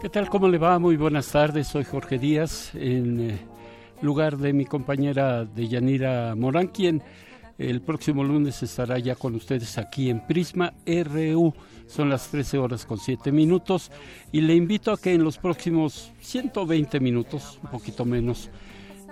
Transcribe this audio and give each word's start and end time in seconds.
¿Qué 0.00 0.08
tal? 0.08 0.28
¿Cómo 0.28 0.48
le 0.48 0.58
va? 0.58 0.80
Muy 0.80 0.96
buenas 0.96 1.30
tardes. 1.30 1.68
Soy 1.68 1.84
Jorge 1.84 2.18
Díaz, 2.18 2.74
en 2.74 3.30
eh, 3.30 3.38
lugar 4.02 4.36
de 4.36 4.52
mi 4.52 4.64
compañera 4.64 5.44
Deyanira 5.44 6.34
Morán, 6.34 6.66
quien 6.66 7.04
el 7.56 7.80
próximo 7.80 8.24
lunes 8.24 8.60
estará 8.64 8.98
ya 8.98 9.14
con 9.14 9.36
ustedes 9.36 9.78
aquí 9.78 10.10
en 10.10 10.26
Prisma 10.26 10.74
RU. 10.84 11.54
Son 11.86 12.10
las 12.10 12.28
13 12.30 12.58
horas 12.58 12.84
con 12.84 12.98
7 12.98 13.30
minutos 13.30 13.92
y 14.32 14.40
le 14.40 14.56
invito 14.56 14.90
a 14.90 15.00
que 15.00 15.14
en 15.14 15.22
los 15.22 15.38
próximos 15.38 16.10
120 16.20 16.98
minutos, 16.98 17.60
un 17.62 17.70
poquito 17.70 18.04
menos, 18.04 18.50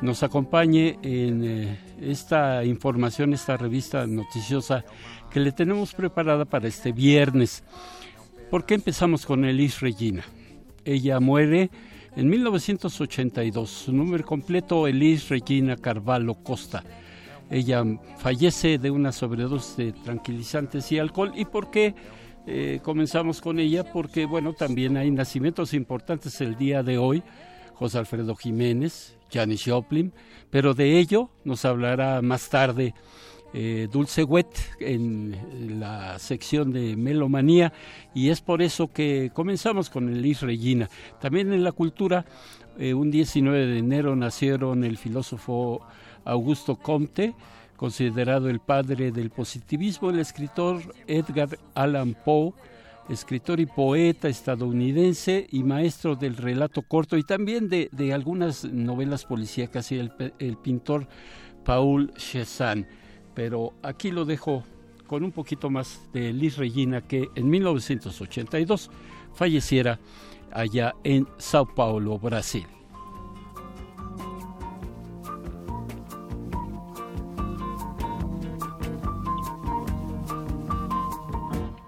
nos 0.03 0.25
acompañe 0.25 0.99
en 1.03 1.45
eh, 1.45 1.79
esta 2.01 2.65
información, 2.65 3.33
esta 3.33 3.57
revista 3.57 4.07
noticiosa 4.09 4.85
que 5.31 5.39
le 5.39 5.53
tenemos 5.53 5.95
preparada 5.95 6.45
para 6.45 6.67
este 6.67 6.91
viernes. 6.91 7.63
¿Por 8.51 8.65
qué 8.65 8.75
empezamos 8.75 9.27
con 9.27 9.45
Elis 9.45 9.81
Regina? 9.81 10.25
Ella 10.85 11.19
muere 11.19 11.69
en 12.15 12.29
1982. 12.29 13.69
Su 13.69 13.93
nombre 13.93 14.23
completo, 14.23 14.87
Elis 14.87 15.29
Regina 15.29 15.77
Carvalho 15.77 16.35
Costa. 16.35 16.85
Ella 17.51 17.85
fallece 18.19 18.79
de 18.79 18.93
una 18.93 19.11
sobredosis 19.11 19.77
de 19.77 19.93
tranquilizantes 19.93 20.93
y 20.93 20.99
alcohol. 21.01 21.33
¿Y 21.35 21.45
por 21.45 21.73
qué 21.73 21.97
eh, 22.47 22.79
comenzamos 22.85 23.41
con 23.41 23.59
ella? 23.59 23.83
Porque, 23.93 24.27
bueno, 24.27 24.53
también 24.53 24.97
hay 24.97 25.11
nacimientos 25.11 25.75
importantes 25.75 26.41
el 26.41 26.57
día 26.57 26.85
de 26.85 26.99
hoy. 26.99 27.25
José 27.75 27.99
Alfredo 27.99 28.37
Jiménez, 28.37 29.19
Janis 29.31 29.65
Joplin, 29.67 30.13
pero 30.51 30.73
de 30.73 30.99
ello 30.99 31.31
nos 31.45 31.65
hablará 31.65 32.23
más 32.23 32.49
tarde 32.49 32.95
eh, 33.55 33.89
Dulce 33.91 34.25
Wet 34.25 34.49
en 34.81 35.81
la 35.81 36.19
sección 36.19 36.73
de 36.73 36.97
Melomanía 36.97 37.73
y 38.15 38.31
es 38.31 38.41
por 38.41 38.61
eso 38.61 38.93
que 38.93 39.31
comenzamos 39.33 39.89
con 39.89 40.09
Elis 40.09 40.43
Regina. 40.43 40.91
También 41.21 41.53
en 41.53 41.65
la 41.65 41.73
cultura, 41.73 42.25
eh, 42.79 42.93
un 42.93 43.11
19 43.11 43.67
de 43.67 43.79
enero 43.79 44.17
nacieron 44.17 44.85
el 44.85 44.99
filósofo 44.99 45.81
Augusto 46.25 46.77
Comte, 46.77 47.35
considerado 47.77 48.51
el 48.51 48.61
padre 48.61 49.13
del 49.13 49.31
positivismo, 49.31 50.11
el 50.11 50.19
escritor 50.19 50.83
Edgar 51.07 51.59
Allan 51.75 52.15
Poe, 52.25 52.53
escritor 53.09 53.61
y 53.61 53.67
poeta 53.67 54.29
estadounidense 54.29 55.47
y 55.51 55.63
maestro 55.63 56.17
del 56.17 56.37
relato 56.37 56.83
corto 56.83 57.17
y 57.17 57.23
también 57.23 57.69
de, 57.69 58.13
algunas 58.13 58.65
novelas 58.65 59.25
policíacas 59.25 59.93
y 59.93 59.99
el, 59.99 60.13
el 60.41 60.57
pintor 60.57 61.07
Paul 61.65 62.13
Cézanne 62.17 63.06
pero 63.37 63.75
aquí 63.83 64.11
lo 64.11 64.25
dejo 64.25 64.65
con 65.07 65.23
un 65.23 65.31
poquito 65.31 65.69
más 65.69 66.01
de 66.15 66.33
Liz 66.33 66.57
Regina 66.57 67.03
que 67.03 67.29
en 67.35 67.49
1982 67.51 68.91
falleciera 69.35 70.01
allá 70.51 70.95
en 71.05 71.29
Sao 71.37 71.67
Paulo, 71.67 72.19
Brasil. 72.19 72.67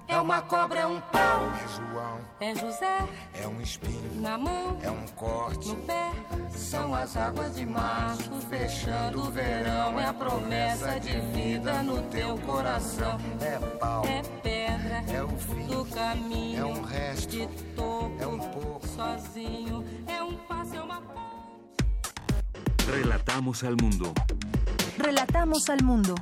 É 0.07 0.21
uma 0.21 0.43
cobra, 0.43 0.81
é 0.81 0.87
um 0.87 1.01
pau. 1.01 1.49
É 2.41 2.55
José. 2.55 3.09
É 3.35 3.49
um 3.49 3.61
espinho. 3.61 4.21
Na 4.21 4.39
mão. 4.39 4.79
É 4.81 4.91
um 4.91 5.07
corte. 5.17 5.69
No 5.69 5.77
pé. 5.77 6.13
São 6.51 6.95
as 6.95 7.17
águas 7.17 7.57
de 7.57 7.67
março 7.67 8.31
fechando 8.49 9.23
o 9.23 9.31
verão. 9.31 9.99
É 9.99 10.07
a 10.07 10.13
promessa 10.15 11.01
de 11.01 11.21
vida 11.33 11.83
no 11.83 12.01
teu 12.03 12.39
coração. 12.39 13.19
É 13.41 13.59
pau. 13.79 14.05
É 14.05 14.23
pedra. 14.41 15.05
É 15.13 15.23
o 15.23 15.29
fim 15.37 15.67
do 15.67 15.85
caminho. 15.87 16.61
É 16.61 16.65
um 16.65 16.83
resto. 16.83 17.29
De 17.29 17.47
topo. 17.75 18.17
É 18.21 18.27
um 18.27 18.39
pouco. 18.39 18.87
Sozinho. 18.87 19.85
É 20.07 20.23
um 20.23 20.37
passo, 20.37 20.77
é 20.77 20.81
uma 20.81 21.01
ponte. 21.01 21.19
Relatamos 22.87 23.65
al 23.65 23.75
mundo. 23.83 24.13
Relatamos 24.97 25.69
al 25.69 25.83
mundo. 25.83 26.15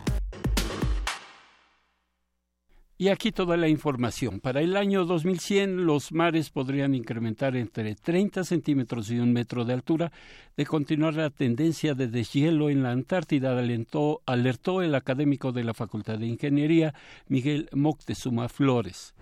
Y 2.99 3.09
aquí 3.09 3.31
toda 3.31 3.59
la 3.59 3.69
información. 3.69 4.41
Para 4.41 4.63
el 4.63 4.75
año 4.75 5.05
2100 5.05 5.85
los 5.85 6.13
mares 6.13 6.49
podrían 6.49 6.95
incrementar 6.95 7.55
entre 7.55 7.95
30 7.95 8.43
centímetros 8.43 9.11
y 9.11 9.19
un 9.19 9.35
metro 9.35 9.67
de 9.67 9.75
altura. 9.75 10.13
De 10.57 10.65
continuar 10.65 11.13
la 11.13 11.29
tendencia 11.29 11.95
de 11.95 12.09
deshielo 12.09 12.71
en 12.71 12.83
la 12.83 12.93
Antártida, 12.93 13.53
alertó, 13.53 14.83
el 14.83 14.95
académico 14.95 15.53
de 15.53 15.65
la 15.65 15.75
Facultad 15.75 16.19
de 16.19 16.27
Ingeniería, 16.27 16.95
Miguel 17.29 17.69
Moctezuma 17.73 18.49
Flores. 18.49 19.15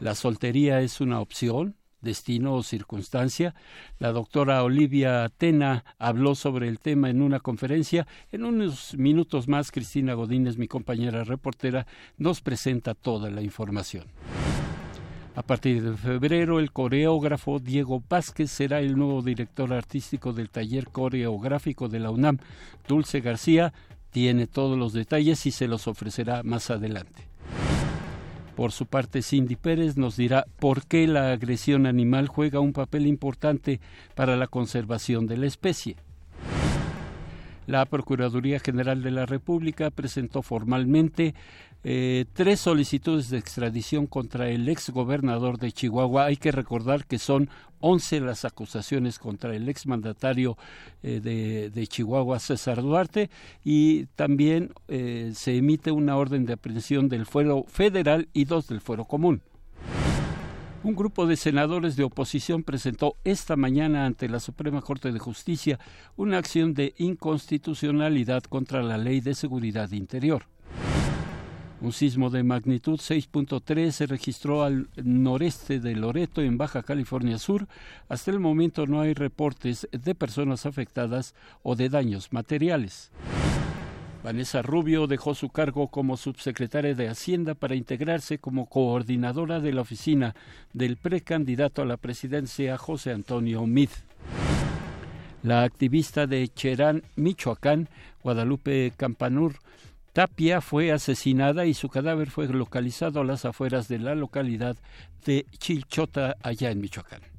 La 0.00 0.14
soltería 0.14 0.80
es 0.80 1.00
una 1.00 1.20
opción, 1.20 1.74
destino 2.00 2.54
o 2.54 2.62
circunstancia. 2.62 3.54
La 3.98 4.12
doctora 4.12 4.62
Olivia 4.62 5.24
Atena 5.24 5.84
habló 5.98 6.34
sobre 6.34 6.68
el 6.68 6.78
tema 6.78 7.10
en 7.10 7.22
una 7.22 7.40
conferencia. 7.40 8.06
En 8.32 8.44
unos 8.44 8.94
minutos 8.96 9.48
más, 9.48 9.70
Cristina 9.70 10.14
Godínez, 10.14 10.56
mi 10.56 10.68
compañera 10.68 11.24
reportera, 11.24 11.86
nos 12.18 12.40
presenta 12.40 12.94
toda 12.94 13.30
la 13.30 13.42
información. 13.42 14.04
A 15.36 15.42
partir 15.42 15.82
de 15.82 15.96
febrero, 15.96 16.58
el 16.58 16.72
coreógrafo 16.72 17.60
Diego 17.60 18.02
Vázquez 18.08 18.50
será 18.50 18.80
el 18.80 18.96
nuevo 18.98 19.22
director 19.22 19.72
artístico 19.72 20.32
del 20.32 20.50
taller 20.50 20.88
coreográfico 20.88 21.88
de 21.88 22.00
la 22.00 22.10
UNAM. 22.10 22.38
Dulce 22.88 23.20
García 23.20 23.72
tiene 24.10 24.46
todos 24.46 24.76
los 24.76 24.92
detalles 24.92 25.46
y 25.46 25.52
se 25.52 25.68
los 25.68 25.86
ofrecerá 25.86 26.42
más 26.42 26.70
adelante. 26.70 27.28
Por 28.60 28.72
su 28.72 28.84
parte, 28.84 29.22
Cindy 29.22 29.56
Pérez 29.56 29.96
nos 29.96 30.18
dirá 30.18 30.44
por 30.58 30.84
qué 30.84 31.06
la 31.06 31.32
agresión 31.32 31.86
animal 31.86 32.28
juega 32.28 32.60
un 32.60 32.74
papel 32.74 33.06
importante 33.06 33.80
para 34.14 34.36
la 34.36 34.48
conservación 34.48 35.26
de 35.26 35.38
la 35.38 35.46
especie. 35.46 35.96
La 37.66 37.84
Procuraduría 37.84 38.58
General 38.58 39.02
de 39.02 39.10
la 39.10 39.26
República 39.26 39.90
presentó 39.90 40.42
formalmente 40.42 41.34
eh, 41.82 42.26
tres 42.34 42.60
solicitudes 42.60 43.30
de 43.30 43.38
extradición 43.38 44.06
contra 44.06 44.50
el 44.50 44.68
ex 44.68 44.90
gobernador 44.90 45.58
de 45.58 45.72
Chihuahua. 45.72 46.26
Hay 46.26 46.36
que 46.36 46.52
recordar 46.52 47.06
que 47.06 47.18
son 47.18 47.48
once 47.80 48.20
las 48.20 48.44
acusaciones 48.44 49.18
contra 49.18 49.56
el 49.56 49.68
ex 49.68 49.86
mandatario 49.86 50.58
eh, 51.02 51.20
de, 51.72 51.86
Chihuahua, 51.86 52.38
César 52.38 52.82
Duarte, 52.82 53.30
y 53.64 54.04
también 54.16 54.72
eh, 54.88 55.32
se 55.34 55.56
emite 55.56 55.90
una 55.90 56.16
orden 56.16 56.44
de 56.44 56.52
aprehensión 56.52 57.08
del 57.08 57.24
fuero 57.24 57.64
federal 57.66 58.28
y 58.34 58.44
dos 58.44 58.68
del 58.68 58.82
fuero 58.82 59.06
común. 59.06 59.40
Un 60.82 60.94
grupo 60.94 61.26
de 61.26 61.36
senadores 61.36 61.94
de 61.96 62.04
oposición 62.04 62.62
presentó 62.62 63.16
esta 63.22 63.54
mañana 63.54 64.06
ante 64.06 64.30
la 64.30 64.40
Suprema 64.40 64.80
Corte 64.80 65.12
de 65.12 65.18
Justicia 65.18 65.78
una 66.16 66.38
acción 66.38 66.72
de 66.72 66.94
inconstitucionalidad 66.96 68.44
contra 68.44 68.82
la 68.82 68.96
Ley 68.96 69.20
de 69.20 69.34
Seguridad 69.34 69.90
Interior. 69.90 70.46
Un 71.82 71.92
sismo 71.92 72.30
de 72.30 72.44
magnitud 72.44 72.98
6.3 72.98 73.90
se 73.90 74.06
registró 74.06 74.62
al 74.62 74.88
noreste 74.96 75.80
de 75.80 75.96
Loreto, 75.96 76.40
en 76.40 76.56
Baja 76.56 76.82
California 76.82 77.38
Sur. 77.38 77.68
Hasta 78.08 78.30
el 78.30 78.40
momento 78.40 78.86
no 78.86 79.02
hay 79.02 79.12
reportes 79.12 79.86
de 79.92 80.14
personas 80.14 80.64
afectadas 80.64 81.34
o 81.62 81.76
de 81.76 81.90
daños 81.90 82.32
materiales. 82.32 83.10
Vanessa 84.22 84.60
Rubio 84.60 85.06
dejó 85.06 85.34
su 85.34 85.48
cargo 85.48 85.88
como 85.88 86.18
subsecretaria 86.18 86.94
de 86.94 87.08
Hacienda 87.08 87.54
para 87.54 87.74
integrarse 87.74 88.38
como 88.38 88.66
coordinadora 88.66 89.60
de 89.60 89.72
la 89.72 89.80
oficina 89.80 90.34
del 90.74 90.98
precandidato 90.98 91.80
a 91.80 91.86
la 91.86 91.96
presidencia 91.96 92.76
José 92.76 93.12
Antonio 93.12 93.66
Mid. 93.66 93.88
La 95.42 95.62
activista 95.62 96.26
de 96.26 96.46
Cherán, 96.48 97.02
Michoacán, 97.16 97.88
Guadalupe 98.22 98.92
Campanur, 98.94 99.54
Tapia 100.12 100.60
fue 100.60 100.92
asesinada 100.92 101.64
y 101.64 101.72
su 101.72 101.88
cadáver 101.88 102.30
fue 102.30 102.46
localizado 102.48 103.20
a 103.20 103.24
las 103.24 103.46
afueras 103.46 103.88
de 103.88 104.00
la 104.00 104.14
localidad 104.14 104.76
de 105.24 105.46
Chilchota, 105.56 106.36
allá 106.42 106.70
en 106.70 106.80
Michoacán. 106.80 107.29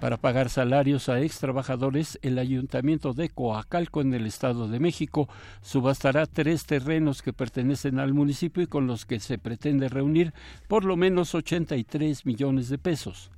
Para 0.00 0.16
pagar 0.16 0.48
salarios 0.48 1.08
a 1.08 1.20
ex 1.20 1.40
trabajadores, 1.40 2.20
el 2.22 2.38
Ayuntamiento 2.38 3.14
de 3.14 3.30
Coacalco 3.30 4.00
en 4.00 4.14
el 4.14 4.26
Estado 4.26 4.68
de 4.68 4.78
México 4.78 5.28
subastará 5.60 6.26
tres 6.26 6.66
terrenos 6.66 7.20
que 7.20 7.32
pertenecen 7.32 7.98
al 7.98 8.14
municipio 8.14 8.62
y 8.62 8.68
con 8.68 8.86
los 8.86 9.06
que 9.06 9.18
se 9.18 9.38
pretende 9.38 9.88
reunir 9.88 10.32
por 10.68 10.84
lo 10.84 10.96
menos 10.96 11.34
83 11.34 12.26
millones 12.26 12.68
de 12.68 12.78
pesos. 12.78 13.32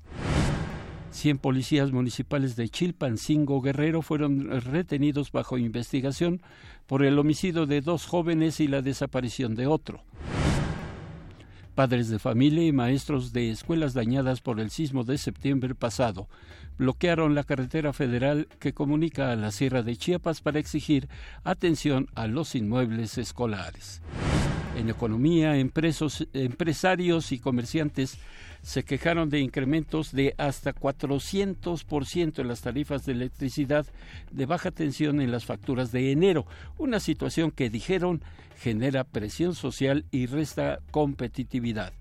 100 1.13 1.39
policías 1.39 1.93
municipales 1.93 2.57
de 2.57 2.69
Chilpancingo 2.69 3.63
Guerrero 3.63 4.03
fueron 4.03 4.61
retenidos 4.61 5.33
bajo 5.33 5.57
investigación 5.57 6.43
por 6.87 7.03
el 7.05 7.19
homicidio 7.19 7.65
de 7.65 7.81
dos 7.81 8.07
jóvenes 8.07 8.61
y 8.61 8.69
la 8.69 8.83
desaparición 8.83 9.55
de 9.55 9.67
otro. 9.67 10.05
Padres 11.75 12.09
de 12.09 12.19
familia 12.19 12.67
y 12.67 12.73
maestros 12.73 13.33
de 13.33 13.51
escuelas 13.51 13.95
dañadas 13.95 14.41
por 14.41 14.61
el 14.61 14.71
sismo 14.71 15.05
de 15.05 15.19
septiembre 15.19 15.75
pasado 15.75 16.29
bloquearon 16.79 17.35
la 17.35 17.45
carretera 17.45 17.93
federal 17.93 18.49
que 18.59 18.73
comunica 18.73 19.31
a 19.31 19.37
la 19.37 19.51
Sierra 19.51 19.83
de 19.83 19.97
Chiapas 19.97 20.41
para 20.41 20.59
exigir 20.59 21.09
atención 21.45 22.09
a 22.15 22.27
los 22.27 22.55
inmuebles 22.55 23.19
escolares. 23.19 24.01
En 24.77 24.89
economía, 24.89 25.57
empresarios 25.57 27.33
y 27.33 27.39
comerciantes 27.39 28.19
se 28.63 28.85
quejaron 28.85 29.31
de 29.31 29.41
incrementos 29.41 30.13
de 30.13 30.35
hasta 30.39 30.75
400% 30.75 32.39
en 32.39 32.49
las 32.49 32.61
tarifas 32.61 33.05
de 33.07 33.13
electricidad 33.13 33.87
de 34.31 34.47
baja 34.47 34.71
tensión 34.71 35.21
en 35.21 35.33
las 35.33 35.45
facturas 35.45 35.93
de 35.93 36.13
enero, 36.13 36.47
una 36.79 37.01
situación 37.01 37.51
que 37.51 37.71
dijeron 37.71 38.23
genera 38.59 39.05
presión 39.05 39.55
social 39.55 40.05
y 40.11 40.27
resta 40.27 40.81
competitividad. 40.91 41.93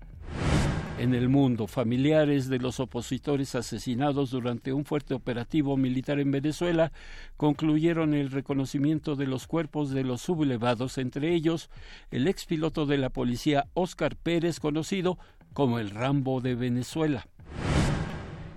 En 1.00 1.14
el 1.14 1.30
mundo, 1.30 1.66
familiares 1.66 2.50
de 2.50 2.58
los 2.58 2.78
opositores 2.78 3.54
asesinados 3.54 4.32
durante 4.32 4.74
un 4.74 4.84
fuerte 4.84 5.14
operativo 5.14 5.78
militar 5.78 6.20
en 6.20 6.30
Venezuela 6.30 6.92
concluyeron 7.38 8.12
el 8.12 8.30
reconocimiento 8.30 9.16
de 9.16 9.26
los 9.26 9.46
cuerpos 9.46 9.92
de 9.92 10.04
los 10.04 10.20
sublevados, 10.20 10.98
entre 10.98 11.32
ellos 11.32 11.70
el 12.10 12.28
expiloto 12.28 12.84
de 12.84 12.98
la 12.98 13.08
policía 13.08 13.66
Óscar 13.72 14.14
Pérez, 14.14 14.60
conocido 14.60 15.16
como 15.52 15.78
el 15.78 15.90
Rambo 15.90 16.40
de 16.40 16.54
Venezuela. 16.54 17.26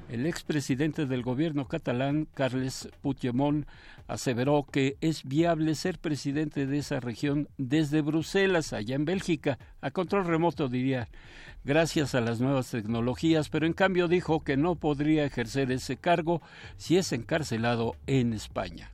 El 0.10 0.28
expresidente 0.28 1.08
del 1.08 1.24
gobierno 1.24 1.68
catalán, 1.68 2.28
Carles 2.36 2.88
Puigdemont, 3.02 3.66
aseveró 4.08 4.64
que 4.72 4.96
es 5.02 5.24
viable 5.24 5.74
ser 5.74 5.98
presidente 5.98 6.68
de 6.68 6.78
esa 6.78 7.00
región 7.00 7.50
desde 7.58 8.02
Bruselas, 8.02 8.74
allá 8.74 8.96
en 8.96 9.06
Bélgica, 9.06 9.58
a 9.82 9.90
control 9.90 10.26
remoto, 10.26 10.70
diría, 10.70 11.08
gracias 11.64 12.14
a 12.14 12.22
las 12.22 12.40
nuevas 12.40 12.70
tecnologías, 12.70 13.50
pero 13.50 13.66
en 13.66 13.74
cambio 13.74 14.08
dijo 14.08 14.44
que 14.44 14.56
no 14.56 14.76
podría 14.76 15.26
ejercer 15.26 15.72
ese 15.72 15.98
cargo 15.98 16.44
si 16.78 16.98
es 16.98 17.12
encarcelado 17.12 17.96
en 18.06 18.34
España. 18.34 18.92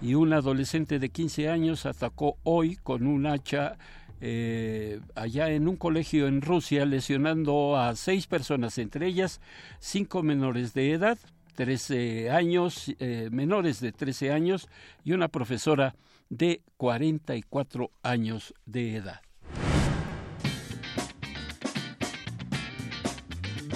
Y 0.00 0.14
un 0.14 0.32
adolescente 0.32 0.98
de 0.98 1.10
15 1.10 1.50
años 1.50 1.84
atacó 1.84 2.38
hoy 2.44 2.76
con 2.76 3.06
un 3.06 3.26
hacha 3.26 3.76
eh, 4.20 5.00
allá 5.14 5.50
en 5.50 5.68
un 5.68 5.76
colegio 5.76 6.26
en 6.26 6.42
Rusia, 6.42 6.84
lesionando 6.84 7.76
a 7.76 7.94
seis 7.96 8.26
personas, 8.26 8.78
entre 8.78 9.06
ellas 9.06 9.40
cinco 9.78 10.22
menores 10.22 10.74
de 10.74 10.92
edad, 10.92 11.18
13 11.54 12.30
años, 12.30 12.94
eh, 12.98 13.28
menores 13.32 13.80
de 13.80 13.92
13 13.92 14.32
años 14.32 14.68
y 15.04 15.12
una 15.12 15.28
profesora 15.28 15.94
de 16.28 16.62
44 16.76 17.90
años 18.02 18.54
de 18.66 18.96
edad. 18.96 19.20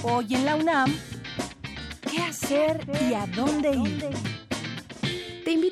Hoy 0.05 0.35
en 0.35 0.45
la 0.45 0.56
UNAM, 0.56 0.93
¿qué 2.11 2.23
hacer 2.23 2.81
y 3.09 3.15
a 3.15 3.27
dónde 3.27 3.71
ir? 3.71 4.11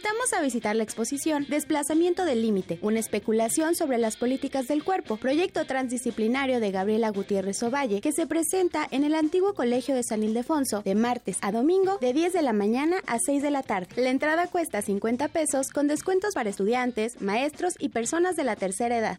Invitamos 0.00 0.32
a 0.32 0.41
visitar 0.41 0.75
la 0.76 0.82
exposición 0.82 1.44
Desplazamiento 1.47 2.25
del 2.25 2.41
Límite, 2.41 2.79
una 2.81 2.99
especulación 2.99 3.75
sobre 3.75 3.99
las 3.99 4.17
políticas 4.17 4.67
del 4.67 4.82
cuerpo, 4.82 5.19
proyecto 5.19 5.67
transdisciplinario 5.67 6.58
de 6.58 6.70
Gabriela 6.70 7.11
Gutiérrez 7.11 7.62
Ovalle, 7.62 8.00
que 8.00 8.12
se 8.12 8.26
presenta 8.26 8.88
en 8.91 9.05
el 9.05 9.14
antiguo 9.14 9.52
Colegio 9.52 9.94
de 9.94 10.02
San 10.02 10.23
Ildefonso 10.23 10.81
de 10.81 10.94
martes 10.94 11.37
a 11.43 11.52
domingo 11.52 11.99
de 12.00 12.14
10 12.14 12.32
de 12.32 12.41
la 12.41 12.55
mañana 12.55 12.97
a 13.06 13.19
6 13.19 13.43
de 13.43 13.50
la 13.50 13.62
tarde. 13.62 13.88
La 13.97 14.08
entrada 14.08 14.47
cuesta 14.47 14.81
50 14.81 15.29
pesos 15.29 15.69
con 15.69 15.87
descuentos 15.87 16.32
para 16.32 16.49
estudiantes, 16.49 17.20
maestros 17.20 17.75
y 17.79 17.91
personas 17.91 18.37
de 18.37 18.44
la 18.44 18.56
tercera 18.56 18.97
edad. 18.97 19.19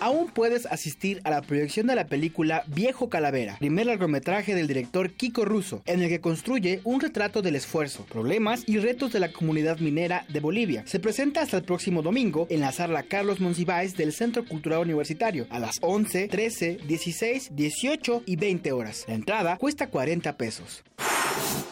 Aún 0.00 0.28
puedes 0.28 0.66
asistir 0.66 1.20
a 1.24 1.30
la 1.30 1.42
proyección 1.42 1.88
de 1.88 1.96
la 1.96 2.06
película 2.06 2.62
Viejo 2.68 3.08
Calavera, 3.08 3.56
primer 3.58 3.86
largometraje 3.86 4.54
del 4.54 4.68
director 4.68 5.10
Kiko 5.10 5.44
Russo, 5.44 5.82
en 5.86 6.02
el 6.02 6.08
que 6.08 6.20
construye 6.20 6.80
un 6.84 7.00
retrato 7.00 7.42
del 7.42 7.56
esfuerzo, 7.56 8.04
problemas 8.04 8.62
y 8.66 8.78
retos 8.78 9.12
de 9.12 9.18
la 9.18 9.32
comunidad 9.32 9.78
Minera 9.88 10.26
de 10.28 10.40
Bolivia. 10.40 10.82
Se 10.86 11.00
presenta 11.00 11.40
hasta 11.40 11.56
el 11.56 11.64
próximo 11.64 12.02
domingo 12.02 12.46
en 12.50 12.60
la 12.60 12.72
sala 12.72 13.04
Carlos 13.04 13.40
Monsiváis 13.40 13.96
del 13.96 14.12
Centro 14.12 14.44
Cultural 14.44 14.80
Universitario 14.80 15.46
a 15.48 15.58
las 15.58 15.78
11, 15.80 16.28
13, 16.28 16.78
16, 16.86 17.56
18 17.56 18.22
y 18.26 18.36
20 18.36 18.72
horas. 18.72 19.04
La 19.08 19.14
entrada 19.14 19.56
cuesta 19.56 19.88
40 19.88 20.36
pesos. 20.36 20.84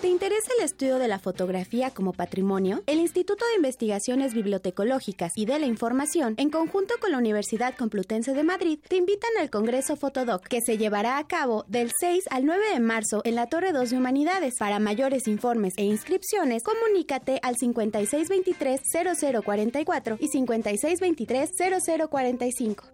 ¿Te 0.01 0.09
interesa 0.09 0.49
el 0.59 0.65
estudio 0.65 0.99
de 0.99 1.09
la 1.09 1.19
fotografía 1.19 1.91
como 1.91 2.13
patrimonio? 2.13 2.83
El 2.87 3.01
Instituto 3.01 3.45
de 3.47 3.57
Investigaciones 3.57 4.33
Bibliotecológicas 4.35 5.33
y 5.35 5.47
de 5.47 5.59
la 5.59 5.67
Información, 5.67 6.35
en 6.37 6.51
conjunto 6.51 6.95
con 7.01 7.11
la 7.11 7.19
Universidad 7.19 7.75
Complutense 7.77 8.33
de 8.33 8.45
Madrid, 8.45 8.79
te 8.87 8.95
invitan 8.97 9.31
al 9.41 9.51
Congreso 9.51 9.97
Fotodoc, 9.97 10.47
que 10.47 10.61
se 10.61 10.79
llevará 10.79 11.19
a 11.19 11.27
cabo 11.27 11.65
del 11.67 11.91
6 11.99 12.27
al 12.31 12.47
9 12.47 12.75
de 12.75 12.81
marzo 12.81 13.23
en 13.25 13.35
la 13.35 13.49
Torre 13.49 13.73
2 13.73 13.91
de 13.91 13.97
Humanidades. 13.97 14.55
Para 14.59 14.79
mayores 14.79 15.27
informes 15.27 15.75
e 15.77 15.83
inscripciones, 15.85 16.63
comunícate 16.63 17.41
al 17.43 17.57
5623-0044 17.57 20.19
y 20.21 20.29
5623-0045. 20.29 22.85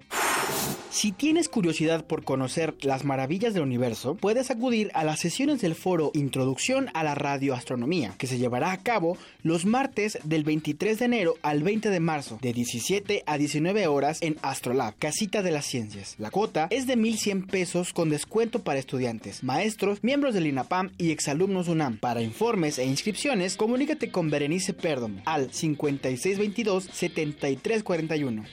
Si 0.91 1.11
tienes 1.11 1.49
curiosidad 1.49 2.07
por 2.07 2.23
conocer 2.23 2.77
las 2.83 3.05
maravillas 3.05 3.55
del 3.55 3.63
universo, 3.63 4.15
puedes 4.15 4.51
acudir 4.51 4.91
a 4.93 5.05
las 5.05 5.21
sesiones 5.21 5.63
del 5.63 5.75
foro 5.75 6.11
Introducción 6.13 6.62
a 6.95 7.03
la 7.03 7.17
Radioastronomía, 7.17 8.15
que 8.19 8.29
se 8.29 8.39
llevará 8.39 8.71
a 8.71 8.77
cabo 8.77 9.19
los 9.43 9.67
martes 9.67 10.17
del 10.23 10.45
23 10.45 10.97
de 10.97 11.05
enero 11.05 11.35
al 11.43 11.65
20 11.65 11.91
de 11.91 11.99
marzo, 11.99 12.39
de 12.41 12.53
17 12.53 13.25
a 13.27 13.37
19 13.37 13.89
horas 13.89 14.19
en 14.23 14.37
Astrolab, 14.43 14.95
Casita 14.97 15.43
de 15.43 15.51
las 15.51 15.67
Ciencias. 15.67 16.15
La 16.19 16.31
cuota 16.31 16.69
es 16.71 16.87
de 16.87 16.97
1.100 16.97 17.49
pesos 17.49 17.93
con 17.93 18.11
descuento 18.11 18.61
para 18.61 18.79
estudiantes, 18.79 19.43
maestros, 19.43 20.05
miembros 20.05 20.35
del 20.35 20.47
INAPAM 20.47 20.93
y 20.99 21.11
exalumnos 21.11 21.67
UNAM. 21.67 21.99
Para 21.99 22.23
informes 22.23 22.79
e 22.79 22.85
inscripciones, 22.85 23.57
comunícate 23.57 24.13
con 24.13 24.31
Berenice 24.31 24.73
Perdom 24.73 25.17
al 25.25 25.53
5622 25.53 26.85
7341. 26.93 28.45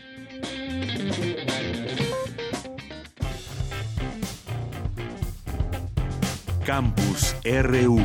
Campus 6.70 7.36
RU. 7.64 8.00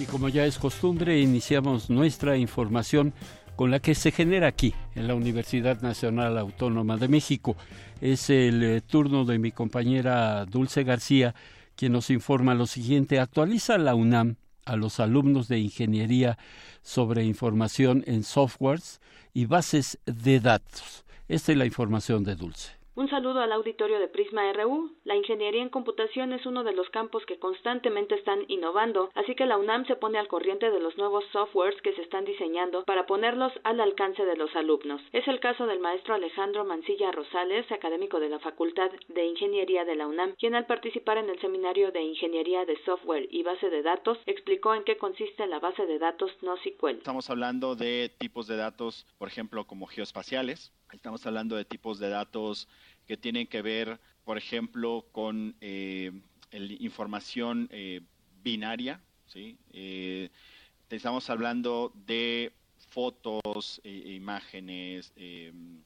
Y 0.00 0.04
como 0.06 0.30
ya 0.30 0.46
es 0.46 0.56
costumbre, 0.56 1.20
iniciamos 1.20 1.90
nuestra 1.90 2.38
información 2.38 3.12
con 3.54 3.70
la 3.70 3.78
que 3.78 3.94
se 3.94 4.10
genera 4.10 4.48
aquí, 4.48 4.72
en 4.94 5.06
la 5.06 5.14
Universidad 5.14 5.82
Nacional 5.82 6.38
Autónoma 6.38 6.96
de 6.96 7.08
México. 7.08 7.54
Es 8.00 8.30
el 8.30 8.62
eh, 8.62 8.80
turno 8.80 9.26
de 9.26 9.38
mi 9.38 9.52
compañera 9.52 10.46
Dulce 10.46 10.84
García, 10.84 11.34
quien 11.76 11.92
nos 11.92 12.08
informa 12.08 12.54
lo 12.54 12.66
siguiente. 12.66 13.20
Actualiza 13.20 13.76
la 13.76 13.94
UNAM 13.94 14.36
a 14.64 14.74
los 14.74 15.00
alumnos 15.00 15.48
de 15.48 15.58
ingeniería 15.58 16.38
sobre 16.80 17.26
información 17.26 18.04
en 18.06 18.24
softwares 18.24 19.02
y 19.34 19.44
bases 19.44 19.98
de 20.06 20.40
datos. 20.40 21.04
Esta 21.28 21.52
es 21.52 21.58
la 21.58 21.66
información 21.66 22.24
de 22.24 22.36
Dulce. 22.36 22.77
Un 22.98 23.08
saludo 23.08 23.38
al 23.38 23.52
auditorio 23.52 24.00
de 24.00 24.08
Prisma 24.08 24.52
RU. 24.54 24.90
La 25.04 25.14
ingeniería 25.14 25.62
en 25.62 25.68
computación 25.68 26.32
es 26.32 26.44
uno 26.46 26.64
de 26.64 26.72
los 26.72 26.90
campos 26.90 27.24
que 27.26 27.38
constantemente 27.38 28.16
están 28.16 28.44
innovando, 28.48 29.12
así 29.14 29.36
que 29.36 29.46
la 29.46 29.56
UNAM 29.56 29.86
se 29.86 29.94
pone 29.94 30.18
al 30.18 30.26
corriente 30.26 30.72
de 30.72 30.80
los 30.80 30.98
nuevos 30.98 31.24
softwares 31.30 31.80
que 31.82 31.92
se 31.92 32.02
están 32.02 32.24
diseñando 32.24 32.82
para 32.86 33.06
ponerlos 33.06 33.52
al 33.62 33.80
alcance 33.80 34.24
de 34.24 34.34
los 34.34 34.50
alumnos. 34.56 35.00
Es 35.12 35.28
el 35.28 35.38
caso 35.38 35.68
del 35.68 35.78
maestro 35.78 36.14
Alejandro 36.14 36.64
Mancilla 36.64 37.12
Rosales, 37.12 37.70
académico 37.70 38.18
de 38.18 38.30
la 38.30 38.40
Facultad 38.40 38.90
de 39.06 39.26
Ingeniería 39.26 39.84
de 39.84 39.94
la 39.94 40.08
UNAM, 40.08 40.34
quien 40.34 40.56
al 40.56 40.66
participar 40.66 41.18
en 41.18 41.30
el 41.30 41.40
seminario 41.40 41.92
de 41.92 42.02
Ingeniería 42.02 42.64
de 42.64 42.82
Software 42.84 43.28
y 43.30 43.44
Base 43.44 43.70
de 43.70 43.82
Datos 43.82 44.18
explicó 44.26 44.74
en 44.74 44.82
qué 44.82 44.96
consiste 44.96 45.46
la 45.46 45.60
base 45.60 45.86
de 45.86 46.00
datos 46.00 46.32
NoSQL. 46.42 46.96
Estamos 46.96 47.30
hablando 47.30 47.76
de 47.76 48.10
tipos 48.18 48.48
de 48.48 48.56
datos, 48.56 49.06
por 49.18 49.28
ejemplo, 49.28 49.68
como 49.68 49.86
geoespaciales. 49.86 50.72
Estamos 50.92 51.26
hablando 51.26 51.56
de 51.56 51.64
tipos 51.64 51.98
de 51.98 52.08
datos 52.08 52.66
que 53.06 53.16
tienen 53.16 53.46
que 53.46 53.62
ver, 53.62 54.00
por 54.24 54.38
ejemplo, 54.38 55.06
con 55.12 55.54
eh, 55.60 56.12
información 56.80 57.68
eh, 57.70 58.00
binaria. 58.42 59.00
¿sí? 59.26 59.58
Eh, 59.72 60.30
estamos 60.88 61.28
hablando 61.28 61.92
de 62.06 62.52
fotos, 62.90 63.80
imágenes, 63.84 65.12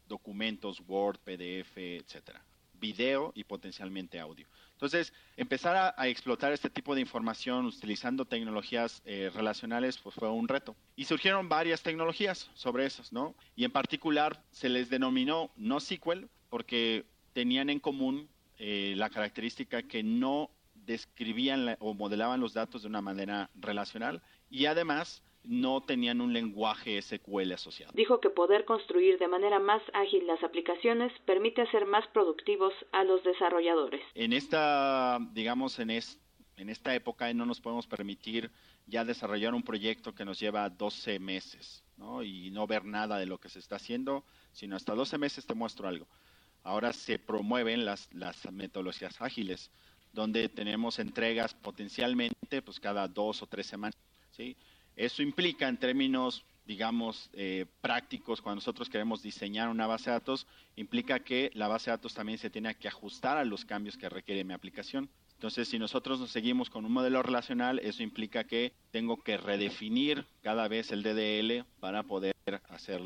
documentos, 0.06 0.80
Word, 0.86 1.18
PDF, 1.18 1.76
etcétera, 1.76 2.44
video 2.74 3.32
y 3.34 3.42
potencialmente 3.44 4.20
audio. 4.20 4.46
Entonces, 4.82 5.12
empezar 5.36 5.94
a, 5.96 6.08
explotar 6.08 6.52
este 6.52 6.68
tipo 6.68 6.96
de 6.96 7.00
información 7.00 7.66
utilizando 7.66 8.24
tecnologías 8.24 9.00
relacionales 9.04 9.96
pues 9.98 10.16
fue 10.16 10.28
un 10.28 10.48
reto. 10.48 10.74
Y 10.96 11.04
surgieron 11.04 11.48
varias 11.48 11.84
tecnologías 11.84 12.50
sobre 12.54 12.84
esas, 12.84 13.12
¿no? 13.12 13.36
Y 13.54 13.62
en 13.62 13.70
particular 13.70 14.42
se 14.50 14.68
les 14.68 14.90
denominó 14.90 15.52
NoSQL 15.54 16.26
porque 16.48 17.06
tenían 17.32 17.70
en 17.70 17.78
común 17.78 18.28
eh, 18.58 18.94
la 18.96 19.08
característica 19.08 19.84
que 19.84 20.02
no 20.02 20.50
describían 20.74 21.76
o 21.78 21.94
modelaban 21.94 22.40
los 22.40 22.52
datos 22.52 22.82
de 22.82 22.88
una 22.88 23.00
manera 23.00 23.50
relacional 23.54 24.20
y 24.50 24.66
además 24.66 25.22
no 25.44 25.82
tenían 25.82 26.20
un 26.20 26.32
lenguaje 26.32 27.00
SQL 27.00 27.52
asociado. 27.52 27.92
Dijo 27.94 28.20
que 28.20 28.30
poder 28.30 28.64
construir 28.64 29.18
de 29.18 29.28
manera 29.28 29.58
más 29.58 29.82
ágil 29.92 30.26
las 30.26 30.42
aplicaciones 30.42 31.12
permite 31.26 31.62
hacer 31.62 31.86
más 31.86 32.06
productivos 32.08 32.72
a 32.92 33.04
los 33.04 33.22
desarrolladores. 33.24 34.02
En 34.14 34.32
esta, 34.32 35.18
digamos, 35.32 35.78
en, 35.78 35.90
en 35.90 36.68
esta 36.68 36.94
época 36.94 37.32
no 37.34 37.46
nos 37.46 37.60
podemos 37.60 37.86
permitir 37.86 38.50
ya 38.86 39.04
desarrollar 39.04 39.54
un 39.54 39.62
proyecto 39.62 40.14
que 40.14 40.24
nos 40.24 40.38
lleva 40.38 40.68
12 40.68 41.18
meses 41.18 41.84
¿no? 41.96 42.22
y 42.22 42.50
no 42.50 42.66
ver 42.66 42.84
nada 42.84 43.18
de 43.18 43.26
lo 43.26 43.38
que 43.38 43.48
se 43.48 43.58
está 43.58 43.76
haciendo, 43.76 44.24
sino 44.52 44.76
hasta 44.76 44.94
12 44.94 45.18
meses 45.18 45.46
te 45.46 45.54
muestro 45.54 45.88
algo 45.88 46.06
ahora 46.64 46.92
se 46.92 47.18
promueven 47.18 47.84
las, 47.84 48.08
metodologías 48.50 49.20
ágiles, 49.20 49.70
donde 50.12 50.48
tenemos 50.48 50.98
entregas 50.98 51.54
potencialmente 51.54 52.62
pues 52.62 52.78
cada 52.78 53.08
dos 53.08 53.42
o 53.42 53.46
tres 53.46 53.66
semanas. 53.66 53.96
¿sí? 54.30 54.56
Eso 54.96 55.22
implica 55.22 55.68
en 55.68 55.78
términos, 55.78 56.44
digamos, 56.66 57.30
eh, 57.32 57.66
prácticos, 57.80 58.40
cuando 58.40 58.56
nosotros 58.56 58.88
queremos 58.88 59.22
diseñar 59.22 59.68
una 59.68 59.86
base 59.86 60.10
de 60.10 60.14
datos, 60.14 60.46
implica 60.76 61.20
que 61.20 61.50
la 61.54 61.68
base 61.68 61.90
de 61.90 61.96
datos 61.96 62.14
también 62.14 62.38
se 62.38 62.50
tiene 62.50 62.74
que 62.74 62.88
ajustar 62.88 63.38
a 63.38 63.44
los 63.44 63.64
cambios 63.64 63.96
que 63.96 64.08
requiere 64.08 64.44
mi 64.44 64.54
aplicación. 64.54 65.08
Entonces, 65.34 65.66
si 65.66 65.76
nosotros 65.76 66.20
nos 66.20 66.30
seguimos 66.30 66.70
con 66.70 66.84
un 66.84 66.92
modelo 66.92 67.20
relacional, 67.20 67.80
eso 67.80 68.04
implica 68.04 68.44
que 68.44 68.74
tengo 68.92 69.16
que 69.16 69.36
redefinir 69.36 70.24
cada 70.40 70.68
vez 70.68 70.92
el 70.92 71.02
DDL 71.02 71.64
para 71.80 72.04
poder 72.04 72.36
hacer 72.68 73.00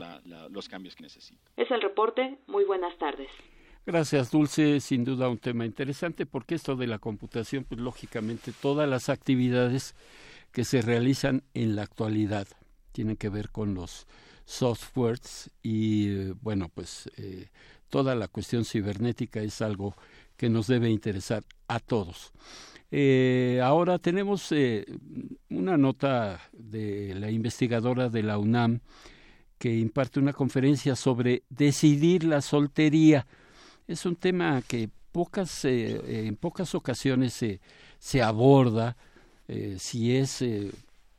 los 0.50 0.68
cambios 0.68 0.94
que 0.94 1.04
necesito. 1.04 1.40
Es 1.56 1.70
el 1.70 1.80
reporte. 1.80 2.36
Muy 2.46 2.64
buenas 2.64 2.94
tardes. 2.98 3.30
Gracias, 3.86 4.30
Dulce. 4.30 4.80
Sin 4.80 5.02
duda 5.02 5.30
un 5.30 5.38
tema 5.38 5.64
interesante 5.64 6.26
porque 6.26 6.56
esto 6.56 6.76
de 6.76 6.86
la 6.86 6.98
computación, 6.98 7.64
pues 7.64 7.80
lógicamente 7.80 8.52
todas 8.52 8.86
las 8.86 9.08
actividades 9.08 9.94
que 10.52 10.64
se 10.64 10.82
realizan 10.82 11.42
en 11.54 11.76
la 11.76 11.82
actualidad 11.82 12.46
tienen 12.92 13.16
que 13.16 13.28
ver 13.28 13.50
con 13.50 13.74
los 13.74 14.06
softwares 14.46 15.50
y 15.62 16.08
eh, 16.08 16.34
bueno, 16.40 16.70
pues 16.72 17.10
eh, 17.16 17.50
toda 17.88 18.14
la 18.14 18.28
cuestión 18.28 18.64
cibernética 18.64 19.40
es 19.42 19.60
algo 19.60 19.94
que 20.36 20.48
nos 20.48 20.66
debe 20.66 20.88
interesar 20.88 21.44
a 21.68 21.80
todos. 21.80 22.32
Eh, 22.90 23.60
ahora 23.62 23.98
tenemos 23.98 24.52
una 25.50 25.76
nota 25.76 26.40
de 26.52 27.14
la 27.16 27.30
investigadora 27.30 28.08
de 28.08 28.22
la 28.22 28.38
UNAM 28.38 28.80
que 29.58 29.74
imparte 29.76 30.20
una 30.20 30.32
conferencia 30.32 30.94
sobre 30.96 31.42
decidir 31.48 32.24
la 32.24 32.40
soltería. 32.40 33.26
Es 33.86 34.06
un 34.06 34.16
tema 34.16 34.62
que 34.66 34.88
pocas, 35.12 35.64
eh, 35.64 36.26
en 36.26 36.36
pocas 36.36 36.74
ocasiones 36.74 37.32
se, 37.32 37.60
se 37.98 38.22
aborda, 39.48 39.78
si 39.78 40.16
es 40.16 40.44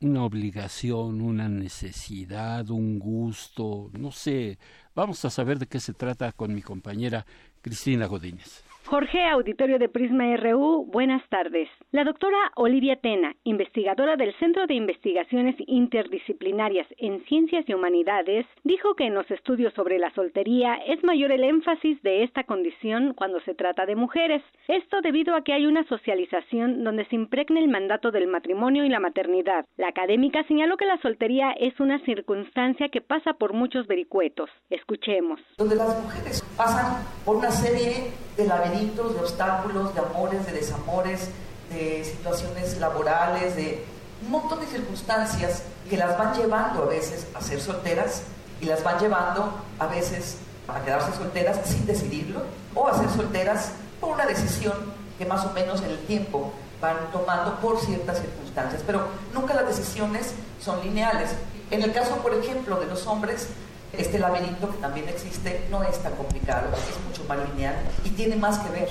una 0.00 0.24
obligación, 0.24 1.20
una 1.20 1.48
necesidad, 1.48 2.70
un 2.70 2.98
gusto, 2.98 3.90
no 3.92 4.12
sé. 4.12 4.58
Vamos 4.94 5.24
a 5.24 5.30
saber 5.30 5.58
de 5.58 5.66
qué 5.66 5.80
se 5.80 5.92
trata 5.92 6.32
con 6.32 6.54
mi 6.54 6.62
compañera 6.62 7.26
Cristina 7.62 8.06
Godínez. 8.06 8.67
Jorge, 8.90 9.22
auditorio 9.22 9.78
de 9.78 9.90
Prisma 9.90 10.34
RU, 10.38 10.86
buenas 10.86 11.22
tardes. 11.28 11.68
La 11.92 12.04
doctora 12.04 12.38
Olivia 12.56 12.96
Tena, 12.96 13.34
investigadora 13.44 14.16
del 14.16 14.34
Centro 14.38 14.66
de 14.66 14.72
Investigaciones 14.72 15.56
Interdisciplinarias 15.66 16.86
en 16.96 17.22
Ciencias 17.26 17.68
y 17.68 17.74
Humanidades, 17.74 18.46
dijo 18.64 18.94
que 18.94 19.04
en 19.04 19.12
los 19.12 19.30
estudios 19.30 19.74
sobre 19.74 19.98
la 19.98 20.10
soltería 20.14 20.76
es 20.86 21.04
mayor 21.04 21.32
el 21.32 21.44
énfasis 21.44 22.02
de 22.02 22.24
esta 22.24 22.44
condición 22.44 23.12
cuando 23.12 23.40
se 23.40 23.54
trata 23.54 23.84
de 23.84 23.94
mujeres. 23.94 24.42
Esto 24.68 25.02
debido 25.02 25.34
a 25.34 25.42
que 25.42 25.52
hay 25.52 25.66
una 25.66 25.86
socialización 25.86 26.82
donde 26.82 27.04
se 27.08 27.16
impregna 27.16 27.60
el 27.60 27.68
mandato 27.68 28.10
del 28.10 28.26
matrimonio 28.26 28.86
y 28.86 28.88
la 28.88 29.00
maternidad. 29.00 29.66
La 29.76 29.88
académica 29.88 30.44
señaló 30.44 30.78
que 30.78 30.86
la 30.86 30.98
soltería 31.02 31.52
es 31.52 31.78
una 31.78 31.98
circunstancia 32.06 32.88
que 32.88 33.02
pasa 33.02 33.34
por 33.34 33.52
muchos 33.52 33.86
vericuetos. 33.86 34.48
Escuchemos. 34.70 35.40
Donde 35.58 35.76
las 35.76 36.02
mujeres 36.02 36.42
pasan 36.56 37.04
por 37.26 37.36
una 37.36 37.50
serie 37.50 38.12
de 38.38 38.46
de 38.86 39.20
obstáculos, 39.20 39.94
de 39.94 40.00
amores, 40.00 40.46
de 40.46 40.52
desamores, 40.52 41.28
de 41.70 42.04
situaciones 42.04 42.78
laborales, 42.78 43.56
de 43.56 43.84
un 44.22 44.30
montón 44.30 44.60
de 44.60 44.66
circunstancias 44.66 45.62
que 45.88 45.96
las 45.96 46.16
van 46.16 46.34
llevando 46.34 46.84
a 46.84 46.86
veces 46.86 47.26
a 47.34 47.40
ser 47.40 47.60
solteras 47.60 48.22
y 48.60 48.66
las 48.66 48.82
van 48.82 48.98
llevando 48.98 49.52
a 49.78 49.86
veces 49.86 50.36
a 50.68 50.80
quedarse 50.80 51.12
solteras 51.16 51.58
sin 51.64 51.86
decidirlo 51.86 52.42
o 52.74 52.88
a 52.88 52.98
ser 52.98 53.08
solteras 53.10 53.72
por 54.00 54.10
una 54.10 54.26
decisión 54.26 54.74
que 55.18 55.26
más 55.26 55.44
o 55.44 55.50
menos 55.50 55.82
en 55.82 55.90
el 55.90 55.98
tiempo 56.06 56.52
van 56.80 57.10
tomando 57.12 57.56
por 57.56 57.80
ciertas 57.80 58.20
circunstancias. 58.20 58.82
Pero 58.86 59.08
nunca 59.34 59.54
las 59.54 59.66
decisiones 59.66 60.34
son 60.60 60.80
lineales. 60.82 61.30
En 61.70 61.82
el 61.82 61.92
caso, 61.92 62.16
por 62.16 62.34
ejemplo, 62.34 62.78
de 62.78 62.86
los 62.86 63.06
hombres, 63.06 63.48
este 63.92 64.18
laberinto 64.18 64.70
que 64.70 64.78
también 64.78 65.08
existe 65.08 65.66
no 65.70 65.82
es 65.82 66.02
tan 66.02 66.14
complicado, 66.14 66.68
es 66.76 67.06
mucho 67.06 67.24
más 67.24 67.38
lineal 67.50 67.76
y 68.04 68.10
tiene 68.10 68.36
más 68.36 68.58
que 68.58 68.70
ver 68.70 68.88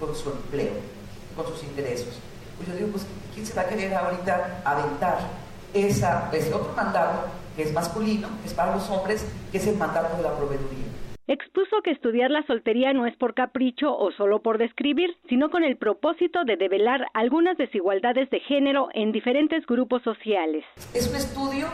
con 0.00 0.14
su 0.14 0.30
empleo, 0.30 0.74
con 1.36 1.46
sus 1.46 1.62
intereses. 1.64 2.18
Pues 2.56 2.68
yo 2.68 2.74
digo, 2.74 2.88
pues, 2.88 3.06
¿quién 3.34 3.46
se 3.46 3.54
va 3.54 3.62
a 3.62 3.68
querer 3.68 3.94
ahorita 3.94 4.62
aventar 4.64 5.18
esa, 5.74 6.30
ese 6.32 6.52
otro 6.54 6.72
mandato 6.74 7.28
que 7.54 7.62
es 7.62 7.72
masculino, 7.72 8.28
que 8.42 8.48
es 8.48 8.54
para 8.54 8.74
los 8.74 8.88
hombres, 8.90 9.26
que 9.52 9.58
es 9.58 9.66
el 9.66 9.76
mandato 9.76 10.16
de 10.16 10.22
la 10.22 10.36
proveeduría? 10.36 10.86
Expuso 11.28 11.82
que 11.82 11.90
estudiar 11.90 12.30
la 12.30 12.46
soltería 12.46 12.92
no 12.92 13.04
es 13.04 13.16
por 13.16 13.34
capricho 13.34 13.96
o 13.96 14.12
solo 14.12 14.42
por 14.42 14.58
describir, 14.58 15.16
sino 15.28 15.50
con 15.50 15.64
el 15.64 15.76
propósito 15.76 16.44
de 16.44 16.56
develar 16.56 17.06
algunas 17.14 17.58
desigualdades 17.58 18.30
de 18.30 18.38
género 18.40 18.88
en 18.94 19.10
diferentes 19.10 19.66
grupos 19.66 20.02
sociales. 20.02 20.64
Es 20.94 21.08
un 21.08 21.16
estudio 21.16 21.66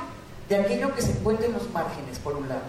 de 0.48 0.56
aquello 0.56 0.94
que 0.94 1.02
se 1.02 1.12
encuentra 1.12 1.46
en 1.46 1.52
los 1.52 1.70
márgenes, 1.70 2.18
por 2.18 2.36
un 2.36 2.48
lado, 2.48 2.62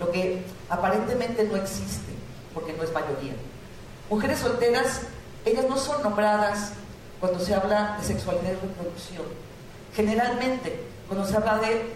lo 0.00 0.10
que 0.10 0.42
aparentemente 0.68 1.44
no 1.44 1.56
existe, 1.56 2.12
porque 2.52 2.72
no 2.72 2.82
es 2.82 2.92
mayoría. 2.92 3.34
Mujeres 4.10 4.38
solteras, 4.38 5.02
ellas 5.44 5.64
no 5.68 5.76
son 5.76 6.02
nombradas 6.02 6.72
cuando 7.20 7.40
se 7.40 7.54
habla 7.54 7.96
de 8.00 8.06
sexualidad 8.06 8.52
y 8.52 8.66
reproducción. 8.66 9.24
Generalmente, 9.94 10.80
cuando 11.08 11.26
se 11.26 11.36
habla 11.36 11.58
de 11.58 11.94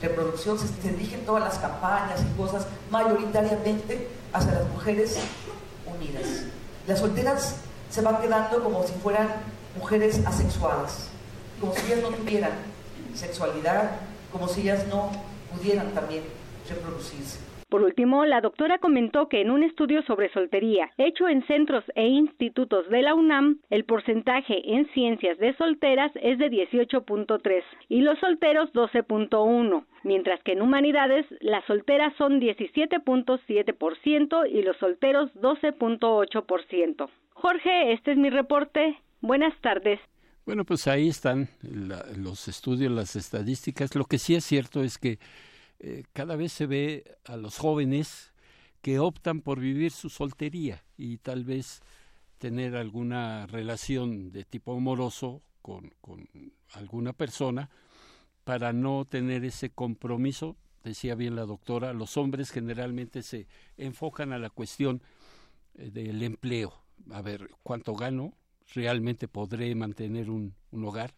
reproducción, 0.00 0.58
se, 0.58 0.66
dirigen 0.90 1.24
todas 1.24 1.42
las 1.42 1.58
campañas 1.58 2.20
y 2.22 2.36
cosas 2.36 2.66
mayoritariamente 2.90 4.08
hacia 4.32 4.52
las 4.52 4.68
mujeres 4.68 5.18
unidas. 5.86 6.44
Las 6.86 7.00
solteras 7.00 7.56
se 7.90 8.02
van 8.02 8.20
quedando 8.20 8.62
como 8.62 8.86
si 8.86 8.92
fueran 9.02 9.28
mujeres 9.76 10.20
asexuadas, 10.24 11.08
como 11.60 11.74
si 11.74 11.86
ellas 11.86 12.02
no 12.02 12.16
tuvieran 12.16 12.52
sexualidad, 13.14 13.90
como 14.32 14.48
si 14.48 14.62
ellas 14.62 14.86
no 14.88 15.12
pudieran 15.52 15.94
también 15.94 16.24
reproducirse. 16.68 17.48
Por 17.68 17.82
último, 17.82 18.24
la 18.24 18.40
doctora 18.40 18.78
comentó 18.78 19.28
que 19.28 19.42
en 19.42 19.50
un 19.50 19.62
estudio 19.62 20.02
sobre 20.04 20.32
soltería 20.32 20.90
hecho 20.96 21.28
en 21.28 21.46
centros 21.46 21.84
e 21.94 22.06
institutos 22.06 22.88
de 22.88 23.02
la 23.02 23.14
UNAM, 23.14 23.60
el 23.68 23.84
porcentaje 23.84 24.74
en 24.74 24.90
ciencias 24.92 25.36
de 25.36 25.54
solteras 25.56 26.10
es 26.22 26.38
de 26.38 26.50
18.3 26.50 27.62
y 27.90 28.00
los 28.00 28.18
solteros 28.20 28.72
12.1, 28.72 29.84
mientras 30.02 30.42
que 30.44 30.52
en 30.52 30.62
humanidades 30.62 31.26
las 31.40 31.62
solteras 31.66 32.14
son 32.16 32.40
17.7% 32.40 34.50
y 34.50 34.62
los 34.62 34.76
solteros 34.78 35.30
12.8%. 35.34 37.10
Jorge, 37.34 37.92
este 37.92 38.12
es 38.12 38.16
mi 38.16 38.30
reporte. 38.30 38.98
Buenas 39.20 39.54
tardes. 39.60 40.00
Bueno, 40.48 40.64
pues 40.64 40.86
ahí 40.86 41.08
están 41.08 41.50
los 41.60 42.48
estudios, 42.48 42.90
las 42.90 43.16
estadísticas. 43.16 43.94
Lo 43.94 44.06
que 44.06 44.18
sí 44.18 44.34
es 44.34 44.46
cierto 44.46 44.82
es 44.82 44.96
que 44.96 45.18
eh, 45.78 46.04
cada 46.14 46.36
vez 46.36 46.52
se 46.52 46.64
ve 46.64 47.18
a 47.26 47.36
los 47.36 47.58
jóvenes 47.58 48.32
que 48.80 48.98
optan 48.98 49.42
por 49.42 49.60
vivir 49.60 49.90
su 49.90 50.08
soltería 50.08 50.82
y 50.96 51.18
tal 51.18 51.44
vez 51.44 51.82
tener 52.38 52.76
alguna 52.76 53.46
relación 53.46 54.32
de 54.32 54.44
tipo 54.44 54.74
amoroso 54.74 55.42
con, 55.60 55.92
alguna 56.72 57.12
persona 57.12 57.68
para 58.44 58.72
no 58.72 59.04
tener 59.04 59.44
ese 59.44 59.68
compromiso, 59.68 60.56
decía 60.82 61.14
bien 61.14 61.36
la 61.36 61.44
doctora, 61.44 61.92
los 61.92 62.16
hombres 62.16 62.52
generalmente 62.52 63.22
se 63.22 63.46
enfocan 63.76 64.32
a 64.32 64.38
la 64.38 64.48
cuestión 64.48 65.02
eh, 65.74 65.90
del 65.90 66.22
empleo, 66.22 66.72
a 67.10 67.20
ver 67.20 67.50
cuánto 67.62 67.94
gano, 67.94 68.32
realmente 68.74 69.28
podré 69.28 69.74
mantener 69.74 70.30
un, 70.30 70.54
un 70.70 70.84
hogar. 70.84 71.14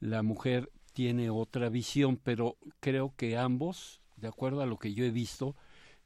La 0.00 0.22
mujer 0.22 0.70
tiene 0.92 1.30
otra 1.30 1.68
visión, 1.68 2.16
pero 2.16 2.56
creo 2.80 3.14
que 3.16 3.36
ambos, 3.36 4.00
de 4.16 4.28
acuerdo 4.28 4.62
a 4.62 4.66
lo 4.66 4.78
que 4.78 4.94
yo 4.94 5.04
he 5.04 5.10
visto, 5.10 5.54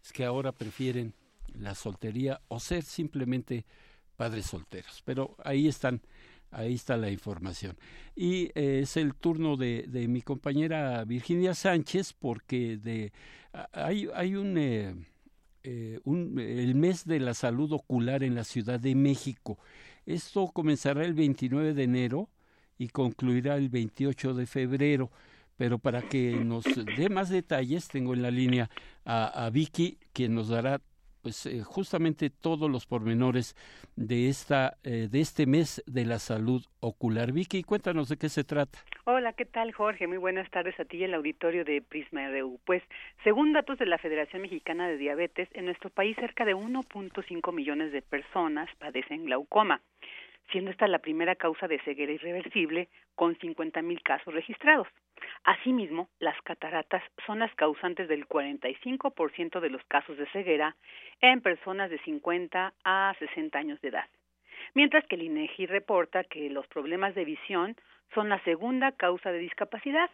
es 0.03 0.13
que 0.13 0.25
ahora 0.25 0.53
prefieren 0.53 1.15
la 1.55 1.75
soltería 1.75 2.41
o 2.49 2.61
ser 2.61 2.83
simplemente 2.83 3.65
padres 4.17 4.47
solteros. 4.47 5.03
Pero 5.05 5.37
ahí 5.45 5.69
están, 5.69 6.03
ahí 6.51 6.75
está 6.75 6.97
la 6.97 7.11
información. 7.11 7.77
Y 8.15 8.51
eh, 8.55 8.81
es 8.83 8.97
el 8.97 9.15
turno 9.15 9.57
de, 9.57 9.85
de, 9.89 10.09
mi 10.09 10.23
compañera 10.23 11.05
Virginia 11.05 11.55
Sánchez, 11.55 12.13
porque 12.13 12.77
de 12.77 13.13
hay, 13.73 14.09
hay 14.15 14.37
un, 14.37 14.57
eh, 14.59 14.95
eh, 15.63 16.01
un 16.05 16.39
el 16.39 16.75
mes 16.75 17.05
de 17.05 17.21
la 17.21 17.35
salud 17.35 17.73
ocular 17.73 18.23
en 18.23 18.35
la 18.35 18.45
Ciudad 18.45 18.81
de 18.81 18.95
México. 18.95 19.59
Esto 20.11 20.51
comenzará 20.53 21.05
el 21.05 21.15
29 21.15 21.73
de 21.73 21.85
enero 21.85 22.29
y 22.79 22.89
concluirá 22.89 23.57
el 23.57 23.69
28 23.69 24.35
de 24.35 24.45
febrero. 24.45 25.11
Pero 25.57 25.79
para 25.79 26.03
que 26.03 26.33
nos 26.45 26.65
dé 26.97 27.09
más 27.09 27.29
detalles, 27.29 27.87
tengo 27.87 28.15
en 28.15 28.23
la 28.23 28.33
línea 28.33 28.71
a, 29.05 29.49
Vicky, 29.53 29.99
quien 30.13 30.35
nos 30.35 30.49
dará 30.49 30.81
pues 31.23 31.47
eh, 31.47 31.63
justamente 31.63 32.31
todos 32.31 32.71
los 32.71 32.87
pormenores 32.87 33.55
de 33.97 34.29
esta 34.29 34.77
eh, 34.85 35.09
de 35.11 35.21
este 35.21 35.47
mes 35.47 35.83
de 35.87 36.05
la 36.05 36.19
salud 36.19 36.65
ocular. 36.81 37.33
Vicky, 37.33 37.63
cuéntanos 37.63 38.09
de 38.09 38.17
qué 38.17 38.29
se 38.29 38.45
trata. 38.45 38.79
Hola, 39.05 39.33
¿qué 39.33 39.45
tal 39.45 39.73
Jorge? 39.73 40.07
Muy 40.07 40.19
buenas 40.19 40.51
tardes 40.51 40.79
a 40.81 40.85
ti 40.85 40.99
y 40.99 41.05
el 41.05 41.15
auditorio 41.15 41.65
de 41.65 41.83
Prisma 41.83 42.29
RU. 42.29 42.59
Pues, 42.65 42.83
según 43.25 43.53
datos 43.53 43.79
de 43.79 43.87
la 43.87 43.99
Federación 43.99 44.43
Mexicana 44.43 44.89
de 44.89 44.97
Diabetes, 44.97 45.49
en 45.53 45.67
nuestro 45.67 45.91
país 45.91 46.17
cerca 46.17 46.45
de 46.45 46.55
1.5 46.55 47.53
millones 47.53 47.93
de 47.93 48.03
personas 48.03 48.69
padecen 48.79 49.25
glaucoma 49.27 49.81
siendo 50.51 50.71
esta 50.71 50.89
la 50.89 50.99
primera 50.99 51.35
causa 51.37 51.69
de 51.69 51.81
ceguera 51.81 52.13
irreversible 52.13 52.89
con 53.15 53.37
50.000 53.37 54.03
casos 54.03 54.35
registrados. 54.35 54.89
Asimismo, 55.45 56.09
las 56.19 56.41
cataratas 56.43 57.03
son 57.27 57.41
las 57.41 57.55
causantes 57.55 58.09
del 58.09 58.27
45% 58.27 59.61
de 59.61 59.71
los 59.71 59.83
casos 59.85 60.17
de 60.17 60.27
ceguera 60.29 60.77
en 61.21 61.41
personas 61.41 61.91
de 61.91 61.99
50 62.01 62.73
a 62.85 63.15
60 63.19 63.59
años 63.59 63.81
de 63.81 63.89
edad. 63.89 64.09
Mientras 64.75 65.07
que 65.07 65.17
el 65.17 65.23
INEGI 65.23 65.67
reporta 65.67 66.25
que 66.25 66.51
los 66.51 66.67
problemas 66.69 67.15
de 67.15 67.25
visión 67.25 67.77
son 68.15 68.29
la 68.29 68.43
segunda 68.45 68.93
causa 68.93 69.33
de 69.33 69.39
discapacidad, 69.39 70.11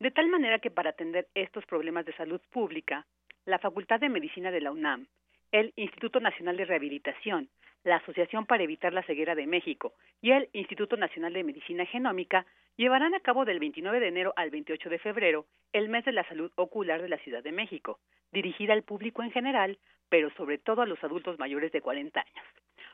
de 0.00 0.10
tal 0.10 0.28
manera 0.28 0.58
que 0.58 0.70
para 0.70 0.90
atender 0.90 1.26
estos 1.34 1.64
problemas 1.66 2.04
de 2.04 2.14
salud 2.14 2.40
pública, 2.50 3.06
la 3.44 3.58
Facultad 3.58 4.00
de 4.00 4.08
Medicina 4.08 4.50
de 4.50 4.60
la 4.60 4.70
UNAM, 4.70 5.06
el 5.50 5.72
Instituto 5.76 6.20
Nacional 6.20 6.56
de 6.56 6.66
Rehabilitación, 6.66 7.48
la 7.88 7.96
Asociación 7.96 8.46
para 8.46 8.62
Evitar 8.62 8.92
la 8.92 9.02
Ceguera 9.02 9.34
de 9.34 9.46
México 9.46 9.94
y 10.20 10.32
el 10.32 10.48
Instituto 10.52 10.96
Nacional 10.96 11.32
de 11.32 11.44
Medicina 11.44 11.84
Genómica 11.86 12.46
llevarán 12.76 13.14
a 13.14 13.20
cabo 13.20 13.44
del 13.44 13.58
29 13.58 13.98
de 14.00 14.08
enero 14.08 14.32
al 14.36 14.50
28 14.50 14.88
de 14.88 14.98
febrero 14.98 15.46
el 15.72 15.88
mes 15.88 16.04
de 16.04 16.12
la 16.12 16.26
salud 16.28 16.52
ocular 16.54 17.02
de 17.02 17.08
la 17.08 17.18
Ciudad 17.18 17.42
de 17.42 17.52
México, 17.52 17.98
dirigida 18.32 18.72
al 18.72 18.84
público 18.84 19.22
en 19.22 19.32
general, 19.32 19.78
pero 20.08 20.30
sobre 20.36 20.58
todo 20.58 20.82
a 20.82 20.86
los 20.86 21.02
adultos 21.02 21.38
mayores 21.38 21.72
de 21.72 21.80
40 21.80 22.20
años. 22.20 22.46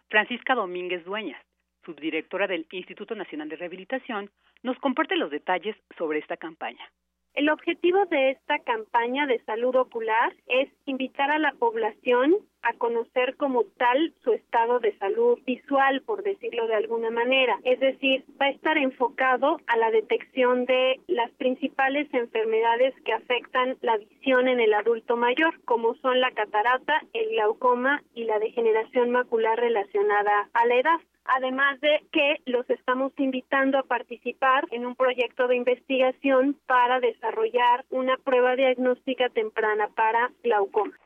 Francisca 0.08 0.54
Domínguez 0.54 1.04
Dueñas, 1.04 1.42
subdirectora 1.84 2.46
del 2.46 2.66
Instituto 2.70 3.14
Nacional 3.14 3.48
de 3.48 3.56
Rehabilitación, 3.56 4.30
nos 4.62 4.78
comparte 4.78 5.16
los 5.16 5.30
detalles 5.30 5.76
sobre 5.98 6.18
esta 6.18 6.36
campaña. 6.36 6.90
El 7.34 7.50
objetivo 7.50 8.06
de 8.06 8.30
esta 8.30 8.60
campaña 8.60 9.26
de 9.26 9.40
salud 9.40 9.74
ocular 9.74 10.32
es 10.46 10.68
invitar 10.86 11.32
a 11.32 11.40
la 11.40 11.50
población 11.58 12.36
a 12.62 12.72
conocer 12.74 13.36
como 13.36 13.64
tal 13.76 14.14
su 14.22 14.32
estado 14.32 14.78
de 14.78 14.96
salud 14.98 15.40
visual, 15.44 16.00
por 16.02 16.22
decirlo 16.22 16.68
de 16.68 16.76
alguna 16.76 17.10
manera. 17.10 17.58
Es 17.64 17.80
decir, 17.80 18.24
va 18.40 18.46
a 18.46 18.50
estar 18.50 18.78
enfocado 18.78 19.60
a 19.66 19.76
la 19.76 19.90
detección 19.90 20.64
de 20.64 21.00
las 21.08 21.30
principales 21.32 22.08
enfermedades 22.14 22.94
que 23.04 23.12
afectan 23.12 23.76
la 23.82 23.96
visión 23.96 24.46
en 24.46 24.60
el 24.60 24.72
adulto 24.72 25.16
mayor, 25.16 25.60
como 25.64 25.96
son 25.96 26.20
la 26.20 26.30
catarata, 26.30 27.02
el 27.14 27.30
glaucoma 27.30 28.02
y 28.14 28.24
la 28.24 28.38
degeneración 28.38 29.10
macular 29.10 29.58
relacionada 29.58 30.48
a 30.54 30.66
la 30.66 30.76
edad 30.76 31.00
además 31.24 31.80
de 31.80 32.02
que 32.12 32.40
los 32.46 32.68
estamos 32.70 33.12
invitando 33.18 33.78
a 33.78 33.82
participar 33.82 34.66
en 34.70 34.86
un 34.86 34.94
proyecto 34.94 35.48
de 35.48 35.56
investigación 35.56 36.56
para 36.66 37.00
desarrollar 37.00 37.84
una 37.90 38.16
prueba 38.18 38.56
diagnóstica 38.56 39.28
temprana 39.30 39.88
para 39.94 40.30
glaucoma. 40.42 40.98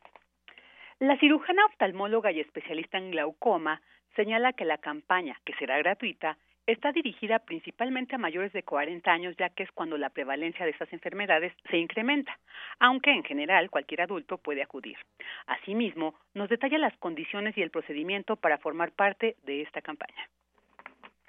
La 0.98 1.16
cirujana 1.18 1.64
oftalmóloga 1.66 2.32
y 2.32 2.40
especialista 2.40 2.98
en 2.98 3.12
glaucoma 3.12 3.80
señala 4.16 4.52
que 4.52 4.64
la 4.64 4.78
campaña, 4.78 5.38
que 5.44 5.54
será 5.54 5.78
gratuita, 5.78 6.36
está 6.68 6.92
dirigida 6.92 7.38
principalmente 7.38 8.14
a 8.14 8.18
mayores 8.18 8.52
de 8.52 8.62
40 8.62 9.10
años, 9.10 9.34
ya 9.38 9.48
que 9.48 9.62
es 9.62 9.72
cuando 9.72 9.96
la 9.96 10.10
prevalencia 10.10 10.66
de 10.66 10.72
estas 10.72 10.92
enfermedades 10.92 11.52
se 11.70 11.78
incrementa, 11.78 12.38
aunque 12.78 13.10
en 13.10 13.24
general 13.24 13.70
cualquier 13.70 14.02
adulto 14.02 14.36
puede 14.36 14.62
acudir. 14.62 14.98
Asimismo, 15.46 16.14
nos 16.34 16.50
detalla 16.50 16.78
las 16.78 16.96
condiciones 16.98 17.56
y 17.56 17.62
el 17.62 17.70
procedimiento 17.70 18.36
para 18.36 18.58
formar 18.58 18.92
parte 18.92 19.36
de 19.44 19.62
esta 19.62 19.80
campaña 19.80 20.28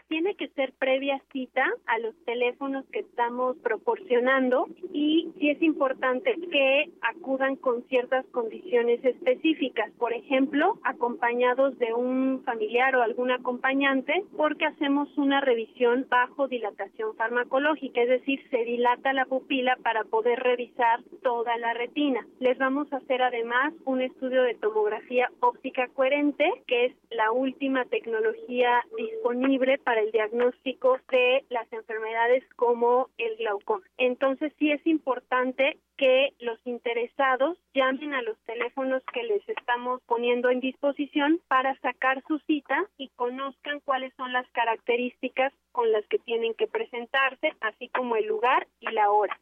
tiene 0.09 0.35
que 0.35 0.49
ser 0.49 0.73
previa 0.73 1.21
cita 1.31 1.63
a 1.85 1.99
los 1.99 2.15
teléfonos 2.25 2.83
que 2.91 2.99
estamos 2.99 3.55
proporcionando 3.57 4.67
y 4.91 5.29
sí 5.37 5.51
es 5.51 5.61
importante 5.61 6.35
que 6.51 6.89
acudan 7.01 7.55
con 7.55 7.83
ciertas 7.83 8.25
condiciones 8.27 9.05
específicas, 9.05 9.91
por 9.99 10.11
ejemplo, 10.11 10.79
acompañados 10.83 11.77
de 11.77 11.93
un 11.93 12.41
familiar 12.43 12.95
o 12.95 13.03
algún 13.03 13.31
acompañante, 13.31 14.23
porque 14.35 14.65
hacemos 14.65 15.15
una 15.17 15.41
revisión 15.41 16.07
bajo 16.09 16.47
dilatación 16.47 17.15
farmacológica, 17.15 18.01
es 18.01 18.09
decir, 18.09 18.41
se 18.49 18.65
dilata 18.65 19.13
la 19.13 19.25
pupila 19.25 19.77
para 19.83 20.03
poder 20.05 20.39
revisar 20.39 21.01
toda 21.21 21.55
la 21.57 21.73
retina. 21.73 22.25
Les 22.39 22.57
vamos 22.57 22.91
a 22.91 22.97
hacer 22.97 23.21
además 23.21 23.73
un 23.85 24.01
estudio 24.01 24.41
de 24.41 24.55
tomografía 24.55 25.29
óptica 25.39 25.87
coherente, 25.89 26.49
que 26.65 26.85
es 26.85 26.93
la 27.11 27.31
última 27.31 27.85
tecnología 27.85 28.83
disponible 28.97 29.77
para 29.77 29.98
el 29.99 30.11
diagnóstico 30.11 30.97
de 31.11 31.45
las 31.49 31.71
enfermedades 31.71 32.43
como 32.55 33.09
el 33.17 33.35
glaucoma. 33.37 33.83
Entonces 33.97 34.53
sí 34.57 34.71
es 34.71 34.85
importante 34.87 35.77
que 35.97 36.33
los 36.39 36.59
interesados 36.65 37.57
llamen 37.73 38.13
a 38.13 38.21
los 38.21 38.37
teléfonos 38.45 39.03
que 39.13 39.23
les 39.23 39.47
estamos 39.49 40.01
poniendo 40.05 40.49
en 40.49 40.61
disposición 40.61 41.41
para 41.47 41.77
sacar 41.79 42.23
su 42.27 42.39
cita 42.39 42.85
y 42.97 43.09
conozcan 43.15 43.81
cuáles 43.81 44.13
son 44.15 44.31
las 44.31 44.49
características 44.51 45.53
con 45.71 45.91
las 45.91 46.05
que 46.07 46.19
tienen 46.19 46.53
que 46.53 46.67
presentarse, 46.67 47.53
así 47.61 47.89
como 47.89 48.15
el 48.15 48.27
lugar 48.27 48.67
y 48.79 48.91
la 48.91 49.11
hora. 49.11 49.37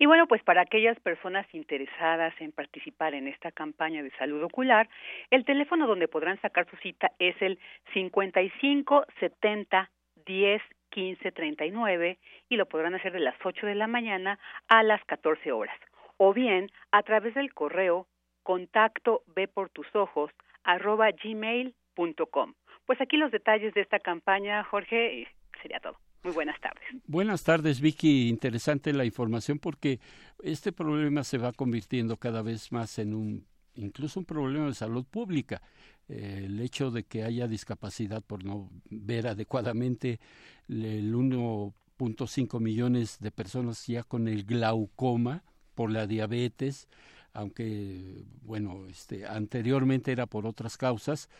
Y 0.00 0.06
bueno, 0.06 0.26
pues 0.26 0.42
para 0.42 0.62
aquellas 0.62 0.98
personas 1.00 1.46
interesadas 1.52 2.32
en 2.40 2.52
participar 2.52 3.12
en 3.12 3.28
esta 3.28 3.52
campaña 3.52 4.02
de 4.02 4.10
salud 4.12 4.42
ocular, 4.42 4.88
el 5.30 5.44
teléfono 5.44 5.86
donde 5.86 6.08
podrán 6.08 6.40
sacar 6.40 6.66
su 6.70 6.76
cita 6.78 7.12
es 7.18 7.36
el 7.42 7.58
55 7.92 9.04
70 9.20 9.90
10 10.24 10.62
15 10.88 11.32
39 11.32 12.18
y 12.48 12.56
lo 12.56 12.64
podrán 12.64 12.94
hacer 12.94 13.12
de 13.12 13.20
las 13.20 13.36
8 13.44 13.66
de 13.66 13.74
la 13.74 13.88
mañana 13.88 14.38
a 14.68 14.82
las 14.82 15.04
14 15.04 15.52
horas. 15.52 15.78
O 16.16 16.32
bien 16.32 16.70
a 16.92 17.02
través 17.02 17.34
del 17.34 17.52
correo 17.52 18.06
contacto 18.42 19.20
ve 19.26 19.48
por 19.48 19.68
tus 19.68 19.94
ojos 19.94 20.30
arroba 20.64 21.10
gmail.com. 21.10 22.54
Pues 22.86 22.98
aquí 23.02 23.18
los 23.18 23.30
detalles 23.30 23.74
de 23.74 23.82
esta 23.82 23.98
campaña, 23.98 24.64
Jorge, 24.64 25.28
sería 25.60 25.78
todo. 25.78 25.98
Muy 26.22 26.32
buenas 26.32 26.60
tardes. 26.60 26.84
Buenas 27.06 27.44
tardes, 27.44 27.80
Vicky. 27.80 28.28
Interesante 28.28 28.92
la 28.92 29.04
información 29.04 29.58
porque 29.58 30.00
este 30.42 30.70
problema 30.70 31.24
se 31.24 31.38
va 31.38 31.52
convirtiendo 31.52 32.18
cada 32.18 32.42
vez 32.42 32.72
más 32.72 32.98
en 32.98 33.14
un, 33.14 33.46
incluso 33.74 34.20
un 34.20 34.26
problema 34.26 34.66
de 34.66 34.74
salud 34.74 35.04
pública. 35.04 35.62
Eh, 36.08 36.42
el 36.44 36.60
hecho 36.60 36.90
de 36.90 37.04
que 37.04 37.24
haya 37.24 37.48
discapacidad 37.48 38.22
por 38.22 38.44
no 38.44 38.68
ver 38.90 39.28
adecuadamente 39.28 40.20
el 40.68 41.14
1.5 41.14 42.60
millones 42.60 43.18
de 43.20 43.30
personas 43.30 43.86
ya 43.86 44.02
con 44.02 44.28
el 44.28 44.44
glaucoma 44.44 45.42
por 45.74 45.90
la 45.90 46.06
diabetes, 46.06 46.88
aunque 47.32 48.24
bueno, 48.42 48.86
este, 48.88 49.26
anteriormente 49.26 50.12
era 50.12 50.26
por 50.26 50.46
otras 50.46 50.76
causas 50.76 51.30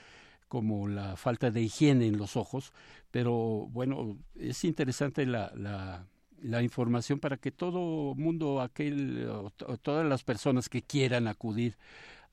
como 0.51 0.89
la 0.89 1.17
falta 1.17 1.53
de 1.53 1.63
higiene 1.63 2.09
en 2.09 2.19
los 2.19 2.37
ojos, 2.37 2.73
pero 3.13 3.69
bueno, 3.71 4.19
es 4.35 4.65
interesante 4.65 5.25
la, 5.25 5.53
la, 5.55 6.07
la 6.43 6.61
información 6.61 7.21
para 7.21 7.37
que 7.37 7.53
todo 7.53 8.17
mundo, 8.17 8.61
aquel, 8.61 9.29
o, 9.29 9.53
todas 9.77 10.05
las 10.05 10.25
personas 10.25 10.69
que 10.69 10.83
quieran 10.83 11.29
acudir 11.29 11.77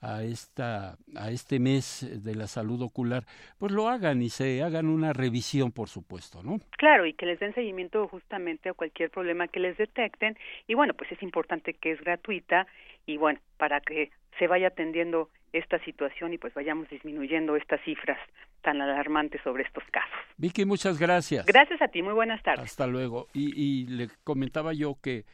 a 0.01 0.23
esta 0.23 0.97
a 1.15 1.31
este 1.31 1.59
mes 1.59 2.07
de 2.23 2.35
la 2.35 2.45
salud 2.45 2.79
ocular 2.83 3.23
pues 3.57 3.71
lo 3.71 3.89
hagan 3.89 4.21
y 4.21 4.29
se 4.29 4.61
hagan 4.61 4.89
una 4.89 5.11
revisión 5.11 5.71
por 5.71 5.89
supuesto 5.89 6.43
no 6.43 6.59
claro 6.77 7.07
y 7.07 7.13
que 7.13 7.25
les 7.25 7.39
den 7.39 7.55
seguimiento 7.55 8.07
justamente 8.07 8.69
a 8.69 8.75
cualquier 8.75 9.09
problema 9.09 9.47
que 9.47 9.59
les 9.59 9.75
detecten. 9.75 10.37
Y 10.67 10.75
bueno 10.75 10.93
pues 10.93 11.11
es 11.11 11.23
importante 11.23 11.73
que 11.73 11.93
es 11.93 12.01
gratuita 12.01 12.67
y 13.07 13.17
bueno 13.17 13.39
para 13.57 13.81
que 13.81 14.11
se 14.37 14.47
vaya 14.47 14.67
atendiendo 14.67 15.29
esta 15.53 15.79
situación 15.83 16.33
y 16.33 16.37
pues 16.37 16.53
vayamos 16.53 16.89
disminuyendo 16.89 17.55
estas 17.55 17.81
cifras 17.83 18.19
tan 18.61 18.81
alarmantes 18.81 19.41
sobre 19.43 19.63
estos 19.63 19.83
casos. 19.91 20.17
Vicky, 20.37 20.65
muchas 20.65 20.99
gracias. 20.99 21.45
Gracias 21.45 21.81
a 21.81 21.87
ti, 21.87 22.01
muy 22.01 22.13
buenas 22.13 22.41
tardes. 22.43 22.65
Hasta 22.65 22.87
luego. 22.87 23.27
Y, 23.33 23.53
y 23.55 23.87
le 23.87 24.09
comentaba 24.23 24.73
yo 24.73 24.97
que 25.01 25.25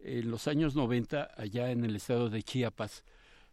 en 0.00 0.30
los 0.30 0.48
años 0.48 0.74
90, 0.74 1.30
allá 1.36 1.70
en 1.70 1.84
el 1.84 1.96
estado 1.96 2.28
de 2.28 2.42
Chiapas, 2.42 3.04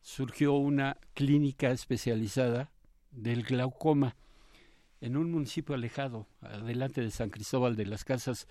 surgió 0.02 0.54
una 0.54 0.98
clínica 1.14 1.72
especializada 1.72 2.72
del 3.12 3.44
glaucoma 3.44 4.16
en 5.02 5.16
un 5.16 5.32
municipio 5.32 5.76
alejado, 5.76 6.28
adelante 6.42 7.02
de 7.02 7.12
San 7.12 7.30
Cristóbal 7.30 7.76
de 7.76 7.86
las 7.86 8.04
Casas, 8.04 8.48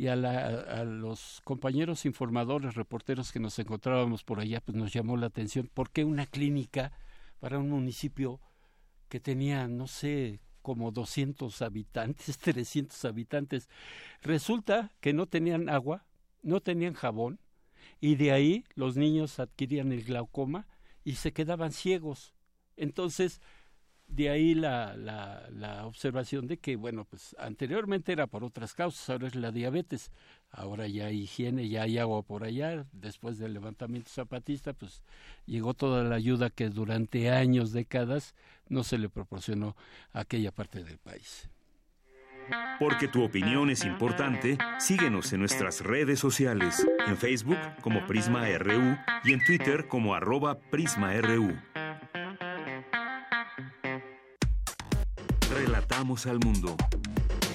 y 0.00 0.08
a, 0.08 0.16
la, 0.16 0.46
a, 0.46 0.84
los 0.84 1.42
compañeros 1.44 2.06
informadores, 2.06 2.74
reporteros 2.74 3.32
que 3.32 3.38
nos 3.38 3.58
encontrábamos 3.58 4.24
por 4.24 4.40
allá, 4.40 4.62
pues 4.62 4.74
nos 4.74 4.94
llamó 4.94 5.18
la 5.18 5.26
atención, 5.26 5.68
¿por 5.74 5.90
qué 5.90 6.06
una 6.06 6.24
clínica 6.24 6.90
para 7.38 7.58
un 7.58 7.68
municipio 7.68 8.40
que 9.10 9.20
tenía, 9.20 9.68
no 9.68 9.86
sé, 9.86 10.40
como 10.62 10.90
200 10.90 11.60
habitantes, 11.60 12.38
300 12.38 13.04
habitantes. 13.04 13.68
Resulta 14.22 14.90
que 15.00 15.12
no 15.12 15.26
tenían 15.26 15.68
agua, 15.68 16.06
no 16.42 16.62
tenían 16.62 16.94
jabón, 16.94 17.38
y 18.00 18.14
de 18.14 18.32
ahí 18.32 18.64
los 18.74 18.96
niños 18.96 19.38
adquirían 19.38 19.92
el 19.92 20.04
glaucoma 20.04 20.66
y 21.04 21.16
se 21.16 21.34
quedaban 21.34 21.72
ciegos. 21.72 22.32
Entonces, 22.78 23.42
de 24.10 24.28
ahí 24.28 24.54
la, 24.54 24.96
la, 24.96 25.86
observación 25.86 26.46
de 26.46 26.58
que, 26.58 26.76
bueno, 26.76 27.04
pues 27.04 27.34
anteriormente 27.38 28.12
era 28.12 28.26
por 28.26 28.44
otras 28.44 28.74
causas, 28.74 29.08
ahora 29.08 29.28
es 29.28 29.34
la 29.34 29.52
diabetes, 29.52 30.10
ahora 30.50 30.86
ya 30.88 31.06
hay 31.06 31.22
higiene, 31.22 31.68
ya 31.68 31.82
hay 31.82 31.98
agua 31.98 32.22
por 32.22 32.44
allá, 32.44 32.86
después 32.92 33.38
del 33.38 33.54
levantamiento 33.54 34.10
zapatista, 34.10 34.72
pues 34.72 35.02
llegó 35.46 35.74
toda 35.74 36.04
la 36.04 36.16
ayuda 36.16 36.50
que 36.50 36.68
durante 36.68 37.30
años, 37.30 37.72
décadas, 37.72 38.34
no 38.68 38.84
se 38.84 38.98
le 38.98 39.08
proporcionó 39.08 39.76
a 40.12 40.20
aquella 40.20 40.50
parte 40.52 40.82
del 40.82 40.98
país. 40.98 41.48
Porque 42.80 43.06
tu 43.06 43.22
opinión 43.22 43.70
es 43.70 43.84
importante, 43.84 44.58
síguenos 44.78 45.32
en 45.32 45.40
nuestras 45.40 45.82
redes 45.82 46.18
sociales, 46.18 46.84
en 47.06 47.16
Facebook 47.16 47.58
como 47.80 48.06
Prisma 48.06 48.46
RU 48.58 48.96
y 49.24 49.32
en 49.32 49.44
Twitter 49.44 49.86
como 49.86 50.14
arroba 50.14 50.58
PrismaRU. 50.58 51.56
Relatamos 55.60 56.24
al 56.24 56.38
mundo. 56.40 56.74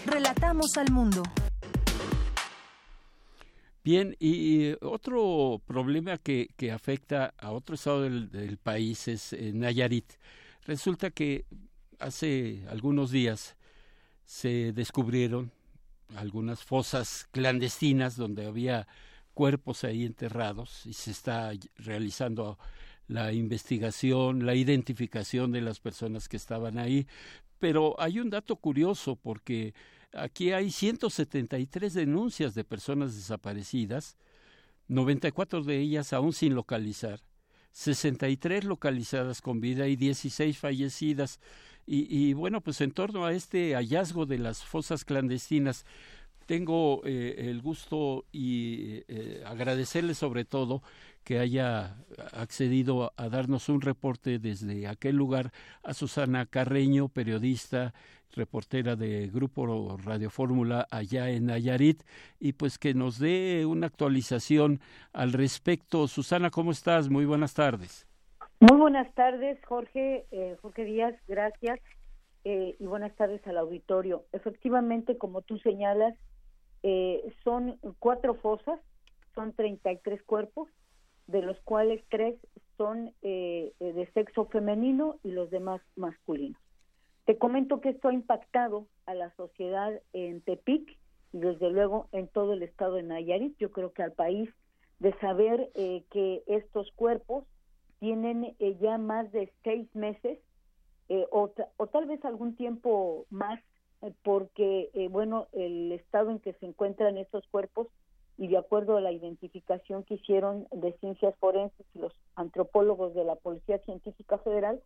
Relatamos 0.06 0.78
al 0.78 0.92
mundo. 0.92 1.24
Bien, 3.84 4.16
y, 4.20 4.74
otro 4.86 5.60
problema 5.66 6.20
que, 6.20 6.50
que, 6.56 6.72
afecta 6.72 7.34
a 7.40 7.52
otro 7.52 7.74
estado 7.74 8.04
del, 8.04 8.30
del 8.30 8.58
país 8.58 9.08
es 9.08 9.34
eh, 9.34 9.52
Nayarit. 9.56 10.06
Resulta 10.68 11.10
que 11.10 11.46
hace 11.98 12.64
algunos 12.70 13.10
días 13.10 13.56
se 14.24 14.72
descubrieron 14.72 15.52
algunas 16.16 16.64
fosas 16.64 17.28
clandestinas 17.32 18.16
donde 18.18 18.46
había 18.46 18.88
cuerpos 19.34 19.84
ahí 19.84 20.06
enterrados 20.06 20.86
y 20.86 20.94
se 20.94 21.10
está 21.10 21.54
realizando 21.78 22.60
la 23.08 23.34
investigación, 23.34 24.46
la 24.46 24.56
identificación 24.56 25.52
de 25.52 25.62
las 25.62 25.80
personas 25.80 26.28
que 26.28 26.38
estaban 26.38 26.78
ahí, 26.78 27.08
pero 27.60 27.96
hay 28.00 28.20
un 28.20 28.30
dato 28.30 28.56
curioso 28.56 29.16
porque 29.16 29.74
aquí 30.14 30.52
hay 30.52 30.72
173 30.72 31.94
denuncias 31.94 32.56
de 32.56 32.64
personas 32.64 33.16
desaparecidas, 33.16 34.18
94 34.88 35.64
de 35.64 35.80
ellas 35.80 36.14
aún 36.14 36.34
sin 36.34 36.56
localizar, 36.56 37.22
63 37.72 38.64
localizadas 38.64 39.42
con 39.42 39.60
vida 39.60 39.88
y 39.88 39.96
16 39.96 40.58
fallecidas. 40.58 41.40
Y, 41.88 42.34
bueno, 42.34 42.62
pues 42.62 42.82
en 42.82 42.90
torno 42.90 43.26
a 43.26 43.34
este 43.34 43.76
hallazgo 43.76 44.26
de 44.26 44.40
las 44.40 44.64
fosas 44.64 45.06
clandestinas, 45.06 45.86
tengo 46.48 47.02
eh, 47.06 47.36
el 47.50 47.62
gusto 47.62 48.26
y 48.32 49.04
eh, 49.08 49.44
agradecerle 49.46 50.16
sobre 50.16 50.46
todo 50.46 50.82
que 51.26 51.40
haya 51.40 51.98
accedido 52.34 53.12
a 53.18 53.30
darnos 53.30 53.68
un 53.68 53.82
reporte 53.82 54.40
desde 54.40 54.88
aquel 54.88 55.16
lugar 55.16 55.52
a 55.84 55.94
Susana 55.94 56.46
Carreño, 56.46 57.10
periodista, 57.10 57.94
reportera 58.36 58.96
de 58.96 59.28
Grupo 59.28 59.98
Radio 59.98 60.30
Fórmula 60.30 60.88
allá 60.92 61.30
en 61.30 61.48
Nayarit, 61.48 62.04
y 62.40 62.54
pues 62.54 62.78
que 62.78 62.94
nos 62.94 63.20
dé 63.20 63.66
una 63.66 63.88
actualización 63.88 64.80
al 65.14 65.34
respecto. 65.34 66.08
Susana, 66.08 66.52
¿cómo 66.52 66.72
estás? 66.72 67.10
Muy 67.10 67.26
buenas 67.26 67.54
tardes. 67.54 68.08
Muy 68.60 68.78
buenas 68.78 69.14
tardes, 69.16 69.58
Jorge, 69.66 70.26
eh, 70.32 70.56
Jorge 70.62 70.86
Díaz, 70.86 71.16
gracias. 71.28 71.80
Eh, 72.44 72.76
y 72.80 72.86
buenas 72.86 73.16
tardes 73.16 73.46
al 73.48 73.58
auditorio. 73.58 74.26
Efectivamente, 74.32 75.18
como 75.18 75.42
tú 75.42 75.58
señalas, 75.58 76.16
eh, 76.84 77.34
son 77.44 77.80
cuatro 77.98 78.36
fosas, 78.36 78.80
son 79.34 79.54
33 79.54 80.22
cuerpos, 80.22 80.70
de 81.28 81.42
los 81.42 81.60
cuales 81.62 82.04
tres 82.10 82.36
son 82.78 83.14
eh, 83.22 83.74
de 83.80 84.10
sexo 84.14 84.46
femenino 84.46 85.18
y 85.24 85.32
los 85.32 85.50
demás 85.50 85.82
masculinos. 85.96 86.62
Te 87.26 87.38
comento 87.38 87.82
que 87.82 87.90
esto 87.90 88.10
ha 88.10 88.14
impactado 88.14 88.86
a 89.06 89.14
la 89.14 89.34
sociedad 89.36 89.92
en 90.14 90.42
Tepic 90.42 90.98
y 91.34 91.40
desde 91.40 91.70
luego 91.70 92.08
en 92.12 92.28
todo 92.28 92.54
el 92.54 92.64
estado 92.64 92.96
de 92.96 93.04
Nayarit, 93.04 93.58
yo 93.58 93.72
creo 93.72 93.92
que 93.94 94.04
al 94.04 94.12
país, 94.12 94.50
de 95.00 95.14
saber 95.20 95.70
eh, 95.74 96.04
que 96.12 96.44
estos 96.48 96.92
cuerpos 96.94 97.46
tienen 98.00 98.56
eh, 98.60 98.78
ya 98.80 98.98
más 98.98 99.32
de 99.32 99.52
seis 99.64 99.88
meses 99.96 100.40
eh, 101.10 101.26
o, 101.32 101.52
o, 101.78 101.88
tal 101.88 102.06
vez 102.06 102.24
algún 102.26 102.56
tiempo 102.56 103.26
más, 103.30 103.60
eh, 104.02 104.12
porque, 104.24 104.90
bueno, 105.12 105.48
el 105.54 105.92
estado 105.92 106.32
en 106.32 106.40
que 106.40 106.54
se 106.54 106.66
encuentran 106.66 107.18
estos 107.18 107.48
cuerpos 107.48 107.88
y 108.38 108.48
de 108.48 108.58
acuerdo 108.58 108.98
a 108.98 109.02
la 109.02 109.12
identificación 109.12 110.04
que 110.04 110.16
hicieron 110.16 110.68
de 110.72 110.94
ciencias 111.00 111.36
forenses 111.38 111.86
y 111.94 112.00
los 112.00 112.14
antropólogos 112.36 113.14
de 113.14 113.24
la 113.24 113.36
Policía 113.36 113.80
Científica 113.80 114.38
Federal, 114.40 114.82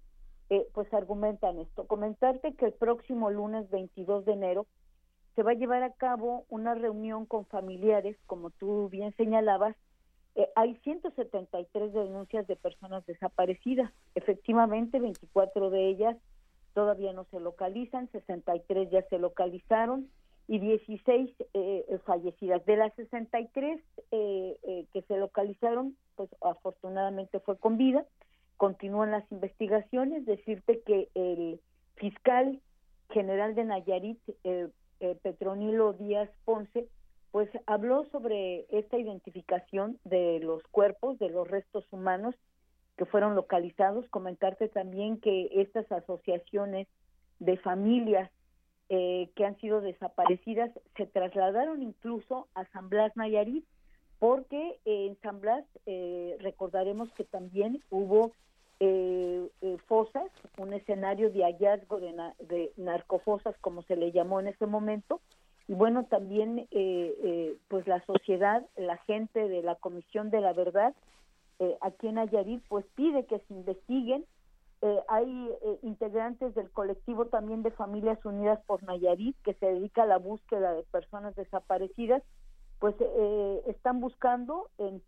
eh, 0.50 0.68
pues 0.74 0.94
argumentan 0.94 1.60
esto. 1.60 1.88
Comentarte 1.88 2.54
que 2.54 2.66
el 2.66 2.74
próximo 2.74 3.30
lunes 3.32 3.70
22 3.70 4.26
de 4.26 4.34
enero 4.34 4.68
se 5.36 5.44
va 5.44 5.52
a 5.52 5.56
llevar 5.56 5.84
a 5.84 5.94
cabo 5.94 6.46
una 6.50 6.76
reunión 6.76 7.26
con 7.26 7.46
familiares, 7.46 8.18
como 8.26 8.50
tú 8.50 8.90
bien 8.90 9.16
señalabas, 9.16 9.76
eh, 10.36 10.48
hay 10.56 10.76
173 10.84 11.94
denuncias 11.94 12.48
de 12.48 12.56
personas 12.56 13.06
desaparecidas. 13.06 13.92
Efectivamente, 14.16 15.00
24 15.00 15.70
de 15.70 15.88
ellas 15.88 16.18
todavía 16.74 17.14
no 17.14 17.26
se 17.26 17.40
localizan, 17.40 18.10
63 18.12 18.92
ya 18.92 19.02
se 19.10 19.18
localizaron 19.18 20.10
y 20.50 20.58
16 20.58 21.30
eh, 21.54 22.00
fallecidas. 22.06 22.66
De 22.66 22.76
las 22.76 22.92
63 22.96 23.80
eh, 24.12 24.58
eh, 24.64 24.86
que 24.92 25.04
se 25.04 25.16
localizaron, 25.18 25.96
pues 26.16 26.28
afortunadamente 26.42 27.40
fue 27.40 27.56
con 27.60 27.78
vida. 27.78 28.04
Continúan 28.58 29.12
las 29.12 29.32
investigaciones. 29.32 30.26
Decirte 30.26 30.82
que 30.82 31.08
el 31.14 31.62
fiscal 31.98 32.60
general 33.12 33.54
de 33.54 33.64
Nayarit, 33.64 34.20
Petronilo 35.22 35.94
Díaz 35.94 36.32
Ponce, 36.46 36.88
pues 37.32 37.48
habló 37.68 38.06
sobre 38.06 38.66
esta 38.76 38.98
identificación 38.98 40.00
de 40.04 40.40
los 40.40 40.64
cuerpos, 40.72 41.20
de 41.20 41.30
los 41.30 41.48
restos 41.48 41.86
humanos 41.92 42.34
que 42.98 43.06
fueron 43.06 43.36
localizados. 43.36 44.10
Comentarte 44.10 44.68
también 44.68 45.20
que 45.20 45.48
estas 45.62 45.92
asociaciones 45.92 46.88
de 47.38 47.56
familias 47.58 48.32
eh, 48.92 49.30
que 49.36 49.46
han 49.46 49.56
sido 49.58 49.82
desaparecidas 49.82 50.72
se 50.98 51.06
trasladaron 51.06 51.84
incluso 51.84 52.48
a 52.56 52.66
San 52.72 52.90
Blas 52.90 53.16
Nayarit, 53.16 53.64
porque 54.18 54.80
en 54.84 55.16
San 55.22 55.42
Blas 55.42 55.64
eh, 55.86 56.36
recordaremos 56.40 57.08
que 57.14 57.24
también 57.24 57.84
hubo 57.92 58.32
eh, 58.80 59.48
fosas, 59.86 60.32
un 60.58 60.74
escenario 60.74 61.30
de 61.30 61.44
hallazgo 61.44 62.00
de, 62.00 62.16
de, 62.48 62.74
narcofosas, 62.78 63.56
como 63.60 63.84
se 63.84 63.96
le 63.96 64.12
llamó 64.12 64.40
en 64.40 64.48
ese 64.48 64.66
momento, 64.66 65.22
y 65.68 65.74
bueno, 65.74 66.06
también 66.06 66.68
pues 67.68 67.86
la 67.86 68.04
sociedad, 68.08 68.66
la 68.76 68.98
gente 68.98 69.48
de 69.48 69.62
la 69.62 69.76
Comisión 69.76 70.32
de 70.32 70.42
la 70.42 70.54
Verdad, 70.54 70.96
aquí 71.82 72.08
en 72.08 72.16
Nayarit, 72.16 72.64
pues 72.68 72.86
pide 72.96 73.28
que 73.28 73.38
se 73.38 73.54
investiguen 73.54 74.26
eh, 74.82 75.00
hay 75.10 75.50
eh, 75.62 75.80
integrantes 75.84 76.56
del 76.56 76.72
colectivo 76.72 77.26
también 77.26 77.64
de 77.64 77.72
Familias 77.72 78.24
Unidas 78.24 78.62
por 78.66 78.82
Nayarit 78.84 79.36
que 79.44 79.54
se 79.56 79.66
dedica 79.66 80.04
a 80.04 80.08
la 80.08 80.18
búsqueda 80.18 80.74
de 80.74 80.84
personas 80.84 81.36
desaparecidas, 81.36 82.24
pues 82.80 82.96
eh, 83.02 83.62
están 83.68 84.00
buscando 84.00 84.70
en, 84.78 85.02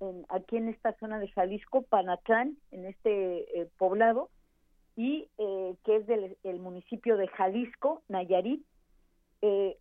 en 0.00 0.26
aquí 0.28 0.58
en 0.58 0.68
esta 0.68 0.92
zona 0.98 1.18
de 1.18 1.28
Jalisco, 1.28 1.80
Panatlán, 1.82 2.58
en 2.72 2.84
este 2.84 3.70
poblado, 3.78 4.28
y 4.96 5.28
que 5.36 5.96
es 5.96 6.06
del 6.06 6.36
el 6.42 6.58
municipio 6.58 7.16
de 7.16 7.28
Jalisco, 7.28 8.02
Nayarit. 8.08 8.64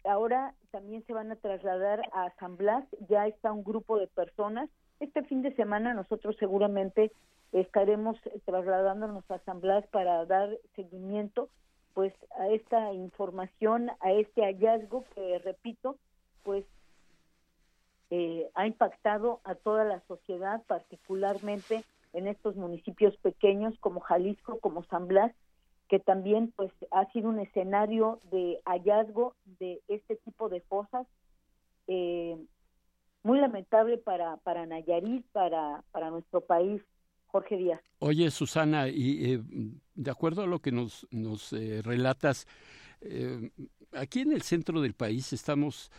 Ahora 0.03 0.53
también 0.71 1.03
se 1.05 1.13
van 1.13 1.31
a 1.31 1.35
trasladar 1.37 2.01
a 2.13 2.31
San 2.39 2.57
Blas, 2.57 2.85
ya 3.09 3.27
está 3.27 3.51
un 3.51 3.63
grupo 3.63 3.97
de 3.97 4.07
personas. 4.07 4.69
Este 4.99 5.23
fin 5.23 5.41
de 5.41 5.55
semana 5.55 5.93
nosotros 5.93 6.35
seguramente 6.39 7.11
estaremos 7.51 8.17
trasladándonos 8.45 9.29
a 9.31 9.39
San 9.39 9.61
Blas 9.61 9.85
para 9.87 10.25
dar 10.25 10.49
seguimiento 10.75 11.49
pues 11.93 12.13
a 12.37 12.49
esta 12.49 12.91
información, 12.91 13.89
a 14.01 14.11
este 14.11 14.43
hallazgo 14.43 15.05
que 15.15 15.39
repito, 15.39 15.95
pues 16.43 16.65
eh, 18.11 18.49
ha 18.53 18.67
impactado 18.67 19.39
a 19.45 19.55
toda 19.55 19.85
la 19.85 20.01
sociedad, 20.01 20.61
particularmente 20.67 21.83
en 22.11 22.27
estos 22.27 22.57
municipios 22.57 23.15
pequeños 23.17 23.73
como 23.79 24.01
Jalisco, 24.01 24.59
como 24.59 24.83
San 24.83 25.07
Blas, 25.07 25.31
que 25.89 25.99
también 25.99 26.51
pues 26.55 26.71
ha 26.91 27.11
sido 27.11 27.29
un 27.29 27.39
escenario 27.39 28.19
de 28.31 28.59
hallazgo 28.65 29.35
de 29.59 29.81
este 29.87 30.15
tipo 30.17 30.49
de 30.49 30.61
fosas 30.61 31.05
eh, 31.87 32.37
muy 33.23 33.39
lamentable 33.39 33.97
para 33.97 34.37
para 34.37 34.65
Nayarit, 34.65 35.25
para 35.31 35.83
para 35.91 36.09
nuestro 36.09 36.41
país. 36.41 36.81
Jorge 37.35 37.57
Díaz. 37.57 37.81
Oye, 37.99 38.31
Susana, 38.31 38.87
y 38.87 39.33
eh, 39.33 39.41
de 39.93 40.09
acuerdo 40.09 40.43
a 40.43 40.47
lo 40.47 40.59
que 40.59 40.71
nos, 40.71 41.05
nos 41.11 41.51
eh, 41.51 41.81
relatas, 41.83 42.47
eh, 43.01 43.51
aquí 43.91 44.21
en 44.21 44.31
el 44.31 44.41
centro 44.41 44.79
del 44.79 44.93
país 44.93 45.33
estamos 45.33 45.91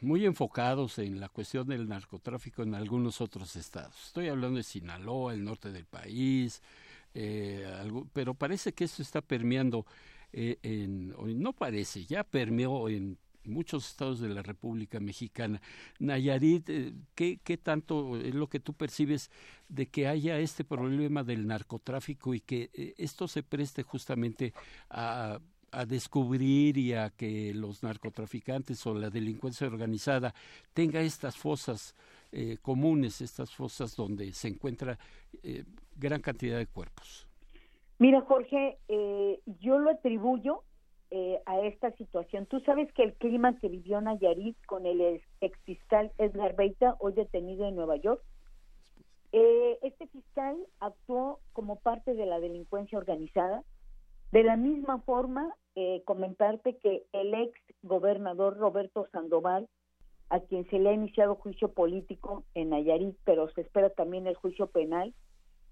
muy 0.00 0.24
enfocados 0.24 0.98
en 0.98 1.18
la 1.18 1.28
cuestión 1.28 1.66
del 1.66 1.88
narcotráfico 1.88 2.62
en 2.62 2.76
algunos 2.76 3.20
otros 3.20 3.56
estados. 3.56 4.06
Estoy 4.06 4.28
hablando 4.28 4.58
de 4.58 4.62
Sinaloa, 4.62 5.34
el 5.34 5.44
norte 5.44 5.72
del 5.72 5.84
país, 5.84 6.62
pero 8.12 8.34
parece 8.34 8.72
que 8.72 8.84
esto 8.84 9.02
está 9.02 9.20
permeando 9.22 9.86
en, 10.32 11.14
no 11.40 11.52
parece, 11.52 12.04
ya 12.04 12.24
permeó 12.24 12.88
en 12.88 13.16
muchos 13.46 13.88
estados 13.88 14.20
de 14.20 14.28
la 14.28 14.42
República 14.42 15.00
Mexicana. 15.00 15.60
Nayarit, 15.98 16.68
eh, 16.68 16.92
¿qué, 17.14 17.38
¿qué, 17.42 17.56
tanto 17.56 18.16
es 18.16 18.34
lo 18.34 18.48
que 18.48 18.60
tú 18.60 18.74
percibes 18.74 19.30
de 19.68 19.86
que 19.86 20.08
haya 20.08 20.38
este 20.38 20.64
problema 20.64 21.24
del 21.24 21.46
narcotráfico 21.46 22.34
y 22.34 22.40
que 22.40 22.70
eh, 22.74 22.94
esto 22.98 23.28
se 23.28 23.42
preste 23.42 23.82
justamente 23.82 24.52
a, 24.90 25.40
a 25.70 25.86
descubrir 25.86 26.76
y 26.78 26.94
a 26.94 27.10
que 27.10 27.52
los 27.54 27.82
narcotraficantes 27.82 28.84
o 28.86 28.94
la 28.94 29.10
delincuencia 29.10 29.66
organizada 29.66 30.34
tenga 30.72 31.00
estas 31.00 31.36
fosas 31.36 31.94
eh, 32.32 32.58
comunes, 32.60 33.20
estas 33.20 33.54
fosas 33.54 33.94
donde 33.96 34.32
se 34.32 34.48
encuentra 34.48 34.98
gran 35.96 36.20
cantidad 36.20 36.58
de 36.58 36.66
cuerpos? 36.66 37.28
Mira, 37.98 38.20
Jorge, 38.22 38.78
yo 39.60 39.78
lo 39.78 39.90
atribuyo 39.90 40.62
eh, 41.12 41.40
a 41.46 41.60
esta 41.60 41.92
situación. 41.92 42.46
Tú 42.46 42.58
sabes 42.60 42.92
que 42.92 43.04
el 43.04 43.14
clima 43.14 43.56
que 43.60 43.68
vivió 43.68 44.00
Nayarit 44.00 44.56
con 44.66 44.86
el 44.86 45.22
ex 45.40 45.56
fiscal 45.60 46.10
Edgar 46.18 46.56
Beita, 46.56 46.96
hoy 46.98 47.12
detenido 47.12 47.64
en 47.64 47.76
Nueva 47.76 47.94
York, 47.94 48.20
eh, 49.30 49.78
este 49.82 50.08
fiscal 50.08 50.56
actuó 50.80 51.38
como 51.52 51.76
parte 51.76 52.14
de 52.14 52.26
la 52.26 52.40
delincuencia 52.40 52.98
organizada. 52.98 53.62
De 54.32 54.42
la 54.42 54.56
misma 54.56 54.98
forma, 54.98 55.54
eh, 55.76 56.02
comentarte 56.04 56.76
que 56.78 57.04
el 57.12 57.34
ex 57.34 57.52
gobernador 57.84 58.56
Roberto 58.56 59.06
Sandoval, 59.12 59.68
a 60.28 60.40
quien 60.40 60.68
se 60.70 60.80
le 60.80 60.88
ha 60.88 60.92
iniciado 60.92 61.36
juicio 61.36 61.72
político 61.72 62.42
en 62.54 62.70
Nayarit, 62.70 63.16
pero 63.22 63.48
se 63.50 63.60
espera 63.60 63.90
también 63.90 64.26
el 64.26 64.34
juicio 64.34 64.66
penal, 64.66 65.14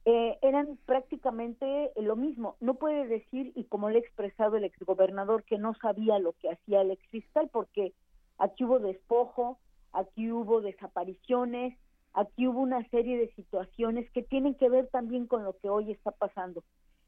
eh, 0.06 0.38
eran 0.42 0.78
prácticamente 0.84 1.90
lo 1.96 2.16
mismo. 2.16 2.56
No 2.60 2.74
puede 2.74 3.06
decir, 3.06 3.52
y 3.54 3.64
como 3.64 3.88
le 3.88 3.96
ha 3.96 4.00
expresado 4.00 4.56
el 4.56 4.64
exgobernador, 4.64 5.44
que 5.44 5.58
no 5.58 5.74
sabía 5.74 6.18
lo 6.18 6.32
que 6.34 6.50
hacía 6.50 6.82
el 6.82 6.90
exfiscal, 6.90 7.48
porque 7.50 7.94
aquí 8.38 8.64
hubo 8.64 8.78
despojo, 8.78 9.58
aquí 9.92 10.30
hubo 10.30 10.60
desapariciones, 10.60 11.78
aquí 12.12 12.46
hubo 12.46 12.60
una 12.60 12.86
serie 12.90 13.16
de 13.16 13.32
situaciones 13.34 14.10
que 14.10 14.22
tienen 14.22 14.54
que 14.54 14.68
ver 14.68 14.88
también 14.88 15.26
con 15.26 15.42
lo 15.42 15.56
que 15.58 15.70
hoy 15.70 15.90
está 15.90 16.10
pasando. 16.10 16.62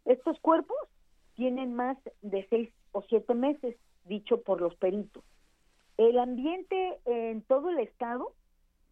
Estos 0.06 0.38
cuerpos 0.40 0.78
tienen 1.34 1.74
más 1.74 1.98
de 2.22 2.46
seis 2.48 2.70
o 2.92 3.02
siete 3.02 3.34
meses, 3.34 3.76
dicho 4.04 4.40
por 4.40 4.60
los 4.60 4.74
peritos. 4.76 5.22
El 5.98 6.18
ambiente 6.18 6.98
en 7.04 7.42
todo 7.42 7.70
el 7.70 7.78
estado 7.78 8.32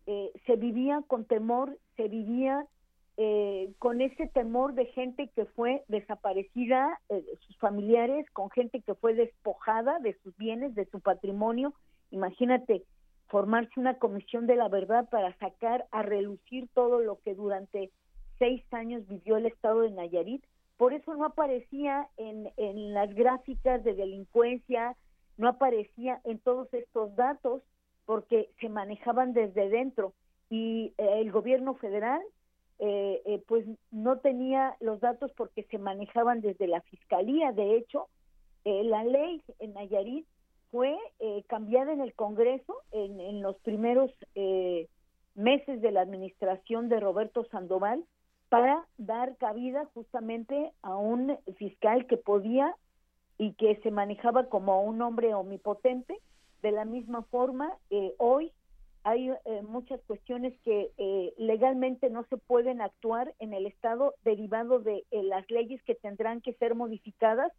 eh, 0.06 0.30
se 0.44 0.56
vivía 0.56 1.02
con 1.06 1.24
temor, 1.24 1.78
se 1.96 2.08
vivía 2.08 2.66
eh, 3.16 3.72
con 3.78 4.00
ese 4.00 4.26
temor 4.26 4.74
de 4.74 4.86
gente 4.86 5.28
que 5.28 5.44
fue 5.44 5.84
desaparecida, 5.88 7.00
eh, 7.08 7.24
sus 7.46 7.56
familiares, 7.58 8.28
con 8.32 8.50
gente 8.50 8.80
que 8.80 8.94
fue 8.94 9.14
despojada 9.14 9.98
de 10.00 10.14
sus 10.22 10.36
bienes, 10.36 10.74
de 10.74 10.86
su 10.86 11.00
patrimonio. 11.00 11.74
Imagínate 12.10 12.82
formarse 13.28 13.78
una 13.78 13.98
comisión 13.98 14.46
de 14.46 14.56
la 14.56 14.68
verdad 14.68 15.08
para 15.08 15.36
sacar 15.38 15.86
a 15.92 16.02
relucir 16.02 16.68
todo 16.74 17.00
lo 17.00 17.18
que 17.20 17.34
durante 17.34 17.90
seis 18.38 18.62
años 18.72 19.06
vivió 19.06 19.36
el 19.36 19.46
estado 19.46 19.82
de 19.82 19.90
Nayarit. 19.90 20.44
Por 20.76 20.92
eso 20.92 21.14
no 21.14 21.24
aparecía 21.24 22.08
en, 22.16 22.50
en 22.56 22.94
las 22.94 23.14
gráficas 23.14 23.84
de 23.84 23.94
delincuencia, 23.94 24.96
no 25.36 25.48
aparecía 25.48 26.20
en 26.24 26.40
todos 26.40 26.72
estos 26.74 27.14
datos 27.14 27.62
porque 28.06 28.50
se 28.60 28.68
manejaban 28.68 29.32
desde 29.32 29.68
dentro 29.68 30.12
y 30.50 30.92
eh, 30.98 31.20
el 31.20 31.32
gobierno 31.32 31.74
federal 31.74 32.20
eh, 32.78 33.22
eh, 33.24 33.42
pues 33.46 33.64
no 33.92 34.18
tenía 34.18 34.76
los 34.80 35.00
datos 35.00 35.30
porque 35.36 35.62
se 35.64 35.78
manejaban 35.78 36.40
desde 36.40 36.66
la 36.66 36.80
fiscalía. 36.82 37.52
De 37.52 37.76
hecho, 37.76 38.08
eh, 38.64 38.82
la 38.84 39.04
ley 39.04 39.42
en 39.60 39.74
Nayarit 39.74 40.26
fue 40.70 40.96
eh, 41.20 41.44
cambiada 41.46 41.92
en 41.92 42.00
el 42.00 42.14
Congreso 42.14 42.74
en, 42.90 43.20
en 43.20 43.42
los 43.42 43.56
primeros 43.58 44.10
meses 45.34 45.80
de 45.80 45.90
la 45.92 46.00
administración 46.00 46.88
de 46.88 47.00
Roberto 47.00 47.44
Sandoval 47.44 48.04
para 48.48 48.84
dar 48.98 49.36
cabida 49.36 49.84
justamente 49.94 50.72
a 50.82 50.96
un 50.96 51.36
fiscal 51.56 52.06
que 52.06 52.16
podía 52.16 52.74
y 53.38 53.52
que 53.54 53.76
se 53.82 53.90
manejaba 53.90 54.48
como 54.48 54.82
un 54.82 55.00
hombre 55.02 55.34
omnipotente. 55.34 56.18
De 56.62 56.72
la 56.72 56.84
misma 56.84 57.22
forma, 57.22 57.76
hoy 58.18 58.52
hay 59.04 59.28
eh, 59.28 59.62
muchas 59.68 60.00
cuestiones 60.06 60.54
que 60.64 60.90
eh, 60.96 61.34
legalmente 61.36 62.08
no 62.08 62.24
se 62.30 62.38
pueden 62.38 62.80
actuar 62.80 63.34
en 63.38 63.52
el 63.52 63.66
Estado 63.66 64.14
derivado 64.24 64.80
de 64.80 65.04
eh, 65.10 65.22
las 65.22 65.48
leyes 65.50 65.82
que 65.82 65.94
tendrán 65.94 66.40
que 66.40 66.54
ser 66.54 66.74
modificadas 66.74 67.52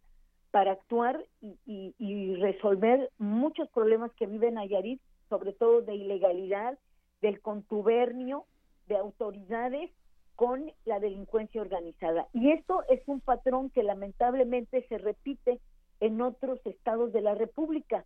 para 0.50 0.72
actuar 0.72 1.24
y, 1.40 1.94
y, 1.98 2.34
resolver 2.36 3.10
muchos 3.18 3.68
problemas 3.70 4.10
que 4.14 4.26
vive 4.26 4.50
Nayarit, 4.50 5.00
sobre 5.28 5.52
todo 5.52 5.82
de 5.82 5.94
ilegalidad, 5.94 6.78
del 7.20 7.40
contubernio 7.40 8.44
de 8.88 8.96
autoridades 8.96 9.90
con 10.34 10.72
la 10.84 10.98
delincuencia 10.98 11.60
organizada. 11.60 12.26
Y 12.32 12.50
esto 12.50 12.82
es 12.88 13.02
un 13.06 13.20
patrón 13.20 13.70
que 13.70 13.82
lamentablemente 13.82 14.86
se 14.88 14.98
repite 14.98 15.60
en 16.00 16.20
otros 16.20 16.58
estados 16.64 17.12
de 17.12 17.20
la 17.20 17.34
República 17.34 18.04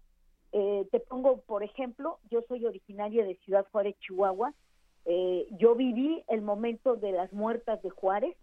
eh, 0.53 0.87
te 0.91 1.01
pongo, 1.01 1.41
por 1.43 1.63
ejemplo, 1.63 2.19
yo 2.31 2.43
soy 2.49 2.65
originaria 2.65 3.25
de 3.25 3.37
Ciudad 3.37 3.67
Juárez, 3.71 3.97
Chihuahua. 4.01 4.53
Eh, 5.05 5.47
yo 5.59 5.75
viví 5.75 6.25
el 6.29 6.43
momento 6.43 6.97
de 6.97 7.13
las 7.13 7.33
muertas 7.33 7.83
de 7.83 7.91
Juárez. 7.91 8.37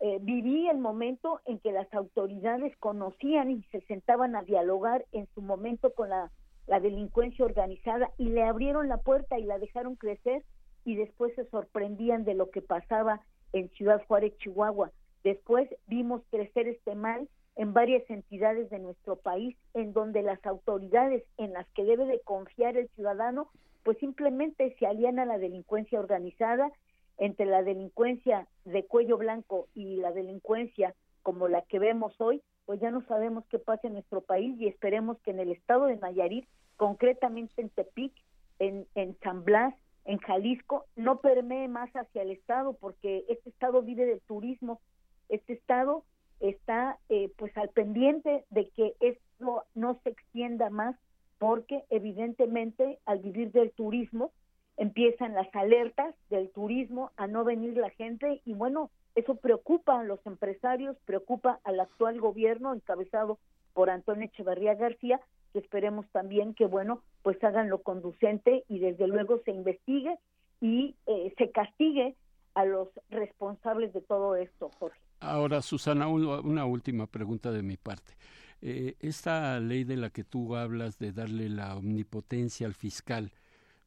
Eh, 0.00 0.18
viví 0.22 0.68
el 0.68 0.78
momento 0.78 1.40
en 1.44 1.58
que 1.58 1.72
las 1.72 1.92
autoridades 1.92 2.74
conocían 2.78 3.50
y 3.50 3.62
se 3.64 3.80
sentaban 3.82 4.34
a 4.34 4.42
dialogar 4.42 5.04
en 5.12 5.26
su 5.34 5.42
momento 5.42 5.92
con 5.92 6.08
la, 6.08 6.30
la 6.66 6.80
delincuencia 6.80 7.44
organizada 7.44 8.10
y 8.16 8.30
le 8.30 8.44
abrieron 8.44 8.88
la 8.88 8.98
puerta 8.98 9.38
y 9.38 9.44
la 9.44 9.58
dejaron 9.58 9.96
crecer 9.96 10.42
y 10.84 10.94
después 10.94 11.34
se 11.34 11.44
sorprendían 11.50 12.24
de 12.24 12.34
lo 12.34 12.50
que 12.50 12.62
pasaba 12.62 13.20
en 13.52 13.68
Ciudad 13.70 14.02
Juárez, 14.06 14.36
Chihuahua. 14.38 14.90
Después 15.22 15.68
vimos 15.86 16.22
crecer 16.30 16.66
este 16.68 16.94
mal 16.94 17.28
en 17.56 17.72
varias 17.72 18.08
entidades 18.08 18.70
de 18.70 18.78
nuestro 18.78 19.16
país 19.16 19.56
en 19.74 19.92
donde 19.92 20.22
las 20.22 20.44
autoridades 20.46 21.24
en 21.36 21.52
las 21.52 21.68
que 21.70 21.84
debe 21.84 22.06
de 22.06 22.20
confiar 22.20 22.76
el 22.76 22.88
ciudadano 22.90 23.50
pues 23.82 23.98
simplemente 23.98 24.76
se 24.78 24.86
alían 24.86 25.18
a 25.18 25.24
la 25.24 25.38
delincuencia 25.38 25.98
organizada 25.98 26.70
entre 27.18 27.46
la 27.46 27.62
delincuencia 27.62 28.46
de 28.64 28.84
cuello 28.86 29.18
blanco 29.18 29.68
y 29.74 29.96
la 29.96 30.12
delincuencia 30.12 30.94
como 31.22 31.48
la 31.48 31.62
que 31.62 31.78
vemos 31.78 32.18
hoy, 32.18 32.42
pues 32.64 32.80
ya 32.80 32.90
no 32.90 33.04
sabemos 33.06 33.44
qué 33.50 33.58
pasa 33.58 33.88
en 33.88 33.94
nuestro 33.94 34.22
país 34.22 34.58
y 34.58 34.68
esperemos 34.68 35.20
que 35.20 35.32
en 35.32 35.40
el 35.40 35.50
estado 35.50 35.86
de 35.86 35.96
Nayarit, 35.96 36.46
concretamente 36.76 37.60
en 37.60 37.68
Tepic, 37.68 38.12
en, 38.58 38.86
en 38.94 39.18
San 39.20 39.44
Blas, 39.44 39.74
en 40.06 40.18
Jalisco, 40.18 40.86
no 40.96 41.20
permee 41.20 41.68
más 41.68 41.90
hacia 41.94 42.22
el 42.22 42.30
estado 42.30 42.72
porque 42.74 43.24
este 43.28 43.50
estado 43.50 43.82
vive 43.82 44.06
del 44.06 44.20
turismo, 44.22 44.80
este 45.28 45.52
estado 45.52 46.04
está 46.40 46.98
eh, 47.08 47.30
pues 47.36 47.56
al 47.56 47.68
pendiente 47.68 48.44
de 48.50 48.68
que 48.70 48.94
esto 49.00 49.64
no 49.74 50.00
se 50.02 50.10
extienda 50.10 50.70
más 50.70 50.96
porque 51.38 51.84
evidentemente 51.90 52.98
al 53.06 53.20
vivir 53.20 53.52
del 53.52 53.70
turismo 53.72 54.32
empiezan 54.76 55.34
las 55.34 55.54
alertas 55.54 56.14
del 56.30 56.50
turismo 56.50 57.12
a 57.16 57.26
no 57.26 57.44
venir 57.44 57.76
la 57.76 57.90
gente 57.90 58.40
y 58.44 58.54
bueno, 58.54 58.90
eso 59.14 59.34
preocupa 59.34 60.00
a 60.00 60.04
los 60.04 60.24
empresarios, 60.26 60.96
preocupa 61.04 61.60
al 61.64 61.80
actual 61.80 62.20
gobierno 62.20 62.72
encabezado 62.72 63.38
por 63.74 63.90
Antonio 63.90 64.26
Echeverría 64.26 64.74
García, 64.74 65.20
que 65.52 65.58
esperemos 65.58 66.06
también 66.12 66.54
que 66.54 66.66
bueno, 66.66 67.02
pues 67.22 67.42
hagan 67.44 67.68
lo 67.68 67.82
conducente 67.82 68.64
y 68.68 68.78
desde 68.78 69.06
luego 69.06 69.40
se 69.44 69.50
investigue 69.50 70.18
y 70.60 70.94
eh, 71.06 71.34
se 71.36 71.50
castigue 71.50 72.16
a 72.54 72.64
los 72.64 72.88
responsables 73.10 73.92
de 73.92 74.00
todo 74.00 74.36
esto, 74.36 74.70
Jorge. 74.78 75.09
Ahora, 75.20 75.60
Susana, 75.60 76.08
una 76.08 76.64
última 76.64 77.06
pregunta 77.06 77.52
de 77.52 77.62
mi 77.62 77.76
parte. 77.76 78.14
Eh, 78.62 78.96
esta 79.00 79.58
ley 79.58 79.84
de 79.84 79.96
la 79.96 80.10
que 80.10 80.24
tú 80.24 80.54
hablas 80.56 80.98
de 80.98 81.12
darle 81.12 81.48
la 81.48 81.76
omnipotencia 81.76 82.66
al 82.66 82.74
fiscal 82.74 83.32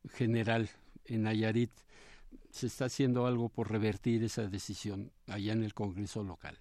general 0.09 0.69
en 1.05 1.23
Nayarit, 1.23 1.71
¿se 2.49 2.67
está 2.67 2.85
haciendo 2.85 3.27
algo 3.27 3.49
por 3.49 3.71
revertir 3.71 4.23
esa 4.23 4.47
decisión 4.47 5.11
allá 5.27 5.53
en 5.53 5.63
el 5.63 5.73
Congreso 5.73 6.23
local? 6.23 6.57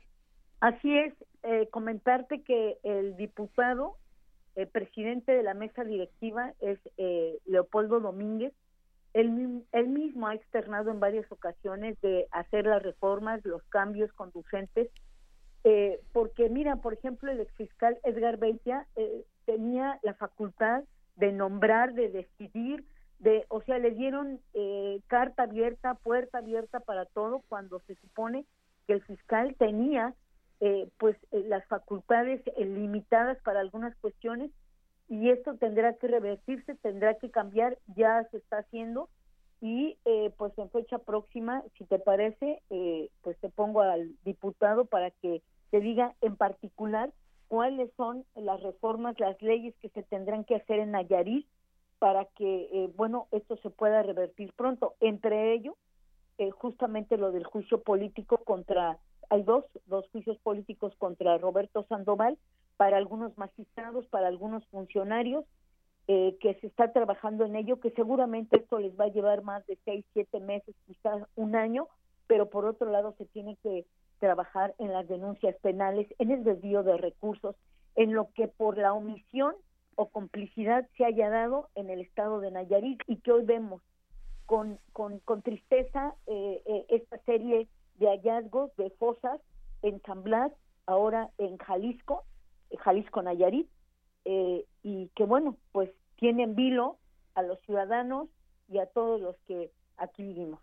Así 0.61 0.95
es, 0.97 1.15
eh, 1.43 1.69
comentarte 1.71 2.43
que 2.43 2.79
el 2.83 3.17
diputado, 3.17 3.97
el 4.57 4.69
presidente 4.69 5.33
de 5.33 5.43
la 5.43 5.55
mesa 5.55 5.83
directiva 5.83 6.53
es 6.61 6.79
eh, 6.99 7.39
Leopoldo 7.47 8.01
Domínguez, 8.01 8.53
él, 9.15 9.89
mismo 9.89 10.27
ha 10.27 10.35
externado 10.35 10.91
en 10.91 11.01
varias 11.01 11.31
ocasiones 11.31 12.01
de 12.01 12.27
hacer 12.31 12.67
las 12.67 12.83
reformas, 12.83 13.45
los 13.45 13.63
cambios 13.65 14.13
conducentes, 14.13 14.89
eh, 15.65 16.01
porque 16.13 16.49
mira, 16.49 16.77
por 16.77 16.95
ejemplo, 16.95 17.31
el 17.31 17.41
exfiscal 17.41 17.99
Edgar 18.05 18.39
Beitia 18.39 18.87
eh, 18.97 19.25
tenía 19.45 19.99
la 20.03 20.15
facultad 20.15 20.83
de 21.17 21.33
nombrar, 21.33 21.93
de 21.93 22.09
decidir, 22.09 22.85
de, 23.19 23.45
o 23.49 23.61
sea, 23.63 23.79
le 23.79 23.91
dieron 23.93 24.41
eh, 24.55 25.01
carta 25.07 25.45
abierta, 25.45 25.95
puerta 25.95 26.39
abierta 26.39 26.81
para 26.81 27.05
todo, 27.05 27.43
cuando 27.49 27.81
se 27.81 27.95
supone 27.97 28.47
que 28.87 28.95
el 28.95 29.03
fiscal 29.03 29.55
tenía 29.59 30.15
pues 30.99 31.17
las 31.33 31.67
facultades 31.67 32.41
limitadas 32.57 33.37
para 33.43 33.59
algunas 33.59 33.97
cuestiones 33.97 34.53
y 35.09 35.31
esto 35.31 35.57
tendrá 35.57 35.95
que 35.95 36.09
revertirse, 36.09 36.75
tendrá 36.77 37.15
que 37.19 37.31
cambiar, 37.31 37.79
ya 37.97 38.27
se 38.31 38.39
está 38.39 38.59
haciendo 38.59 39.09
y 39.63 39.97
eh, 40.05 40.33
pues 40.37 40.53
en 40.59 40.69
fecha 40.71 40.99
próxima, 40.99 41.63
si 41.79 41.85
te 41.85 42.01
parece, 42.01 42.61
eh, 42.71 43.11
pues 43.23 43.39
te 43.39 43.49
pongo 43.49 43.81
al 43.81 44.11
diputado 44.25 44.87
para 44.87 45.13
que 45.13 45.41
te 45.71 45.79
diga 45.79 46.17
en 46.21 46.37
particular 46.37 47.13
cuáles 47.47 47.91
son 47.97 48.25
las 48.35 48.61
reformas, 48.61 49.19
las 49.21 49.41
leyes 49.41 49.75
que 49.81 49.89
se 49.91 50.03
tendrán 50.03 50.45
que 50.45 50.57
hacer 50.57 50.81
en 50.81 50.91
Nayarit 50.91 51.47
para 52.01 52.25
que, 52.25 52.69
eh, 52.73 52.93
bueno, 52.97 53.29
esto 53.31 53.57
se 53.59 53.71
pueda 53.71 54.03
revertir 54.03 54.53
pronto. 54.55 54.95
Entre 54.99 55.55
ellos, 55.55 55.77
justamente 56.59 57.17
lo 57.17 57.31
del 57.31 57.45
juicio 57.45 57.81
político 57.83 58.39
contra, 58.39 58.99
hay 59.31 59.45
dos, 59.45 59.65
dos 59.87 60.09
juicios 60.11 60.39
políticos 60.39 60.93
contra 60.99 61.39
Roberto 61.39 61.87
Sandoval, 61.89 62.37
para 62.83 62.97
algunos 62.97 63.39
magistrados, 63.39 64.05
para 64.09 64.27
algunos 64.27 64.67
funcionarios, 64.67 65.45
eh, 66.09 66.37
que 66.41 66.55
se 66.55 66.67
está 66.67 66.93
trabajando 66.93 67.45
en 67.45 67.55
ello, 67.55 67.79
que 67.79 67.93
seguramente 67.93 68.57
esto 68.57 68.81
les 68.81 68.99
va 68.99 69.05
a 69.05 69.13
llevar 69.13 69.43
más 69.43 69.65
de 69.69 69.79
seis, 69.85 70.05
siete 70.15 70.41
meses, 70.41 70.75
quizás 70.89 71.23
un 71.37 71.55
año, 71.55 71.87
pero 72.27 72.51
por 72.51 72.65
otro 72.65 72.91
lado 72.91 73.15
se 73.19 73.27
tiene 73.27 73.57
que 73.63 73.87
trabajar 74.19 74.75
en 74.81 74.93
las 74.93 75.07
denuncias 75.07 75.55
penales, 75.63 76.09
en 76.19 76.33
el 76.33 76.43
desvío 76.43 76.83
de 76.83 76.97
recursos, 76.97 77.55
en 77.95 78.15
lo 78.15 78.33
que 78.35 78.49
por 78.49 78.77
la 78.77 78.95
omisión 78.95 79.55
o 79.95 80.09
complicidad 80.09 80.85
se 80.97 81.05
haya 81.05 81.31
dado 81.31 81.69
en 81.77 81.89
el 81.89 82.01
estado 82.01 82.41
de 82.41 82.51
Nayarit 82.51 83.01
y 83.07 83.19
que 83.19 83.31
hoy 83.31 83.45
vemos 83.45 83.81
con, 84.45 84.81
con, 84.93 85.21
con 85.21 85.43
tristeza 85.43 86.17
eh, 86.27 86.61
eh, 86.67 86.87
esta 86.89 87.19
serie 87.19 87.69
de 88.01 88.09
hallazgos 88.09 88.75
de 88.75 88.91
fosas 88.99 89.41
en 89.83 90.03
San 90.03 90.25
Blas, 90.25 90.51
ahora 90.87 91.31
en 91.39 91.59
Jalisco, 91.59 92.25
Jalisco 92.79 93.23
Nayarit, 93.23 93.69
eh, 94.25 94.65
y 94.83 95.09
que 95.15 95.25
bueno, 95.25 95.57
pues 95.73 95.91
tienen 96.17 96.55
vilo 96.55 96.99
a 97.35 97.43
los 97.43 97.61
ciudadanos 97.63 98.29
y 98.69 98.79
a 98.79 98.87
todos 98.87 99.21
los 99.21 99.37
que 99.47 99.71
aquí 99.97 100.23
vivimos. 100.23 100.61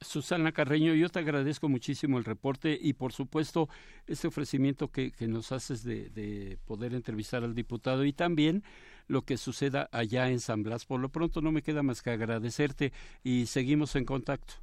Susana 0.00 0.52
Carreño, 0.52 0.94
yo 0.94 1.08
te 1.10 1.18
agradezco 1.18 1.68
muchísimo 1.68 2.18
el 2.18 2.24
reporte 2.24 2.78
y 2.80 2.94
por 2.94 3.12
supuesto 3.12 3.68
este 4.06 4.28
ofrecimiento 4.28 4.88
que, 4.88 5.12
nos 5.20 5.52
haces 5.52 5.84
de, 5.84 6.58
poder 6.66 6.94
entrevistar 6.94 7.44
al 7.44 7.54
diputado 7.54 8.04
y 8.04 8.12
también 8.12 8.62
lo 9.08 9.22
que 9.22 9.36
suceda 9.36 9.88
allá 9.92 10.30
en 10.30 10.40
San 10.40 10.62
Blas. 10.62 10.86
Por 10.86 11.00
lo 11.00 11.10
pronto 11.10 11.42
no 11.42 11.52
me 11.52 11.62
queda 11.62 11.82
más 11.82 12.02
que 12.02 12.10
agradecerte 12.10 12.92
y 13.22 13.46
seguimos 13.46 13.94
en 13.96 14.06
contacto. 14.06 14.54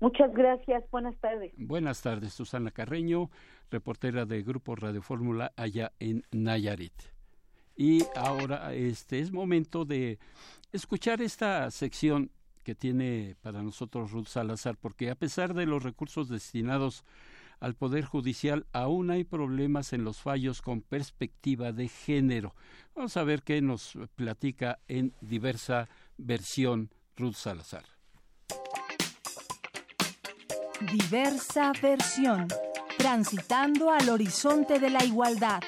Muchas 0.00 0.32
gracias, 0.32 0.84
buenas 0.90 1.16
tardes. 1.20 1.52
Buenas 1.56 2.02
tardes, 2.02 2.34
Susana 2.34 2.70
Carreño, 2.70 3.30
reportera 3.70 4.26
de 4.26 4.42
Grupo 4.42 4.74
Radio 4.76 5.02
Fórmula 5.02 5.52
allá 5.56 5.92
en 5.98 6.24
Nayarit. 6.30 6.92
Y 7.76 8.02
ahora 8.14 8.72
este 8.74 9.20
es 9.20 9.32
momento 9.32 9.84
de 9.84 10.18
escuchar 10.72 11.22
esta 11.22 11.70
sección 11.70 12.30
que 12.62 12.74
tiene 12.74 13.36
para 13.42 13.62
nosotros 13.62 14.12
Ruth 14.12 14.26
Salazar, 14.26 14.76
porque 14.76 15.10
a 15.10 15.14
pesar 15.14 15.54
de 15.54 15.66
los 15.66 15.82
recursos 15.82 16.28
destinados 16.28 17.04
al 17.60 17.74
Poder 17.74 18.04
Judicial, 18.04 18.66
aún 18.72 19.10
hay 19.10 19.24
problemas 19.24 19.92
en 19.92 20.04
los 20.04 20.20
fallos 20.20 20.62
con 20.62 20.82
perspectiva 20.82 21.72
de 21.72 21.88
género. 21.88 22.54
Vamos 22.94 23.16
a 23.16 23.24
ver 23.24 23.42
qué 23.42 23.60
nos 23.62 23.96
platica 24.16 24.80
en 24.88 25.12
diversa 25.20 25.88
versión 26.16 26.90
Ruth 27.16 27.34
Salazar. 27.34 27.93
Diversa 30.92 31.72
versión, 31.80 32.48
transitando 32.98 33.90
al 33.90 34.08
horizonte 34.08 34.78
de 34.78 34.90
la 34.90 35.04
igualdad. 35.04 35.60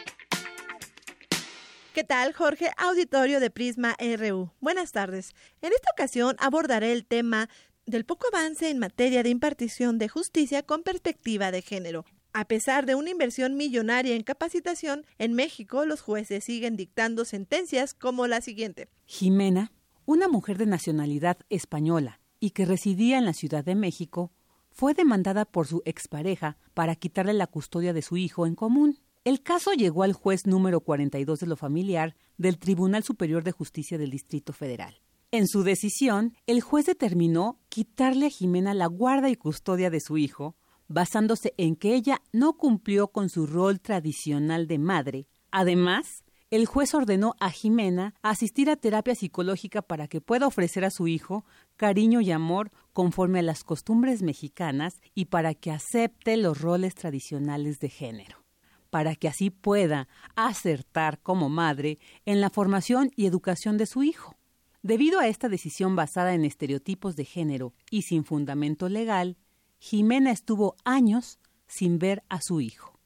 ¿Qué 1.95 2.05
tal, 2.05 2.33
Jorge? 2.35 2.71
Auditorio 2.77 3.41
de 3.41 3.51
Prisma 3.51 3.97
RU. 3.99 4.51
Buenas 4.61 4.93
tardes. 4.93 5.33
En 5.63 5.73
esta 5.73 5.89
ocasión 5.93 6.37
abordaré 6.39 6.93
el 6.93 7.07
tema 7.07 7.49
del 7.87 8.05
poco 8.05 8.27
avance 8.33 8.69
en 8.69 8.79
materia 8.79 9.23
de 9.23 9.31
impartición 9.31 9.99
de 9.99 10.09
justicia 10.09 10.63
con 10.63 10.83
perspectiva 10.83 11.51
de 11.51 11.63
género. 11.63 12.05
A 12.33 12.45
pesar 12.45 12.85
de 12.85 12.95
una 12.95 13.11
inversión 13.11 13.57
millonaria 13.57 14.15
en 14.15 14.23
capacitación, 14.23 15.07
en 15.19 15.33
México 15.33 15.87
los 15.87 16.03
jueces 16.03 16.45
siguen 16.45 16.77
dictando 16.77 17.25
sentencias 17.25 17.95
como 17.95 18.27
la 18.27 18.43
siguiente. 18.43 18.89
Jimena, 19.07 19.73
una 20.05 20.29
mujer 20.29 20.59
de 20.59 20.67
nacionalidad 20.67 21.39
española 21.49 22.21
y 22.39 22.51
que 22.51 22.67
residía 22.67 23.19
en 23.19 23.25
la 23.25 23.33
Ciudad 23.33 23.65
de 23.65 23.75
México, 23.75 24.31
fue 24.77 24.93
demandada 24.93 25.47
por 25.47 25.67
su 25.67 25.81
expareja 25.87 26.59
para 26.75 26.97
quitarle 26.97 27.33
la 27.33 27.47
custodia 27.47 27.95
de 27.95 28.03
su 28.03 28.19
hijo 28.19 28.47
en 28.47 28.55
común. 28.55 28.99
El 29.25 29.43
caso 29.43 29.73
llegó 29.73 30.03
al 30.03 30.13
juez 30.13 30.47
número 30.47 30.81
42 30.83 31.41
de 31.41 31.47
lo 31.47 31.57
familiar 31.57 32.15
del 32.37 32.59
Tribunal 32.59 33.03
Superior 33.03 33.43
de 33.43 33.53
Justicia 33.53 33.97
del 33.97 34.11
Distrito 34.11 34.53
Federal. 34.53 35.01
En 35.31 35.49
su 35.49 35.63
decisión, 35.63 36.35
el 36.47 36.61
juez 36.61 36.85
determinó 36.85 37.59
quitarle 37.71 38.27
a 38.27 38.31
Jimena 38.31 38.75
la 38.75 38.85
guarda 38.87 39.31
y 39.31 39.37
custodia 39.37 39.89
de 39.89 40.01
su 40.01 40.19
hijo, 40.19 40.57
basándose 40.89 41.55
en 41.57 41.75
que 41.75 41.95
ella 41.95 42.21
no 42.33 42.59
cumplió 42.59 43.09
con 43.09 43.31
su 43.31 43.47
rol 43.47 43.81
tradicional 43.81 44.67
de 44.67 44.79
madre. 44.79 45.27
Además, 45.51 46.23
el 46.51 46.67
juez 46.67 46.95
ordenó 46.95 47.35
a 47.41 47.51
Jimena 47.51 48.15
asistir 48.23 48.71
a 48.71 48.77
terapia 48.77 49.15
psicológica 49.15 49.83
para 49.83 50.07
que 50.07 50.21
pueda 50.21 50.47
ofrecer 50.47 50.85
a 50.85 50.91
su 50.91 51.09
hijo 51.09 51.45
cariño 51.77 52.21
y 52.21 52.31
amor 52.31 52.71
conforme 52.93 53.41
a 53.41 53.43
las 53.43 53.65
costumbres 53.65 54.23
mexicanas 54.23 55.01
y 55.15 55.27
para 55.27 55.55
que 55.55 55.73
acepte 55.73 56.37
los 56.37 56.61
roles 56.61 56.95
tradicionales 56.95 57.81
de 57.81 57.89
género, 57.89 58.45
para 58.91 59.17
que 59.17 59.29
así 59.29 59.51
pueda 59.51 60.09
acertar 60.37 61.21
como 61.21 61.49
madre 61.49 61.99
en 62.25 62.41
la 62.41 62.51
formación 62.51 63.11
y 63.17 63.27
educación 63.27 63.77
de 63.77 63.87
su 63.87 64.05
hijo. 64.05 64.37
Debido 64.83 65.19
a 65.19 65.27
esta 65.27 65.49
decisión 65.49 65.97
basada 65.97 66.33
en 66.35 66.45
estereotipos 66.45 67.17
de 67.17 67.25
género 67.25 67.75
y 67.91 68.03
sin 68.03 68.25
fundamento 68.25 68.89
legal, 68.89 69.37
Jimena 69.79 70.31
estuvo 70.31 70.77
años 70.85 71.41
sin 71.67 71.99
ver 71.99 72.23
a 72.29 72.41
su 72.41 72.61
hijo. 72.61 72.97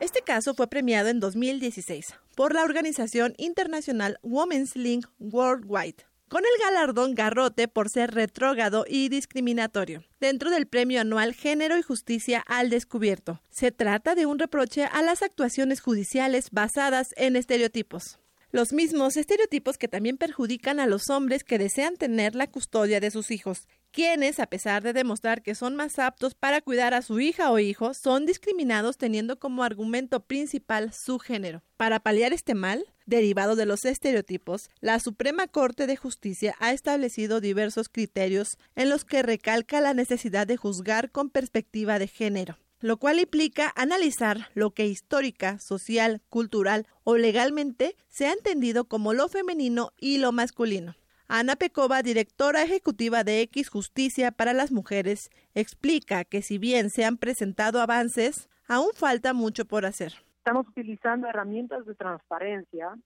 Este 0.00 0.22
caso 0.22 0.54
fue 0.54 0.68
premiado 0.68 1.08
en 1.08 1.18
2016 1.18 2.14
por 2.36 2.54
la 2.54 2.62
organización 2.62 3.34
internacional 3.36 4.18
Women's 4.22 4.76
Link 4.76 5.06
Worldwide 5.18 6.06
con 6.28 6.42
el 6.44 6.62
galardón 6.62 7.14
Garrote 7.14 7.68
por 7.68 7.88
ser 7.88 8.14
retrógrado 8.14 8.84
y 8.86 9.08
discriminatorio, 9.08 10.04
dentro 10.20 10.50
del 10.50 10.66
premio 10.66 11.00
anual 11.00 11.34
Género 11.34 11.76
y 11.78 11.82
Justicia 11.82 12.44
al 12.46 12.70
Descubierto. 12.70 13.40
Se 13.50 13.72
trata 13.72 14.14
de 14.14 14.26
un 14.26 14.38
reproche 14.38 14.84
a 14.84 15.02
las 15.02 15.22
actuaciones 15.22 15.80
judiciales 15.80 16.50
basadas 16.52 17.14
en 17.16 17.34
estereotipos. 17.34 18.18
Los 18.50 18.72
mismos 18.72 19.16
estereotipos 19.16 19.78
que 19.78 19.88
también 19.88 20.16
perjudican 20.16 20.80
a 20.80 20.86
los 20.86 21.10
hombres 21.10 21.44
que 21.44 21.58
desean 21.58 21.96
tener 21.96 22.34
la 22.34 22.46
custodia 22.46 23.00
de 23.00 23.10
sus 23.10 23.30
hijos, 23.30 23.66
quienes, 23.98 24.38
a 24.38 24.46
pesar 24.46 24.84
de 24.84 24.92
demostrar 24.92 25.42
que 25.42 25.56
son 25.56 25.74
más 25.74 25.98
aptos 25.98 26.36
para 26.36 26.60
cuidar 26.60 26.94
a 26.94 27.02
su 27.02 27.18
hija 27.18 27.50
o 27.50 27.58
hijo, 27.58 27.94
son 27.94 28.26
discriminados 28.26 28.96
teniendo 28.96 29.40
como 29.40 29.64
argumento 29.64 30.20
principal 30.20 30.92
su 30.92 31.18
género. 31.18 31.64
Para 31.76 31.98
paliar 31.98 32.32
este 32.32 32.54
mal, 32.54 32.84
derivado 33.06 33.56
de 33.56 33.66
los 33.66 33.84
estereotipos, 33.84 34.70
la 34.78 35.00
Suprema 35.00 35.48
Corte 35.48 35.88
de 35.88 35.96
Justicia 35.96 36.54
ha 36.60 36.72
establecido 36.72 37.40
diversos 37.40 37.88
criterios 37.88 38.56
en 38.76 38.88
los 38.88 39.04
que 39.04 39.24
recalca 39.24 39.80
la 39.80 39.94
necesidad 39.94 40.46
de 40.46 40.56
juzgar 40.56 41.10
con 41.10 41.28
perspectiva 41.28 41.98
de 41.98 42.06
género 42.06 42.56
lo 42.80 42.98
cual 42.98 43.18
implica 43.18 43.72
analizar 43.74 44.50
lo 44.54 44.70
que 44.70 44.86
histórica, 44.86 45.58
social, 45.58 46.22
cultural 46.28 46.86
o 47.02 47.16
legalmente 47.16 47.96
se 48.08 48.28
ha 48.28 48.32
entendido 48.32 48.84
como 48.84 49.14
lo 49.14 49.28
femenino 49.28 49.90
y 49.98 50.18
lo 50.18 50.30
masculino. 50.30 50.94
Ana 51.30 51.56
Pecova, 51.56 52.02
directora 52.02 52.62
ejecutiva 52.62 53.22
de 53.22 53.42
X 53.42 53.68
Justicia 53.68 54.32
para 54.32 54.54
las 54.54 54.72
Mujeres, 54.72 55.28
explica 55.54 56.24
que 56.24 56.40
si 56.40 56.56
bien 56.56 56.88
se 56.88 57.04
han 57.04 57.18
presentado 57.18 57.82
avances, 57.82 58.48
aún 58.66 58.92
falta 58.94 59.34
mucho 59.34 59.66
por 59.66 59.84
hacer. 59.84 60.14
Estamos 60.38 60.66
utilizando 60.68 61.28
herramientas 61.28 61.84
de 61.84 61.94
transparencia 61.94 62.96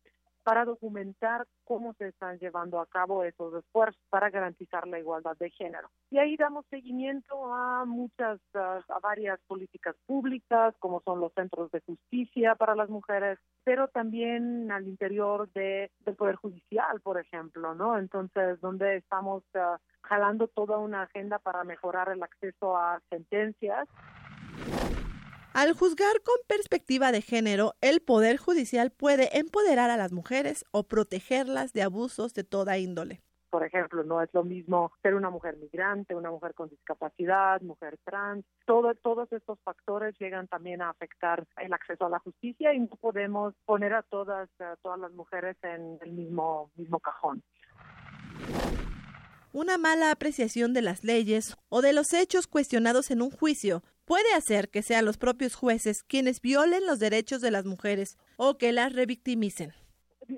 para 0.43 0.65
documentar 0.65 1.47
cómo 1.65 1.95
se 1.95 2.09
están 2.09 2.39
llevando 2.39 2.81
a 2.81 2.87
cabo 2.87 3.25
esos 3.25 3.55
esfuerzos 3.55 4.03
para 4.11 4.31
garantizar 4.31 4.87
la 4.87 4.99
igualdad 4.99 5.37
de 5.39 5.51
género. 5.51 5.89
Y 6.11 6.19
ahí 6.19 6.37
damos 6.37 6.67
seguimiento 6.71 7.53
a 7.53 7.85
muchas, 7.85 8.41
a 8.55 8.99
varias 9.03 9.41
políticas 9.47 9.97
públicas, 10.07 10.75
como 10.79 11.01
son 11.05 11.21
los 11.21 11.33
centros 11.35 11.71
de 11.71 11.81
justicia 11.81 12.55
para 12.55 12.75
las 12.75 12.89
mujeres, 12.89 13.39
pero 13.65 13.89
también 13.89 14.71
al 14.71 14.87
interior 14.89 15.51
de, 15.53 15.91
del 16.01 16.17
Poder 16.17 16.37
Judicial, 16.37 17.01
por 17.01 17.19
ejemplo, 17.19 17.75
¿no? 17.75 17.99
Entonces, 17.99 18.61
donde 18.61 18.97
estamos 18.97 19.43
uh, 19.55 19.77
jalando 20.03 20.49
toda 20.49 20.79
una 20.79 21.03
agenda 21.03 21.39
para 21.39 21.65
mejorar 21.65 22.09
el 22.11 22.23
acceso 22.23 22.77
a 22.77 23.01
sentencias. 23.09 23.89
Al 25.55 25.75
juzgar 25.75 26.23
con 26.25 26.37
perspectiva 26.47 27.13
de 27.13 27.21
género, 27.21 27.75
el 27.83 28.01
Poder 28.01 28.39
Judicial 28.39 28.91
puede 28.91 29.37
empoderar 29.39 29.91
a 29.91 29.99
las 29.99 30.11
mujeres 30.11 30.65
o 30.71 30.85
protegerlas 30.85 31.75
de 31.75 31.83
abusos 31.83 32.33
de 32.33 32.43
toda 32.43 32.79
índole. 32.79 33.21
Por 33.51 33.63
ejemplo, 33.63 34.03
no 34.03 34.23
es 34.23 34.31
lo 34.33 34.45
mismo 34.45 34.93
ser 35.03 35.15
una 35.15 35.29
mujer 35.29 35.59
migrante, 35.59 36.15
una 36.15 36.31
mujer 36.31 36.55
con 36.55 36.71
discapacidad, 36.71 37.61
mujer 37.61 37.99
trans. 38.03 38.47
Todo, 38.65 38.95
todos 38.95 39.31
estos 39.31 39.59
factores 39.63 40.15
llegan 40.19 40.49
también 40.49 40.81
a 40.81 40.89
afectar 40.89 41.45
el 41.59 41.75
acceso 41.75 42.07
a 42.07 42.09
la 42.09 42.19
justicia 42.21 42.73
y 42.73 42.81
no 42.81 42.97
podemos 42.99 43.53
poner 43.67 43.93
a 43.93 44.03
todas, 44.05 44.49
a 44.59 44.77
todas 44.77 45.01
las 45.01 45.13
mujeres 45.13 45.59
en 45.65 45.99
el 46.01 46.13
mismo, 46.13 46.71
mismo 46.77 46.99
cajón 46.99 47.43
una 49.53 49.77
mala 49.77 50.11
apreciación 50.11 50.73
de 50.73 50.81
las 50.83 51.05
leyes 51.05 51.57
o 51.69 51.83
de 51.83 51.93
los 51.93 52.15
hechos 52.15 52.47
cuestionados 52.47 53.11
en 53.11 53.21
un 53.21 53.31
juicio 53.31 53.83
puede 54.05 54.33
hacer 54.35 54.69
que 54.69 54.83
sean 54.83 55.05
los 55.05 55.19
propios 55.19 55.55
jueces 55.55 56.03
quienes 56.03 56.41
violen 56.41 56.87
los 56.87 56.99
derechos 56.99 57.41
de 57.41 57.51
las 57.51 57.65
mujeres 57.65 58.19
o 58.37 58.59
que 58.59 58.73
las 58.73 58.93
revictimicen. 58.93 59.73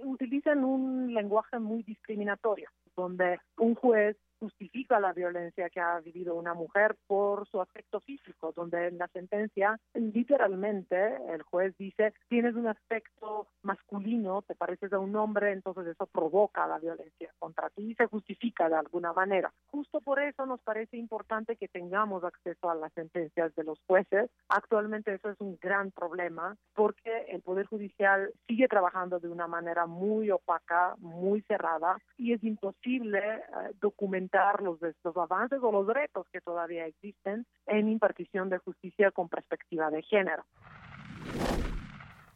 Utilizan 0.04 0.64
un 0.64 1.12
lenguaje 1.14 1.58
muy 1.58 1.82
discriminatorio, 1.82 2.70
donde 2.96 3.38
un 3.58 3.74
juez 3.74 4.16
justifica 4.44 5.00
la 5.00 5.14
violencia 5.14 5.70
que 5.70 5.80
ha 5.80 5.98
vivido 6.00 6.34
una 6.34 6.52
mujer 6.52 6.96
por 7.06 7.48
su 7.48 7.62
aspecto 7.62 8.00
físico, 8.00 8.52
donde 8.54 8.88
en 8.88 8.98
la 8.98 9.08
sentencia 9.08 9.80
literalmente 9.94 10.96
el 11.32 11.42
juez 11.42 11.74
dice 11.78 12.12
tienes 12.28 12.54
un 12.54 12.66
aspecto 12.66 13.46
masculino, 13.62 14.42
te 14.42 14.54
pareces 14.54 14.92
a 14.92 14.98
un 14.98 15.16
hombre, 15.16 15.52
entonces 15.52 15.86
eso 15.86 16.04
provoca 16.06 16.66
la 16.66 16.78
violencia 16.78 17.32
contra 17.38 17.70
ti 17.70 17.92
y 17.92 17.94
se 17.94 18.06
justifica 18.06 18.68
de 18.68 18.76
alguna 18.76 19.14
manera. 19.14 19.50
Justo 19.70 20.02
por 20.02 20.20
eso 20.20 20.44
nos 20.44 20.60
parece 20.60 20.98
importante 20.98 21.56
que 21.56 21.68
tengamos 21.68 22.22
acceso 22.22 22.68
a 22.68 22.74
las 22.74 22.92
sentencias 22.92 23.54
de 23.54 23.64
los 23.64 23.80
jueces. 23.86 24.30
Actualmente 24.48 25.14
eso 25.14 25.30
es 25.30 25.40
un 25.40 25.56
gran 25.60 25.90
problema 25.90 26.54
porque 26.74 27.26
el 27.28 27.40
Poder 27.40 27.66
Judicial 27.66 28.30
sigue 28.46 28.68
trabajando 28.68 29.20
de 29.20 29.28
una 29.28 29.46
manera 29.46 29.86
muy 29.86 30.30
opaca, 30.30 30.96
muy 30.98 31.40
cerrada 31.42 31.96
y 32.18 32.34
es 32.34 32.44
imposible 32.44 33.18
eh, 33.18 33.42
documentar 33.80 34.33
los, 34.60 34.78
los 34.80 35.16
avances 35.16 35.58
o 35.62 35.72
los 35.72 35.86
retos 35.86 36.26
que 36.32 36.40
todavía 36.40 36.86
existen 36.86 37.46
en 37.66 37.88
impartición 37.88 38.50
de 38.50 38.58
justicia 38.58 39.10
con 39.10 39.28
perspectiva 39.28 39.90
de 39.90 40.02
género. 40.02 40.44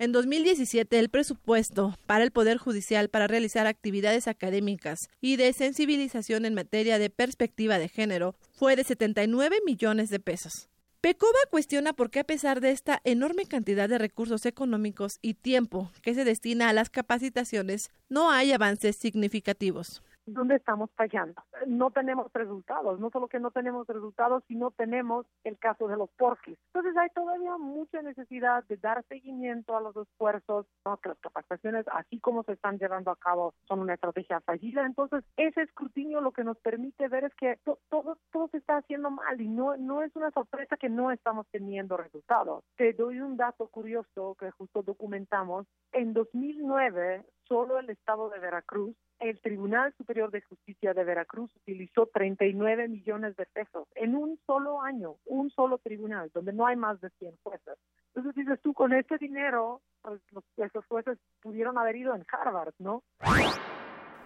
En 0.01 0.12
2017, 0.12 0.96
el 0.96 1.09
presupuesto 1.09 1.94
para 2.07 2.22
el 2.22 2.30
Poder 2.30 2.57
Judicial 2.57 3.09
para 3.09 3.26
realizar 3.26 3.66
actividades 3.66 4.28
académicas 4.28 5.09
y 5.20 5.36
de 5.36 5.53
sensibilización 5.53 6.44
en 6.44 6.55
materia 6.55 7.01
de 7.01 7.11
perspectiva 7.11 7.78
de 7.78 7.88
género 7.88 8.36
fue 8.53 8.76
de 8.76 8.84
79 8.84 9.57
millones 9.66 10.09
de 10.11 10.20
pesos. 10.20 10.68
Pecova 11.01 11.38
cuestiona 11.51 11.94
por 11.94 12.11
qué 12.11 12.20
a 12.20 12.24
pesar 12.24 12.61
de 12.61 12.70
esta 12.70 13.01
enorme 13.03 13.46
cantidad 13.46 13.88
de 13.88 13.99
recursos 13.99 14.46
económicos 14.46 15.18
y 15.20 15.34
tiempo 15.34 15.90
que 16.03 16.14
se 16.14 16.24
destina 16.24 16.68
a 16.68 16.72
las 16.72 16.90
capacitaciones, 16.90 17.90
no 18.09 18.30
hay 18.30 18.53
avances 18.53 18.96
significativos. 18.96 20.03
¿Dónde 20.29 20.57
estamos 20.57 20.91
fallando? 20.97 21.43
No 21.66 21.91
tenemos 21.91 22.33
resultados, 22.33 23.01
no 23.01 23.11
solo 23.11 23.29
que 23.29 23.41
no 23.41 23.51
tenemos 23.51 23.87
resultados, 23.87 24.45
sino 24.47 24.70
tenemos 24.70 25.26
el 25.45 25.59
caso 25.59 25.89
de 25.89 25.97
los 25.97 26.11
porquis. 26.11 26.59
Entonces 26.66 26.97
hay 26.97 27.09
todavía 27.11 27.57
mucha 27.59 28.03
necesidad 28.03 28.64
de 28.64 28.76
dar 28.76 29.05
seguimiento 29.09 29.76
a 29.76 29.81
los 29.81 29.97
esfuerzos, 29.97 30.66
que 31.03 31.09
las 31.09 31.18
capacitaciones, 31.18 31.87
así 31.93 32.18
como 32.20 32.43
se 32.45 32.53
están 32.53 32.79
llevando 32.79 33.11
a 33.11 33.16
cabo, 33.16 33.55
son 33.66 33.81
una 33.81 33.95
estrategia 33.95 34.41
fallida. 34.41 34.85
Entonces 34.85 35.24
ese 35.37 35.62
escrutinio 35.62 36.20
lo 36.20 36.33
que 36.33 36.45
nos 36.45 36.59
permite 36.59 37.09
ver 37.09 37.24
es 37.24 37.35
que 37.35 37.59
todo, 37.64 38.18
todo 38.33 38.49
se 38.49 38.59
está 38.59 38.79
haciendo 38.79 39.11
mal 39.11 39.41
y 39.41 39.49
no, 39.49 39.76
no 39.76 40.03
es 40.03 40.14
una 40.16 40.31
sorpresa 40.31 40.76
que 40.76 40.89
no 40.89 41.11
estamos 41.11 41.47
teniendo 41.51 41.97
resultados. 41.97 42.64
Te 42.76 42.93
doy 42.93 43.20
un 43.20 43.37
dato 43.37 43.68
curioso 43.68 44.37
que 44.39 44.51
justo 44.53 44.83
documentamos. 44.83 45.66
En 45.93 46.12
2009, 46.12 47.24
solo 47.47 47.79
el 47.79 47.91
estado 47.91 48.29
de 48.31 48.39
Veracruz 48.39 48.97
el 49.20 49.40
Tribunal 49.40 49.94
Superior 49.96 50.30
de 50.30 50.42
Justicia 50.42 50.94
de 50.94 51.04
Veracruz 51.04 51.50
utilizó 51.56 52.06
39 52.06 52.88
millones 52.88 53.36
de 53.36 53.46
pesos 53.46 53.88
en 53.94 54.14
un 54.14 54.38
solo 54.46 54.80
año, 54.82 55.16
un 55.26 55.50
solo 55.50 55.78
tribunal, 55.78 56.30
donde 56.34 56.52
no 56.52 56.66
hay 56.66 56.76
más 56.76 57.00
de 57.00 57.10
100 57.18 57.36
jueces. 57.42 57.78
Entonces 58.14 58.34
dices 58.34 58.60
tú, 58.62 58.72
con 58.74 58.92
este 58.92 59.18
dinero, 59.18 59.80
pues 60.02 60.20
los, 60.32 60.44
esos 60.56 60.84
jueces 60.86 61.18
pudieron 61.40 61.78
haber 61.78 61.96
ido 61.96 62.14
en 62.14 62.24
Harvard, 62.30 62.74
¿no? 62.78 63.02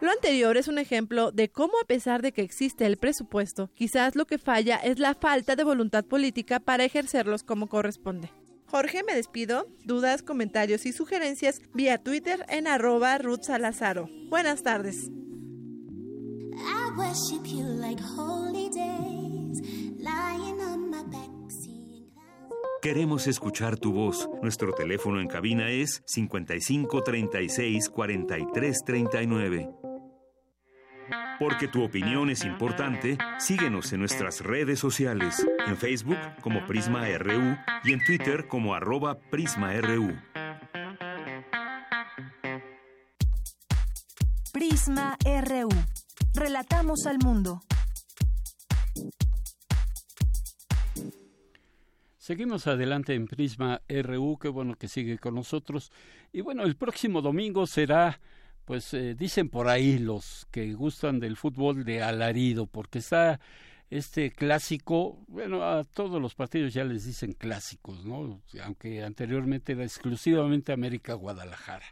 Lo 0.00 0.10
anterior 0.10 0.56
es 0.56 0.66
un 0.66 0.78
ejemplo 0.78 1.30
de 1.30 1.50
cómo 1.50 1.74
a 1.80 1.86
pesar 1.86 2.22
de 2.22 2.32
que 2.32 2.42
existe 2.42 2.86
el 2.86 2.96
presupuesto, 2.96 3.68
quizás 3.74 4.16
lo 4.16 4.24
que 4.26 4.38
falla 4.38 4.76
es 4.76 4.98
la 4.98 5.14
falta 5.14 5.54
de 5.54 5.62
voluntad 5.62 6.04
política 6.04 6.58
para 6.58 6.84
ejercerlos 6.84 7.44
como 7.44 7.68
corresponde. 7.68 8.30
Jorge, 8.72 9.02
me 9.06 9.14
despido. 9.14 9.68
Dudas, 9.84 10.22
comentarios 10.22 10.86
y 10.86 10.94
sugerencias 10.94 11.60
vía 11.74 11.98
Twitter 11.98 12.46
en 12.48 12.66
arroba 12.66 13.18
Ruth 13.18 13.42
Salazaro. 13.42 14.08
Buenas 14.30 14.62
tardes. 14.62 15.10
Queremos 22.80 23.26
escuchar 23.26 23.78
tu 23.78 23.92
voz. 23.92 24.30
Nuestro 24.40 24.72
teléfono 24.72 25.20
en 25.20 25.28
cabina 25.28 25.70
es 25.70 26.02
55 26.06 27.02
36 27.02 27.90
43 27.90 28.78
39. 28.86 29.91
Porque 31.38 31.68
tu 31.68 31.82
opinión 31.82 32.30
es 32.30 32.44
importante, 32.44 33.18
síguenos 33.38 33.92
en 33.92 34.00
nuestras 34.00 34.40
redes 34.40 34.78
sociales, 34.78 35.46
en 35.66 35.76
Facebook 35.76 36.18
como 36.40 36.66
Prisma 36.66 37.06
RU 37.18 37.56
y 37.84 37.92
en 37.92 38.04
Twitter 38.04 38.46
como 38.48 38.74
arroba 38.74 39.18
PrismaRU. 39.18 40.16
Prisma 44.52 45.16
RU. 45.24 45.68
Relatamos 46.34 47.06
al 47.06 47.18
mundo. 47.18 47.62
Seguimos 52.22 52.68
adelante 52.68 53.14
en 53.14 53.26
Prisma 53.26 53.82
RU, 53.88 54.38
qué 54.40 54.48
bueno 54.48 54.76
que 54.76 54.86
sigue 54.86 55.18
con 55.18 55.34
nosotros. 55.34 55.90
Y 56.32 56.40
bueno, 56.40 56.62
el 56.62 56.76
próximo 56.76 57.20
domingo 57.20 57.66
será 57.66 58.20
pues 58.64 58.94
eh, 58.94 59.14
dicen 59.14 59.48
por 59.48 59.68
ahí 59.68 59.98
los 59.98 60.46
que 60.50 60.72
gustan 60.74 61.20
del 61.20 61.36
fútbol 61.36 61.84
de 61.84 62.02
alarido, 62.02 62.66
porque 62.66 62.98
está 62.98 63.40
este 63.90 64.30
clásico, 64.30 65.22
bueno, 65.28 65.62
a 65.62 65.84
todos 65.84 66.20
los 66.20 66.34
partidos 66.34 66.72
ya 66.72 66.82
les 66.84 67.04
dicen 67.04 67.32
clásicos, 67.32 68.06
¿no? 68.06 68.40
Aunque 68.64 69.02
anteriormente 69.02 69.72
era 69.72 69.84
exclusivamente 69.84 70.72
América 70.72 71.12
Guadalajara. 71.12 71.84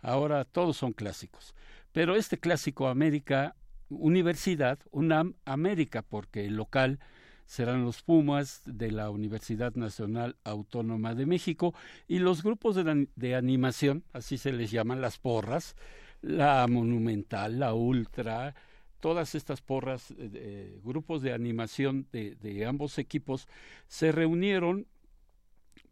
Ahora 0.00 0.44
todos 0.44 0.76
son 0.76 0.92
clásicos. 0.92 1.54
Pero 1.92 2.16
este 2.16 2.38
clásico 2.38 2.88
América 2.88 3.54
Universidad, 3.88 4.80
UNAM 4.90 5.34
América, 5.44 6.02
porque 6.02 6.46
el 6.46 6.56
local 6.56 6.98
serán 7.46 7.84
los 7.84 8.02
Pumas 8.02 8.62
de 8.64 8.90
la 8.90 9.10
Universidad 9.10 9.74
Nacional 9.76 10.36
Autónoma 10.42 11.14
de 11.14 11.26
México 11.26 11.74
y 12.08 12.18
los 12.18 12.42
grupos 12.42 12.74
de, 12.74 13.08
de 13.14 13.34
animación, 13.36 14.02
así 14.12 14.36
se 14.36 14.52
les 14.52 14.72
llaman 14.72 15.00
las 15.00 15.18
porras, 15.18 15.76
la 16.22 16.66
Monumental, 16.66 17.58
la 17.58 17.74
Ultra, 17.74 18.54
todas 19.00 19.34
estas 19.34 19.60
porras, 19.60 20.14
eh, 20.18 20.80
grupos 20.82 21.22
de 21.22 21.32
animación 21.32 22.06
de, 22.12 22.66
ambos 22.66 22.98
equipos 22.98 23.48
se 23.86 24.12
reunieron 24.12 24.86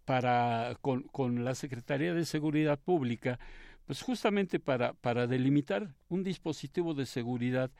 para 0.04 0.76
con, 0.80 1.44
la 1.44 1.54
Secretaría 1.54 2.14
de 2.14 2.24
Seguridad 2.24 2.78
Pública, 2.78 3.38
pues 3.86 4.02
justamente 4.02 4.60
para 4.60 5.26
delimitar 5.26 5.94
un 6.08 6.22
dispositivo 6.22 6.94
de 6.94 7.06
seguridad 7.06 7.70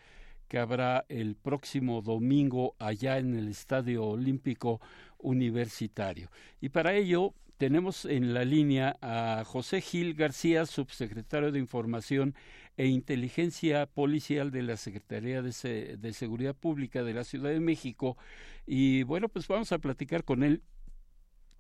que 0.49 0.59
habrá 0.59 1.05
el 1.09 1.37
próximo 1.37 2.03
domingo 2.03 2.75
allá 2.79 3.19
en 3.19 3.35
el 3.35 3.49
Estadio 3.49 4.05
Olímpico 4.05 4.81
Universitario. 5.19 6.31
Y 6.61 6.69
para 6.69 6.95
ello 6.95 7.35
tenemos 7.57 8.05
en 8.05 8.35
la 8.35 8.45
línea 8.45 8.97
a 9.01 9.45
José 9.45 9.81
Gil 9.81 10.15
García, 10.15 10.67
subsecretario 10.67 11.53
de 11.53 11.59
Información 11.59 12.35
e 12.77 12.87
Inteligencia 12.87 13.87
Policial 13.87 14.51
de 14.51 14.63
la 14.63 14.77
Secretaría 14.77 15.43
de, 15.43 15.97
de, 15.97 16.13
Seguridad 16.13 16.55
Pública 16.55 17.05
de 17.05 17.15
la 17.15 17.25
Ciudad 17.25 17.51
de 17.51 17.61
México. 17.61 18.17
Y 18.67 19.05
bueno, 19.05 19.29
pues 19.29 19.47
vamos 19.47 19.71
a 19.73 19.79
platicar 19.79 20.25
con 20.25 20.43
él 20.43 20.63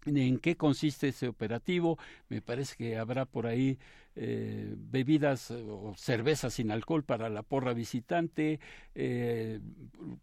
en 0.06 0.38
qué 0.38 0.56
consiste 0.56 1.08
ese 1.08 1.28
operativo. 1.28 1.98
Me 2.28 2.42
parece 2.42 2.76
que 2.76 2.96
habrá 2.96 3.24
por 3.24 3.46
ahí 3.46 3.78
eh, 4.16 4.74
bebidas 4.76 5.50
o 5.50 5.94
cervezas 5.96 6.54
sin 6.54 6.70
alcohol 6.70 7.04
para 7.04 7.28
la 7.28 7.42
porra 7.42 7.72
visitante. 7.72 8.60
Eh, 8.94 9.60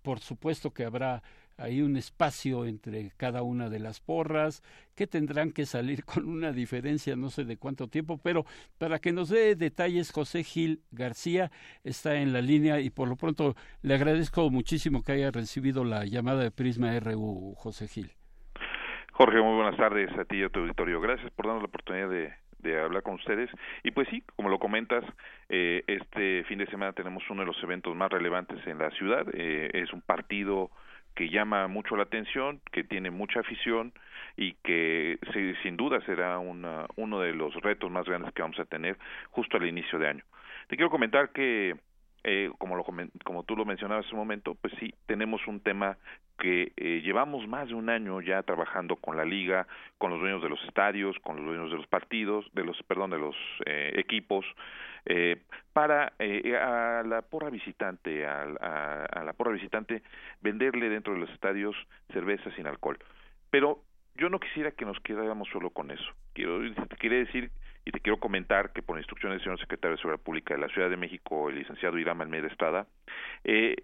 por 0.02 0.20
supuesto 0.20 0.74
que 0.74 0.86
habrá 0.86 1.24
hay 1.62 1.82
un 1.82 1.96
espacio 1.96 2.66
entre 2.66 3.12
cada 3.18 3.44
una 3.44 3.70
de 3.70 3.80
las 3.80 4.00
porras 4.00 4.64
que 4.96 5.08
tendrán 5.08 5.52
que 5.52 5.66
salir 5.66 6.04
con 6.06 6.28
una 6.28 6.52
diferencia 6.52 7.16
no 7.16 7.30
sé 7.30 7.46
de 7.46 7.58
cuánto 7.58 7.88
tiempo, 7.88 8.20
pero 8.22 8.46
para 8.78 9.00
que 9.00 9.12
nos 9.12 9.30
dé 9.30 9.56
detalles 9.56 10.12
José 10.12 10.44
Gil 10.44 10.82
García 10.92 11.52
está 11.84 12.16
en 12.16 12.34
la 12.34 12.42
línea 12.42 12.80
y 12.80 12.90
por 12.90 13.08
lo 13.08 13.16
pronto 13.16 13.56
le 13.82 13.94
agradezco 13.94 14.50
muchísimo 14.50 15.04
que 15.04 15.14
haya 15.14 15.32
recibido 15.32 15.84
la 15.84 16.06
llamada 16.06 16.44
de 16.44 16.52
Prisma 16.52 17.00
RU 17.00 17.56
José 17.58 17.88
Gil. 17.88 18.12
Jorge, 19.12 19.42
muy 19.42 19.56
buenas 19.56 19.78
tardes 19.78 20.10
a 20.18 20.26
ti 20.26 20.38
y 20.38 20.44
a 20.44 20.50
tu 20.50 20.62
auditorio. 20.62 21.00
Gracias 21.02 21.30
por 21.32 21.46
darnos 21.46 21.62
la 21.62 21.68
oportunidad 21.68 22.10
de, 22.10 22.82
hablar 22.82 23.04
con 23.04 23.16
ustedes. 23.16 23.50
Y 23.84 23.92
pues 23.92 24.08
sí, 24.10 24.24
como 24.36 24.50
lo 24.50 24.58
comentas, 24.58 25.04
eh, 25.50 25.84
este 25.88 26.44
fin 26.46 26.60
de 26.60 26.66
semana 26.68 26.94
tenemos 26.94 27.24
uno 27.30 27.42
de 27.42 27.48
los 27.48 27.62
eventos 27.64 27.96
más 27.96 28.10
relevantes 28.10 28.66
en 28.66 28.78
la 28.78 28.90
ciudad. 28.92 29.28
Eh, 29.34 29.70
es 29.74 29.92
un 29.94 30.02
partido 30.02 30.72
que 31.16 31.30
llama 31.30 31.68
mucho 31.68 31.96
la 31.96 32.04
atención, 32.04 32.62
que 32.72 32.84
tiene 32.84 33.12
mucha 33.12 33.42
afición 33.42 33.94
y 34.38 34.54
que 34.64 35.20
sin 35.62 35.78
duda 35.78 36.00
será 36.06 36.40
una, 36.40 36.86
uno 36.96 37.20
de 37.20 37.34
los 37.34 37.54
retos 37.56 37.92
más 37.92 38.06
grandes 38.06 38.34
que 38.34 38.42
vamos 38.42 38.60
a 38.60 38.66
tener 38.66 38.98
justo 39.30 39.58
al 39.58 39.68
inicio 39.68 40.00
de 40.00 40.08
año. 40.08 40.24
Te 40.68 40.76
quiero 40.76 40.90
comentar 40.90 41.32
que, 41.32 41.76
eh, 42.24 42.52
como, 42.58 42.76
lo, 42.76 42.86
como 43.24 43.44
tú 43.44 43.56
lo 43.56 43.66
mencionabas 43.66 44.06
hace 44.06 44.14
un 44.14 44.20
momento, 44.20 44.56
pues 44.56 44.74
sí, 44.80 44.94
tenemos 45.06 45.46
un 45.48 45.60
tema 45.60 45.98
que 46.38 46.74
eh, 46.76 47.02
llevamos 47.04 47.48
más 47.48 47.68
de 47.68 47.76
un 47.76 47.90
año 47.90 48.20
ya 48.22 48.42
trabajando 48.44 48.96
con 48.96 49.16
la 49.16 49.26
liga, 49.26 49.68
con 49.98 50.10
los 50.10 50.20
dueños 50.20 50.42
de 50.42 50.50
los 50.50 50.64
estadios, 50.64 51.16
con 51.20 51.38
los 51.38 51.46
dueños 51.46 51.70
de 51.70 51.78
los 51.78 51.88
partidos, 51.88 52.46
de 52.54 52.64
los, 52.64 52.82
perdón, 52.84 53.12
de 53.12 53.20
los 53.20 53.36
eh, 53.66 53.94
equipos, 53.96 54.46
eh, 55.06 55.42
para 55.74 56.14
eh, 56.20 56.56
a 56.56 57.04
la 57.04 57.22
porra 57.22 57.50
visitante, 57.50 58.26
a, 58.26 58.44
a, 58.44 59.24
la 59.24 59.34
porra 59.34 59.52
visitante, 59.52 60.02
venderle 60.42 60.90
dentro 60.90 61.14
de 61.14 61.20
los 61.20 61.30
estadios 61.32 61.76
cerveza 62.12 62.52
sin 62.56 62.68
alcohol. 62.68 63.00
Pero 63.50 63.80
yo 64.16 64.30
no 64.30 64.40
quisiera 64.40 64.72
que 64.72 64.86
nos 64.86 65.00
quedáramos 65.00 65.48
solo 65.50 65.70
con 65.70 65.92
eso. 65.92 66.12
Quiero, 66.34 66.60
quiere 67.00 67.26
decir 67.26 67.52
y 67.86 67.92
te 67.92 68.00
quiero 68.00 68.20
comentar 68.20 68.72
que 68.74 68.82
por 68.82 68.98
instrucciones 68.98 69.38
del 69.38 69.44
señor 69.44 69.60
secretario 69.60 69.96
de 69.96 70.02
Seguridad 70.02 70.24
Pública 70.24 70.54
de 70.54 70.62
la 70.62 70.70
Ciudad 70.70 70.90
de 70.90 70.98
México, 70.98 71.50
el 71.50 71.56
licenciado 71.56 71.98
Irán 71.98 72.22
Almeida 72.22 72.48
Estrada, 72.48 72.88
eh, 73.44 73.76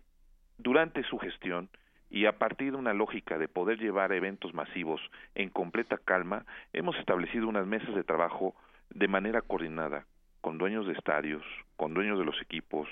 durante 0.57 1.03
su 1.03 1.17
gestión 1.17 1.69
y 2.09 2.25
a 2.25 2.37
partir 2.37 2.71
de 2.71 2.77
una 2.77 2.93
lógica 2.93 3.37
de 3.37 3.47
poder 3.47 3.79
llevar 3.79 4.11
eventos 4.11 4.53
masivos 4.53 5.01
en 5.35 5.49
completa 5.49 5.97
calma, 5.97 6.45
hemos 6.73 6.95
establecido 6.97 7.47
unas 7.47 7.65
mesas 7.67 7.93
de 7.95 8.03
trabajo 8.03 8.55
de 8.89 9.07
manera 9.07 9.41
coordinada 9.41 10.05
con 10.41 10.57
dueños 10.57 10.87
de 10.87 10.93
estadios, 10.93 11.43
con 11.75 11.93
dueños 11.93 12.17
de 12.17 12.25
los 12.25 12.39
equipos, 12.41 12.87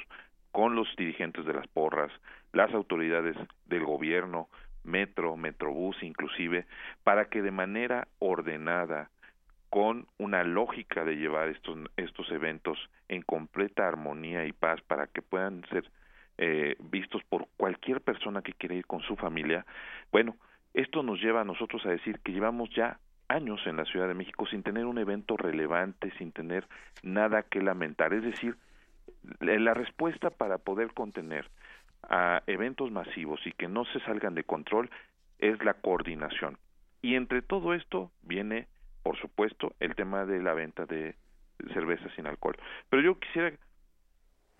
con 0.52 0.76
los 0.76 0.88
dirigentes 0.98 1.46
de 1.46 1.54
las 1.54 1.68
porras, 1.68 2.12
las 2.52 2.74
autoridades 2.74 3.36
del 3.66 3.86
gobierno, 3.86 4.50
metro, 4.84 5.38
metrobús 5.38 6.02
inclusive, 6.02 6.66
para 7.04 7.26
que 7.26 7.42
de 7.42 7.52
manera 7.52 8.08
ordenada, 8.20 9.10
con 9.76 10.08
una 10.20 10.46
lógica 10.46 11.04
de 11.04 11.18
llevar 11.18 11.50
estos, 11.50 11.78
estos 11.98 12.32
eventos 12.32 12.80
en 13.10 13.22
completa 13.24 13.86
armonía 13.86 14.46
y 14.46 14.54
paz 14.54 14.80
para 14.88 15.08
que 15.08 15.22
puedan 15.22 15.66
ser 15.68 15.92
eh, 16.38 16.78
vistos 16.80 17.22
por 17.26 17.50
cualquier 17.58 18.00
persona 18.00 18.42
que 18.42 18.54
quiera 18.54 18.76
ir 18.76 18.86
con 18.86 19.02
su 19.02 19.18
familia, 19.18 19.66
bueno, 20.14 20.38
esto 20.74 21.04
nos 21.04 21.20
lleva 21.20 21.42
a 21.42 21.44
nosotros 21.44 21.86
a 21.86 21.90
decir 21.90 22.20
que 22.20 22.32
llevamos 22.32 22.70
ya 22.70 23.00
años 23.28 23.60
en 23.66 23.76
la 23.76 23.84
Ciudad 23.84 24.08
de 24.08 24.14
México 24.14 24.48
sin 24.48 24.64
tener 24.64 24.86
un 24.86 24.98
evento 24.98 25.36
relevante, 25.36 26.10
sin 26.20 26.32
tener 26.32 26.66
nada 27.04 27.44
que 27.44 27.62
lamentar. 27.62 28.14
Es 28.14 28.24
decir, 28.24 28.56
la 29.42 29.74
respuesta 29.74 30.30
para 30.30 30.58
poder 30.58 30.94
contener 30.94 31.50
a 32.04 32.44
eventos 32.48 32.92
masivos 32.92 33.46
y 33.46 33.52
que 33.52 33.68
no 33.68 33.84
se 33.84 34.00
salgan 34.06 34.36
de 34.36 34.46
control 34.46 34.90
es 35.40 35.62
la 35.66 35.74
coordinación. 35.74 36.58
Y 37.02 37.16
entre 37.16 37.42
todo 37.42 37.74
esto 37.74 38.10
viene, 38.22 38.70
por 39.06 39.20
supuesto, 39.20 39.76
el 39.80 39.94
tema 39.94 40.26
de 40.26 40.42
la 40.42 40.56
venta 40.56 40.88
de 40.88 41.14
cerveza 41.76 42.10
sin 42.16 42.26
alcohol. 42.26 42.56
Pero 42.90 43.04
yo 43.04 43.20
quisiera 43.20 43.54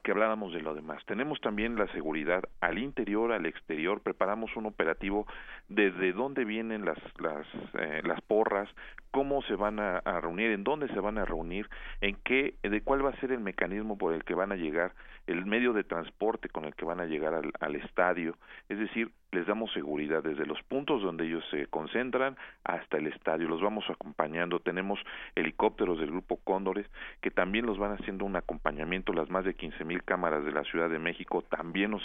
que 0.04 0.12
habláramos 0.12 0.54
de 0.54 0.62
lo 0.62 0.76
demás. 0.76 1.04
Tenemos 1.08 1.42
también 1.42 1.78
la 1.78 1.88
seguridad 1.88 2.44
al 2.62 2.78
interior, 2.78 3.32
al 3.32 3.48
exterior, 3.48 4.02
preparamos 4.02 4.56
un 4.56 4.68
operativo 4.68 5.26
desde 5.68 6.14
dónde 6.14 6.46
vienen 6.46 6.86
las 6.86 7.00
las, 7.18 7.48
eh, 7.74 8.02
las 8.04 8.22
porras, 8.22 8.70
cómo 9.10 9.42
se 9.42 9.56
van 9.56 9.80
a, 9.80 10.02
reunir, 10.22 10.52
en 10.52 10.64
dónde 10.64 10.90
se 10.90 11.00
van 11.00 11.18
a 11.18 11.26
reunir, 11.26 11.68
en 12.02 12.16
qué, 12.24 12.54
de 12.62 12.82
cuál 12.82 13.04
va 13.04 13.10
a 13.10 13.20
ser 13.20 13.32
el 13.32 13.40
mecanismo 13.40 13.98
por 13.98 14.14
el 14.14 14.24
que 14.24 14.36
van 14.36 14.52
a 14.52 14.58
llegar, 14.58 14.94
el 15.28 15.46
medio 15.46 15.74
de 15.74 15.84
transporte 15.84 16.50
con 16.50 16.66
el 16.66 16.76
que 16.76 16.86
van 16.86 17.00
a 17.00 17.06
llegar 17.06 17.34
al, 17.34 17.52
al 17.60 17.76
estadio, 17.76 18.38
es 18.70 18.80
decir, 18.80 19.12
les 19.32 19.46
damos 19.46 19.72
seguridad 19.74 20.24
desde 20.24 20.46
los 20.46 20.62
puntos 20.64 21.02
donde 21.02 21.26
ellos 21.26 21.44
se 21.52 21.68
concentran 21.68 22.38
hasta 22.64 22.98
el 22.98 23.08
estadio, 23.08 23.48
los 23.48 23.62
vamos 23.62 23.84
acompañando, 23.90 24.60
tenemos 24.60 25.00
helicópteros 25.36 26.00
del 26.00 26.12
grupo 26.12 26.38
Cóndores 26.38 26.86
que 27.22 27.32
también 27.32 27.66
los 27.66 27.78
van 27.78 27.92
haciendo 27.92 28.26
un 28.26 28.36
acompañamiento, 28.36 29.14
las 29.14 29.30
más 29.30 29.44
de 29.46 29.54
quince 29.54 29.84
mil 29.84 30.04
cámaras 30.04 30.46
de 30.46 30.52
la 30.52 30.64
Ciudad 30.64 30.90
de 30.90 31.00
México 31.00 31.42
también 31.42 31.92
nos, 31.92 32.04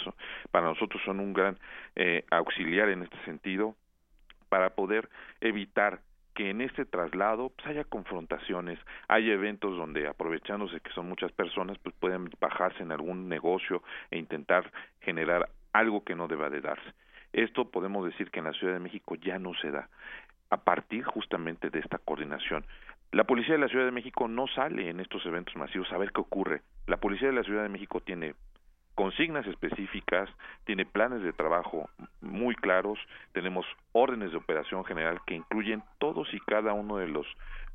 para 0.51 0.67
nosotros 0.67 1.01
son 1.05 1.19
un 1.19 1.33
gran 1.33 1.57
eh, 1.95 2.25
auxiliar 2.31 2.89
en 2.89 3.03
este 3.03 3.17
sentido 3.25 3.75
para 4.49 4.71
poder 4.71 5.09
evitar 5.39 6.01
que 6.41 6.49
en 6.49 6.61
este 6.61 6.85
traslado 6.85 7.49
pues, 7.49 7.67
haya 7.67 7.83
confrontaciones, 7.83 8.79
haya 9.07 9.31
eventos 9.31 9.77
donde 9.77 10.07
aprovechándose 10.07 10.79
que 10.79 10.89
son 10.89 11.07
muchas 11.07 11.31
personas 11.31 11.77
pues 11.77 11.93
pueden 11.99 12.31
bajarse 12.39 12.81
en 12.81 12.91
algún 12.91 13.29
negocio 13.29 13.83
e 14.09 14.17
intentar 14.17 14.71
generar 15.01 15.49
algo 15.71 16.03
que 16.03 16.15
no 16.15 16.27
deba 16.27 16.49
de 16.49 16.61
darse. 16.61 16.93
Esto 17.31 17.69
podemos 17.69 18.03
decir 18.05 18.31
que 18.31 18.39
en 18.39 18.45
la 18.45 18.53
Ciudad 18.53 18.73
de 18.73 18.79
México 18.79 19.13
ya 19.13 19.37
no 19.37 19.53
se 19.53 19.69
da 19.69 19.87
a 20.49 20.57
partir 20.57 21.03
justamente 21.03 21.69
de 21.69 21.77
esta 21.77 21.99
coordinación. 21.99 22.65
La 23.11 23.25
policía 23.25 23.53
de 23.53 23.61
la 23.61 23.67
Ciudad 23.67 23.85
de 23.85 23.91
México 23.91 24.27
no 24.27 24.47
sale 24.47 24.89
en 24.89 24.99
estos 24.99 25.23
eventos 25.27 25.55
masivos 25.55 25.91
a 25.91 25.99
ver 25.99 26.11
qué 26.11 26.21
ocurre. 26.21 26.63
La 26.87 26.97
policía 26.97 27.27
de 27.27 27.35
la 27.35 27.43
Ciudad 27.43 27.61
de 27.61 27.69
México 27.69 27.99
tiene 27.99 28.33
consignas 28.95 29.45
específicas, 29.47 30.29
tiene 30.65 30.85
planes 30.85 31.21
de 31.23 31.33
trabajo 31.33 31.89
muy 32.21 32.55
claros, 32.55 32.99
tenemos 33.33 33.65
órdenes 33.91 34.31
de 34.31 34.37
operación 34.37 34.83
general 34.85 35.19
que 35.25 35.35
incluyen 35.35 35.83
todos 35.99 36.33
y 36.33 36.39
cada 36.41 36.73
uno 36.73 36.97
de 36.97 37.07
los 37.07 37.25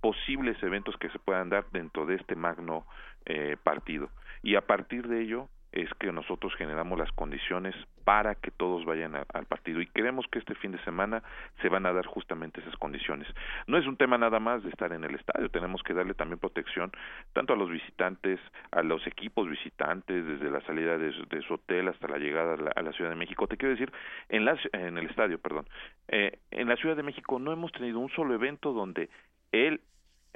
posibles 0.00 0.62
eventos 0.62 0.96
que 0.98 1.10
se 1.10 1.18
puedan 1.18 1.48
dar 1.48 1.66
dentro 1.72 2.06
de 2.06 2.16
este 2.16 2.36
magno 2.36 2.86
eh, 3.24 3.56
partido. 3.62 4.10
Y 4.42 4.54
a 4.54 4.60
partir 4.60 5.08
de 5.08 5.22
ello, 5.22 5.48
es 5.76 5.92
que 6.00 6.10
nosotros 6.10 6.54
generamos 6.54 6.98
las 6.98 7.12
condiciones 7.12 7.74
para 8.04 8.34
que 8.34 8.50
todos 8.50 8.86
vayan 8.86 9.14
al 9.14 9.44
partido 9.44 9.82
y 9.82 9.86
creemos 9.86 10.26
que 10.30 10.38
este 10.38 10.54
fin 10.54 10.72
de 10.72 10.82
semana 10.84 11.22
se 11.60 11.68
van 11.68 11.84
a 11.84 11.92
dar 11.92 12.06
justamente 12.06 12.60
esas 12.60 12.76
condiciones. 12.76 13.28
No 13.66 13.76
es 13.76 13.86
un 13.86 13.98
tema 13.98 14.16
nada 14.16 14.40
más 14.40 14.62
de 14.62 14.70
estar 14.70 14.92
en 14.92 15.04
el 15.04 15.14
estadio, 15.14 15.50
tenemos 15.50 15.82
que 15.82 15.92
darle 15.92 16.14
también 16.14 16.38
protección 16.38 16.92
tanto 17.34 17.52
a 17.52 17.56
los 17.56 17.68
visitantes, 17.68 18.40
a 18.70 18.82
los 18.82 19.06
equipos 19.06 19.50
visitantes, 19.50 20.26
desde 20.26 20.50
la 20.50 20.62
salida 20.62 20.96
de, 20.96 21.12
su 21.12 21.54
hotel 21.54 21.88
hasta 21.88 22.08
la 22.08 22.16
llegada 22.16 22.54
a 22.74 22.82
la, 22.82 22.92
Ciudad 22.92 23.10
de 23.10 23.16
México. 23.16 23.46
Te 23.46 23.58
quiero 23.58 23.74
decir, 23.74 23.92
en, 24.30 24.48
en 24.72 24.96
el 24.96 25.10
estadio, 25.10 25.38
perdón, 25.38 25.68
eh, 26.08 26.38
en 26.52 26.68
la 26.68 26.76
Ciudad 26.76 26.96
de 26.96 27.02
México 27.02 27.38
no 27.38 27.52
hemos 27.52 27.70
tenido 27.72 27.98
un 27.98 28.08
solo 28.10 28.32
evento 28.32 28.72
donde 28.72 29.10
el 29.52 29.82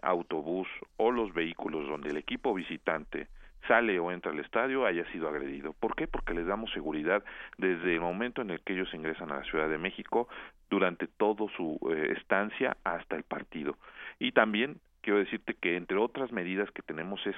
autobús 0.03 0.69
o 0.99 1.11
los 1.11 1.33
vehículos 1.33 1.89
donde 1.89 2.11
el 2.11 2.19
equipo 2.19 2.53
visitante 2.53 3.29
sale 3.67 3.99
o 3.99 4.11
entra 4.11 4.33
al 4.33 4.39
estadio 4.39 4.87
haya 4.87 5.05
sido 5.13 5.29
agredido. 5.29 5.73
¿Por 5.73 5.95
qué? 5.95 6.07
Porque 6.07 6.35
les 6.35 6.47
damos 6.47 6.73
seguridad 6.73 7.23
desde 7.59 7.95
el 7.95 8.01
momento 8.01 8.43
en 8.43 8.51
el 8.51 8.61
que 8.61 8.75
ellos 8.75 8.93
ingresan 8.95 9.33
a 9.33 9.37
la 9.37 9.45
Ciudad 9.45 9.69
de 9.69 9.79
México 9.79 10.29
durante 10.69 11.07
toda 11.07 11.47
su 11.57 11.79
eh, 11.91 12.15
estancia 12.17 12.77
hasta 12.85 13.17
el 13.17 13.25
partido. 13.25 13.77
Y 14.19 14.33
también 14.33 14.81
quiero 15.03 15.19
decirte 15.19 15.55
que 15.55 15.77
entre 15.77 15.97
otras 15.97 16.33
medidas 16.33 16.71
que 16.71 16.83
tenemos 16.83 17.25
es 17.27 17.37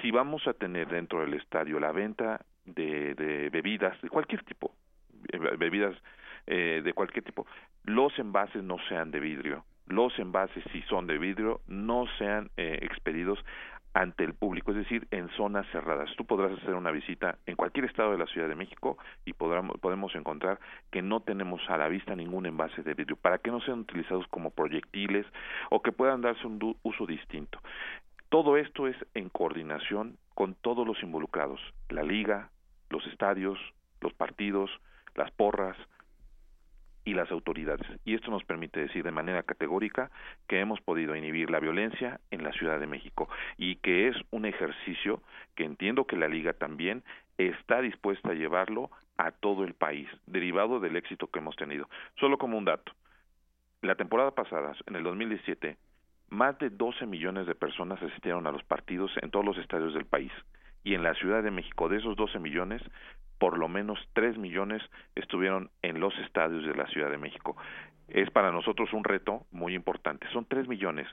si 0.00 0.10
vamos 0.10 0.46
a 0.46 0.54
tener 0.54 0.88
dentro 0.88 1.20
del 1.20 1.34
estadio 1.34 1.80
la 1.80 1.92
venta 1.92 2.40
de, 2.64 3.14
de 3.14 3.50
bebidas 3.50 4.00
de 4.02 4.08
cualquier 4.08 4.44
tipo, 4.44 4.74
eh, 5.32 5.38
bebidas 5.56 5.96
eh, 6.46 6.82
de 6.84 6.92
cualquier 6.92 7.24
tipo, 7.24 7.46
los 7.84 8.16
envases 8.18 8.62
no 8.62 8.78
sean 8.88 9.10
de 9.10 9.20
vidrio, 9.20 9.64
los 9.86 10.16
envases 10.18 10.62
si 10.72 10.82
son 10.82 11.06
de 11.06 11.18
vidrio 11.18 11.60
no 11.66 12.06
sean 12.18 12.50
eh, 12.56 12.78
expedidos 12.82 13.38
ante 13.92 14.24
el 14.24 14.34
público, 14.34 14.70
es 14.70 14.78
decir, 14.78 15.08
en 15.10 15.28
zonas 15.30 15.66
cerradas. 15.72 16.10
Tú 16.16 16.24
podrás 16.24 16.52
hacer 16.52 16.74
una 16.74 16.90
visita 16.90 17.38
en 17.46 17.56
cualquier 17.56 17.86
estado 17.86 18.12
de 18.12 18.18
la 18.18 18.26
Ciudad 18.26 18.48
de 18.48 18.54
México 18.54 18.98
y 19.24 19.32
podemos 19.32 20.14
encontrar 20.14 20.60
que 20.90 21.02
no 21.02 21.20
tenemos 21.20 21.60
a 21.68 21.76
la 21.76 21.88
vista 21.88 22.14
ningún 22.14 22.46
envase 22.46 22.82
de 22.82 22.94
vidrio 22.94 23.16
para 23.16 23.38
que 23.38 23.50
no 23.50 23.60
sean 23.60 23.80
utilizados 23.80 24.26
como 24.28 24.50
proyectiles 24.50 25.26
o 25.70 25.82
que 25.82 25.92
puedan 25.92 26.20
darse 26.20 26.46
un 26.46 26.76
uso 26.82 27.06
distinto. 27.06 27.58
Todo 28.28 28.56
esto 28.56 28.86
es 28.86 28.96
en 29.14 29.28
coordinación 29.28 30.16
con 30.34 30.54
todos 30.54 30.86
los 30.86 31.02
involucrados, 31.02 31.60
la 31.88 32.04
liga, 32.04 32.50
los 32.90 33.04
estadios, 33.08 33.58
los 34.00 34.12
partidos, 34.14 34.70
las 35.16 35.32
porras, 35.32 35.76
y 37.10 37.14
las 37.14 37.30
autoridades. 37.32 37.86
Y 38.04 38.14
esto 38.14 38.30
nos 38.30 38.44
permite 38.44 38.78
decir 38.78 39.02
de 39.02 39.10
manera 39.10 39.42
categórica 39.42 40.12
que 40.46 40.60
hemos 40.60 40.80
podido 40.80 41.16
inhibir 41.16 41.50
la 41.50 41.58
violencia 41.58 42.20
en 42.30 42.44
la 42.44 42.52
Ciudad 42.52 42.78
de 42.78 42.86
México 42.86 43.28
y 43.58 43.76
que 43.76 44.06
es 44.06 44.16
un 44.30 44.46
ejercicio 44.46 45.20
que 45.56 45.64
entiendo 45.64 46.06
que 46.06 46.16
la 46.16 46.28
Liga 46.28 46.52
también 46.52 47.02
está 47.36 47.80
dispuesta 47.80 48.30
a 48.30 48.34
llevarlo 48.34 48.90
a 49.16 49.32
todo 49.32 49.64
el 49.64 49.74
país, 49.74 50.08
derivado 50.26 50.78
del 50.78 50.94
éxito 50.94 51.26
que 51.26 51.40
hemos 51.40 51.56
tenido. 51.56 51.88
Solo 52.20 52.38
como 52.38 52.56
un 52.56 52.64
dato, 52.64 52.92
la 53.82 53.96
temporada 53.96 54.30
pasada, 54.30 54.72
en 54.86 54.94
el 54.94 55.02
2017, 55.02 55.76
más 56.28 56.56
de 56.60 56.70
12 56.70 57.06
millones 57.06 57.48
de 57.48 57.56
personas 57.56 58.00
asistieron 58.00 58.46
a 58.46 58.52
los 58.52 58.62
partidos 58.62 59.10
en 59.20 59.32
todos 59.32 59.44
los 59.44 59.58
estadios 59.58 59.94
del 59.94 60.04
país. 60.04 60.30
Y 60.84 60.94
en 60.94 61.02
la 61.02 61.14
Ciudad 61.14 61.42
de 61.42 61.50
México, 61.50 61.88
de 61.88 61.96
esos 61.96 62.14
12 62.14 62.38
millones, 62.38 62.82
por 63.40 63.58
lo 63.58 63.68
menos 63.68 63.98
3 64.12 64.36
millones 64.36 64.82
estuvieron 65.14 65.70
en 65.80 65.98
los 65.98 66.16
estadios 66.18 66.62
de 66.66 66.74
la 66.74 66.86
Ciudad 66.88 67.10
de 67.10 67.16
México. 67.16 67.56
Es 68.06 68.30
para 68.30 68.52
nosotros 68.52 68.92
un 68.92 69.02
reto 69.02 69.46
muy 69.50 69.74
importante. 69.74 70.28
Son 70.30 70.44
3 70.44 70.68
millones. 70.68 71.08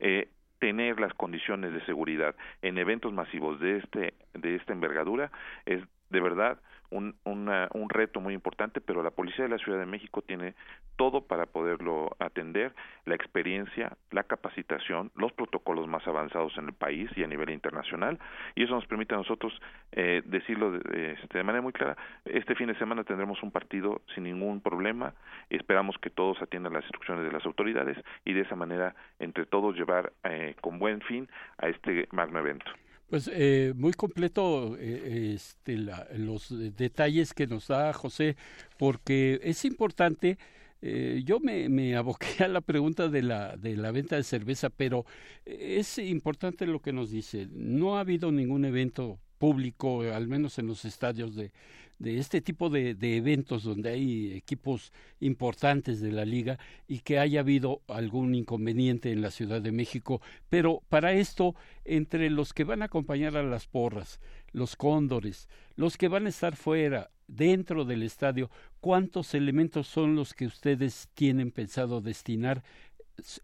Eh, 0.00 0.28
tener 0.58 0.98
las 0.98 1.14
condiciones 1.14 1.72
de 1.72 1.80
seguridad 1.86 2.34
en 2.62 2.78
eventos 2.78 3.12
masivos 3.12 3.60
de 3.60 3.78
este 3.78 4.14
de 4.34 4.56
esta 4.56 4.72
envergadura 4.72 5.30
es 5.66 5.80
de 6.10 6.20
verdad 6.20 6.58
un, 6.90 7.14
un 7.24 7.90
reto 7.90 8.20
muy 8.20 8.34
importante, 8.34 8.80
pero 8.80 9.02
la 9.02 9.10
Policía 9.10 9.44
de 9.44 9.50
la 9.50 9.58
Ciudad 9.58 9.78
de 9.78 9.86
México 9.86 10.22
tiene 10.22 10.54
todo 10.96 11.22
para 11.22 11.46
poderlo 11.46 12.16
atender, 12.18 12.74
la 13.04 13.14
experiencia, 13.14 13.96
la 14.10 14.24
capacitación, 14.24 15.10
los 15.14 15.32
protocolos 15.32 15.86
más 15.86 16.06
avanzados 16.06 16.56
en 16.58 16.66
el 16.66 16.72
país 16.72 17.10
y 17.16 17.22
a 17.22 17.26
nivel 17.26 17.50
internacional, 17.50 18.18
y 18.54 18.64
eso 18.64 18.74
nos 18.74 18.86
permite 18.86 19.14
a 19.14 19.18
nosotros 19.18 19.52
eh, 19.92 20.22
decirlo 20.24 20.72
de, 20.72 21.12
este, 21.12 21.38
de, 21.38 21.44
manera 21.44 21.62
muy 21.62 21.72
clara, 21.72 21.96
este 22.24 22.54
fin 22.54 22.66
de 22.66 22.78
semana 22.78 23.04
tendremos 23.04 23.42
un 23.42 23.50
partido 23.50 24.02
sin 24.14 24.24
ningún 24.24 24.60
problema, 24.60 25.14
esperamos 25.50 25.96
que 25.98 26.10
todos 26.10 26.40
atiendan 26.42 26.72
las 26.72 26.84
instrucciones 26.84 27.24
de 27.24 27.32
las 27.32 27.44
autoridades 27.46 27.96
y 28.24 28.32
de 28.32 28.40
esa 28.40 28.56
manera 28.56 28.94
entre 29.18 29.46
todos 29.46 29.76
llevar 29.76 30.12
eh, 30.24 30.54
con 30.60 30.78
buen 30.78 31.00
fin 31.02 31.28
a 31.58 31.68
este 31.68 32.08
magno 32.12 32.40
evento. 32.40 32.70
Pues 33.08 33.30
eh, 33.32 33.72
muy 33.74 33.94
completo 33.94 34.76
eh, 34.78 35.32
este, 35.34 35.78
los 36.16 36.54
detalles 36.76 37.32
que 37.32 37.46
nos 37.46 37.68
da 37.68 37.92
José, 37.94 38.36
porque 38.78 39.40
es 39.42 39.64
importante. 39.64 40.36
Eh, 40.82 41.22
yo 41.24 41.40
me, 41.40 41.70
me 41.70 41.96
aboqué 41.96 42.44
a 42.44 42.48
la 42.48 42.60
pregunta 42.60 43.08
de 43.08 43.22
la, 43.22 43.56
de 43.56 43.76
la 43.76 43.92
venta 43.92 44.16
de 44.16 44.24
cerveza, 44.24 44.68
pero 44.68 45.06
es 45.46 45.98
importante 45.98 46.66
lo 46.66 46.80
que 46.80 46.92
nos 46.92 47.10
dice. 47.10 47.48
No 47.50 47.96
ha 47.96 48.00
habido 48.00 48.30
ningún 48.30 48.66
evento 48.66 49.18
público, 49.38 50.02
al 50.02 50.28
menos 50.28 50.58
en 50.58 50.66
los 50.66 50.84
estadios 50.84 51.34
de, 51.34 51.50
de 51.98 52.18
este 52.18 52.40
tipo 52.40 52.70
de, 52.70 52.94
de, 52.94 53.16
eventos 53.16 53.64
donde 53.64 53.90
hay 53.90 54.32
equipos 54.32 54.92
importantes 55.20 56.00
de 56.00 56.12
la 56.12 56.24
liga 56.24 56.58
y 56.86 57.00
que 57.00 57.18
haya 57.18 57.40
habido 57.40 57.82
algún 57.88 58.34
inconveniente 58.34 59.10
en 59.10 59.20
la 59.20 59.30
Ciudad 59.30 59.60
de 59.60 59.72
México. 59.72 60.20
Pero 60.48 60.82
para 60.88 61.12
esto, 61.12 61.54
entre 61.84 62.30
los 62.30 62.52
que 62.52 62.64
van 62.64 62.82
a 62.82 62.86
acompañar 62.86 63.36
a 63.36 63.42
las 63.42 63.66
porras, 63.66 64.20
los 64.52 64.76
cóndores, 64.76 65.48
los 65.76 65.96
que 65.96 66.08
van 66.08 66.26
a 66.26 66.30
estar 66.30 66.56
fuera, 66.56 67.10
dentro 67.28 67.84
del 67.84 68.02
estadio, 68.02 68.50
¿cuántos 68.80 69.34
elementos 69.34 69.86
son 69.86 70.16
los 70.16 70.34
que 70.34 70.46
ustedes 70.46 71.08
tienen 71.14 71.52
pensado 71.52 72.00
destinar 72.00 72.64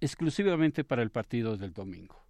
exclusivamente 0.01 0.83
para 0.83 1.03
el 1.03 1.11
partido 1.11 1.57
del 1.57 1.73
domingo? 1.73 2.24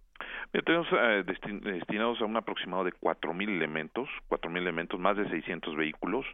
Tenemos 0.63 0.87
eh, 0.91 1.23
destinados 1.25 2.21
a 2.21 2.25
un 2.25 2.37
aproximado 2.37 2.83
de 2.83 2.93
4.000 2.93 3.49
elementos, 3.49 4.09
4.000 4.29 4.57
elementos, 4.57 4.99
más 4.99 5.17
de 5.17 5.27
600 5.29 5.75
vehículos, 5.75 6.25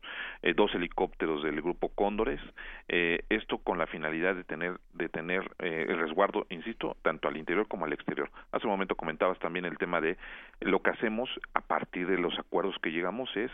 eh, 0.41 0.53
dos 0.53 0.73
helicópteros 0.75 1.43
del 1.43 1.61
grupo 1.61 1.89
Cóndores, 1.89 2.39
eh, 2.87 3.23
esto 3.29 3.57
con 3.59 3.77
la 3.77 3.87
finalidad 3.87 4.35
de 4.35 4.43
tener, 4.43 4.79
de 4.93 5.09
tener 5.09 5.49
el 5.59 5.99
resguardo, 5.99 6.45
insisto, 6.49 6.97
tanto 7.01 7.27
al 7.27 7.37
interior 7.37 7.67
como 7.67 7.85
al 7.85 7.93
exterior. 7.93 8.29
Hace 8.51 8.65
un 8.65 8.71
momento 8.71 8.95
comentabas 8.95 9.39
también 9.39 9.65
el 9.65 9.77
tema 9.77 10.01
de 10.01 10.17
lo 10.59 10.81
que 10.81 10.91
hacemos 10.91 11.29
a 11.53 11.61
partir 11.61 12.07
de 12.07 12.17
los 12.17 12.37
acuerdos 12.39 12.75
que 12.81 12.91
llegamos 12.91 13.29
es 13.35 13.51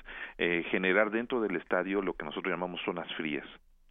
generar 0.70 1.12
dentro 1.12 1.42
del 1.42 1.56
estadio 1.56 2.02
lo 2.02 2.14
que 2.14 2.26
nosotros 2.26 2.52
llamamos 2.52 2.82
zonas 2.84 3.12
frías 3.16 3.46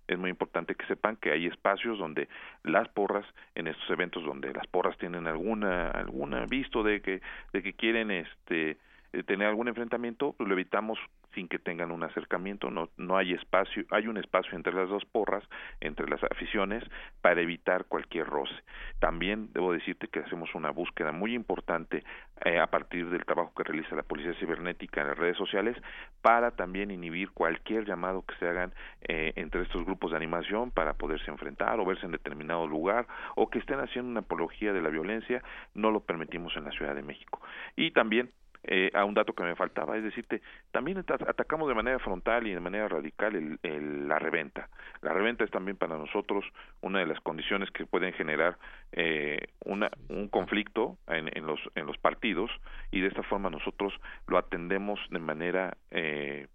es 0.09 0.19
muy 0.19 0.31
importante 0.31 0.75
que 0.75 0.87
sepan 0.87 1.17
que 1.17 1.33
hay 1.33 1.47
espacios 1.47 1.99
donde 1.99 2.29
las 2.63 2.89
porras 2.89 3.25
en 3.55 3.67
estos 3.69 3.89
eventos 3.91 4.25
donde 4.25 4.53
las 4.53 4.67
porras 4.67 4.97
tienen 4.99 5.27
alguna 5.27 5.91
alguna 5.91 6.47
visto 6.47 6.83
de 6.83 7.01
que 7.01 7.21
de 7.53 7.63
que 7.63 7.73
quieren 7.73 8.11
este 8.11 8.79
tener 9.23 9.49
algún 9.49 9.69
enfrentamiento 9.69 10.35
pues 10.37 10.49
lo 10.49 10.55
evitamos 10.55 10.99
sin 11.37 11.49
que 11.49 11.59
tengan 11.59 11.93
un 11.93 12.03
acercamiento, 12.03 12.71
no, 12.71 12.89
no 12.97 13.17
hay 13.19 13.35
espacio, 13.35 13.85
hay 13.91 14.09
un 14.09 14.17
espacio 14.17 14.57
entre 14.57 14.73
las 14.73 14.89
dos 14.89 15.05
porras, 15.05 15.45
entre 15.81 16.09
las 16.09 16.23
aficiones, 16.25 16.83
para 17.21 17.43
evitar 17.43 17.85
cualquier 17.85 18.27
roce. 18.27 18.55
También 18.99 19.51
debo 19.53 19.73
decirte 19.73 20.09
que 20.09 20.21
hacemos 20.21 20.55
una 20.55 20.71
búsqueda 20.71 21.13
muy 21.13 21.35
importante 21.35 22.03
eh, 22.45 22.59
a 22.59 22.69
partir 22.69 23.11
del 23.11 23.25
trabajo 23.27 23.53
que 23.55 23.65
realiza 23.65 23.95
la 23.95 24.03
Policía 24.03 24.33
Cibernética 24.41 25.03
en 25.03 25.09
las 25.09 25.19
redes 25.19 25.37
sociales 25.37 25.77
para 26.23 26.53
también 26.53 26.91
inhibir 26.91 27.31
cualquier 27.31 27.85
llamado 27.85 28.23
que 28.23 28.35
se 28.37 28.49
hagan 28.49 28.73
eh, 29.03 29.35
entre 29.37 29.63
estos 29.63 29.85
grupos 29.85 30.13
de 30.13 30.17
animación 30.17 30.71
para 30.71 30.95
poderse 30.95 31.31
enfrentar 31.31 31.79
o 31.79 31.85
verse 31.85 32.07
en 32.07 32.13
determinado 32.13 32.67
lugar 32.67 33.07
o 33.35 33.51
que 33.51 33.59
estén 33.59 33.81
haciendo 33.81 34.11
una 34.11 34.21
apología 34.21 34.73
de 34.73 34.81
la 34.81 34.89
violencia, 34.89 35.43
no 35.75 35.91
lo 35.91 36.01
permitimos 36.01 36.57
en 36.57 36.65
la 36.65 36.71
Ciudad 36.71 36.95
de 36.95 37.03
México. 37.03 37.43
Y 37.77 37.91
también 37.91 38.31
eh, 38.67 38.91
a 38.95 39.05
un 39.05 39.15
dato 39.15 39.33
que 39.33 39.45
me 39.45 39.55
faltaba, 39.55 39.97
es 39.97 40.03
decirte, 40.03 40.43
también 40.73 40.99
atacamos 40.99 41.69
de 41.69 41.75
manera 41.75 41.99
frontal 42.01 42.47
y 42.47 42.53
de 42.53 42.61
manera 42.61 42.89
radical 42.89 43.59
el, 43.63 44.09
la 44.09 44.19
reventa. 44.19 44.69
La 45.03 45.13
reventa 45.13 45.45
es 45.45 45.51
también 45.51 45.77
para 45.77 45.97
nosotros 45.97 46.45
una 46.81 46.99
de 46.99 47.07
las 47.07 47.21
condiciones 47.21 47.71
que 47.71 47.87
pueden 47.87 48.13
generar 48.15 48.59
eh, 48.93 49.49
una, 49.65 49.91
un 50.09 50.29
conflicto 50.29 50.99
en, 51.07 51.47
los, 51.47 51.61
en 51.75 51.87
los 51.87 51.97
partidos 51.99 52.51
y 52.91 53.01
de 53.01 53.09
esta 53.09 53.23
forma 53.23 53.51
nosotros 53.51 53.93
lo 54.27 54.37
atendemos 54.37 54.99
de 55.11 55.19
manera, 55.19 55.77
eh, 55.91 56.49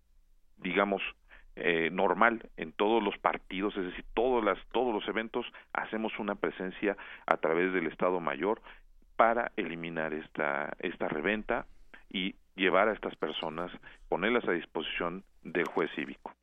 digamos, 0.58 1.02
eh, 1.56 1.90
normal 1.92 2.50
en 2.58 2.72
todos 2.72 3.04
los 3.04 3.18
partidos, 3.18 3.76
es 3.78 3.86
decir, 3.86 4.06
todos, 4.14 4.44
las, 4.44 4.58
todos 4.72 4.94
los 4.94 5.08
eventos 5.08 5.46
hacemos 5.74 6.18
una 6.18 6.36
presencia 6.36 6.96
a 7.26 7.38
través 7.38 7.74
del 7.74 7.88
Estado 7.88 8.20
Mayor 8.20 8.62
para 9.16 9.52
eliminar 9.58 10.14
esta, 10.14 10.74
esta 10.80 11.08
reventa 11.08 11.66
y 12.12 12.36
llevar 12.56 12.90
a 12.90 12.94
estas 12.94 13.16
personas, 13.16 13.72
ponerlas 14.10 14.48
a 14.48 14.52
disposición 14.52 15.24
del 15.44 15.66
juez 15.66 15.90
cívico. 15.96 16.34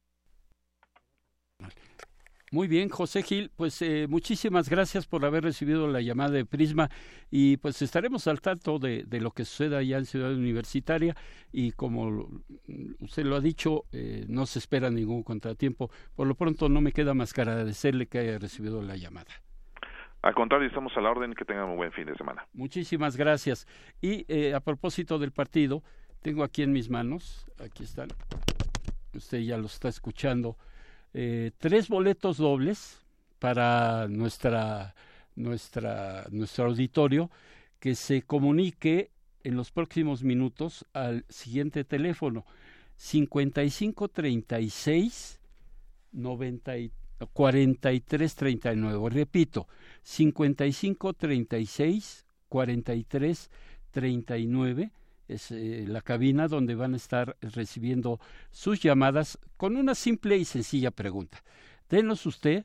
Muy 2.51 2.67
bien, 2.67 2.89
José 2.89 3.23
Gil, 3.23 3.51
pues 3.55 3.83
eh, 3.83 4.07
muchísimas 4.09 4.71
gracias 4.71 5.07
por 5.07 5.23
haber 5.27 5.45
recibido 5.45 5.87
la 5.87 6.01
llamada 6.01 6.31
de 6.31 6.47
Prisma 6.47 6.89
y 7.31 7.59
pues 7.59 7.83
estaremos 7.83 8.27
al 8.27 8.41
tanto 8.41 8.79
de, 8.79 9.05
lo 9.21 9.33
que 9.33 9.45
suceda 9.45 9.79
allá 9.79 9.99
en 9.99 10.07
Ciudad 10.07 10.33
Universitaria 10.33 11.15
y 11.53 11.73
como 11.73 12.27
usted 13.01 13.27
lo 13.27 13.37
ha 13.37 13.41
dicho, 13.41 13.85
eh, 13.93 14.25
no 14.29 14.47
se 14.47 14.61
espera 14.61 14.89
ningún 14.89 15.23
contratiempo. 15.23 15.91
Por 16.17 16.27
lo 16.27 16.37
pronto 16.37 16.71
no 16.71 16.81
me 16.81 16.93
queda 16.93 17.13
más 17.13 17.35
que 17.35 17.43
agradecerle 17.43 18.07
que 18.07 18.19
haya 18.19 18.39
recibido 18.39 18.81
la 18.81 18.97
llamada. 18.97 19.31
Al 20.29 20.35
contrario, 20.35 20.69
estamos 20.69 20.95
a 20.95 21.01
la 21.01 21.11
orden, 21.11 21.33
que 21.33 21.47
tengan 21.47 21.71
un 21.71 21.79
buen 21.79 21.91
fin 21.91 22.05
de 22.05 22.15
semana. 22.15 22.47
Muchísimas 22.53 23.17
gracias. 23.17 23.67
Y 24.03 24.27
eh, 24.29 24.53
a 24.53 24.61
propósito 24.61 25.19
del 25.19 25.33
partido, 25.33 25.83
tengo 26.21 26.45
aquí 26.45 26.63
en 26.63 26.71
mis 26.71 26.91
manos, 26.91 27.47
aquí 27.59 27.85
están, 27.85 28.09
usted 29.15 29.39
ya 29.39 29.57
lo 29.57 29.65
está 29.65 29.89
escuchando, 29.89 30.59
eh, 31.15 31.53
tres 31.57 31.89
boletos 31.89 32.37
dobles 32.37 33.03
para 33.39 34.07
nuestra, 34.09 34.95
nuestra, 35.35 36.27
nuestro 36.31 36.67
auditorio 36.67 37.31
que 37.81 37.95
se 37.95 38.21
comunique 38.21 39.11
en 39.45 39.57
los 39.57 39.71
próximos 39.71 40.25
minutos 40.25 40.85
al 40.93 41.25
siguiente 41.31 41.85
teléfono 41.85 42.45
5536 42.97 45.41
90 46.13 46.73
4339. 47.27 49.11
Repito, 49.11 49.69
5536 50.03 52.25
4339 52.49 54.91
es 55.29 55.51
eh, 55.51 55.85
la 55.87 56.01
cabina 56.01 56.49
donde 56.49 56.75
van 56.75 56.95
a 56.95 56.97
estar 56.97 57.37
recibiendo 57.41 58.19
sus 58.51 58.81
llamadas 58.81 59.39
con 59.57 59.77
una 59.77 59.95
simple 59.95 60.39
y 60.39 60.45
sencilla 60.45 60.91
pregunta. 60.91 61.45
Denos 61.89 62.27
usted 62.27 62.65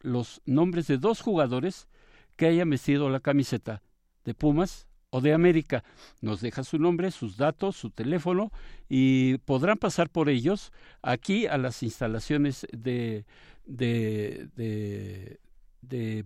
los 0.00 0.42
nombres 0.44 0.86
de 0.86 0.98
dos 0.98 1.22
jugadores 1.22 1.88
que 2.36 2.46
hayan 2.46 2.70
vestido 2.70 3.08
la 3.08 3.20
camiseta 3.20 3.82
de 4.24 4.34
Pumas 4.34 4.86
o 5.10 5.20
de 5.20 5.32
América. 5.32 5.84
Nos 6.20 6.40
deja 6.40 6.64
su 6.64 6.78
nombre, 6.78 7.10
sus 7.10 7.36
datos, 7.36 7.76
su 7.76 7.90
teléfono 7.90 8.50
y 8.88 9.38
podrán 9.38 9.78
pasar 9.78 10.10
por 10.10 10.28
ellos 10.28 10.72
aquí 11.02 11.46
a 11.46 11.56
las 11.56 11.82
instalaciones 11.82 12.66
de, 12.72 13.24
de, 13.66 14.48
de, 14.56 15.40
de 15.82 16.24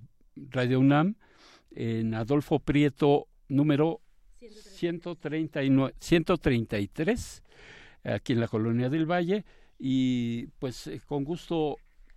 Radio 0.50 0.80
UNAM 0.80 1.16
en 1.74 2.14
Adolfo 2.14 2.58
Prieto 2.58 3.28
número 3.48 4.00
139, 4.40 5.94
133 5.98 7.42
aquí 8.04 8.32
en 8.32 8.40
la 8.40 8.48
colonia 8.48 8.88
del 8.88 9.10
Valle 9.10 9.44
y 9.78 10.46
pues 10.58 10.86
eh, 10.86 11.00
con 11.06 11.24
gusto 11.24 11.76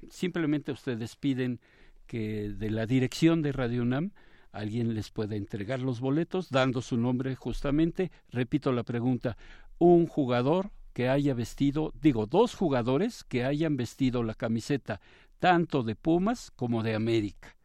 simplemente 0.10 0.72
ustedes 0.72 1.16
piden 1.16 1.60
que 2.08 2.50
de 2.50 2.70
la 2.70 2.86
dirección 2.86 3.42
de 3.42 3.52
Radio 3.52 3.84
UNAM 3.84 4.12
alguien 4.52 4.94
les 4.94 5.12
pueda 5.12 5.36
entregar 5.36 5.80
los 5.80 6.00
boletos 6.00 6.50
dando 6.50 6.82
su 6.82 6.98
nombre 6.98 7.36
justamente. 7.36 8.12
Repito 8.30 8.72
la 8.72 8.84
pregunta, 8.84 9.38
un 9.78 10.08
jugador 10.08 10.72
que 10.94 11.10
haya 11.10 11.34
vestido, 11.34 11.94
digo, 12.02 12.26
dos 12.26 12.56
jugadores 12.56 13.24
que 13.24 13.46
hayan 13.46 13.78
vestido 13.78 14.24
la 14.24 14.34
camiseta 14.34 15.02
tanto 15.40 15.84
de 15.84 15.96
Pumas 15.96 16.52
como 16.56 16.84
de 16.84 16.96
América. 16.96 17.56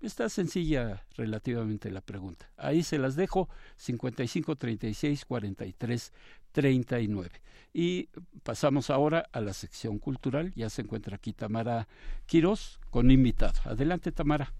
Está 0.00 0.28
sencilla 0.28 1.04
relativamente 1.16 1.90
la 1.90 2.02
pregunta. 2.02 2.50
Ahí 2.58 2.82
se 2.82 2.98
las 2.98 3.16
dejo 3.16 3.48
55 3.76 4.56
36 4.56 5.24
43 5.24 6.12
39. 6.52 7.30
Y 7.72 8.08
pasamos 8.42 8.90
ahora 8.90 9.26
a 9.32 9.40
la 9.40 9.54
sección 9.54 9.98
cultural. 9.98 10.52
Ya 10.54 10.68
se 10.68 10.82
encuentra 10.82 11.16
aquí 11.16 11.32
Tamara 11.32 11.88
Quiroz 12.26 12.80
con 12.90 13.10
invitado. 13.10 13.58
Adelante, 13.64 14.12
Tamara. 14.12 14.52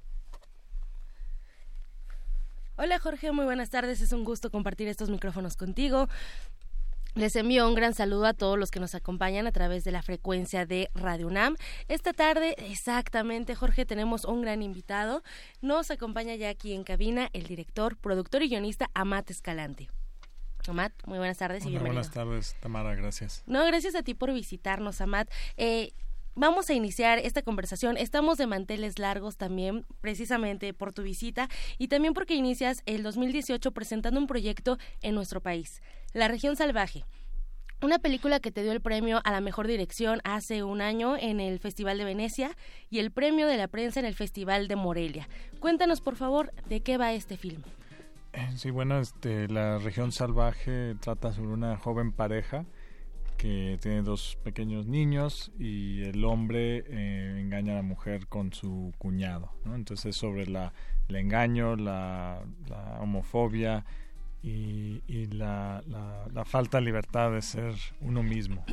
Hola 2.77 2.99
Jorge, 2.99 3.31
muy 3.31 3.45
buenas 3.45 3.71
tardes. 3.71 4.01
Es 4.01 4.13
un 4.13 4.25
gusto 4.25 4.51
compartir 4.51 4.89
estos 4.89 5.11
micrófonos 5.11 5.57
contigo. 5.57 6.09
Les 7.15 7.37
envío 7.37 7.69
un 7.69 7.77
gran 7.77 7.95
saludo 7.95 8.27
a 8.27 8.35
todos 8.35 8.59
los 8.59 8.73
que 8.73 8.81
nos 8.81 8.97
acompañan 8.97 9.47
a 9.47 9.53
través 9.53 9.85
de 9.85 9.93
la 9.93 10.03
frecuencia 10.03 10.67
de 10.67 10.91
Radio 10.95 11.29
UNAM. 11.29 11.55
Esta 11.87 12.12
tarde, 12.12 12.57
exactamente, 12.59 13.55
Jorge, 13.55 13.87
tenemos 13.87 14.25
un 14.25 14.43
gran 14.43 14.62
invitado. 14.62 15.23
Nos 15.61 15.93
acompaña 15.93 16.35
ya 16.35 16.49
aquí 16.49 16.73
en 16.73 16.83
cabina 16.83 17.31
el 17.33 17.45
director, 17.45 17.97
productor 17.97 18.43
y 18.43 18.49
guionista 18.49 18.91
Amat 18.95 19.31
Escalante. 19.31 19.89
Amat, 20.67 20.93
muy 21.07 21.19
buenas 21.19 21.39
tardes 21.39 21.65
y 21.65 21.69
bienvenido. 21.69 21.95
Buenas 21.95 22.11
tardes, 22.11 22.57
Tamara, 22.61 22.97
gracias. 22.97 23.45
No, 23.47 23.65
gracias 23.65 23.95
a 23.95 24.03
ti 24.03 24.15
por 24.15 24.33
visitarnos, 24.33 25.01
Amat. 25.01 25.31
Eh, 25.57 25.93
vamos 26.35 26.70
a 26.70 26.74
iniciar 26.74 27.18
esta 27.18 27.43
conversación. 27.43 27.97
Estamos 27.97 28.39
de 28.39 28.47
manteles 28.47 28.99
largos 28.99 29.37
también, 29.37 29.87
precisamente 30.01 30.72
por 30.74 30.93
tu 30.93 31.03
visita 31.03 31.49
y 31.78 31.89
también 31.89 32.14
porque 32.14 32.35
inicias 32.35 32.82
el 32.87 33.03
2018 33.03 33.72
presentando 33.72 34.20
un 34.20 34.26
proyecto 34.26 34.78
en 35.03 35.14
nuestro 35.14 35.41
país, 35.41 35.82
La 36.12 36.28
región 36.28 36.57
salvaje. 36.57 37.05
Una 37.82 37.99
película 37.99 38.41
que 38.41 38.51
te 38.51 38.62
dio 38.62 38.72
el 38.72 38.80
premio 38.80 39.20
a 39.24 39.32
la 39.32 39.41
mejor 39.41 39.66
dirección 39.66 40.20
hace 40.24 40.62
un 40.62 40.80
año 40.80 41.16
en 41.18 41.39
el 41.39 41.59
Festival 41.59 41.99
de 41.99 42.05
Venecia 42.05 42.57
y 42.89 42.99
el 42.99 43.11
premio 43.11 43.47
de 43.47 43.59
la 43.59 43.68
prensa 43.68 44.01
en 44.01 44.07
el 44.07 44.14
Festival 44.14 44.68
de 44.68 44.76
Morelia. 44.76 45.28
Cuéntanos, 45.61 46.01
por 46.01 46.16
favor, 46.16 46.53
de 46.66 46.80
qué 46.80 46.97
va 46.97 47.12
este 47.12 47.37
film. 47.37 47.62
Eh, 48.32 48.49
sí, 48.57 48.70
bueno, 48.70 49.01
este, 49.01 49.49
La 49.49 49.78
región 49.78 50.12
salvaje 50.12 50.95
trata 51.01 51.32
sobre 51.32 51.49
una 51.49 51.76
joven 51.76 52.12
pareja 52.12 52.64
que 53.37 53.78
tiene 53.80 54.03
dos 54.03 54.39
pequeños 54.43 54.87
niños 54.87 55.53
y 55.59 56.03
el 56.03 56.24
hombre 56.24 56.85
eh, 56.89 57.37
engaña 57.41 57.72
a 57.72 57.76
la 57.76 57.82
mujer 57.82 58.26
con 58.26 58.53
su 58.53 58.93
cuñado. 58.99 59.51
¿no? 59.64 59.74
Entonces 59.74 60.16
sobre 60.16 60.47
la, 60.47 60.72
el 61.09 61.16
engaño, 61.16 61.76
la, 61.76 62.43
homofobia 63.01 63.85
y, 64.43 65.01
la, 65.32 65.82
la, 66.32 66.45
falta 66.45 66.78
de 66.78 66.85
libertad 66.85 67.32
de 67.32 67.43
ser 67.43 67.74
uno 68.01 68.22
mismo. 68.22 68.64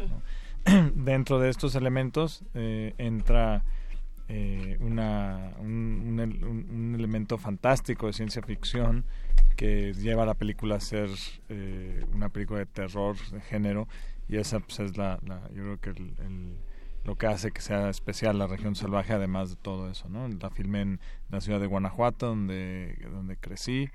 Dentro 0.96 1.40
de 1.40 1.50
estos 1.50 1.76
elementos 1.76 2.44
eh, 2.54 2.94
entra 2.98 3.64
eh, 4.28 4.78
una, 4.80 5.54
un, 5.60 6.20
un, 6.70 6.96
elemento 6.96 7.38
fantástico 7.38 8.08
de 8.08 8.14
ciencia 8.14 8.42
ficción 8.42 9.06
que 9.56 9.94
lleva 9.94 10.24
a 10.24 10.26
la 10.26 10.34
película 10.34 10.76
a 10.76 10.80
ser 10.80 11.10
una 12.14 12.30
película 12.30 12.60
de 12.60 12.66
terror 12.66 13.16
de 13.32 13.42
género 13.42 13.88
y 14.28 14.38
esa 14.38 14.60
pues, 14.60 14.80
es 14.80 14.98
la, 14.98 15.20
yo 15.54 15.64
creo 15.64 15.80
que 15.80 15.90
el, 15.90 16.58
lo 17.04 17.16
que 17.16 17.28
hace 17.28 17.52
que 17.52 17.62
sea 17.62 17.90
especial 17.90 18.38
la 18.38 18.48
región 18.48 18.76
salvaje 18.76 19.14
además 19.14 19.50
de 19.50 19.56
todo 19.56 19.90
eso 19.90 20.08
no 20.08 20.28
la 20.28 20.50
filmé 20.52 20.82
en 20.82 21.00
la 21.30 21.42
ciudad 21.42 21.60
de 21.60 21.68
Guanajuato 21.68 22.28
donde 22.28 22.96
donde 23.12 23.38
crecí 23.38 23.90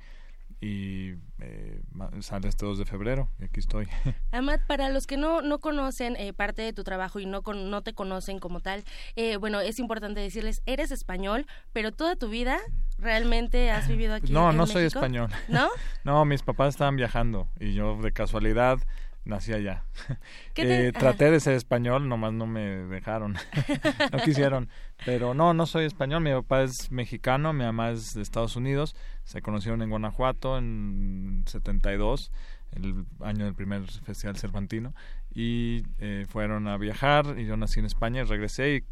y 0.61 1.14
eh, 1.39 1.83
sale 2.20 2.49
este 2.49 2.64
2 2.64 2.79
de 2.79 2.85
febrero 2.87 3.29
y 3.39 3.45
aquí 3.45 3.61
estoy. 3.61 3.87
Amat, 4.33 4.62
para 4.66 4.89
los 4.89 5.07
que 5.07 5.16
no, 5.16 5.43
no 5.43 5.59
conocen 5.59 6.16
eh, 6.16 6.33
parte 6.33 6.62
de 6.62 6.72
tu 6.72 6.83
trabajo 6.83 7.20
y 7.20 7.27
no, 7.27 7.43
no 7.43 7.83
te 7.83 7.93
conocen 7.93 8.39
como 8.39 8.61
tal, 8.61 8.85
eh, 9.16 9.37
bueno, 9.37 9.61
es 9.61 9.79
importante 9.79 10.20
decirles, 10.20 10.62
eres 10.64 10.91
español, 10.91 11.47
pero 11.72 11.93
toda 11.93 12.16
tu 12.16 12.29
vida 12.29 12.59
realmente 12.99 13.70
has 13.70 13.87
vivido 13.87 14.14
aquí. 14.14 14.33
No, 14.33 14.51
en 14.51 14.57
no 14.57 14.66
soy 14.66 14.85
español. 14.85 15.31
¿No? 15.49 15.68
no, 16.05 16.24
mis 16.24 16.43
papás 16.43 16.70
estaban 16.70 16.97
viajando 16.97 17.49
y 17.61 17.74
yo 17.74 18.01
de 18.01 18.12
casualidad 18.12 18.79
nací 19.27 19.53
allá. 19.53 19.85
Eh, 20.59 20.91
traté 20.99 21.31
de 21.31 21.39
ser 21.39 21.53
español, 21.53 22.09
nomás 22.09 22.33
no 22.33 22.47
me 22.47 22.62
dejaron, 22.87 23.35
no 24.12 24.18
quisieron. 24.24 24.70
Pero 25.05 25.35
no, 25.35 25.53
no 25.53 25.66
soy 25.66 25.85
español, 25.85 26.22
mi 26.22 26.31
papá 26.31 26.62
es 26.62 26.91
mexicano, 26.91 27.53
mi 27.53 27.64
mamá 27.64 27.91
es 27.91 28.14
de 28.14 28.22
Estados 28.22 28.57
Unidos, 28.57 28.97
se 29.24 29.43
conocieron 29.43 29.83
en 29.83 29.91
Guanajuato 29.91 30.57
en 30.57 31.45
72, 31.45 32.33
el 32.72 33.05
año 33.20 33.45
del 33.45 33.55
primer 33.55 33.83
festival 33.83 34.39
cervantino, 34.39 34.95
y 35.35 35.83
eh, 35.99 36.24
fueron 36.27 36.68
a 36.68 36.79
viajar, 36.79 37.39
y 37.39 37.45
yo 37.45 37.59
nací 37.59 37.81
en 37.81 37.87
España 37.87 38.22
y 38.22 38.24
regresé 38.24 38.77
y 38.77 38.85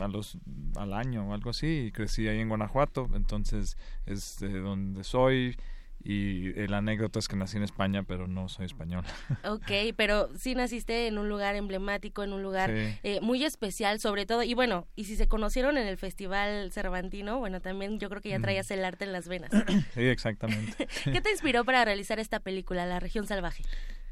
a 0.00 0.06
los, 0.06 0.38
al 0.76 0.92
año 0.92 1.28
o 1.28 1.34
algo 1.34 1.50
así, 1.50 1.86
y 1.86 1.90
crecí 1.90 2.28
ahí 2.28 2.38
en 2.38 2.48
Guanajuato, 2.48 3.08
entonces 3.14 3.76
es 4.06 4.36
de 4.38 4.60
donde 4.60 5.02
soy 5.02 5.56
y 6.00 6.52
la 6.68 6.78
anécdota 6.78 7.18
es 7.18 7.26
que 7.26 7.36
nací 7.36 7.56
en 7.56 7.64
España, 7.64 8.04
pero 8.04 8.28
no 8.28 8.48
soy 8.48 8.66
español. 8.66 9.04
Ok, 9.44 9.94
pero 9.96 10.28
sí 10.36 10.54
naciste 10.54 11.06
en 11.06 11.18
un 11.18 11.28
lugar 11.28 11.56
emblemático, 11.56 12.22
en 12.22 12.32
un 12.32 12.42
lugar 12.42 12.70
eh, 12.70 13.18
muy 13.22 13.44
especial, 13.44 13.98
sobre 14.00 14.26
todo. 14.26 14.42
Y 14.42 14.54
bueno, 14.54 14.86
y 14.94 15.04
si 15.04 15.16
se 15.16 15.26
conocieron 15.26 15.76
en 15.76 15.86
el 15.86 15.96
Festival 15.96 16.70
Cervantino, 16.72 17.38
bueno, 17.38 17.60
también 17.60 17.98
yo 17.98 18.08
creo 18.08 18.20
que 18.22 18.30
ya 18.30 18.40
traías 18.40 18.70
el 18.70 18.84
arte 18.84 19.04
en 19.04 19.12
las 19.12 19.28
venas. 19.28 19.50
Sí, 19.94 20.02
exactamente. 20.02 20.86
¿Qué 21.04 21.20
te 21.20 21.30
inspiró 21.30 21.64
para 21.64 21.84
realizar 21.84 22.18
esta 22.18 22.40
película, 22.40 22.86
La 22.86 23.00
región 23.00 23.26
salvaje? 23.26 23.64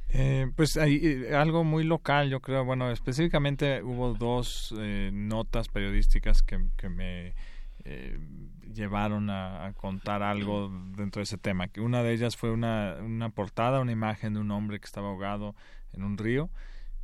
Eh, 0.08 0.50
pues 0.56 0.76
hay, 0.76 1.00
eh, 1.02 1.34
algo 1.34 1.64
muy 1.64 1.84
local, 1.84 2.30
yo 2.30 2.40
creo. 2.40 2.64
Bueno, 2.64 2.90
específicamente 2.90 3.82
hubo 3.82 4.14
dos 4.14 4.74
notas 5.12 5.68
periodísticas 5.68 6.42
que, 6.42 6.66
que 6.76 6.88
me 6.88 7.34
llevaron 8.72 9.30
a, 9.30 9.72
contar 9.76 10.22
algo 10.22 10.70
dentro 10.96 11.20
de 11.20 11.24
ese 11.24 11.38
tema. 11.38 11.68
Que 11.68 11.80
una 11.80 12.02
de 12.02 12.12
ellas 12.12 12.36
fue 12.36 12.50
una, 12.50 12.96
una 13.00 13.30
portada, 13.30 13.80
una 13.80 13.92
imagen 13.92 14.34
de 14.34 14.40
un 14.40 14.50
hombre 14.50 14.78
que 14.80 14.86
estaba 14.86 15.08
ahogado 15.08 15.54
en 15.92 16.04
un 16.04 16.18
río 16.18 16.50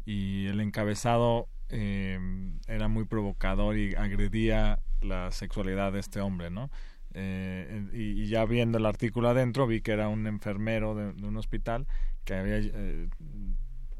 y 0.05 0.47
el 0.47 0.61
encabezado 0.61 1.49
em, 1.69 2.59
era 2.67 2.89
muy 2.89 3.05
provocador 3.05 3.77
y 3.77 3.95
agredía 3.95 4.81
la 5.01 5.31
sexualidad 5.31 5.93
de 5.93 6.01
este 6.01 6.21
hombre, 6.21 6.51
¿no? 6.51 6.71
Eh, 7.15 7.89
y, 7.93 8.27
ya 8.27 8.45
viendo 8.47 8.79
el 8.79 8.87
artículo 8.87 9.29
adentro 9.29 9.67
vi 9.67 9.83
que 9.83 9.93
era 9.93 10.09
un 10.09 10.27
enfermero 10.27 10.95
de, 10.95 11.27
un 11.27 11.37
hospital 11.37 11.87
que 12.25 12.35
había 12.35 12.57
eh, 12.59 13.11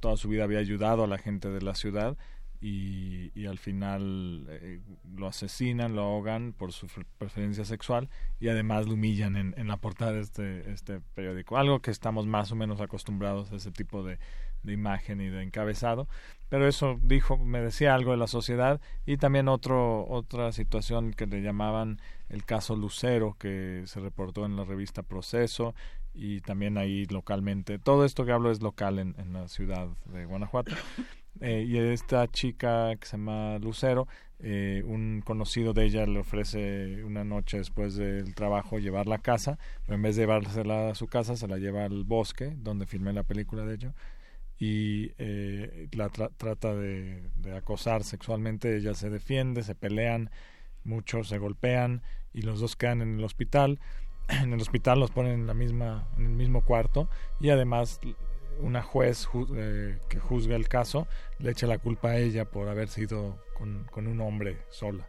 toda 0.01 0.17
su 0.17 0.29
vida 0.29 0.45
había 0.45 0.61
ayudado 0.61 1.05
a 1.05 1.07
la 1.07 1.19
gente 1.19 1.51
de 1.51 1.61
la 1.61 1.75
ciudad 1.75 2.17
y, 2.63 3.33
y 3.35 3.47
al 3.47 3.59
final 3.59 4.47
eh, 4.49 4.81
lo 5.17 5.27
asesinan, 5.27 5.97
lo 5.97 6.03
ahogan 6.03 6.53
por 6.53 6.73
su 6.73 6.87
preferencia 7.19 7.65
sexual 7.65 8.09
y 8.39 8.49
además 8.49 8.87
lo 8.87 8.95
humillan 8.95 9.37
en, 9.37 9.53
en 9.59 9.67
la 9.67 9.79
portada 9.79 10.13
de 10.13 10.21
este, 10.21 10.71
este 10.71 11.01
periódico. 11.15 11.59
Algo 11.59 11.83
que 11.83 11.91
estamos 11.91 12.25
más 12.27 12.53
o 12.53 12.55
menos 12.55 12.81
acostumbrados 12.81 13.51
a 13.51 13.57
ese 13.57 13.73
tipo 13.73 14.05
de, 14.05 14.21
de 14.63 14.73
imagen 14.73 15.21
y 15.21 15.29
de 15.29 15.43
encabezado, 15.43 16.07
pero 16.49 16.69
eso 16.69 17.01
dijo, 17.03 17.37
me 17.37 17.61
decía 17.61 17.97
algo 17.97 18.13
de 18.13 18.19
la 18.19 18.29
sociedad 18.29 18.81
y 19.07 19.17
también 19.17 19.49
otro, 19.49 20.07
otra 20.07 20.53
situación 20.53 21.15
que 21.15 21.27
le 21.27 21.43
llamaban 21.43 22.01
el 22.29 22.45
caso 22.45 22.77
Lucero 22.77 23.35
que 23.41 23.83
se 23.87 23.99
reportó 23.99 24.47
en 24.47 24.55
la 24.55 24.65
revista 24.65 25.03
Proceso 25.03 25.75
y 26.15 26.43
también 26.43 26.79
ahí 26.79 27.07
localmente. 27.07 27.81
Todo 27.81 28.05
esto 28.05 28.25
que 28.25 28.31
hablo 28.31 28.53
es 28.53 28.63
local 28.63 29.01
en, 29.01 29.17
en 29.19 29.33
la 29.33 29.49
ciudad 29.49 29.89
de 30.07 30.27
Guanajuato. 30.27 30.73
Eh, 31.41 31.65
y 31.67 31.79
esta 31.79 32.29
chica 32.29 32.95
que 32.97 33.07
se 33.07 33.17
llama 33.17 33.59
Lucero, 33.59 34.07
eh, 34.39 34.83
un 34.85 35.23
conocido 35.25 35.73
de 35.73 35.85
ella 35.85 36.05
le 36.07 36.21
ofrece 36.21 37.05
una 37.05 37.25
noche 37.25 37.59
después 37.59 37.97
del 37.97 38.35
trabajo 38.35 38.79
llevarla 38.79 39.17
a 39.17 39.23
casa, 39.23 39.59
pero 39.85 39.97
en 39.97 40.03
vez 40.03 40.17
de 40.17 40.23
llevársela 40.23 40.91
a 40.91 40.95
su 40.95 41.07
casa 41.07 41.37
se 41.37 41.49
la 41.49 41.59
lleva 41.59 41.85
al 41.85 42.05
bosque, 42.05 42.53
donde 42.57 42.87
filmé 42.87 43.13
la 43.13 43.23
película 43.23 43.65
de 43.65 43.75
ello, 43.75 43.95
y 44.59 45.13
eh, 45.19 45.89
la 45.93 46.09
trata 46.09 46.75
de, 46.75 47.31
de, 47.37 47.57
acosar 47.57 48.05
sexualmente, 48.05 48.77
ella 48.77 48.95
se 48.95 49.11
defiende, 49.11 49.63
se 49.63 49.75
pelean, 49.75 50.31
muchos 50.85 51.29
se 51.29 51.39
golpean 51.39 52.03
y 52.33 52.43
los 52.43 52.61
dos 52.61 52.77
quedan 52.77 53.03
en 53.03 53.19
el 53.19 53.25
hospital. 53.25 53.81
En 54.29 54.53
el 54.53 54.61
hospital 54.61 55.01
los 55.01 55.11
ponen 55.11 55.33
en 55.33 55.47
la 55.49 55.55
misma 55.55 56.09
en 56.17 56.27
el 56.27 56.33
mismo 56.33 56.65
cuarto 56.65 57.09
y 57.41 57.51
además 57.51 58.01
una 58.61 58.83
juez 58.83 59.29
eh, 59.57 59.99
que 60.09 60.19
juzga 60.19 60.57
el 60.57 60.69
caso 60.69 61.09
le 61.39 61.51
echa 61.51 61.67
la 61.67 61.79
culpa 61.79 62.11
a 62.11 62.19
ella 62.19 62.45
por 62.45 62.69
haber 62.69 62.89
sido 62.89 63.43
con, 63.55 63.85
con 63.91 64.07
un 64.07 64.21
hombre 64.21 64.59
sola. 64.71 65.07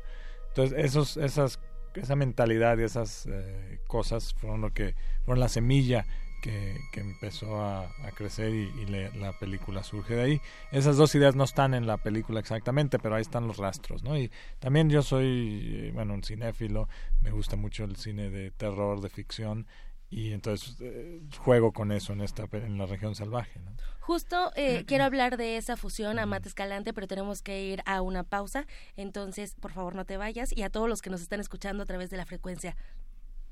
Entonces, 0.49 0.85
esos, 0.85 1.17
esas, 1.17 1.59
esa 1.95 2.15
mentalidad 2.15 2.77
y 2.77 2.83
esas 2.83 3.25
eh, 3.27 3.79
cosas 3.87 4.33
fueron 4.33 4.61
lo 4.61 4.71
que 4.73 4.95
fueron 5.25 5.39
la 5.39 5.49
semilla 5.49 6.05
que, 6.43 6.77
que 6.91 6.99
empezó 6.99 7.61
a, 7.61 7.85
a 7.85 8.11
crecer 8.13 8.53
y, 8.53 8.69
y 8.81 8.85
le, 8.85 9.11
la 9.17 9.31
película 9.39 9.81
surge 9.81 10.15
de 10.15 10.21
ahí. 10.21 10.41
Esas 10.71 10.97
dos 10.97 11.15
ideas 11.15 11.35
no 11.35 11.45
están 11.45 11.73
en 11.73 11.87
la 11.87 11.97
película 11.97 12.39
exactamente, 12.41 12.99
pero 12.99 13.15
ahí 13.15 13.21
están 13.21 13.47
los 13.47 13.57
rastros, 13.57 14.03
¿no? 14.03 14.17
Y 14.17 14.29
también 14.59 14.89
yo 14.89 15.01
soy, 15.01 15.87
eh, 15.87 15.91
bueno, 15.93 16.13
un 16.13 16.21
cinéfilo, 16.21 16.89
me 17.21 17.31
gusta 17.31 17.55
mucho 17.55 17.85
el 17.85 17.95
cine 17.95 18.29
de 18.29 18.51
terror, 18.51 18.99
de 18.99 19.09
ficción, 19.09 19.67
y 20.14 20.32
entonces 20.32 20.78
eh, 20.80 21.22
juego 21.39 21.72
con 21.72 21.91
eso 21.91 22.14
en 22.14 22.22
esta 22.22 22.47
en 22.51 22.78
la 22.78 22.86
región 22.86 23.16
salvaje 23.16 23.59
¿no? 23.59 23.72
justo 23.99 24.51
eh, 24.55 24.84
quiero 24.86 25.05
hablar 25.05 25.38
de 25.38 25.57
esa 25.57 25.76
fusión 25.76 26.20
a 26.20 26.28
Mate 26.28 26.49
Escalante 26.49 26.93
pero 26.93 27.07
tenemos 27.07 27.41
que 27.41 27.64
ir 27.64 27.82
a 27.86 28.01
una 28.01 28.24
pausa. 28.24 28.68
Entonces 28.95 29.55
por 29.59 29.72
favor 29.72 29.95
no 29.95 30.05
te 30.05 30.18
vayas. 30.18 30.55
Y 30.55 30.61
a 30.64 30.70
todos 30.70 30.88
los 30.89 31.01
que 31.01 31.09
nos 31.09 31.22
están 31.22 31.39
escuchando 31.39 31.84
a 31.84 31.86
través 31.86 32.09
de 32.09 32.18
la 32.18 32.26
frecuencia 32.26 32.76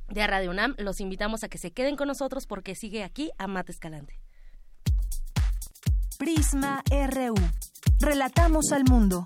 de 0.09 0.27
Radio 0.27 0.51
UNAM 0.51 0.75
los 0.77 0.99
invitamos 0.99 1.43
a 1.43 1.49
que 1.49 1.57
se 1.57 1.71
queden 1.71 1.95
con 1.95 2.07
nosotros 2.07 2.45
porque 2.45 2.75
sigue 2.75 3.03
aquí 3.03 3.31
a 3.37 3.47
Mate 3.47 3.71
Escalante. 3.71 4.19
Prisma 6.19 6.83
RU 6.91 7.35
relatamos 7.99 8.71
al 8.71 8.83
mundo 8.83 9.25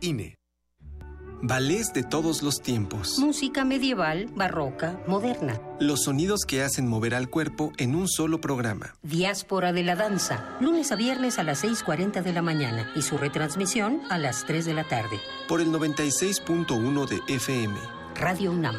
INE. 0.00 0.36
Ballets 1.42 1.94
de 1.94 2.02
todos 2.02 2.42
los 2.42 2.60
tiempos. 2.60 3.18
Música 3.18 3.64
medieval, 3.64 4.26
barroca, 4.34 5.00
moderna. 5.06 5.58
Los 5.78 6.04
sonidos 6.04 6.44
que 6.46 6.62
hacen 6.62 6.86
mover 6.86 7.14
al 7.14 7.30
cuerpo 7.30 7.72
en 7.78 7.94
un 7.94 8.08
solo 8.08 8.42
programa. 8.42 8.94
Diáspora 9.02 9.72
de 9.72 9.82
la 9.82 9.96
danza, 9.96 10.58
lunes 10.60 10.92
a 10.92 10.96
viernes 10.96 11.38
a 11.38 11.42
las 11.42 11.64
6.40 11.64 12.22
de 12.22 12.32
la 12.34 12.42
mañana 12.42 12.90
y 12.94 13.00
su 13.00 13.16
retransmisión 13.16 14.02
a 14.10 14.18
las 14.18 14.44
3 14.44 14.66
de 14.66 14.74
la 14.74 14.84
tarde. 14.84 15.18
Por 15.48 15.62
el 15.62 15.68
96.1 15.68 17.08
de 17.08 17.34
FM. 17.34 17.74
Radio 18.16 18.52
UNAM. 18.52 18.76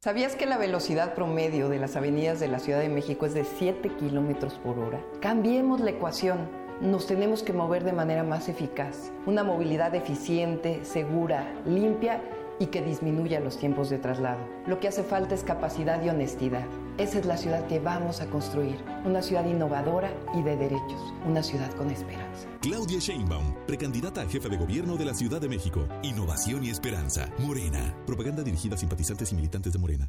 ¿Sabías 0.00 0.36
que 0.36 0.46
la 0.46 0.58
velocidad 0.58 1.14
promedio 1.14 1.68
de 1.70 1.78
las 1.80 1.96
avenidas 1.96 2.38
de 2.38 2.46
la 2.46 2.60
Ciudad 2.60 2.80
de 2.80 2.88
México 2.88 3.26
es 3.26 3.34
de 3.34 3.44
7 3.44 3.90
kilómetros 3.98 4.54
por 4.62 4.78
hora? 4.78 5.02
Cambiemos 5.20 5.80
la 5.80 5.90
ecuación 5.90 6.63
nos 6.80 7.06
tenemos 7.06 7.42
que 7.42 7.52
mover 7.52 7.84
de 7.84 7.92
manera 7.92 8.22
más 8.22 8.48
eficaz. 8.48 9.12
Una 9.26 9.44
movilidad 9.44 9.94
eficiente, 9.94 10.84
segura, 10.84 11.52
limpia 11.66 12.20
y 12.58 12.66
que 12.66 12.82
disminuya 12.82 13.40
los 13.40 13.58
tiempos 13.58 13.90
de 13.90 13.98
traslado. 13.98 14.40
Lo 14.66 14.78
que 14.80 14.88
hace 14.88 15.02
falta 15.02 15.34
es 15.34 15.42
capacidad 15.42 16.02
y 16.02 16.08
honestidad. 16.08 16.66
Esa 16.98 17.18
es 17.18 17.26
la 17.26 17.36
ciudad 17.36 17.66
que 17.66 17.80
vamos 17.80 18.20
a 18.20 18.26
construir, 18.26 18.76
una 19.04 19.22
ciudad 19.22 19.44
innovadora 19.44 20.12
y 20.34 20.42
de 20.42 20.56
derechos, 20.56 21.14
una 21.26 21.42
ciudad 21.42 21.72
con 21.72 21.90
esperanza. 21.90 22.48
Claudia 22.60 23.00
Sheinbaum, 23.00 23.54
precandidata 23.66 24.22
a 24.22 24.26
jefe 24.26 24.48
de 24.48 24.56
gobierno 24.56 24.96
de 24.96 25.04
la 25.04 25.14
Ciudad 25.14 25.40
de 25.40 25.48
México. 25.48 25.88
Innovación 26.02 26.64
y 26.64 26.70
esperanza. 26.70 27.28
Morena. 27.38 27.94
Propaganda 28.06 28.42
dirigida 28.42 28.76
a 28.76 28.78
simpatizantes 28.78 29.32
y 29.32 29.34
militantes 29.34 29.72
de 29.72 29.78
Morena 29.78 30.08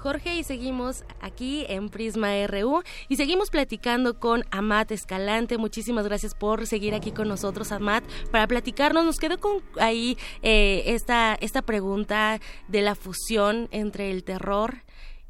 Jorge 0.00 0.36
y 0.36 0.44
seguimos 0.44 1.04
aquí 1.20 1.66
en 1.68 1.90
Prisma 1.90 2.46
RU 2.46 2.82
y 3.08 3.16
seguimos 3.16 3.50
platicando 3.50 4.18
con 4.18 4.44
Amat 4.50 4.92
Escalante. 4.92 5.58
Muchísimas 5.58 6.06
gracias 6.06 6.34
por 6.34 6.66
seguir 6.66 6.94
aquí 6.94 7.12
con 7.12 7.28
nosotros, 7.28 7.70
Amat, 7.70 8.02
para 8.30 8.46
platicarnos. 8.46 9.04
Nos 9.04 9.18
quedó 9.18 9.38
con 9.38 9.62
ahí 9.78 10.16
eh, 10.42 10.84
esta, 10.86 11.36
esta 11.40 11.60
pregunta 11.60 12.40
de 12.68 12.80
la 12.80 12.94
fusión 12.94 13.68
entre 13.72 14.10
el 14.10 14.24
terror 14.24 14.82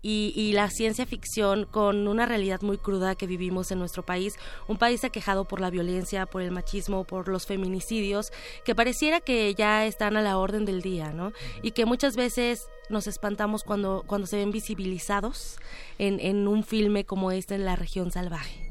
y, 0.03 0.53
la 0.53 0.71
ciencia 0.71 1.07
ficción 1.07 1.67
con 1.71 2.09
una 2.09 2.27
realidad 2.27 2.63
muy 2.63 2.79
cruda 2.79 3.15
que 3.15 3.27
vivimos 3.27 3.71
en 3.71 3.79
nuestro 3.79 4.05
país, 4.05 4.37
un 4.67 4.79
país 4.79 5.05
aquejado 5.05 5.45
por 5.45 5.61
la 5.61 5.71
violencia, 5.71 6.27
por 6.27 6.43
el 6.43 6.51
machismo, 6.51 7.05
por 7.05 7.29
los 7.29 7.47
feminicidios, 7.47 8.33
que 8.65 8.75
pareciera 8.75 9.21
que 9.21 9.55
ya 9.55 9.87
están 9.87 10.17
a 10.17 10.23
la 10.23 10.39
orden 10.39 10.65
del 10.65 10.83
día, 10.83 11.13
¿no? 11.13 11.33
Y 11.63 11.73
que 11.73 11.85
muchas 11.85 12.17
veces 12.17 12.69
nos 12.89 13.07
espantamos 13.07 13.63
cuando, 13.63 14.03
cuando 14.07 14.27
se 14.27 14.37
ven 14.37 14.51
visibilizados 14.51 15.59
en, 15.99 16.19
en 16.21 16.49
un 16.49 16.65
filme 16.65 17.05
como 17.05 17.31
este 17.31 17.55
en 17.55 17.65
la 17.65 17.77
región 17.77 18.11
salvaje. 18.11 18.71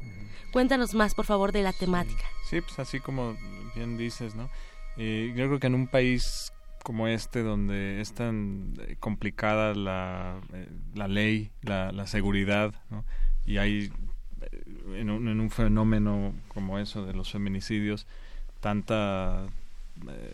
Cuéntanos 0.52 0.94
más, 0.94 1.14
por 1.14 1.26
favor, 1.26 1.52
de 1.52 1.62
la 1.62 1.72
temática. 1.72 2.24
Sí, 2.48 2.60
pues 2.60 2.78
así 2.78 2.98
como 2.98 3.36
bien 3.74 3.96
dices, 3.96 4.34
¿no? 4.34 4.50
Eh, 4.96 5.32
yo 5.36 5.46
creo 5.46 5.60
que 5.60 5.68
en 5.68 5.74
un 5.74 5.86
país 5.86 6.52
como 6.82 7.08
este, 7.08 7.42
donde 7.42 8.00
es 8.00 8.12
tan 8.12 8.74
eh, 8.80 8.96
complicada 8.98 9.74
la, 9.74 10.40
eh, 10.52 10.68
la 10.94 11.08
ley, 11.08 11.50
la, 11.62 12.06
seguridad, 12.06 12.74
y 13.46 13.58
hay 13.58 13.92
eh, 14.40 14.62
en 14.96 15.10
un, 15.10 15.28
en 15.28 15.40
un, 15.40 15.50
fenómeno 15.50 16.34
como 16.48 16.78
eso 16.78 17.04
de 17.04 17.12
los 17.12 17.30
feminicidios, 17.30 18.06
tanta 18.60 19.46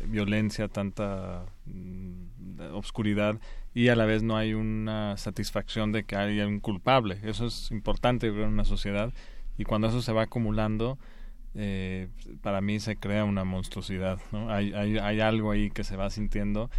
violencia, 0.05 0.69
tanta 0.69 1.45
mm, 1.67 2.61
obscuridad, 2.73 3.41
y 3.75 3.89
a 3.89 3.97
la 3.97 4.07
vez 4.07 4.23
no 4.23 4.37
hay 4.37 4.55
una 4.55 5.17
satisfacción 5.17 5.93
de 5.93 6.05
que 6.05 6.17
haya 6.17 6.47
un 6.47 6.61
culpable. 6.61 7.19
Eso 7.25 7.47
es 7.47 7.71
importante 7.73 8.29
en 8.29 8.39
una 8.39 8.65
sociedad, 8.65 9.13
y 9.59 9.65
cuando 9.65 9.89
eso 9.89 10.03
se 10.03 10.13
va 10.13 10.23
acumulando, 10.23 10.99
eh, 11.57 12.09
para 12.43 12.61
mí 12.61 12.81
se 12.81 12.97
crea 12.97 13.25
una 13.25 13.45
monstruosidad. 13.45 14.19
¿no? 14.33 14.51
Hay, 14.51 14.73
hay, 14.75 14.99
hay 14.99 15.21
algo 15.21 15.51
ahí 15.51 15.71
que 15.71 15.85
se 15.85 15.97
va 15.97 16.11
sintiendo 16.11 16.71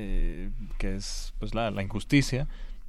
eh, 0.00 0.50
que 0.78 0.94
es 0.94 1.34
pues 1.40 1.56
la, 1.56 1.72
la 1.72 1.82
injusticia 1.82 2.46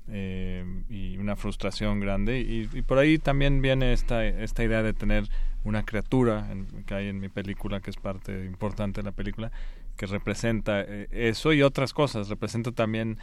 eh, 0.09 0.63
y 0.89 1.17
una 1.17 1.35
frustración 1.35 1.99
grande. 1.99 2.39
Y, 2.39 2.69
y, 2.71 2.83
por 2.83 2.99
ahí 2.99 3.17
también 3.17 3.63
viene 3.63 3.93
esta, 3.93 4.23
esta 4.25 4.63
idea 4.63 4.83
de 4.83 4.93
tener 4.93 5.27
una 5.63 5.83
criatura 5.83 6.47
que 6.85 6.93
hay 6.93 7.07
en 7.07 7.19
mi 7.19 7.29
película, 7.29 7.79
que 7.79 7.89
es 7.89 7.97
parte 7.97 8.45
importante 8.45 9.01
de 9.01 9.05
la 9.05 9.11
película, 9.11 9.51
que 9.97 10.05
representa 10.05 10.81
eh, 10.81 11.07
eso 11.11 11.51
y 11.51 11.63
otras 11.63 11.93
cosas. 11.93 12.29
Representa 12.29 12.71
también 12.71 13.17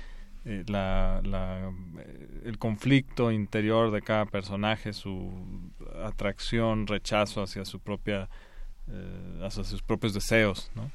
el 0.45 0.67
conflicto 2.59 3.31
interior 3.31 3.93
de 3.93 4.03
cada 4.03 4.27
personaje, 4.27 4.93
su 4.93 5.33
atracción, 6.05 6.87
rechazo 6.87 7.43
hacia 7.43 7.65
su 7.65 7.81
propia, 7.81 8.29
eh, 8.89 9.41
hacia 9.43 9.65
sus 9.65 9.83
propios 9.83 10.15
deseos, 10.15 10.71
¿no? 10.75 10.91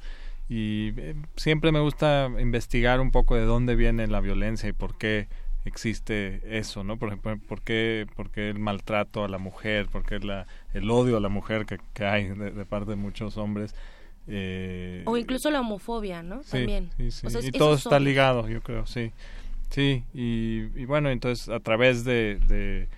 Y 0.48 0.92
siempre 1.36 1.72
me 1.72 1.80
gusta 1.80 2.28
investigar 2.38 3.00
un 3.00 3.10
poco 3.10 3.36
de 3.36 3.44
dónde 3.44 3.74
viene 3.74 4.06
la 4.06 4.20
violencia 4.20 4.68
y 4.68 4.72
por 4.72 4.98
qué 4.98 5.28
existe 5.64 6.42
eso, 6.58 6.84
¿no? 6.84 6.98
Por 6.98 7.08
ejemplo, 7.08 7.38
¿por 7.48 7.62
qué, 7.62 8.06
por 8.16 8.30
qué 8.30 8.50
el 8.50 8.58
maltrato 8.58 9.24
a 9.24 9.28
la 9.28 9.38
mujer? 9.38 9.86
¿Por 9.88 10.04
qué 10.04 10.18
la, 10.18 10.46
el 10.74 10.90
odio 10.90 11.16
a 11.16 11.20
la 11.20 11.28
mujer 11.28 11.64
que, 11.66 11.78
que 11.94 12.04
hay 12.04 12.28
de, 12.28 12.64
parte 12.66 12.90
de 12.90 12.96
muchos 12.96 13.36
hombres? 13.36 13.74
Eh, 14.26 15.02
o 15.06 15.16
incluso 15.16 15.50
la 15.50 15.60
homofobia, 15.60 16.22
¿no? 16.22 16.40
También. 16.42 16.90
Sí, 16.96 17.10
sí. 17.10 17.26
y 17.42 17.52
todo 17.52 17.74
está 17.74 17.98
ligado, 17.98 18.48
yo 18.48 18.60
creo, 18.60 18.86
sí. 18.86 19.12
Sí, 19.70 20.04
y, 20.12 20.84
bueno, 20.84 21.08
entonces 21.08 21.48
a 21.48 21.58
través 21.58 22.04
de, 22.04 22.38
de, 22.46 22.88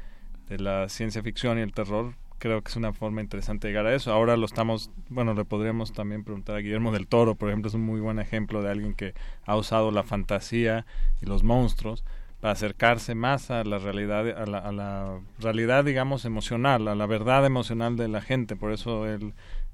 la 0.49 0.89
ciencia 0.89 1.23
ficción 1.23 1.59
y 1.59 1.63
el 1.63 1.73
terror, 1.73 2.15
creo 2.39 2.63
que 2.63 2.71
es 2.71 2.77
una 2.77 2.93
forma 2.93 3.21
interesante 3.21 3.67
de 3.67 3.73
llegar 3.73 3.87
a 3.87 3.95
eso. 3.95 4.13
Ahora 4.13 4.37
lo 4.37 4.47
estamos, 4.47 4.91
bueno, 5.09 5.35
le 5.35 5.45
podríamos 5.45 5.93
también 5.93 6.25
preguntar 6.25 6.57
a 6.57 6.59
Guillermo 6.59 6.93
del 6.93 7.07
Toro, 7.07 7.35
por 7.35 7.49
ejemplo, 7.49 7.69
es 7.69 7.75
un 7.75 7.83
muy 7.83 8.01
buen 8.01 8.19
ejemplo 8.19 8.63
de 8.63 8.71
alguien 8.71 8.95
que 8.95 9.15
ha 9.47 9.57
usado 9.57 9.91
la 9.91 10.03
fantasía 10.03 10.87
y 11.23 11.27
los 11.27 11.43
monstruos 11.43 12.05
para 12.41 12.53
acercarse 12.53 13.15
más 13.15 13.51
a 13.51 13.65
la 13.65 13.79
realidad, 13.79 14.29
a 14.37 14.45
la, 14.45 14.59
a 14.59 14.73
la 14.73 15.21
realidad, 15.39 15.85
digamos, 15.85 16.27
emocional, 16.27 16.89
a 16.89 16.95
la 16.95 17.07
verdad 17.07 17.47
emocional 17.47 17.97
de 17.97 18.09
la 18.09 18.21
gente. 18.21 18.57
Por 18.57 18.73
eso 18.73 19.07
él 19.07 19.33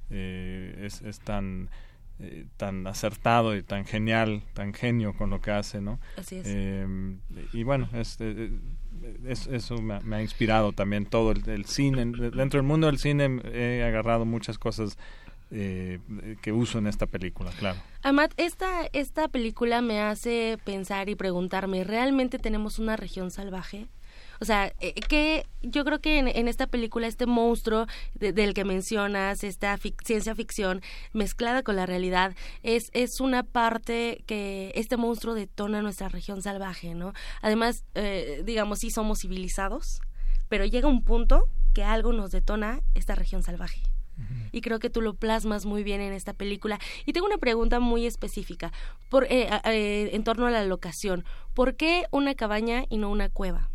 eh, 0.09 0.83
es, 0.85 1.01
es 1.01 1.19
tan 1.19 1.69
eh, 2.23 2.45
tan 2.55 2.85
acertado 2.85 3.55
y 3.55 3.63
tan 3.63 3.85
genial, 3.85 4.43
tan 4.53 4.73
genio 4.73 5.13
con 5.13 5.31
lo 5.31 5.41
que 5.41 5.49
hace, 5.49 5.81
¿no? 5.81 5.99
Así 6.17 6.37
es. 6.37 6.45
Eh, 6.47 6.85
y 7.51 7.63
bueno, 7.63 7.89
este, 7.93 8.51
es, 9.25 9.47
eso 9.47 9.81
me, 9.81 10.15
ha 10.15 10.21
inspirado 10.21 10.73
también 10.73 11.05
todo 11.05 11.31
el, 11.31 11.65
cine. 11.65 12.05
Dentro 12.05 12.59
del 12.59 12.63
mundo 12.63 12.87
del 12.87 12.97
cine 12.97 13.41
he 13.53 13.83
agarrado 13.83 14.25
muchas 14.25 14.57
cosas 14.57 14.97
eh, 15.51 15.99
que 16.41 16.51
uso 16.51 16.77
en 16.77 16.87
esta 16.87 17.07
película, 17.07 17.51
claro. 17.59 17.79
Amat, 18.03 18.33
esta, 18.37 18.87
esta 18.93 19.27
película 19.27 19.81
me 19.81 19.99
hace 19.99 20.57
pensar 20.63 21.09
y 21.09 21.15
preguntarme, 21.15 21.83
¿realmente 21.83 22.39
tenemos 22.39 22.79
una 22.79 22.95
región 22.95 23.31
salvaje? 23.31 23.87
O 24.41 24.45
sea, 24.45 24.73
eh, 24.79 24.95
que 24.95 25.45
yo 25.61 25.85
creo 25.85 26.01
que 26.01 26.17
en, 26.17 26.47
esta 26.47 26.65
película 26.65 27.05
este 27.05 27.27
monstruo 27.27 27.85
del 28.15 28.55
que 28.55 28.65
mencionas, 28.65 29.43
esta 29.43 29.77
ciencia 30.03 30.33
ficción 30.33 30.81
mezclada 31.13 31.61
con 31.61 31.75
la 31.75 31.85
realidad, 31.85 32.35
es, 32.63 32.89
es 32.93 33.21
una 33.21 33.43
parte 33.43 34.23
que 34.25 34.71
este 34.73 34.97
monstruo 34.97 35.35
detona 35.35 35.83
nuestra 35.83 36.09
región 36.09 36.41
salvaje, 36.41 36.95
¿no? 36.95 37.13
Además, 37.43 37.85
eh, 37.93 38.41
digamos, 38.43 38.79
sí 38.79 38.89
somos 38.89 39.19
civilizados, 39.19 40.01
pero 40.49 40.65
llega 40.65 40.87
un 40.87 41.03
punto 41.03 41.47
que 41.75 41.83
algo 41.83 42.11
nos 42.11 42.31
detona 42.31 42.81
esta 42.95 43.13
región 43.13 43.43
salvaje. 43.43 43.83
Y 44.51 44.61
creo 44.61 44.77
que 44.79 44.91
tú 44.91 45.01
lo 45.01 45.15
plasmas 45.15 45.65
muy 45.65 45.83
bien 45.83 45.99
en 45.99 46.13
esta 46.13 46.33
película. 46.33 46.79
Y 47.05 47.13
tengo 47.13 47.25
una 47.25 47.39
pregunta 47.39 47.79
muy 47.79 48.05
específica 48.05 48.71
por, 49.09 49.25
eh, 49.29 49.49
en 50.13 50.23
torno 50.23 50.45
a 50.45 50.51
la 50.51 50.63
locación. 50.63 51.25
¿Por 51.55 51.75
qué 51.75 52.05
una 52.11 52.35
cabaña 52.35 52.85
y 52.89 52.97
no 52.97 53.09
una 53.09 53.29
cueva? 53.29 53.71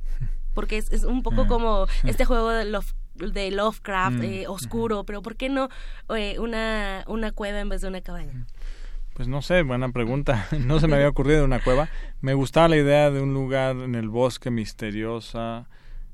Porque 0.57 0.79
es, 0.79 1.05
un 1.05 1.23
poco 1.23 1.43
ah. 1.43 1.47
como 1.47 1.87
este 2.05 2.25
juego 2.25 2.49
de, 2.49 2.65
de 3.15 3.51
Lovecraft, 3.51 4.17
mm. 4.17 4.23
eh, 4.23 4.49
oscuro, 4.49 5.05
pero 5.05 5.21
¿por 5.21 5.37
qué 5.37 5.51
no 5.51 5.69
eh, 6.17 6.39
una, 6.41 7.05
una 7.07 7.31
cueva 7.31 7.61
en 7.61 7.69
vez 7.69 7.83
de 7.83 7.89
una 7.89 8.01
cabaña? 8.01 8.47
Pues 9.13 9.29
no 9.29 9.43
sé, 9.43 9.63
buena 9.63 9.91
pregunta. 9.91 10.49
No 10.59 10.81
se 10.81 10.89
me 10.89 10.97
había 10.97 11.11
ocurrido 11.11 11.45
una 11.45 11.63
cueva. 11.63 11.91
Me 12.23 12.33
gustaba 12.33 12.69
la 12.69 12.79
idea 12.79 13.11
de 13.11 13.21
un 13.21 13.35
lugar 13.35 13.77
en 13.77 13.95
el 13.95 14.09
bosque 14.09 14.51
misteriosa, 14.51 15.69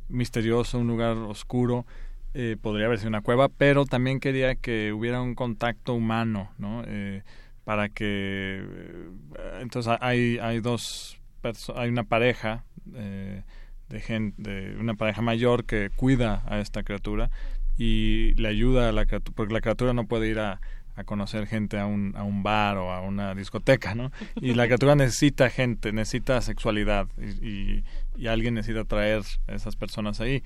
misterioso, 0.09 0.80
un 0.80 0.88
lugar 0.88 1.16
oscuro. 1.16 1.86
Eh, 2.34 2.57
podría 2.61 2.86
haber 2.86 2.99
sido 2.99 3.11
una 3.11 3.22
cueva, 3.22 3.49
pero 3.49 3.84
también 3.84 4.18
quería 4.18 4.57
que 4.57 4.93
hubiera 4.93 5.22
un 5.22 5.36
contacto 5.36 5.95
humano, 5.95 6.51
¿no? 6.59 6.82
para 7.64 7.88
que 7.88 8.61
entonces 9.61 9.97
hay 10.01 10.36
hay 10.38 10.59
dos 10.59 11.20
hay 11.76 11.88
una 11.90 12.03
pareja 12.03 12.64
de, 13.93 14.01
gente, 14.01 14.43
de 14.43 14.76
una 14.76 14.95
pareja 14.95 15.22
mayor 15.22 15.64
que 15.64 15.90
cuida 15.95 16.43
a 16.47 16.59
esta 16.59 16.82
criatura 16.82 17.30
y 17.78 18.34
le 18.34 18.49
ayuda 18.49 18.88
a 18.88 18.93
la 18.93 19.07
criatura, 19.07 19.34
porque 19.36 19.53
la 19.53 19.61
criatura 19.61 19.93
no 19.93 20.07
puede 20.07 20.28
ir 20.28 20.38
a, 20.38 20.61
a 20.97 21.05
conocer 21.05 21.47
gente 21.47 21.78
a 21.78 21.86
un, 21.86 22.14
a 22.16 22.22
un 22.22 22.43
bar 22.43 22.76
o 22.78 22.90
a 22.90 23.01
una 23.01 23.34
discoteca, 23.34 23.95
¿no? 23.95 24.11
Y 24.40 24.55
la 24.55 24.64
criatura 24.64 24.95
necesita 24.95 25.51
gente, 25.51 25.93
necesita 25.93 26.40
sexualidad 26.40 27.07
y, 27.18 27.84
y, 28.16 28.26
alguien 28.26 28.55
necesita 28.55 28.84
traer 28.84 29.22
a 29.47 29.55
esas 29.55 29.76
personas 29.76 30.20
ahí, 30.20 30.43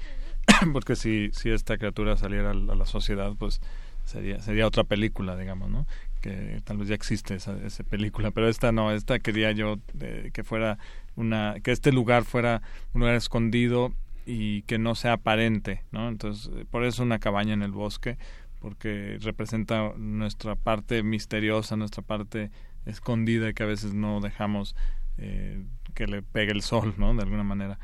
porque 0.73 0.97
si, 0.97 1.31
si 1.33 1.51
esta 1.51 1.79
criatura 1.79 2.17
saliera 2.17 2.51
a 2.51 2.55
la 2.55 2.87
sociedad, 2.87 3.33
pues 3.39 3.61
sería, 4.05 4.41
sería 4.41 4.67
otra 4.67 4.85
película, 4.85 5.37
digamos, 5.37 5.71
¿no? 5.71 5.87
Que 6.21 6.61
tal 6.65 6.79
vez 6.79 6.89
ya 6.89 6.95
existe 6.95 7.35
esa, 7.35 7.57
esa 7.65 7.85
película, 7.85 8.31
pero 8.31 8.49
esta 8.49 8.73
no, 8.73 8.93
esta 8.93 9.19
quería 9.19 9.53
yo 9.53 9.79
eh, 10.01 10.31
que 10.33 10.45
fuera 10.45 10.79
una, 11.17 11.57
que 11.63 11.73
este 11.73 11.93
lugar 11.93 12.25
fuera 12.25 12.63
un 12.93 13.01
lugar 13.01 13.17
escondido 13.17 13.93
y 14.27 14.63
que 14.63 14.79
no 14.79 14.95
sea 14.95 15.15
aparente, 15.15 15.83
¿no? 15.93 16.09
Entonces, 16.09 16.51
por 16.71 16.85
eso 16.85 17.03
una 17.03 17.19
cabaña 17.19 17.55
en 17.55 17.63
el 17.63 17.73
bosque, 17.73 18.19
porque 18.61 19.19
representa 19.21 19.93
nuestra 19.97 20.55
parte 20.57 21.03
misteriosa, 21.03 21.77
nuestra 21.77 22.03
parte 22.03 22.51
escondida 22.85 23.53
que 23.53 23.63
a 23.63 23.67
veces 23.67 23.95
no 23.95 24.21
dejamos 24.21 24.75
eh, 25.19 25.65
que 25.95 26.07
le 26.07 26.23
pegue 26.23 26.53
el 26.53 26.63
sol, 26.63 26.95
¿no? 26.99 27.15
De 27.15 27.23
alguna 27.23 27.45
manera. 27.45 27.79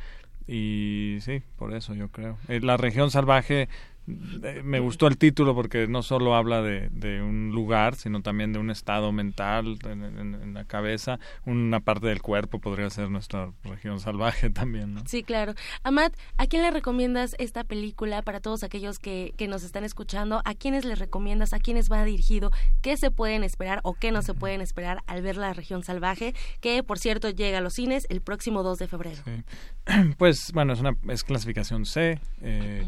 Y 0.47 1.19
sí, 1.21 1.43
por 1.57 1.75
eso 1.75 1.95
yo 1.95 2.09
creo. 2.09 2.37
Eh, 2.49 2.61
la 2.61 2.77
región 2.77 3.11
salvaje 3.11 3.63
eh, 3.63 3.69
me 4.07 4.81
gustó 4.81 5.07
el 5.07 5.17
título 5.17 5.55
porque 5.55 5.87
no 5.87 6.03
solo 6.03 6.35
habla 6.35 6.61
de, 6.61 6.89
de, 6.91 7.23
un 7.23 7.53
lugar, 7.53 7.95
sino 7.95 8.21
también 8.21 8.53
de 8.53 8.59
un 8.59 8.71
estado 8.71 9.13
mental 9.13 9.79
en, 9.85 10.55
la 10.55 10.65
cabeza, 10.65 11.19
una 11.47 11.81
parte 11.81 12.09
del 12.09 12.21
cuerpo 12.21 12.59
podría 12.59 12.91
ser 12.91 13.11
nuestra 13.11 13.53
región 13.65 14.01
salvaje 14.01 14.51
también. 14.51 14.95
¿no? 14.95 15.03
Sí, 15.07 15.23
claro. 15.23 15.55
Amat, 15.83 16.15
¿a 16.37 16.47
quién 16.47 16.63
le 16.63 16.71
recomiendas 16.71 17.37
esta 17.39 17.65
película 17.65 18.23
para 18.23 18.41
todos 18.41 18.65
aquellos 18.65 18.99
que, 18.99 19.35
que 19.37 19.47
nos 19.47 19.63
están 19.63 19.85
escuchando? 19.85 20.43
¿A 20.45 20.55
quiénes 20.55 20.85
les 20.85 20.99
recomiendas? 20.99 21.53
¿A 21.53 21.61
quiénes 21.61 21.91
va 21.91 22.05
dirigido? 22.05 22.51
¿Qué 22.81 22.97
se 22.97 23.11
pueden 23.11 23.45
esperar 23.45 23.81
o 23.85 23.95
qué 23.95 24.11
no 24.11 24.23
se 24.23 24.35
pueden 24.35 24.61
esperar 24.61 25.03
al 25.07 25.23
ver 25.23 25.37
la 25.37 25.53
región 25.53 25.85
salvaje? 25.85 26.35
Que, 26.61 26.83
por 26.83 26.99
cierto, 26.99 27.31
llega 27.31 27.59
a 27.59 27.61
los 27.61 27.75
cines 27.75 28.07
el 28.11 28.21
próximo 28.21 28.63
2 28.63 28.79
de 28.79 28.89
febrero. 28.89 29.23
Pues, 30.17 30.53
bueno, 30.53 30.73
es 30.73 30.81
una 30.81 30.97
es 31.09 31.25
clasificación 31.25 31.87
C. 31.87 32.21
Eh, 32.41 32.87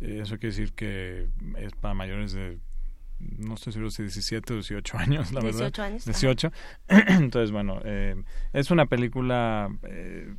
eso 0.00 0.38
quiere 0.38 0.56
decir 0.56 0.72
que 0.72 1.28
es 1.58 1.72
para 1.74 1.94
mayores 1.94 2.32
de 2.32 2.58
no 3.20 3.54
estoy 3.54 3.72
seguro 3.72 3.90
si 3.90 4.02
17 4.02 4.52
o 4.52 4.56
18 4.56 4.98
años, 4.98 5.32
la 5.32 5.40
18 5.40 5.62
verdad. 5.62 5.80
Años, 5.84 6.04
18 6.04 6.52
Entonces, 6.88 7.52
bueno, 7.52 7.80
eh, 7.84 8.16
es 8.52 8.70
una 8.70 8.86
película 8.86 9.68
eh, 9.82 10.34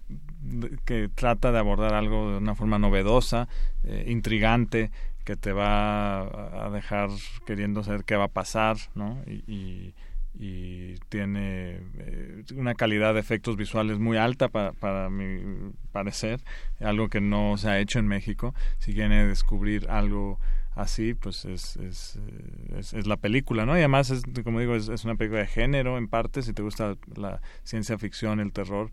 que 0.86 1.10
trata 1.14 1.52
de 1.52 1.60
abordar 1.60 1.94
algo 1.94 2.32
de 2.32 2.38
una 2.38 2.56
forma 2.56 2.80
novedosa, 2.80 3.48
eh, 3.84 4.06
intrigante, 4.08 4.92
que 5.24 5.36
te 5.36 5.52
va 5.52 6.66
a 6.66 6.70
dejar 6.72 7.10
queriendo 7.46 7.84
saber 7.84 8.04
qué 8.04 8.16
va 8.16 8.26
a 8.26 8.30
pasar, 8.30 8.78
¿no? 8.96 9.22
y 9.28 9.44
y 9.48 9.94
tiene 10.38 11.80
eh, 11.98 12.44
una 12.56 12.74
calidad 12.74 13.14
de 13.14 13.20
efectos 13.20 13.58
visuales 13.58 14.00
muy 14.00 14.18
alta 14.18 14.50
para, 14.50 14.74
para 14.74 15.10
mi 15.10 15.72
parecer, 15.92 16.42
algo 16.80 17.10
que 17.10 17.22
no 17.22 17.58
se 17.58 17.70
ha 17.70 17.80
hecho 17.80 18.00
en 18.00 18.08
México. 18.08 18.56
Si 18.80 18.94
quieren 18.94 19.30
descubrir 19.30 19.90
algo 19.90 20.40
así, 20.76 21.14
pues 21.14 21.46
es, 21.46 21.76
es, 21.78 22.16
eh, 22.18 22.80
es, 22.80 23.08
la 23.08 23.18
película, 23.18 23.66
¿no? 23.66 23.76
Y 23.76 23.80
además, 23.80 24.10
es, 24.10 24.24
como 24.44 24.60
digo, 24.60 24.76
es, 24.76 24.90
es 24.90 25.04
una 25.04 25.16
película 25.16 25.42
de 25.42 25.48
género 25.48 25.98
en 25.98 26.08
parte, 26.08 26.42
si 26.42 26.54
te 26.54 26.62
gusta 26.62 26.96
la 27.16 27.42
ciencia 27.64 27.98
ficción, 27.98 28.40
el 28.40 28.54
terror, 28.54 28.92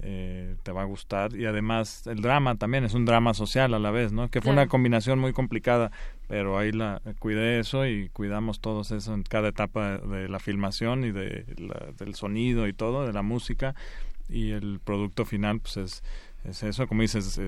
eh, 0.00 0.56
te 0.64 0.72
va 0.72 0.82
a 0.82 0.86
gustar 0.86 1.36
y 1.36 1.46
además 1.46 2.06
el 2.08 2.20
drama 2.20 2.56
también 2.56 2.82
es 2.82 2.94
un 2.94 3.04
drama 3.04 3.32
social 3.32 3.74
a 3.74 3.78
la 3.78 3.92
vez, 3.92 4.12
¿no? 4.12 4.28
Que 4.28 4.40
fue 4.40 4.52
una 4.52 4.66
combinación 4.66 5.20
muy 5.20 5.32
complicada, 5.32 5.92
pero 6.28 6.58
ahí 6.58 6.72
la 6.72 7.00
cuidé 7.18 7.60
eso 7.60 7.86
y 7.86 8.08
cuidamos 8.10 8.60
todos 8.60 8.90
eso 8.90 9.14
en 9.14 9.22
cada 9.22 9.48
etapa 9.48 9.98
de 9.98 10.28
la 10.28 10.38
filmación 10.38 11.04
y 11.04 11.12
de 11.12 11.44
del 11.98 12.14
sonido 12.14 12.66
y 12.66 12.72
todo, 12.72 13.06
de 13.06 13.12
la 13.12 13.22
música. 13.22 13.74
Y 14.28 14.52
el 14.52 14.80
producto 14.82 15.24
final 15.24 15.60
pues 15.60 15.76
es 15.76 16.02
es 16.44 16.62
eso, 16.62 16.86
como 16.86 17.00
dices, 17.00 17.40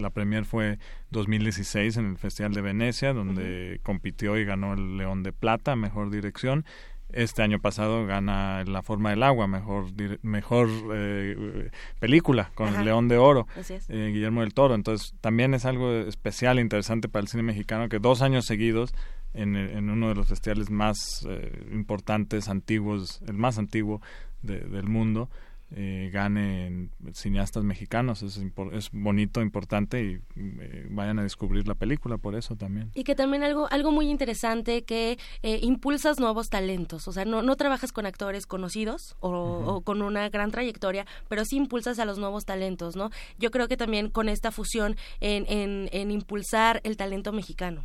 la 0.00 0.10
premier 0.10 0.44
fue 0.44 0.78
2016 1.10 1.96
en 1.98 2.06
el 2.06 2.18
Festival 2.18 2.52
de 2.52 2.60
Venecia, 2.60 3.12
donde 3.12 3.78
compitió 3.84 4.36
y 4.36 4.44
ganó 4.44 4.74
el 4.74 4.96
León 4.96 5.22
de 5.22 5.32
Plata, 5.32 5.76
mejor 5.76 6.10
dirección, 6.10 6.64
este 7.12 7.42
año 7.42 7.58
pasado 7.58 8.06
gana 8.06 8.64
La 8.64 8.82
forma 8.82 9.10
del 9.10 9.22
agua, 9.22 9.46
mejor 9.46 9.86
mejor 10.22 10.68
eh, 10.94 11.70
película 11.98 12.50
con 12.54 12.74
el 12.74 12.84
León 12.84 13.08
de 13.08 13.18
Oro, 13.18 13.46
eh, 13.88 14.10
Guillermo 14.12 14.40
del 14.42 14.54
Toro. 14.54 14.74
Entonces 14.74 15.14
también 15.20 15.54
es 15.54 15.64
algo 15.64 15.92
especial, 15.92 16.58
interesante 16.58 17.08
para 17.08 17.22
el 17.22 17.28
cine 17.28 17.42
mexicano 17.42 17.88
que 17.88 17.98
dos 17.98 18.22
años 18.22 18.46
seguidos 18.46 18.94
en, 19.34 19.56
en 19.56 19.90
uno 19.90 20.08
de 20.08 20.14
los 20.14 20.28
festivales 20.28 20.70
más 20.70 21.26
eh, 21.28 21.66
importantes, 21.72 22.48
antiguos, 22.48 23.22
el 23.26 23.34
más 23.34 23.58
antiguo 23.58 24.00
del 24.42 24.88
mundo, 24.88 25.28
eh, 25.72 26.10
ganen 26.12 26.90
cineastas 27.12 27.64
mexicanos. 27.64 28.22
Es, 28.22 28.40
es 28.72 28.90
bonito, 28.92 29.40
importante 29.40 30.02
y 30.02 30.20
eh, 30.36 30.86
vayan 30.90 31.18
a 31.18 31.22
descubrir 31.22 31.68
la 31.68 31.74
película 31.74 32.18
por 32.18 32.34
eso 32.34 32.56
también. 32.56 32.90
Y 32.94 33.04
que 33.04 33.14
también 33.14 33.42
algo, 33.42 33.68
algo 33.70 33.92
muy 33.92 34.08
interesante 34.08 34.82
que 34.82 35.18
eh, 35.42 35.60
impulsas 35.62 36.18
nuevos 36.18 36.48
talentos. 36.48 37.06
O 37.08 37.12
sea, 37.12 37.24
no, 37.24 37.42
no 37.42 37.56
trabajas 37.56 37.92
con 37.92 38.06
actores 38.06 38.46
conocidos 38.46 39.16
o, 39.20 39.82
con 39.82 40.02
una 40.02 40.28
gran 40.28 40.50
trayectoria, 40.50 41.06
pero 41.28 41.44
sí 41.44 41.56
impulsas 41.56 41.98
a 41.98 42.04
los 42.04 42.18
nuevos 42.18 42.44
talentos, 42.44 42.96
¿no? 42.96 43.10
Yo 43.38 43.50
creo 43.50 43.68
que 43.68 43.76
también 43.76 44.10
con 44.10 44.28
esta 44.28 44.50
fusión 44.50 44.96
en, 45.20 45.46
en, 45.48 45.88
en 45.92 46.10
impulsar 46.10 46.80
el 46.84 46.96
talento 46.96 47.32
mexicano. 47.32 47.84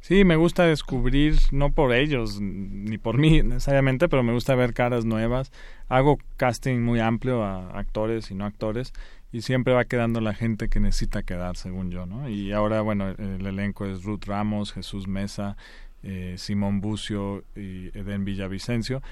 Sí, 0.00 0.24
me 0.24 0.36
gusta 0.36 0.64
descubrir, 0.64 1.36
no 1.52 1.72
por 1.72 1.92
ellos, 1.94 2.40
ni 2.40 2.98
por 2.98 3.18
mí 3.18 3.42
necesariamente, 3.42 4.08
pero 4.08 4.22
me 4.22 4.32
gusta 4.32 4.54
ver 4.54 4.74
caras 4.74 5.04
nuevas. 5.04 5.52
Hago 5.88 6.18
casting 6.36 6.80
muy 6.80 7.00
amplio 7.00 7.42
a 7.42 7.78
actores 7.78 8.30
y 8.30 8.34
no 8.34 8.44
actores 8.44 8.92
y 9.32 9.40
siempre 9.40 9.72
va 9.72 9.86
quedando 9.86 10.20
la 10.20 10.34
gente 10.34 10.68
que 10.68 10.78
necesita 10.78 11.22
quedar, 11.22 11.56
según 11.56 11.90
yo, 11.90 12.04
¿no? 12.04 12.28
Y 12.28 12.52
ahora, 12.52 12.82
bueno, 12.82 13.08
el 13.08 13.46
elenco 13.46 13.86
es 13.86 14.02
Ruth 14.02 14.24
Ramos, 14.26 14.72
Jesús 14.72 15.08
Mesa, 15.08 15.56
eh, 16.02 16.34
Simón 16.36 16.80
Bucio 16.80 17.44
y 17.56 17.96
Eden 17.96 18.24
Villavicencio 18.24 19.02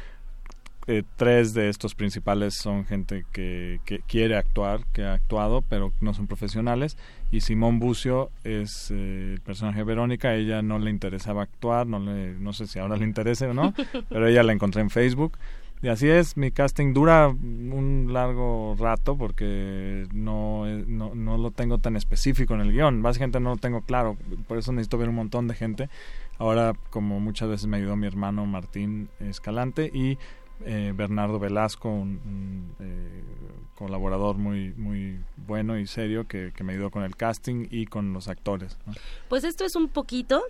eh, 0.91 1.05
tres 1.15 1.55
de 1.55 1.69
estos 1.69 1.95
principales 1.95 2.55
son 2.55 2.85
gente 2.85 3.25
que, 3.31 3.81
que, 3.85 4.01
quiere 4.01 4.37
actuar, 4.37 4.85
que 4.93 5.05
ha 5.05 5.13
actuado, 5.13 5.63
pero 5.63 5.93
no 6.01 6.15
son 6.15 6.27
profesionales. 6.27 6.97
Y 7.31 7.43
Simón 7.43 7.79
Bucio 7.79 8.33
es 8.43 8.91
eh, 8.91 9.35
el 9.35 9.41
personaje 9.41 9.79
de 9.79 9.85
Verónica. 9.85 10.35
ella 10.35 10.63
no 10.63 10.81
le 10.81 10.91
interesaba 10.91 11.43
actuar, 11.43 11.87
no, 11.87 12.01
le, 12.01 12.35
no 12.35 12.53
sé 12.53 12.67
si 12.67 12.81
ahora 12.81 12.97
le 12.97 13.05
interese 13.05 13.47
o 13.47 13.55
no, 13.55 13.73
pero 14.09 14.27
ella 14.27 14.43
la 14.43 14.53
encontré 14.53 14.83
en 14.83 14.91
Facebook. 14.91 15.39
Y 15.81 15.89
así 15.89 16.09
es, 16.09 16.37
mi 16.37 16.51
casting 16.51 16.93
dura 16.93 17.29
un 17.29 18.09
largo 18.11 18.75
rato 18.77 19.17
porque 19.17 20.09
no, 20.13 20.67
eh, 20.67 20.85
no, 20.89 21.15
no 21.15 21.39
lo 21.39 21.53
tengo 21.53 21.79
tan 21.79 21.97
específico 21.97 22.55
en 22.55 22.63
el 22.63 22.73
guion. 22.73 23.01
Básicamente 23.01 23.39
no 23.39 23.51
lo 23.51 23.57
tengo 23.59 23.83
claro, 23.83 24.17
por 24.49 24.59
eso 24.59 24.73
necesito 24.73 24.99
ver 24.99 25.09
un 25.09 25.15
montón 25.15 25.47
de 25.47 25.55
gente. 25.55 25.89
Ahora, 26.41 26.73
como 26.91 27.21
muchas 27.21 27.49
veces 27.49 27.67
me 27.67 27.77
ayudó 27.77 27.97
mi 27.97 28.07
hermano 28.07 28.45
Martín 28.47 29.09
Escalante 29.21 29.91
y 29.93 30.19
eh, 30.65 30.93
Bernardo 30.95 31.39
Velasco, 31.39 31.89
un, 31.89 32.75
eh, 32.81 33.23
colaborador 33.75 34.37
muy 34.37 34.75
muy 34.75 35.19
bueno 35.47 35.79
y 35.79 35.87
serio 35.87 36.27
que, 36.29 36.53
me 36.63 36.75
ayudó 36.75 36.91
con 36.91 37.03
el 37.03 37.17
casting 37.17 37.67
y 37.71 37.87
con 37.87 38.13
los 38.13 38.29
actores. 38.29 38.77
Pues 39.29 39.45
esto 39.45 39.65
es 39.65 39.75
un 39.75 39.89
poquito 39.89 40.43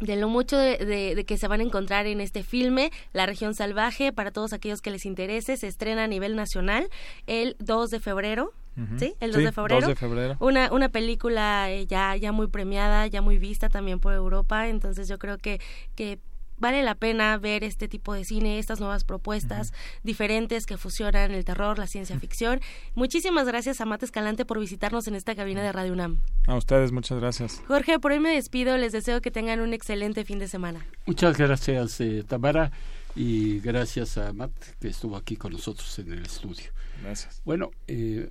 de 0.00 0.16
lo 0.16 0.28
mucho 0.28 0.56
de, 0.58 1.24
que 1.26 1.36
se 1.36 1.48
van 1.48 1.60
a 1.60 1.62
encontrar 1.62 2.06
en 2.06 2.20
este 2.20 2.42
filme, 2.42 2.90
La 3.12 3.26
región 3.26 3.54
salvaje, 3.54 4.12
para 4.12 4.30
todos 4.30 4.52
aquellos 4.52 4.82
que 4.82 4.90
les 4.90 5.06
interese, 5.06 5.56
se 5.56 5.66
estrena 5.66 6.04
a 6.04 6.06
nivel 6.06 6.36
nacional 6.36 6.88
el 7.26 7.56
2 7.58 7.90
de 7.90 8.00
febrero. 8.00 8.52
¿Sí? 8.98 9.14
El 9.20 9.30
2, 9.30 9.44
de 9.44 9.52
febrero. 9.52 10.36
Una, 10.40 10.72
una 10.72 10.88
película 10.88 11.70
eh, 11.70 11.86
ya, 11.86 12.16
ya 12.16 12.32
muy 12.32 12.48
premiada, 12.48 13.06
ya 13.06 13.22
muy 13.22 13.38
vista 13.38 13.68
también 13.68 14.00
por 14.00 14.14
Europa, 14.14 14.66
entonces 14.66 15.06
yo 15.06 15.16
creo 15.16 15.38
que, 15.38 15.60
que 15.94 16.18
vale 16.58 16.82
la 16.82 16.94
pena 16.94 17.36
ver 17.38 17.64
este 17.64 17.88
tipo 17.88 18.14
de 18.14 18.24
cine, 18.24 18.58
estas 18.58 18.80
nuevas 18.80 19.04
propuestas 19.04 19.72
diferentes 20.02 20.66
que 20.66 20.76
fusionan 20.76 21.32
el 21.32 21.44
terror, 21.44 21.78
la 21.78 21.86
ciencia 21.86 22.18
ficción. 22.18 22.60
Muchísimas 22.94 23.46
gracias 23.46 23.80
a 23.80 23.84
Mate 23.84 24.04
Escalante 24.04 24.44
por 24.44 24.58
visitarnos 24.58 25.06
en 25.08 25.14
esta 25.14 25.34
cabina 25.34 25.62
de 25.62 25.72
Radio 25.72 25.92
UNAM. 25.92 26.18
A 26.46 26.56
ustedes, 26.56 26.92
muchas 26.92 27.18
gracias. 27.18 27.62
Jorge, 27.66 27.98
por 27.98 28.12
hoy 28.12 28.20
me 28.20 28.34
despido, 28.34 28.76
les 28.76 28.92
deseo 28.92 29.20
que 29.20 29.30
tengan 29.30 29.60
un 29.60 29.72
excelente 29.72 30.24
fin 30.24 30.38
de 30.38 30.48
semana. 30.48 30.86
Muchas 31.06 31.36
gracias, 31.36 32.00
eh, 32.00 32.24
Tamara, 32.26 32.70
y 33.14 33.60
gracias 33.60 34.18
a 34.18 34.32
Matt 34.32 34.52
que 34.80 34.88
estuvo 34.88 35.16
aquí 35.16 35.36
con 35.36 35.52
nosotros 35.52 35.98
en 35.98 36.12
el 36.12 36.24
estudio. 36.24 36.70
Gracias. 37.02 37.42
Bueno, 37.44 37.70
eh, 37.86 38.30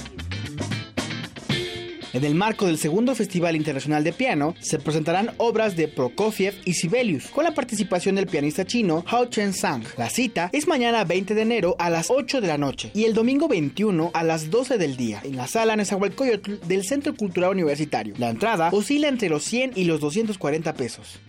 En 2.13 2.25
el 2.25 2.35
marco 2.35 2.65
del 2.65 2.77
segundo 2.77 3.15
Festival 3.15 3.55
Internacional 3.55 4.03
de 4.03 4.11
Piano, 4.11 4.53
se 4.59 4.79
presentarán 4.79 5.31
obras 5.37 5.77
de 5.77 5.87
Prokofiev 5.87 6.53
y 6.65 6.73
Sibelius, 6.73 7.27
con 7.27 7.45
la 7.45 7.53
participación 7.53 8.15
del 8.15 8.27
pianista 8.27 8.65
chino 8.65 9.05
Hao 9.07 9.27
Chen 9.27 9.53
Sang. 9.53 9.83
La 9.97 10.09
cita 10.09 10.49
es 10.51 10.67
mañana 10.67 11.05
20 11.05 11.33
de 11.33 11.41
enero 11.41 11.75
a 11.79 11.89
las 11.89 12.09
8 12.09 12.41
de 12.41 12.47
la 12.47 12.57
noche 12.57 12.91
y 12.93 13.05
el 13.05 13.13
domingo 13.13 13.47
21 13.47 14.11
a 14.13 14.23
las 14.23 14.49
12 14.49 14.77
del 14.77 14.97
día, 14.97 15.21
en 15.23 15.37
la 15.37 15.47
sala 15.47 15.77
Nezahualcóyotl 15.77 16.67
del 16.67 16.83
Centro 16.83 17.15
Cultural 17.15 17.51
Universitario. 17.51 18.13
La 18.17 18.29
entrada 18.29 18.69
oscila 18.73 19.07
entre 19.07 19.29
los 19.29 19.45
100 19.45 19.71
y 19.75 19.85
los 19.85 20.01
240 20.01 20.73
pesos. 20.73 21.19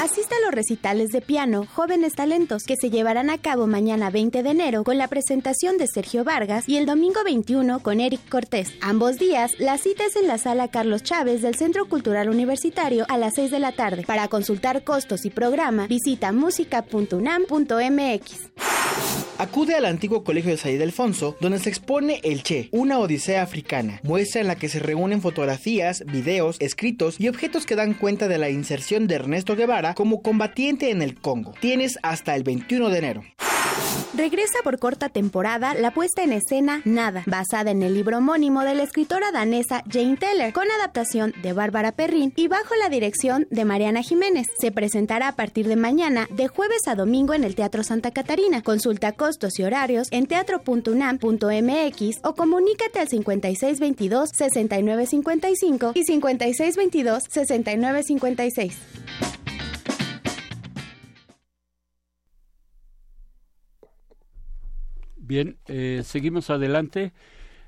Asista 0.00 0.34
a 0.34 0.40
los 0.46 0.54
recitales 0.54 1.10
de 1.10 1.20
piano 1.20 1.66
Jóvenes 1.74 2.14
Talentos 2.14 2.64
que 2.64 2.76
se 2.76 2.88
llevarán 2.88 3.28
a 3.28 3.36
cabo 3.36 3.66
mañana 3.66 4.08
20 4.08 4.42
de 4.42 4.48
enero 4.48 4.82
con 4.82 4.96
la 4.96 5.08
presentación 5.08 5.76
de 5.76 5.86
Sergio 5.86 6.24
Vargas 6.24 6.66
y 6.66 6.78
el 6.78 6.86
domingo 6.86 7.22
21 7.22 7.80
con 7.80 8.00
Eric 8.00 8.26
Cortés. 8.30 8.72
Ambos 8.80 9.18
días, 9.18 9.52
la 9.58 9.76
cita 9.76 10.06
es 10.06 10.16
en 10.16 10.26
la 10.26 10.38
sala 10.38 10.68
Carlos 10.68 11.02
Chávez 11.02 11.42
del 11.42 11.56
Centro 11.56 11.84
Cultural 11.84 12.30
Universitario 12.30 13.04
a 13.10 13.18
las 13.18 13.34
6 13.34 13.50
de 13.50 13.58
la 13.58 13.72
tarde. 13.72 14.04
Para 14.06 14.28
consultar 14.28 14.84
costos 14.84 15.26
y 15.26 15.30
programa, 15.30 15.86
visita 15.86 16.32
música.unam.mx. 16.32 18.50
Acude 19.40 19.74
al 19.74 19.86
antiguo 19.86 20.22
colegio 20.22 20.50
de 20.50 20.58
Said 20.58 20.82
Alfonso, 20.82 21.34
donde 21.40 21.60
se 21.60 21.70
expone 21.70 22.20
El 22.24 22.42
Che, 22.42 22.68
una 22.72 22.98
odisea 22.98 23.40
africana, 23.40 23.98
muestra 24.02 24.42
en 24.42 24.46
la 24.46 24.56
que 24.56 24.68
se 24.68 24.80
reúnen 24.80 25.22
fotografías, 25.22 26.04
videos, 26.04 26.58
escritos 26.60 27.18
y 27.18 27.26
objetos 27.26 27.64
que 27.64 27.74
dan 27.74 27.94
cuenta 27.94 28.28
de 28.28 28.36
la 28.36 28.50
inserción 28.50 29.06
de 29.06 29.14
Ernesto 29.14 29.56
Guevara 29.56 29.89
como 29.94 30.22
combatiente 30.22 30.90
en 30.90 31.02
el 31.02 31.20
Congo. 31.20 31.54
Tienes 31.60 31.98
hasta 32.02 32.36
el 32.36 32.42
21 32.42 32.90
de 32.90 32.98
enero. 32.98 33.22
Regresa 34.14 34.58
por 34.64 34.78
corta 34.78 35.08
temporada 35.08 35.74
la 35.74 35.92
puesta 35.92 36.22
en 36.22 36.32
escena 36.32 36.82
Nada, 36.84 37.22
basada 37.26 37.70
en 37.70 37.82
el 37.82 37.94
libro 37.94 38.18
homónimo 38.18 38.62
de 38.62 38.74
la 38.74 38.82
escritora 38.82 39.32
danesa 39.32 39.82
Jane 39.90 40.16
Teller, 40.16 40.52
con 40.52 40.70
adaptación 40.70 41.32
de 41.42 41.52
Bárbara 41.52 41.92
Perrin 41.92 42.32
y 42.36 42.48
bajo 42.48 42.74
la 42.74 42.88
dirección 42.88 43.46
de 43.50 43.64
Mariana 43.64 44.02
Jiménez. 44.02 44.48
Se 44.58 44.72
presentará 44.72 45.28
a 45.28 45.36
partir 45.36 45.68
de 45.68 45.76
mañana, 45.76 46.26
de 46.30 46.48
jueves 46.48 46.88
a 46.88 46.96
domingo 46.96 47.34
en 47.34 47.44
el 47.44 47.54
Teatro 47.54 47.84
Santa 47.84 48.10
Catarina. 48.10 48.62
Consulta 48.62 49.12
costos 49.12 49.58
y 49.58 49.62
horarios 49.62 50.08
en 50.10 50.26
teatro.unam.mx 50.26 52.18
o 52.24 52.34
comunícate 52.34 52.98
al 52.98 53.08
5622-6955 53.08 55.92
y 55.94 56.04
5622-6956. 56.04 58.72
Bien, 65.30 65.58
eh, 65.68 66.02
seguimos 66.02 66.50
adelante. 66.50 67.12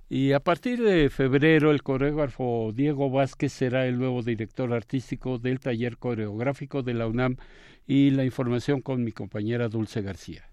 Y 0.08 0.32
a 0.32 0.40
partir 0.40 0.82
de 0.82 1.08
febrero, 1.10 1.70
el 1.70 1.84
coreógrafo 1.84 2.72
Diego 2.74 3.08
Vázquez 3.08 3.52
será 3.52 3.86
el 3.86 4.00
nuevo 4.00 4.20
director 4.24 4.72
artístico 4.72 5.38
del 5.38 5.60
taller 5.60 5.96
coreográfico 5.96 6.82
de 6.82 6.94
la 6.94 7.06
UNAM 7.06 7.36
y 7.86 8.10
la 8.10 8.24
información 8.24 8.80
con 8.80 9.04
mi 9.04 9.12
compañera 9.12 9.68
Dulce 9.68 10.02
García. 10.02 10.51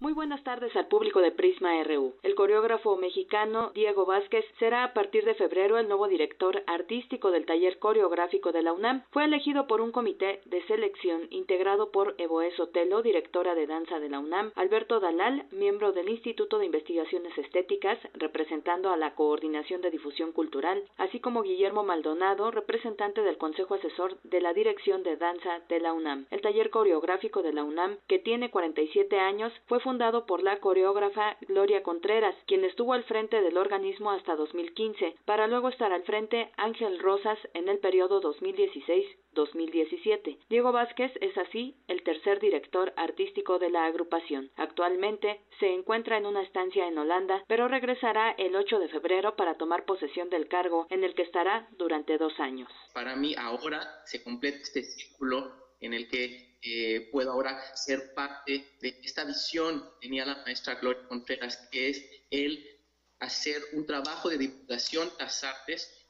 Muy 0.00 0.12
buenas 0.12 0.44
tardes 0.44 0.76
al 0.76 0.86
público 0.86 1.20
de 1.20 1.32
Prisma 1.32 1.82
RU. 1.82 2.14
El 2.22 2.36
coreógrafo 2.36 2.96
mexicano 2.96 3.72
Diego 3.74 4.06
Vázquez 4.06 4.44
será 4.60 4.84
a 4.84 4.92
partir 4.92 5.24
de 5.24 5.34
febrero 5.34 5.76
el 5.76 5.88
nuevo 5.88 6.06
director 6.06 6.62
artístico 6.68 7.32
del 7.32 7.46
taller 7.46 7.80
coreográfico 7.80 8.52
de 8.52 8.62
la 8.62 8.72
UNAM. 8.72 9.02
Fue 9.10 9.24
elegido 9.24 9.66
por 9.66 9.80
un 9.80 9.90
comité 9.90 10.40
de 10.44 10.62
selección 10.68 11.22
integrado 11.30 11.90
por 11.90 12.14
Evoé 12.18 12.52
Sotelo, 12.52 13.02
directora 13.02 13.56
de 13.56 13.66
danza 13.66 13.98
de 13.98 14.08
la 14.08 14.20
UNAM, 14.20 14.52
Alberto 14.54 15.00
Dalal, 15.00 15.46
miembro 15.50 15.90
del 15.90 16.08
Instituto 16.08 16.60
de 16.60 16.66
Investigaciones 16.66 17.36
Estéticas, 17.36 17.98
representando 18.14 18.90
a 18.90 18.96
la 18.96 19.16
Coordinación 19.16 19.80
de 19.80 19.90
Difusión 19.90 20.30
Cultural, 20.30 20.80
así 20.96 21.18
como 21.18 21.42
Guillermo 21.42 21.82
Maldonado, 21.82 22.52
representante 22.52 23.22
del 23.22 23.36
Consejo 23.36 23.74
Asesor 23.74 24.16
de 24.22 24.40
la 24.42 24.52
Dirección 24.52 25.02
de 25.02 25.16
Danza 25.16 25.58
de 25.68 25.80
la 25.80 25.92
UNAM. 25.92 26.26
El 26.30 26.40
taller 26.40 26.70
coreográfico 26.70 27.42
de 27.42 27.52
la 27.52 27.64
UNAM, 27.64 27.98
que 28.06 28.20
tiene 28.20 28.52
47 28.52 29.18
años, 29.18 29.52
fue 29.66 29.80
fundado 29.88 30.26
por 30.26 30.42
la 30.42 30.60
coreógrafa 30.60 31.38
Gloria 31.48 31.82
Contreras, 31.82 32.34
quien 32.46 32.62
estuvo 32.62 32.92
al 32.92 33.04
frente 33.04 33.40
del 33.40 33.56
organismo 33.56 34.10
hasta 34.10 34.36
2015, 34.36 35.14
para 35.24 35.46
luego 35.46 35.70
estar 35.70 35.94
al 35.94 36.02
frente 36.02 36.50
Ángel 36.58 36.98
Rosas 36.98 37.38
en 37.54 37.70
el 37.70 37.78
periodo 37.78 38.20
2016-2017. 38.20 40.40
Diego 40.50 40.72
Vázquez 40.72 41.10
es 41.22 41.38
así 41.38 41.74
el 41.86 42.02
tercer 42.02 42.38
director 42.38 42.92
artístico 42.98 43.58
de 43.58 43.70
la 43.70 43.86
agrupación. 43.86 44.50
Actualmente 44.56 45.40
se 45.58 45.72
encuentra 45.72 46.18
en 46.18 46.26
una 46.26 46.42
estancia 46.42 46.86
en 46.86 46.98
Holanda, 46.98 47.42
pero 47.48 47.66
regresará 47.66 48.32
el 48.32 48.56
8 48.56 48.80
de 48.80 48.90
febrero 48.90 49.36
para 49.36 49.54
tomar 49.54 49.86
posesión 49.86 50.28
del 50.28 50.48
cargo 50.48 50.86
en 50.90 51.02
el 51.02 51.14
que 51.14 51.22
estará 51.22 51.66
durante 51.78 52.18
dos 52.18 52.38
años. 52.40 52.70
Para 52.92 53.16
mí 53.16 53.34
ahora 53.38 53.80
se 54.04 54.22
completa 54.22 54.58
este 54.58 54.82
círculo 54.82 55.67
en 55.80 55.94
el 55.94 56.08
que 56.08 56.58
eh, 56.62 57.08
puedo 57.12 57.30
ahora 57.30 57.76
ser 57.76 58.14
parte 58.14 58.76
de 58.80 59.00
esta 59.02 59.24
visión 59.24 59.80
que 59.80 60.08
tenía 60.08 60.26
la 60.26 60.42
maestra 60.44 60.74
Gloria 60.76 61.06
Contreras, 61.06 61.68
que 61.70 61.90
es 61.90 62.04
el 62.30 62.66
hacer 63.20 63.62
un 63.72 63.86
trabajo 63.86 64.28
de 64.28 64.38
divulgación 64.38 65.10
las 65.18 65.44
artes, 65.44 66.06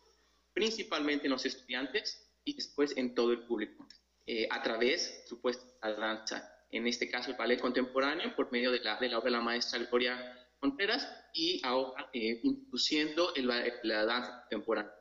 principalmente 0.52 1.26
en 1.26 1.32
los 1.32 1.44
estudiantes 1.44 2.32
y 2.44 2.54
después 2.54 2.96
en 2.96 3.14
todo 3.14 3.32
el 3.32 3.44
público, 3.44 3.86
eh, 4.26 4.48
a 4.50 4.62
través, 4.62 5.24
supuesto, 5.26 5.64
de 5.82 5.90
la 5.90 5.96
danza, 5.96 6.50
en 6.70 6.86
este 6.86 7.10
caso 7.10 7.30
el 7.30 7.36
ballet 7.36 7.60
contemporáneo, 7.60 8.34
por 8.34 8.50
medio 8.50 8.70
de 8.70 8.80
la, 8.80 8.98
de 8.98 9.08
la 9.08 9.18
obra 9.18 9.26
de 9.26 9.36
la 9.36 9.40
maestra 9.40 9.78
Gloria 9.80 10.48
Contreras, 10.60 11.08
y 11.34 11.60
ahora 11.64 12.08
eh, 12.12 12.40
introduciendo 12.42 13.34
el, 13.34 13.46
la 13.46 14.04
danza 14.04 14.40
contemporánea 14.40 14.97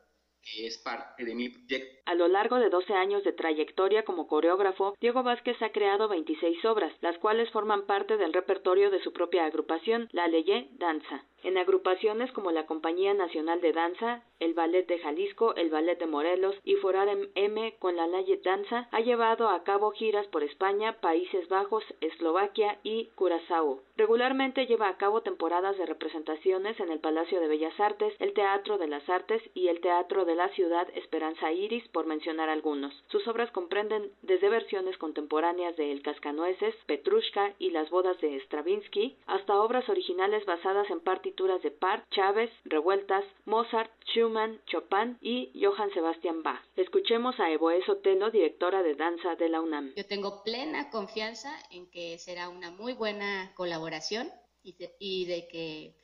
A 2.05 2.15
lo 2.15 2.27
largo 2.27 2.57
de 2.57 2.69
12 2.69 2.93
años 2.93 3.23
de 3.23 3.33
trayectoria 3.33 4.03
como 4.03 4.27
coreógrafo, 4.27 4.95
Diego 4.99 5.23
Vázquez 5.23 5.61
ha 5.61 5.71
creado 5.71 6.07
26 6.07 6.63
obras, 6.65 6.93
las 7.01 7.17
cuales 7.17 7.49
forman 7.51 7.85
parte 7.85 8.17
del 8.17 8.33
repertorio 8.33 8.89
de 8.89 9.01
su 9.01 9.11
propia 9.11 9.45
agrupación, 9.45 10.07
La 10.11 10.27
Leye 10.27 10.69
Danza. 10.77 11.25
En 11.47 11.57
agrupaciones 11.57 12.29
como 12.33 12.51
la 12.51 12.65
Compañía 12.65 13.13
Nacional 13.13 13.61
de 13.61 13.71
Danza, 13.71 14.21
el 14.41 14.53
Ballet 14.53 14.85
de 14.85 14.99
Jalisco, 14.99 15.55
el 15.55 15.69
Ballet 15.69 15.97
de 15.97 16.05
Morelos 16.05 16.53
y 16.65 16.75
Forarem 16.75 17.29
M 17.35 17.73
con 17.79 17.95
la 17.95 18.05
Leye 18.05 18.41
Danza, 18.43 18.89
ha 18.91 18.99
llevado 18.99 19.47
a 19.47 19.63
cabo 19.63 19.91
giras 19.91 20.27
por 20.27 20.43
España, 20.43 20.99
Países 20.99 21.47
Bajos, 21.47 21.85
Eslovaquia 22.01 22.79
y 22.83 23.05
Curazao. 23.15 23.79
Regularmente 23.95 24.67
lleva 24.67 24.89
a 24.89 24.97
cabo 24.97 25.21
temporadas 25.21 25.77
de 25.77 25.85
representaciones 25.85 26.79
en 26.81 26.91
el 26.91 26.99
Palacio 26.99 27.39
de 27.39 27.47
Bellas 27.47 27.79
Artes, 27.79 28.13
el 28.19 28.33
Teatro 28.33 28.77
de 28.77 28.87
las 28.87 29.07
Artes 29.09 29.41
y 29.55 29.69
el 29.69 29.79
Teatro 29.79 30.25
de 30.25 30.35
la 30.35 30.49
Ciudad 30.49 30.87
Esperanza 30.95 31.51
Iris, 31.51 31.87
por 31.87 32.05
mencionar 32.05 32.49
algunos. 32.49 32.93
Sus 33.07 33.27
obras 33.27 33.49
comprenden 33.51 34.11
desde 34.21 34.49
versiones 34.49 34.97
contemporáneas 34.97 35.75
de 35.77 35.93
El 35.93 36.03
Cascanueces, 36.03 36.75
Petrushka 36.85 37.53
y 37.57 37.71
Las 37.71 37.89
Bodas 37.89 38.19
de 38.19 38.35
Stravinsky, 38.41 39.15
hasta 39.25 39.59
obras 39.61 39.87
originales 39.89 40.45
basadas 40.45 40.87
en 40.91 40.99
partituras 41.37 41.61
de 41.61 41.71
Part, 41.71 42.03
Chávez, 42.09 42.49
Revueltas, 42.65 43.23
Mozart, 43.45 43.91
Schumann, 44.07 44.59
Chopin 44.65 45.19
y 45.21 45.51
Johann 45.53 45.93
Sebastian 45.93 46.41
Bach. 46.41 46.59
Escuchemos 46.75 47.39
a 47.39 47.51
Evoe 47.51 47.79
Sotelo, 47.85 48.31
directora 48.31 48.81
de 48.81 48.95
danza 48.95 49.35
de 49.35 49.47
la 49.49 49.61
UNAM. 49.61 49.93
Yo 49.95 50.05
tengo 50.07 50.43
plena 50.43 50.89
confianza 50.89 51.53
en 51.69 51.91
que 51.91 52.17
será 52.17 52.49
una 52.49 52.71
muy 52.71 52.93
buena 52.93 53.53
colaboración 53.55 54.31
y 54.63 54.73
de, 54.73 54.95
y 54.99 55.25
de 55.25 55.47
que 55.47 55.95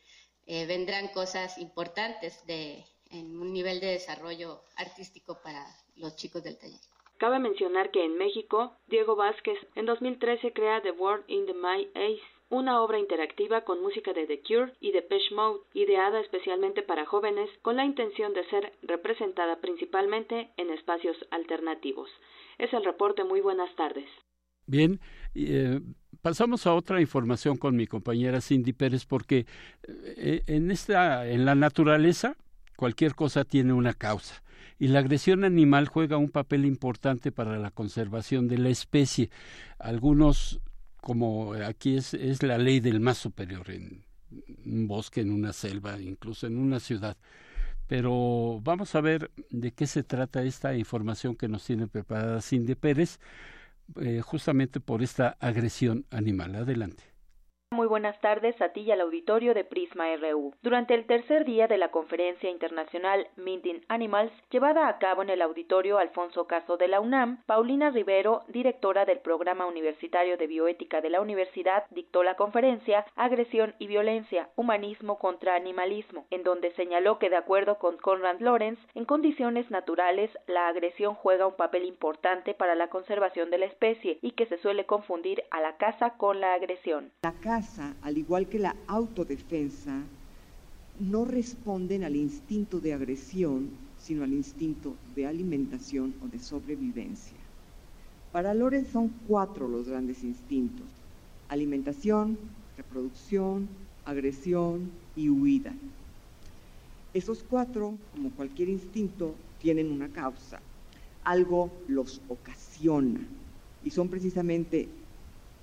eh, 0.45 0.68
vendrán 0.68 1.07
cosas 1.07 1.57
importantes 1.57 2.45
de 2.45 2.85
en 3.10 3.39
un 3.39 3.53
nivel 3.53 3.80
de 3.80 3.88
desarrollo 3.88 4.61
artístico 4.76 5.39
para 5.43 5.65
los 5.95 6.15
chicos 6.15 6.43
del 6.43 6.60
taller. 6.60 6.80
Cabe 7.18 7.39
mencionar 7.39 7.89
que 7.91 8.03
en 8.03 8.18
México, 8.18 8.76
Diego 8.88 9.15
Vázquez 9.15 9.57
en 9.76 9.85
2013 9.85 10.51
crea 10.51 10.81
The 10.81 10.91
World 10.91 11.23
in 11.27 11.45
the 11.45 11.53
My 11.53 11.89
Ace, 11.95 12.22
una 12.53 12.81
obra 12.81 12.99
interactiva 12.99 13.61
con 13.61 13.81
música 13.81 14.13
de 14.13 14.27
The 14.27 14.41
Cure 14.41 14.73
y 14.80 14.91
Depeche 14.91 15.34
Mode, 15.34 15.61
ideada 15.73 16.19
especialmente 16.19 16.84
para 16.84 17.05
jóvenes 17.05 17.49
con 17.63 17.77
la 17.77 17.84
intención 17.84 18.31
de 18.34 18.47
ser 18.49 18.73
representada 18.84 19.59
principalmente 19.59 20.51
en 20.57 20.69
espacios 20.69 21.17
alternativos. 21.31 22.09
Es 22.59 22.71
el 22.73 22.85
reporte. 22.85 23.23
Muy 23.23 23.41
buenas 23.41 23.75
tardes. 23.75 24.07
Bien, 24.67 24.99
eh, 25.34 25.80
pasamos 26.21 26.67
a 26.67 26.75
otra 26.75 27.01
información 27.01 27.57
con 27.57 27.75
mi 27.75 27.88
compañera 27.88 28.39
Cindy 28.39 28.71
Pérez 28.71 29.05
porque 29.05 29.47
eh, 29.88 30.43
en 30.45 30.69
esta 30.69 31.27
en 31.27 31.45
la 31.45 31.55
naturaleza 31.55 32.38
cualquier 32.77 33.15
cosa 33.15 33.45
tiene 33.45 33.73
una 33.73 33.93
causa 33.93 34.43
y 34.77 34.89
la 34.89 34.99
agresión 34.99 35.43
animal 35.43 35.88
juega 35.88 36.17
un 36.17 36.30
papel 36.30 36.65
importante 36.65 37.31
para 37.31 37.57
la 37.57 37.71
conservación 37.71 38.47
de 38.47 38.57
la 38.57 38.69
especie. 38.69 39.30
Algunos, 39.80 40.59
como 41.03 41.53
aquí 41.53 41.97
es, 41.97 42.13
es 42.13 42.43
la 42.43 42.57
ley 42.57 42.80
del 42.80 43.01
más 43.01 43.17
superior 43.17 43.69
en 43.69 44.05
un 44.65 44.88
bosque, 44.88 45.19
en 45.19 45.31
una 45.34 45.51
selva, 45.51 45.99
incluso 45.99 46.47
en 46.47 46.57
una 46.57 46.80
ciudad. 46.80 47.17
Pero 47.88 48.61
vamos 48.63 48.95
a 48.95 49.01
ver 49.01 49.30
de 49.49 49.73
qué 49.73 49.85
se 49.85 50.03
trata 50.03 50.43
esta 50.43 50.75
información 50.77 51.35
que 51.35 51.49
nos 51.49 51.65
tiene 51.65 51.88
preparada 51.88 52.41
Cindy 52.41 52.75
Pérez, 52.75 53.19
eh, 53.99 54.21
justamente 54.21 54.80
por 54.80 55.03
esta 55.03 55.35
agresión 55.41 56.05
animal. 56.09 56.55
Adelante. 56.55 57.12
Muy 57.73 57.87
buenas 57.87 58.21
tardes 58.21 58.61
a 58.61 58.69
ti 58.69 58.81
y 58.81 58.91
al 58.91 59.01
auditorio 59.01 59.55
de 59.55 59.63
Prisma 59.63 60.05
RU. 60.17 60.53
Durante 60.61 60.93
el 60.93 61.07
tercer 61.07 61.43
día 61.43 61.67
de 61.67 61.79
la 61.79 61.89
conferencia 61.89 62.51
internacional 62.51 63.27
Minting 63.35 63.83
Animals, 63.87 64.31
llevada 64.51 64.87
a 64.87 64.99
cabo 64.99 65.23
en 65.23 65.31
el 65.31 65.41
auditorio 65.41 65.97
Alfonso 65.97 66.45
Caso 66.45 66.77
de 66.77 66.87
la 66.87 66.99
UNAM, 66.99 67.41
Paulina 67.47 67.89
Rivero, 67.89 68.43
directora 68.47 69.05
del 69.05 69.21
Programa 69.21 69.65
Universitario 69.65 70.37
de 70.37 70.45
Bioética 70.45 71.01
de 71.01 71.09
la 71.09 71.19
Universidad, 71.19 71.85
dictó 71.89 72.21
la 72.21 72.35
conferencia 72.35 73.07
Agresión 73.15 73.73
y 73.79 73.87
Violencia, 73.87 74.49
Humanismo 74.55 75.17
contra 75.17 75.55
Animalismo, 75.55 76.27
en 76.29 76.43
donde 76.43 76.75
señaló 76.75 77.17
que 77.17 77.31
de 77.31 77.37
acuerdo 77.37 77.79
con 77.79 77.97
Conrad 77.97 78.39
Lorenz, 78.39 78.77
en 78.93 79.05
condiciones 79.05 79.71
naturales 79.71 80.29
la 80.45 80.67
agresión 80.67 81.15
juega 81.15 81.47
un 81.47 81.55
papel 81.55 81.85
importante 81.85 82.53
para 82.53 82.75
la 82.75 82.91
conservación 82.91 83.49
de 83.49 83.57
la 83.57 83.65
especie 83.65 84.19
y 84.21 84.33
que 84.33 84.45
se 84.45 84.59
suele 84.59 84.85
confundir 84.85 85.43
a 85.49 85.59
la 85.59 85.77
caza 85.77 86.11
con 86.17 86.39
la 86.39 86.53
agresión 86.53 87.11
al 88.02 88.18
igual 88.18 88.48
que 88.48 88.60
la 88.60 88.76
autodefensa, 88.88 90.02
no 90.99 91.26
responden 91.26 92.03
al 92.03 92.15
instinto 92.15 92.80
de 92.80 92.94
agresión, 92.94 93.69
sino 93.99 94.23
al 94.23 94.34
instinto 94.34 94.95
de 95.15 95.26
alimentación 95.26 96.14
o 96.23 96.27
de 96.27 96.40
sobrevivencia. 96.40 97.38
Para 98.31 98.53
Lorenz 98.53 98.90
son 98.90 99.10
cuatro 99.27 99.68
los 99.68 99.88
grandes 99.88 100.23
instintos. 100.23 100.85
Alimentación, 101.49 102.38
reproducción, 102.77 103.68
agresión 104.06 104.91
y 105.15 105.30
huida. 105.30 105.73
Esos 107.14 107.44
cuatro, 107.48 107.95
como 108.11 108.31
cualquier 108.31 108.69
instinto, 108.69 109.35
tienen 109.61 109.91
una 109.91 110.10
causa. 110.10 110.60
Algo 111.23 111.72
los 111.88 112.22
ocasiona. 112.27 113.22
Y 113.85 113.91
son 113.91 114.10
precisamente 114.10 114.90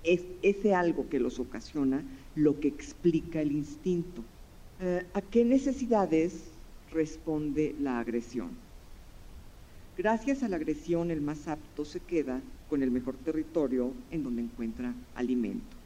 es 0.04 0.24
ese 0.42 0.74
algo 0.74 1.08
que 1.08 1.20
los 1.20 1.38
ocasiona 1.38 2.04
lo 2.34 2.58
que 2.60 2.68
explica 2.68 3.40
el 3.40 3.52
instinto. 3.52 4.24
Eh, 4.80 5.06
¿A 5.14 5.20
qué 5.20 5.44
necesidades 5.44 6.52
responde 6.90 7.74
la 7.78 7.98
agresión? 7.98 8.50
Gracias 9.96 10.42
a 10.42 10.48
la 10.48 10.56
agresión 10.56 11.10
el 11.10 11.20
más 11.20 11.46
apto 11.46 11.84
se 11.84 12.00
queda 12.00 12.40
con 12.68 12.82
el 12.82 12.90
mejor 12.90 13.16
territorio 13.18 13.92
en 14.10 14.22
donde 14.22 14.42
encuentra 14.42 14.94
alimento. 15.14 15.76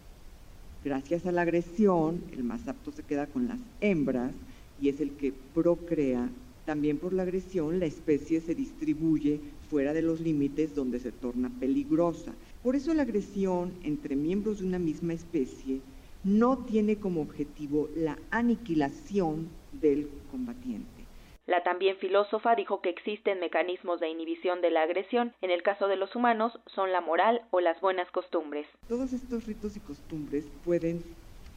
Gracias 0.85 1.27
a 1.27 1.33
la 1.33 1.43
agresión 1.43 2.23
el 2.31 2.45
más 2.45 2.69
apto 2.69 2.93
se 2.93 3.03
queda 3.03 3.27
con 3.27 3.49
las 3.49 3.59
hembras 3.81 4.33
y 4.79 4.91
es 4.91 5.01
el 5.01 5.17
que 5.17 5.33
procrea. 5.33 6.31
También 6.65 6.99
por 6.99 7.13
la 7.13 7.25
agresión 7.25 7.81
la 7.81 7.87
especie 7.87 8.41
se 8.41 8.55
distribuye 8.55 9.41
fuera 9.69 9.93
de 9.93 10.03
los 10.03 10.21
límites 10.21 10.75
donde 10.75 11.01
se 11.01 11.11
torna 11.11 11.51
peligrosa 11.59 12.35
por 12.65 12.77
eso 12.77 12.95
la 12.95 13.03
agresión 13.03 13.75
entre 13.85 14.17
miembros 14.17 14.61
de 14.61 14.67
una 14.67 14.79
misma 14.79 15.13
especie 15.13 15.83
no 16.25 16.65
tiene 16.65 16.97
como 16.97 17.21
objetivo 17.21 17.91
la 17.95 18.17
aniquilación 18.31 19.51
del 19.83 20.09
combatiente. 20.31 21.05
La 21.47 21.63
también 21.63 21.99
filósofa 21.99 22.55
dijo 22.55 22.81
que 22.81 22.89
existen 22.89 23.39
mecanismos 23.39 24.01
de 24.01 24.09
inhibición 24.09 24.63
de 24.63 24.71
la 24.71 24.83
agresión. 24.83 25.35
En 25.43 25.51
el 25.51 25.63
caso 25.63 25.89
de 25.89 25.97
los 25.97 26.17
humanos 26.17 26.59
son 26.75 26.91
la 26.91 27.03
moral 27.03 27.43
o 27.51 27.61
las 27.61 27.79
buenas 27.83 28.11
costumbres. 28.13 28.67
Todos 28.89 29.13
estos 29.13 29.45
ritos 29.45 29.77
y 29.77 29.81
costumbres 29.81 30.47
pueden 30.65 31.03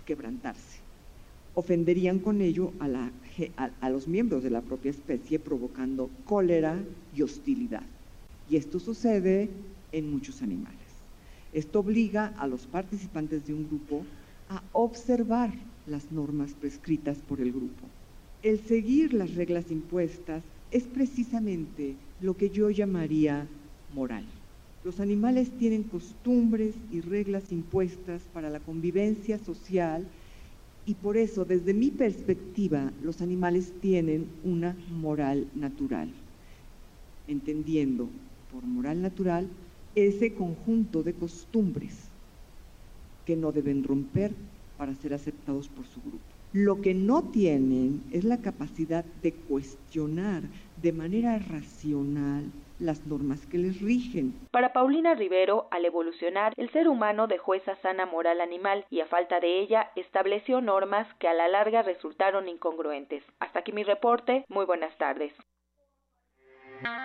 quebrantarse. 0.06 0.82
Ofenderían 1.56 2.20
con 2.20 2.42
ello 2.42 2.74
a, 2.82 3.10
a 3.80 3.90
los 3.90 4.10
miembros 4.10 4.44
de 4.44 4.50
la 4.50 4.62
propia 4.62 4.92
especie 4.92 5.40
provocando 5.40 6.10
cólera 6.26 6.78
y 7.16 7.22
hostilidad. 7.22 7.84
Y 8.50 8.58
esto 8.58 8.78
sucede 8.78 9.50
en 9.94 10.12
muchos 10.12 10.42
animales. 10.42 10.87
Esto 11.58 11.80
obliga 11.80 12.36
a 12.38 12.46
los 12.46 12.68
participantes 12.68 13.48
de 13.48 13.54
un 13.56 13.66
grupo 13.68 14.06
a 14.48 14.62
observar 14.74 15.52
las 15.88 16.12
normas 16.12 16.54
prescritas 16.54 17.18
por 17.18 17.42
el 17.42 17.52
grupo. 17.52 17.90
El 18.44 18.60
seguir 18.60 19.12
las 19.16 19.34
reglas 19.34 19.72
impuestas 19.72 20.44
es 20.70 20.84
precisamente 20.84 21.96
lo 22.22 22.38
que 22.38 22.52
yo 22.52 22.70
llamaría 22.70 23.48
moral. 23.92 24.24
Los 24.84 25.00
animales 25.00 25.50
tienen 25.58 25.82
costumbres 25.82 26.76
y 26.92 27.02
reglas 27.02 27.52
impuestas 27.52 28.22
para 28.32 28.52
la 28.52 28.60
convivencia 28.60 29.40
social 29.40 30.06
y 30.86 30.94
por 30.94 31.18
eso, 31.18 31.44
desde 31.44 31.74
mi 31.74 31.90
perspectiva, 31.90 32.94
los 33.02 33.20
animales 33.20 33.74
tienen 33.82 34.28
una 34.44 34.78
moral 34.92 35.48
natural, 35.56 36.14
entendiendo 37.26 38.08
por 38.52 38.64
moral 38.64 39.02
natural 39.02 39.50
ese 40.06 40.36
conjunto 40.36 41.02
de 41.02 41.16
costumbres 41.16 42.12
que 43.26 43.36
no 43.36 43.52
deben 43.52 43.84
romper 43.84 44.32
para 44.78 44.94
ser 44.94 45.14
aceptados 45.14 45.68
por 45.70 45.88
su 45.88 46.00
grupo. 46.02 46.24
Lo 46.54 46.82
que 46.82 46.94
no 46.94 47.24
tienen 47.32 48.04
es 48.14 48.24
la 48.24 48.40
capacidad 48.42 49.04
de 49.04 49.34
cuestionar 49.34 50.44
de 50.82 50.94
manera 50.94 51.40
racional 51.40 52.52
las 52.80 53.08
normas 53.08 53.46
que 53.48 53.58
les 53.58 53.82
rigen. 53.82 54.34
Para 54.52 54.72
Paulina 54.72 55.16
Rivero, 55.16 55.68
al 55.72 55.84
evolucionar, 55.84 56.54
el 56.58 56.70
ser 56.70 56.88
humano 56.88 57.26
dejó 57.26 57.56
esa 57.56 57.76
sana 57.78 58.06
moral 58.06 58.40
animal 58.40 58.86
y 58.92 59.00
a 59.00 59.08
falta 59.08 59.40
de 59.40 59.60
ella 59.60 59.92
estableció 59.96 60.62
normas 60.62 61.08
que 61.16 61.28
a 61.28 61.34
la 61.34 61.48
larga 61.48 61.82
resultaron 61.82 62.48
incongruentes. 62.48 63.24
Hasta 63.40 63.60
aquí 63.60 63.72
mi 63.72 63.84
reporte. 63.84 64.46
Muy 64.48 64.66
buenas 64.66 64.96
tardes. 65.00 65.34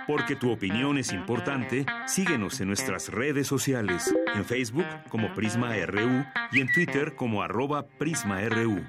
Porque 0.07 0.37
tu 0.37 0.51
opinión 0.51 0.99
es 0.99 1.13
importante, 1.13 1.87
síguenos 2.07 2.61
en 2.61 2.69
nuestras 2.69 3.09
redes 3.09 3.47
sociales, 3.47 4.15
en 4.35 4.45
Facebook 4.45 4.87
como 5.09 5.33
Prisma 5.35 5.75
RU 5.87 6.25
y 6.51 6.61
en 6.61 6.73
Twitter 6.73 7.15
como 7.15 7.43
arroba 7.43 7.87
PrismaRU. 7.87 8.85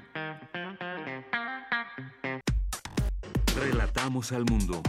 Relatamos 3.56 4.32
al 4.32 4.44
mundo. 4.44 4.82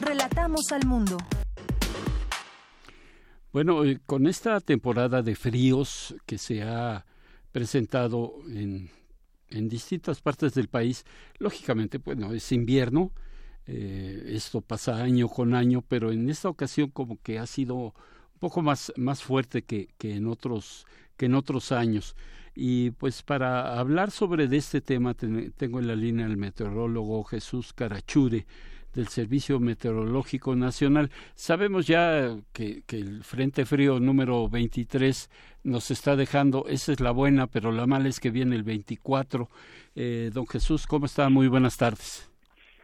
Relatamos 0.00 0.72
al 0.72 0.86
mundo. 0.86 1.16
Bueno, 3.52 3.84
eh, 3.84 3.98
con 4.04 4.26
esta 4.26 4.60
temporada 4.60 5.22
de 5.22 5.34
fríos 5.34 6.14
que 6.26 6.36
se 6.36 6.62
ha 6.62 7.06
presentado 7.50 8.34
en, 8.46 8.90
en 9.50 9.68
distintas 9.68 10.20
partes 10.20 10.54
del 10.54 10.68
país, 10.68 11.04
lógicamente, 11.38 11.98
bueno, 11.98 12.32
es 12.32 12.52
invierno, 12.52 13.12
eh, 13.70 14.32
esto 14.34 14.62
pasa 14.62 14.96
año 15.02 15.28
con 15.28 15.54
año, 15.54 15.84
pero 15.86 16.10
en 16.10 16.30
esta 16.30 16.48
ocasión 16.48 16.90
como 16.90 17.20
que 17.22 17.38
ha 17.38 17.46
sido 17.46 17.74
un 17.76 18.40
poco 18.40 18.62
más, 18.62 18.92
más 18.96 19.22
fuerte 19.22 19.62
que, 19.62 19.88
que, 19.98 20.16
en 20.16 20.26
otros, 20.26 20.86
que 21.18 21.26
en 21.26 21.34
otros 21.34 21.70
años. 21.70 22.16
Y 22.54 22.92
pues 22.92 23.22
para 23.22 23.78
hablar 23.78 24.10
sobre 24.10 24.48
de 24.48 24.56
este 24.56 24.80
tema 24.80 25.14
tengo 25.14 25.78
en 25.78 25.86
la 25.86 25.94
línea 25.94 26.26
el 26.26 26.38
meteorólogo 26.38 27.22
Jesús 27.24 27.72
Carachure 27.74 28.46
del 28.94 29.08
Servicio 29.08 29.60
Meteorológico 29.60 30.56
Nacional. 30.56 31.10
Sabemos 31.34 31.86
ya 31.86 32.36
que, 32.52 32.82
que, 32.86 32.98
el 32.98 33.22
Frente 33.22 33.66
Frío 33.66 34.00
número 34.00 34.48
23 34.48 35.30
nos 35.64 35.90
está 35.90 36.16
dejando, 36.16 36.64
esa 36.68 36.92
es 36.92 37.00
la 37.00 37.10
buena, 37.10 37.46
pero 37.48 37.70
la 37.70 37.86
mala 37.86 38.08
es 38.08 38.18
que 38.18 38.30
viene 38.30 38.56
el 38.56 38.62
24. 38.62 39.50
Eh, 39.94 40.30
don 40.32 40.46
Jesús, 40.46 40.86
¿cómo 40.86 41.06
está? 41.06 41.28
Muy 41.28 41.48
buenas 41.48 41.76
tardes. 41.76 42.27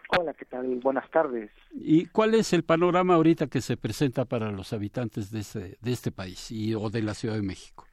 Hola, 0.09 0.35
¿qué 0.35 0.45
tal? 0.45 0.81
Buenas 0.81 1.11
tardes. 1.11 1.51
¿Y 1.73 2.07
cuál 2.07 2.35
es 2.35 2.53
el 2.53 2.63
panorama 2.63 3.15
ahorita 3.15 3.47
que 3.47 3.61
se 3.61 3.77
presenta 3.77 4.25
para 4.25 4.51
los 4.51 4.73
habitantes 4.73 5.31
de 5.31 5.41
este, 5.41 5.77
de 5.81 5.93
este 5.93 6.13
país 6.13 6.51
y, 6.51 6.75
o 6.75 6.91
de 6.91 7.03
la 7.03 7.15
Ciudad 7.15 7.37
de 7.37 7.43
México? 7.43 7.85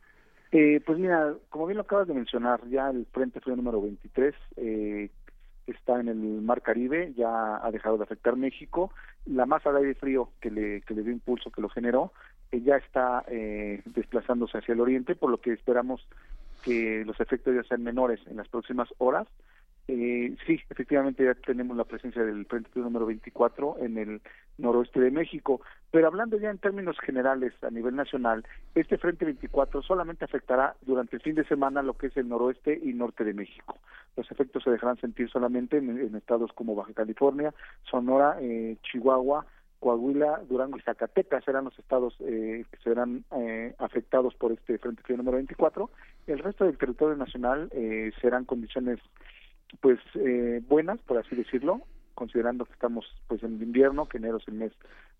Eh, 0.51 0.81
pues 0.85 0.99
mira, 0.99 1.33
como 1.49 1.67
bien 1.67 1.77
lo 1.77 1.83
acabas 1.83 2.07
de 2.07 2.13
mencionar, 2.13 2.59
ya 2.69 2.89
el 2.89 3.05
Frente 3.11 3.39
Frío 3.39 3.55
número 3.55 3.81
23 3.81 4.35
eh, 4.57 5.09
está 5.65 5.99
en 5.99 6.09
el 6.09 6.17
Mar 6.41 6.61
Caribe, 6.61 7.13
ya 7.15 7.65
ha 7.65 7.71
dejado 7.71 7.97
de 7.97 8.03
afectar 8.03 8.35
México. 8.35 8.91
La 9.25 9.45
masa 9.45 9.71
de 9.71 9.79
aire 9.79 9.95
frío 9.95 10.29
que 10.41 10.51
le, 10.51 10.81
que 10.81 10.93
le 10.93 11.03
dio 11.03 11.11
impulso, 11.11 11.51
que 11.51 11.61
lo 11.61 11.69
generó, 11.69 12.11
eh, 12.51 12.61
ya 12.61 12.75
está 12.75 13.23
eh, 13.27 13.81
desplazándose 13.85 14.57
hacia 14.57 14.73
el 14.73 14.81
oriente, 14.81 15.15
por 15.15 15.29
lo 15.29 15.39
que 15.39 15.53
esperamos 15.53 16.05
que 16.63 17.03
los 17.05 17.19
efectos 17.19 17.55
ya 17.55 17.63
sean 17.63 17.83
menores 17.83 18.19
en 18.27 18.37
las 18.37 18.47
próximas 18.47 18.89
horas 18.97 19.27
eh, 19.93 20.37
sí, 20.47 20.57
efectivamente 20.69 21.25
ya 21.25 21.33
tenemos 21.33 21.75
la 21.75 21.83
presencia 21.83 22.23
del 22.23 22.45
Frente 22.45 22.69
Frío 22.69 22.85
número 22.85 23.05
24 23.05 23.75
en 23.79 23.97
el 23.97 24.21
noroeste 24.57 25.01
de 25.01 25.11
México, 25.11 25.59
pero 25.91 26.07
hablando 26.07 26.37
ya 26.37 26.49
en 26.49 26.59
términos 26.59 26.97
generales 26.99 27.51
a 27.61 27.69
nivel 27.69 27.97
nacional, 27.97 28.45
este 28.73 28.97
Frente 28.97 29.25
24 29.25 29.81
solamente 29.81 30.23
afectará 30.23 30.75
durante 30.81 31.17
el 31.17 31.21
fin 31.21 31.35
de 31.35 31.43
semana 31.43 31.83
lo 31.83 31.97
que 31.97 32.07
es 32.07 32.15
el 32.15 32.29
noroeste 32.29 32.79
y 32.81 32.93
norte 32.93 33.25
de 33.25 33.33
México. 33.33 33.79
Los 34.15 34.31
efectos 34.31 34.63
se 34.63 34.71
dejarán 34.71 34.97
sentir 34.97 35.29
solamente 35.29 35.77
en, 35.77 36.15
estados 36.15 36.53
como 36.53 36.73
Baja 36.73 36.93
California, 36.93 37.53
Sonora, 37.83 38.37
eh, 38.39 38.77
Chihuahua, 38.83 39.45
Coahuila, 39.81 40.43
Durango 40.47 40.77
y 40.77 40.81
Zacatecas 40.81 41.43
serán 41.43 41.65
los 41.65 41.77
estados 41.79 42.15
eh, 42.19 42.63
que 42.71 42.77
serán 42.83 43.25
eh, 43.35 43.73
afectados 43.79 44.35
por 44.35 44.51
este 44.51 44.77
Frente 44.77 45.01
Frío 45.01 45.17
número 45.17 45.37
24. 45.37 45.89
El 46.27 46.39
resto 46.39 46.65
del 46.65 46.77
territorio 46.77 47.17
nacional 47.17 47.67
eh, 47.71 48.11
serán 48.21 48.45
condiciones 48.45 48.99
pues 49.79 49.99
eh, 50.15 50.61
buenas, 50.67 50.99
por 50.99 51.17
así 51.17 51.35
decirlo, 51.35 51.81
considerando 52.13 52.65
que 52.65 52.73
estamos 52.73 53.05
pues 53.27 53.41
en 53.43 53.61
invierno, 53.61 54.07
que 54.07 54.17
enero 54.17 54.37
es 54.37 54.47
el 54.47 54.55
mes 54.55 54.71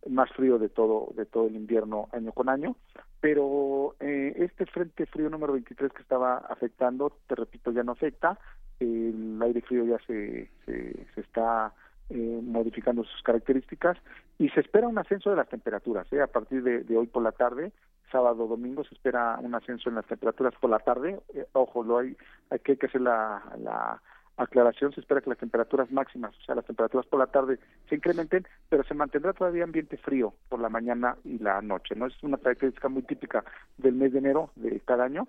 más 0.10 0.30
frío 0.32 0.57
de 0.57 0.69
todo 0.69 1.14
de 1.15 1.26
todo 1.26 1.48
el 1.48 1.56
invierno 1.56 2.10
año 2.11 2.32
con 2.32 2.49
año, 2.49 2.76
pero 3.19 3.95
eh, 3.99 4.34
este 4.38 4.65
frente 4.65 5.06
frío 5.06 5.30
número 5.30 5.53
23 5.53 5.94
que 5.94 6.02
estaba 6.02 6.38
afectando, 6.38 7.15
te 7.28 7.36
repito, 7.36 7.72
ya 7.72 7.84
no 7.84 7.94
afecta, 7.94 8.38
el 8.82 9.40
aire 9.41 9.61
frío 9.61 9.86
ya 9.86 9.98
se, 10.06 10.49
se, 10.65 11.06
está 11.15 11.73
eh, 12.10 12.40
modificando 12.44 13.03
sus 13.03 13.22
características 13.22 13.98
y 14.40 14.49
se 14.49 14.61
espera 14.61 14.88
un 14.88 14.98
ascenso 14.98 15.30
de 15.30 15.36
las 15.36 15.49
temperaturas. 15.49 16.11
¿eh? 16.11 16.22
A 16.22 16.28
partir 16.28 16.64
de, 16.64 16.98
hoy 16.98 17.07
por 17.07 17.23
la 17.23 17.32
tarde, 17.32 17.72
sábado, 18.11 18.48
domingo, 18.48 18.84
se 18.84 18.95
espera 18.95 19.38
un 19.40 19.53
ascenso 19.56 19.90
en 19.90 19.95
las 19.95 20.06
temperaturas 20.06 20.53
por 20.60 20.69
la 20.69 20.80
tarde. 20.80 21.19
Eh, 21.34 21.45
ojo, 21.53 21.84
lo 21.84 21.99
hay, 21.99 22.18
hay 22.49 22.60
que, 22.60 22.78
hacer 22.84 23.02
la, 23.02 23.41
la 23.60 24.02
aclaración, 24.38 24.94
se 24.94 25.02
espera 25.02 25.22
que 25.22 25.30
las 25.30 25.40
temperaturas 25.40 25.91
máximas, 25.91 26.36
o 26.38 26.41
sea, 26.44 26.56
las 26.56 26.66
temperaturas 26.66 27.06
por 27.06 27.20
la 27.20 27.28
tarde 27.28 27.60
se 27.90 27.95
incrementen, 27.95 28.48
pero 28.70 28.84
se 28.84 28.94
mantendrá 28.94 29.34
todavía 29.34 29.64
ambiente 29.64 29.98
frío 29.98 30.34
por 30.49 30.60
la 30.60 30.70
mañana 30.70 31.16
y 31.24 31.38
la 31.40 31.62
noche, 31.62 31.95
¿no? 31.95 32.08
Es 32.08 32.24
una 32.24 32.38
característica 32.38 32.90
muy 32.90 33.03
típica 33.03 33.44
del 33.78 33.94
mes 33.94 34.14
de 34.14 34.20
enero 34.20 34.52
de 34.56 34.80
cada 34.82 35.06
año 35.06 35.28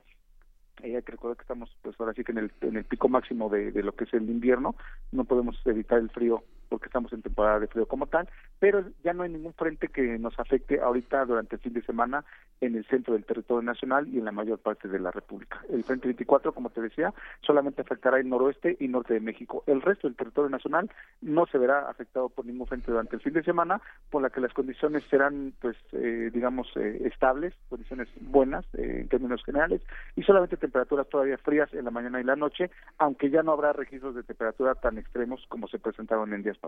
hay 0.82 1.02
que 1.02 1.12
recordar 1.12 1.36
que 1.36 1.42
estamos 1.42 1.70
pues 1.82 1.94
ahora 2.00 2.12
sí 2.12 2.24
que 2.24 2.32
en 2.32 2.38
el, 2.38 2.52
en 2.60 2.76
el 2.76 2.84
pico 2.84 3.08
máximo 3.08 3.48
de, 3.48 3.70
de, 3.70 3.82
lo 3.82 3.92
que 3.92 4.04
es 4.04 4.14
el 4.14 4.28
invierno, 4.28 4.74
no 5.12 5.24
podemos 5.24 5.56
evitar 5.64 5.98
el 5.98 6.10
frío 6.10 6.42
porque 6.72 6.86
estamos 6.86 7.12
en 7.12 7.20
temporada 7.20 7.60
de 7.60 7.66
frío 7.66 7.84
como 7.84 8.06
tal, 8.06 8.26
pero 8.58 8.82
ya 9.04 9.12
no 9.12 9.24
hay 9.24 9.28
ningún 9.28 9.52
frente 9.52 9.88
que 9.88 10.18
nos 10.18 10.38
afecte 10.40 10.80
ahorita 10.80 11.26
durante 11.26 11.56
el 11.56 11.60
fin 11.60 11.74
de 11.74 11.82
semana 11.82 12.24
en 12.62 12.76
el 12.76 12.86
centro 12.86 13.12
del 13.12 13.26
territorio 13.26 13.60
nacional 13.60 14.08
y 14.08 14.18
en 14.18 14.24
la 14.24 14.32
mayor 14.32 14.58
parte 14.58 14.88
de 14.88 14.98
la 14.98 15.10
República. 15.10 15.60
El 15.68 15.84
frente 15.84 16.08
24, 16.08 16.54
como 16.54 16.70
te 16.70 16.80
decía, 16.80 17.12
solamente 17.42 17.82
afectará 17.82 18.18
el 18.20 18.28
noroeste 18.28 18.78
y 18.80 18.88
norte 18.88 19.12
de 19.12 19.20
México. 19.20 19.64
El 19.66 19.82
resto 19.82 20.08
del 20.08 20.16
territorio 20.16 20.48
nacional 20.48 20.90
no 21.20 21.44
se 21.44 21.58
verá 21.58 21.90
afectado 21.90 22.30
por 22.30 22.46
ningún 22.46 22.66
frente 22.66 22.90
durante 22.90 23.16
el 23.16 23.22
fin 23.22 23.34
de 23.34 23.42
semana, 23.42 23.82
por 24.08 24.22
la 24.22 24.30
que 24.30 24.40
las 24.40 24.54
condiciones 24.54 25.04
serán, 25.10 25.52
pues, 25.60 25.76
eh, 25.92 26.30
digamos, 26.32 26.68
eh, 26.76 27.02
estables, 27.04 27.52
condiciones 27.68 28.08
buenas 28.20 28.64
eh, 28.78 29.00
en 29.00 29.08
términos 29.08 29.44
generales, 29.44 29.82
y 30.16 30.22
solamente 30.22 30.56
temperaturas 30.56 31.06
todavía 31.08 31.36
frías 31.36 31.72
en 31.74 31.84
la 31.84 31.90
mañana 31.90 32.18
y 32.18 32.24
la 32.24 32.36
noche, 32.36 32.70
aunque 32.96 33.28
ya 33.28 33.42
no 33.42 33.52
habrá 33.52 33.74
registros 33.74 34.14
de 34.14 34.22
temperatura 34.22 34.74
tan 34.76 34.96
extremos 34.96 35.44
como 35.48 35.68
se 35.68 35.78
presentaron 35.78 36.32
en 36.32 36.42
días 36.42 36.58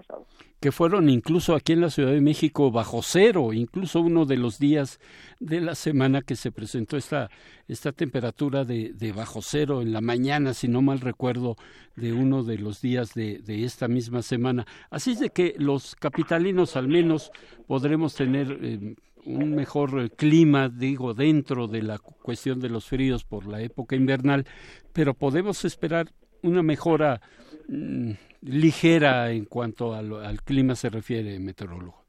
Que 0.60 0.72
fueron 0.72 1.08
incluso 1.08 1.54
aquí 1.54 1.72
en 1.74 1.82
la 1.82 1.90
Ciudad 1.90 2.12
de 2.12 2.20
México 2.20 2.70
bajo 2.70 3.02
cero, 3.02 3.52
incluso 3.52 4.00
uno 4.00 4.24
de 4.24 4.36
los 4.36 4.58
días 4.58 4.98
de 5.40 5.60
la 5.60 5.74
semana 5.74 6.22
que 6.22 6.36
se 6.36 6.50
presentó 6.50 6.96
esta, 6.96 7.30
esta 7.68 7.92
temperatura 7.92 8.64
de, 8.64 8.92
de 8.94 9.12
bajo 9.12 9.42
cero 9.42 9.82
en 9.82 9.92
la 9.92 10.00
mañana, 10.00 10.54
si 10.54 10.68
no 10.68 10.80
mal 10.80 11.00
recuerdo, 11.00 11.56
de 11.96 12.12
uno 12.12 12.42
de 12.44 12.58
los 12.58 12.80
días 12.80 13.14
de, 13.14 13.38
de 13.38 13.64
esta 13.64 13.88
misma 13.88 14.22
semana. 14.22 14.66
Así 14.90 15.12
es 15.12 15.20
de 15.20 15.30
que 15.30 15.54
los 15.58 15.94
capitalinos 15.96 16.76
al 16.76 16.88
menos 16.88 17.30
podremos 17.66 18.14
tener... 18.14 18.58
Eh, 18.62 18.94
un 19.26 19.54
mejor 19.54 20.10
clima, 20.10 20.68
digo, 20.68 21.14
dentro 21.14 21.66
de 21.66 21.82
la 21.82 21.98
cuestión 21.98 22.60
de 22.60 22.68
los 22.68 22.86
fríos 22.86 23.24
por 23.24 23.46
la 23.46 23.62
época 23.62 23.96
invernal, 23.96 24.46
pero 24.92 25.14
podemos 25.14 25.64
esperar 25.64 26.12
una 26.42 26.62
mejora 26.62 27.22
mm, 27.68 28.10
ligera 28.44 29.30
en 29.30 29.46
cuanto 29.46 29.94
al, 29.94 30.42
clima 30.42 30.74
se 30.74 30.90
refiere, 30.90 31.38
meteorólogo. 31.38 32.04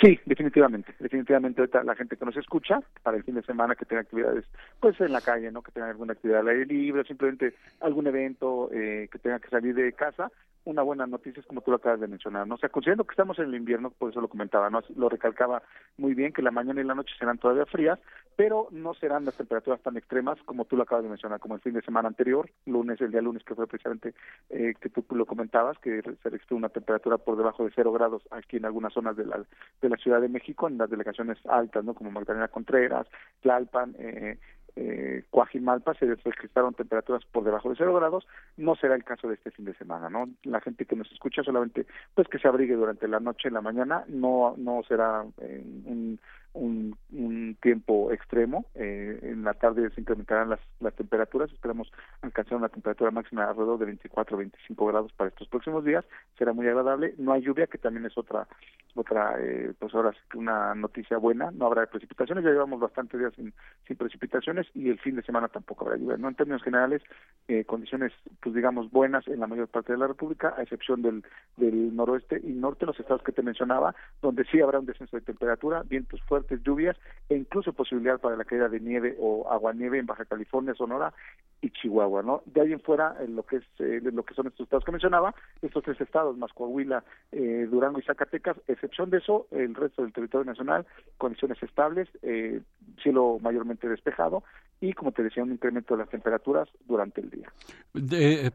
Sí, 0.00 0.18
definitivamente, 0.24 0.94
definitivamente 0.98 1.60
ahorita 1.60 1.84
la 1.84 1.94
gente 1.94 2.16
que 2.16 2.24
nos 2.24 2.36
escucha 2.36 2.80
para 3.02 3.18
el 3.18 3.24
fin 3.24 3.34
de 3.34 3.42
semana 3.42 3.74
que 3.74 3.84
tenga 3.84 4.00
actividades 4.00 4.46
pues 4.78 4.98
en 5.00 5.12
la 5.12 5.20
calle, 5.20 5.50
¿no? 5.50 5.62
Que 5.62 5.72
tenga 5.72 5.90
alguna 5.90 6.14
actividad 6.14 6.40
al 6.40 6.48
aire 6.48 6.66
libre, 6.66 7.04
simplemente 7.04 7.54
algún 7.80 8.06
evento 8.06 8.70
eh, 8.72 9.08
que 9.12 9.18
tenga 9.18 9.40
que 9.40 9.48
salir 9.48 9.74
de 9.74 9.92
casa, 9.92 10.30
una 10.70 10.82
buena 10.82 11.06
noticia 11.06 11.40
es 11.40 11.46
como 11.46 11.60
tú 11.60 11.70
lo 11.70 11.78
acabas 11.78 12.00
de 12.00 12.08
mencionar, 12.08 12.46
¿no? 12.46 12.54
O 12.54 12.58
sea, 12.58 12.68
considerando 12.68 13.04
que 13.04 13.12
estamos 13.12 13.38
en 13.38 13.46
el 13.46 13.54
invierno, 13.54 13.90
por 13.90 14.10
eso 14.10 14.20
lo 14.20 14.28
comentaba, 14.28 14.70
¿no? 14.70 14.80
Lo 14.96 15.08
recalcaba 15.08 15.62
muy 15.98 16.14
bien, 16.14 16.32
que 16.32 16.42
la 16.42 16.50
mañana 16.50 16.80
y 16.80 16.84
la 16.84 16.94
noche 16.94 17.14
serán 17.18 17.38
todavía 17.38 17.66
frías, 17.66 17.98
pero 18.36 18.68
no 18.70 18.94
serán 18.94 19.24
las 19.24 19.36
temperaturas 19.36 19.82
tan 19.82 19.96
extremas 19.96 20.38
como 20.44 20.64
tú 20.64 20.76
lo 20.76 20.84
acabas 20.84 21.04
de 21.04 21.10
mencionar, 21.10 21.40
como 21.40 21.56
el 21.56 21.60
fin 21.60 21.74
de 21.74 21.82
semana 21.82 22.08
anterior, 22.08 22.48
lunes, 22.66 23.00
el 23.00 23.10
día 23.10 23.20
lunes 23.20 23.44
que 23.44 23.54
fue 23.54 23.66
precisamente 23.66 24.14
eh, 24.48 24.74
que 24.80 24.88
tú 24.88 25.04
lo 25.14 25.26
comentabas, 25.26 25.78
que 25.78 26.02
se 26.02 26.30
registró 26.30 26.56
una 26.56 26.68
temperatura 26.68 27.18
por 27.18 27.36
debajo 27.36 27.64
de 27.64 27.72
cero 27.74 27.92
grados 27.92 28.22
aquí 28.30 28.56
en 28.56 28.64
algunas 28.64 28.92
zonas 28.92 29.16
de 29.16 29.26
la, 29.26 29.44
de 29.82 29.88
la 29.88 29.96
Ciudad 29.96 30.20
de 30.20 30.28
México, 30.28 30.68
en 30.68 30.78
las 30.78 30.88
delegaciones 30.88 31.38
altas, 31.46 31.84
¿no? 31.84 31.94
Como 31.94 32.10
Magdalena 32.10 32.48
Contreras, 32.48 33.06
Tlalpan, 33.42 33.94
eh, 33.98 34.38
eh, 34.76 35.24
Coajimalpa 35.30 35.94
se 35.94 36.14
registraron 36.14 36.74
temperaturas 36.74 37.24
por 37.30 37.44
debajo 37.44 37.70
de 37.70 37.76
cero 37.76 37.94
grados, 37.94 38.26
no 38.56 38.74
será 38.76 38.94
el 38.94 39.04
caso 39.04 39.28
de 39.28 39.34
este 39.34 39.50
fin 39.50 39.64
de 39.64 39.74
semana, 39.74 40.08
¿no? 40.10 40.28
La 40.44 40.60
gente 40.60 40.84
que 40.84 40.96
nos 40.96 41.10
escucha 41.12 41.42
solamente, 41.42 41.86
pues 42.14 42.28
que 42.28 42.38
se 42.38 42.48
abrigue 42.48 42.74
durante 42.74 43.08
la 43.08 43.20
noche, 43.20 43.48
en 43.48 43.54
la 43.54 43.60
mañana, 43.60 44.04
no, 44.08 44.54
no 44.56 44.82
será 44.86 45.24
eh, 45.40 45.62
un, 45.84 46.18
un, 46.52 46.96
un 47.12 47.56
tiempo 47.60 48.12
extremo. 48.12 48.66
Eh, 48.74 49.18
en 49.22 49.44
la 49.44 49.54
tarde 49.54 49.90
se 49.90 50.00
incrementarán 50.00 50.50
las, 50.50 50.60
las 50.80 50.94
temperaturas. 50.94 51.50
Esperamos 51.52 51.90
alcanzar 52.22 52.58
una 52.58 52.68
temperatura 52.68 53.10
máxima 53.10 53.44
alrededor 53.44 53.78
de 53.78 53.86
24 53.86 54.36
o 54.36 54.38
25 54.38 54.86
grados 54.86 55.12
para 55.12 55.28
estos 55.28 55.48
próximos 55.48 55.84
días. 55.84 56.04
Será 56.38 56.52
muy 56.52 56.66
agradable. 56.66 57.14
No 57.18 57.32
hay 57.32 57.42
lluvia, 57.42 57.66
que 57.66 57.78
también 57.78 58.06
es 58.06 58.16
otra, 58.18 58.46
otra 58.94 59.36
eh, 59.38 59.72
pues 59.78 59.94
ahora 59.94 60.12
una 60.34 60.74
noticia 60.74 61.18
buena. 61.18 61.50
No 61.52 61.66
habrá 61.66 61.86
precipitaciones. 61.86 62.44
Ya 62.44 62.50
llevamos 62.50 62.80
bastantes 62.80 63.20
días 63.20 63.32
sin, 63.36 63.52
sin 63.86 63.96
precipitaciones 63.96 64.66
y 64.74 64.88
el 64.88 64.98
fin 64.98 65.16
de 65.16 65.22
semana 65.22 65.48
tampoco 65.48 65.84
habrá 65.84 65.98
lluvia. 65.98 66.16
No 66.16 66.28
en 66.28 66.34
términos 66.34 66.62
generales, 66.62 67.02
eh, 67.48 67.64
condiciones, 67.64 68.12
pues 68.40 68.54
digamos, 68.54 68.90
buenas 68.90 69.26
en 69.28 69.40
la 69.40 69.46
mayor 69.46 69.68
parte 69.68 69.92
de 69.92 69.98
la 69.98 70.08
República, 70.08 70.54
a 70.56 70.62
excepción 70.62 71.02
del, 71.02 71.24
del 71.56 71.94
noroeste 71.94 72.40
y 72.42 72.52
norte, 72.52 72.86
los 72.86 72.98
estados 72.98 73.22
que 73.22 73.32
te 73.32 73.42
mencionaba, 73.42 73.94
donde 74.20 74.44
sí 74.44 74.60
habrá 74.60 74.78
un 74.78 74.86
descenso 74.86 75.16
de 75.16 75.22
temperatura, 75.22 75.82
vientos 75.84 76.20
fuertes 76.22 76.39
lluvias 76.64 76.96
e 77.28 77.36
incluso 77.36 77.72
posibilidad 77.72 78.18
para 78.18 78.36
la 78.36 78.44
caída 78.44 78.68
de 78.68 78.80
nieve 78.80 79.16
o 79.18 79.50
aguanieve 79.50 79.98
en 79.98 80.06
Baja 80.06 80.24
California, 80.24 80.74
Sonora 80.74 81.12
y 81.60 81.70
Chihuahua, 81.70 82.22
¿no? 82.22 82.42
De 82.46 82.60
ahí 82.60 82.72
en 82.72 82.80
fuera, 82.80 83.16
en 83.20 83.36
lo 83.36 83.44
que 83.44 83.56
es 83.56 83.64
eh, 83.78 84.00
lo 84.02 84.24
que 84.24 84.34
son 84.34 84.46
estos 84.46 84.64
estados 84.64 84.84
que 84.84 84.92
mencionaba, 84.92 85.34
estos 85.62 85.84
tres 85.84 86.00
estados 86.00 86.36
más 86.36 86.52
Coahuila, 86.52 87.04
eh, 87.32 87.68
Durango 87.70 87.98
y 87.98 88.02
Zacatecas, 88.02 88.56
excepción 88.66 89.10
de 89.10 89.18
eso, 89.18 89.46
el 89.50 89.74
resto 89.74 90.02
del 90.02 90.12
territorio 90.12 90.46
nacional, 90.46 90.86
condiciones 91.18 91.62
estables, 91.62 92.08
eh, 92.22 92.60
cielo 93.02 93.38
mayormente 93.40 93.88
despejado 93.88 94.42
y, 94.80 94.92
como 94.92 95.12
te 95.12 95.22
decía, 95.22 95.42
un 95.42 95.52
incremento 95.52 95.94
de 95.94 96.02
las 96.02 96.08
temperaturas 96.08 96.68
durante 96.86 97.20
el 97.20 97.30
día. 97.30 97.52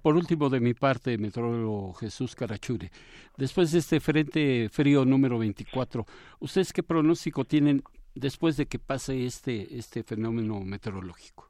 por 0.02 0.16
último, 0.16 0.50
de 0.50 0.60
mi 0.60 0.74
parte, 0.74 1.18
metrólogo 1.18 1.94
Jesús 1.94 2.36
Carachure, 2.36 2.90
después 3.38 3.72
de 3.72 3.80
este 3.80 4.00
frente 4.00 4.70
frío 4.70 5.06
número 5.06 5.38
24, 5.38 6.06
¿ustedes 6.40 6.74
qué 6.74 6.84
pronóstico 6.84 7.46
tienen 7.46 7.84
después 8.16 8.58
de 8.58 8.66
que 8.66 8.80
pase 8.80 9.26
este, 9.26 9.78
este 9.78 10.04
fenómeno 10.04 10.62
meteorológico? 10.62 11.50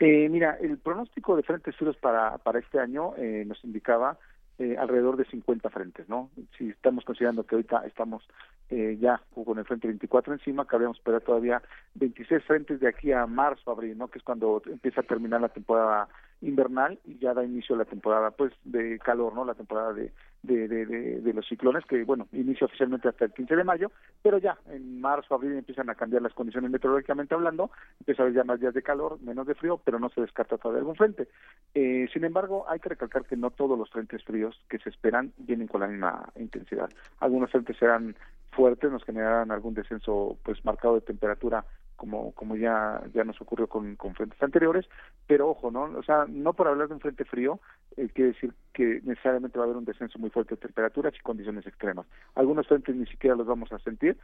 Eh, 0.00 0.28
mira, 0.28 0.58
el 0.60 0.78
pronóstico 0.78 1.36
de 1.36 1.44
frentes 1.44 1.76
fríos 1.76 1.96
para, 1.96 2.36
para 2.38 2.58
este 2.58 2.80
año 2.80 3.14
eh, 3.16 3.44
nos 3.46 3.62
indicaba 3.64 4.18
eh, 4.58 4.76
alrededor 4.78 5.16
de 5.16 5.24
50 5.24 5.68
frentes, 5.70 6.08
¿no? 6.08 6.30
Si 6.56 6.68
estamos 6.68 7.04
considerando 7.04 7.44
que 7.44 7.56
ahorita 7.56 7.84
estamos 7.86 8.22
eh, 8.70 8.96
ya 9.00 9.20
con 9.34 9.58
el 9.58 9.64
frente 9.64 9.88
24 9.88 10.32
encima, 10.32 10.64
cabríamos 10.64 10.96
esperar 10.98 11.22
todavía 11.22 11.60
26 11.94 12.42
frentes 12.44 12.80
de 12.80 12.88
aquí 12.88 13.12
a 13.12 13.26
marzo, 13.26 13.70
abril, 13.70 13.98
¿no? 13.98 14.08
Que 14.08 14.18
es 14.18 14.24
cuando 14.24 14.62
empieza 14.66 15.00
a 15.00 15.04
terminar 15.04 15.40
la 15.40 15.48
temporada 15.48 16.08
invernal 16.44 16.98
y 17.04 17.18
ya 17.18 17.34
da 17.34 17.44
inicio 17.44 17.76
la 17.76 17.84
temporada, 17.84 18.30
pues, 18.30 18.52
de 18.64 18.98
calor, 18.98 19.34
¿no? 19.34 19.44
La 19.44 19.54
temporada 19.54 19.92
de, 19.92 20.12
de, 20.42 20.68
de, 20.68 20.86
de, 21.20 21.32
los 21.32 21.46
ciclones, 21.46 21.84
que 21.86 22.04
bueno, 22.04 22.28
inicia 22.32 22.66
oficialmente 22.66 23.08
hasta 23.08 23.24
el 23.24 23.32
15 23.32 23.56
de 23.56 23.64
mayo, 23.64 23.90
pero 24.22 24.38
ya 24.38 24.58
en 24.70 25.00
marzo, 25.00 25.34
abril 25.34 25.56
empiezan 25.56 25.88
a 25.90 25.94
cambiar 25.94 26.22
las 26.22 26.34
condiciones 26.34 26.70
meteorológicamente 26.70 27.34
hablando, 27.34 27.70
empieza 28.00 28.22
a 28.22 28.26
haber 28.26 28.36
ya 28.36 28.44
más 28.44 28.60
días 28.60 28.74
de 28.74 28.82
calor, 28.82 29.18
menos 29.22 29.46
de 29.46 29.54
frío, 29.54 29.80
pero 29.82 29.98
no 29.98 30.10
se 30.10 30.20
descarta 30.20 30.58
todavía 30.58 30.80
algún 30.80 30.96
frente. 30.96 31.28
Eh, 31.74 32.08
sin 32.12 32.24
embargo, 32.24 32.66
hay 32.68 32.78
que 32.78 32.90
recalcar 32.90 33.24
que 33.24 33.36
no 33.36 33.50
todos 33.50 33.78
los 33.78 33.90
frentes 33.90 34.22
fríos 34.24 34.60
que 34.68 34.78
se 34.78 34.90
esperan 34.90 35.32
vienen 35.38 35.68
con 35.68 35.80
la 35.80 35.88
misma 35.88 36.30
intensidad. 36.36 36.90
Algunos 37.20 37.50
frentes 37.50 37.76
serán 37.78 38.14
fuertes, 38.50 38.90
nos 38.90 39.04
generarán 39.04 39.50
algún 39.50 39.74
descenso 39.74 40.38
pues 40.42 40.64
marcado 40.64 40.94
de 40.94 41.00
temperatura 41.00 41.64
como 42.04 42.32
como 42.32 42.54
ya 42.54 43.02
ya 43.14 43.24
nos 43.24 43.40
ocurrió 43.40 43.66
con, 43.66 43.96
con 43.96 44.14
frentes 44.14 44.42
anteriores 44.42 44.86
pero 45.26 45.48
ojo 45.48 45.70
no 45.70 45.84
o 45.84 46.02
sea 46.02 46.26
no 46.28 46.52
por 46.52 46.68
hablar 46.68 46.88
de 46.88 46.94
un 46.94 47.00
frente 47.00 47.24
frío 47.24 47.60
eh, 47.96 48.08
quiere 48.12 48.32
decir 48.32 48.52
que 48.74 49.00
necesariamente 49.04 49.58
va 49.58 49.64
a 49.64 49.66
haber 49.66 49.78
un 49.78 49.84
descenso 49.84 50.18
muy 50.18 50.28
fuerte 50.28 50.56
de 50.56 50.60
temperaturas 50.60 51.14
y 51.16 51.22
condiciones 51.22 51.66
extremas. 51.66 52.06
Algunos 52.34 52.66
frentes 52.66 52.94
ni 52.94 53.06
siquiera 53.06 53.36
los 53.36 53.46
vamos 53.46 53.72
a 53.72 53.78
sentir. 53.78 54.18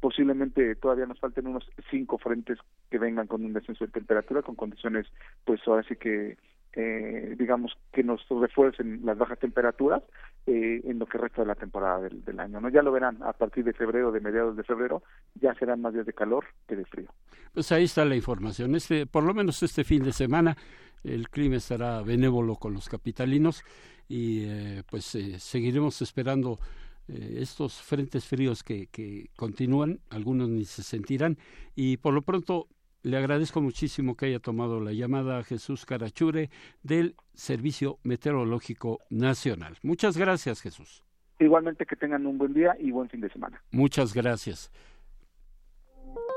Posiblemente 0.00 0.74
todavía 0.76 1.06
nos 1.06 1.18
falten 1.18 1.46
unos 1.46 1.68
cinco 1.90 2.18
frentes 2.18 2.58
que 2.90 2.98
vengan 2.98 3.26
con 3.26 3.44
un 3.44 3.54
descenso 3.54 3.86
de 3.86 3.92
temperatura 3.92 4.42
con 4.42 4.54
condiciones 4.54 5.06
pues 5.44 5.60
ahora 5.66 5.82
sí 5.88 5.96
que 5.96 6.36
eh, 6.76 7.36
digamos, 7.38 7.76
que 7.92 8.02
nos 8.02 8.26
refuercen 8.28 9.00
las 9.04 9.16
bajas 9.16 9.38
temperaturas 9.38 10.02
eh, 10.46 10.80
en 10.84 10.98
lo 10.98 11.06
que 11.06 11.18
resta 11.18 11.42
de 11.42 11.46
la 11.46 11.54
temporada 11.54 12.08
del, 12.08 12.40
año. 12.40 12.60
no 12.60 12.68
Ya 12.68 12.82
lo 12.82 12.90
verán, 12.90 13.22
a 13.22 13.32
partir 13.32 13.64
de 13.64 13.72
febrero, 13.72 14.10
de 14.10 14.20
mediados 14.20 14.56
de 14.56 14.64
febrero, 14.64 15.02
ya 15.40 15.54
serán 15.54 15.80
más 15.80 15.94
días 15.94 16.04
de 16.04 16.12
calor 16.12 16.44
que 16.66 16.74
de 16.74 16.84
frío. 16.84 17.08
Pues 17.52 17.70
ahí 17.70 17.84
está 17.84 18.04
la 18.04 18.16
información. 18.16 18.74
Este, 18.74 19.06
por 19.06 19.22
lo 19.22 19.34
menos 19.34 19.62
este 19.62 19.84
fin 19.84 20.02
de 20.02 20.12
semana 20.12 20.56
el 21.04 21.28
clima 21.28 21.56
estará 21.56 22.02
benévolo 22.02 22.56
con 22.56 22.74
los 22.74 22.88
capitalinos 22.88 23.62
y 24.08 24.44
eh, 24.46 24.82
pues 24.90 25.04
seguiremos 25.38 26.02
esperando 26.02 26.58
estos 27.06 27.82
frentes 27.82 28.26
fríos 28.26 28.64
que, 28.64 28.86
que 28.86 29.28
continúan, 29.36 30.00
algunos 30.08 30.48
ni 30.48 30.64
se 30.64 30.82
sentirán 30.82 31.36
y 31.76 31.98
por 31.98 32.14
lo 32.14 32.22
pronto 32.22 32.66
le 33.04 33.18
agradezco 33.18 33.60
muchísimo 33.60 34.16
que 34.16 34.26
haya 34.26 34.40
tomado 34.40 34.80
la 34.80 34.92
llamada 34.92 35.38
a 35.38 35.44
Jesús 35.44 35.84
Carachure 35.84 36.50
del 36.82 37.14
Servicio 37.34 37.98
Meteorológico 38.02 39.00
Nacional. 39.10 39.76
Muchas 39.82 40.16
gracias, 40.16 40.62
Jesús. 40.62 41.04
Igualmente 41.38 41.84
que 41.84 41.96
tengan 41.96 42.26
un 42.26 42.38
buen 42.38 42.54
día 42.54 42.74
y 42.80 42.90
buen 42.90 43.10
fin 43.10 43.20
de 43.20 43.28
semana. 43.28 43.62
Muchas 43.70 44.14
gracias. 44.14 44.72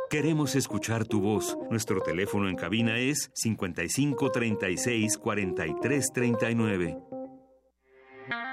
Queremos 0.10 0.56
escuchar 0.56 1.06
tu 1.06 1.22
voz. 1.22 1.58
Nuestro 1.70 2.02
teléfono 2.02 2.50
en 2.50 2.56
cabina 2.56 2.98
es 2.98 3.32
55 3.34 4.32
36 4.32 5.18
43 5.18 6.12
39. 6.14 7.17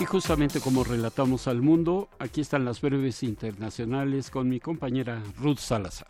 Y 0.00 0.06
justamente 0.06 0.60
como 0.60 0.84
relatamos 0.84 1.46
al 1.46 1.62
mundo, 1.62 2.08
aquí 2.18 2.40
están 2.40 2.64
las 2.64 2.80
breves 2.80 3.22
internacionales 3.22 4.30
con 4.30 4.48
mi 4.48 4.60
compañera 4.60 5.22
Ruth 5.38 5.58
Salazar. 5.58 6.08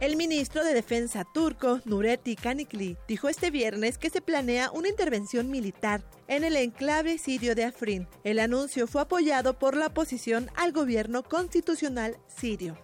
El 0.00 0.16
ministro 0.16 0.64
de 0.64 0.74
Defensa 0.74 1.24
turco, 1.34 1.80
Nuretti 1.84 2.34
Canicli, 2.34 2.96
dijo 3.06 3.28
este 3.28 3.50
viernes 3.50 3.98
que 3.98 4.10
se 4.10 4.22
planea 4.22 4.70
una 4.70 4.88
intervención 4.88 5.50
militar 5.50 6.02
en 6.28 6.44
el 6.44 6.56
enclave 6.56 7.18
sirio 7.18 7.54
de 7.54 7.64
Afrin. 7.64 8.06
El 8.22 8.38
anuncio 8.38 8.86
fue 8.86 9.00
apoyado 9.00 9.58
por 9.58 9.76
la 9.76 9.86
oposición 9.86 10.50
al 10.54 10.72
gobierno 10.72 11.22
constitucional 11.22 12.16
sirio. 12.28 12.78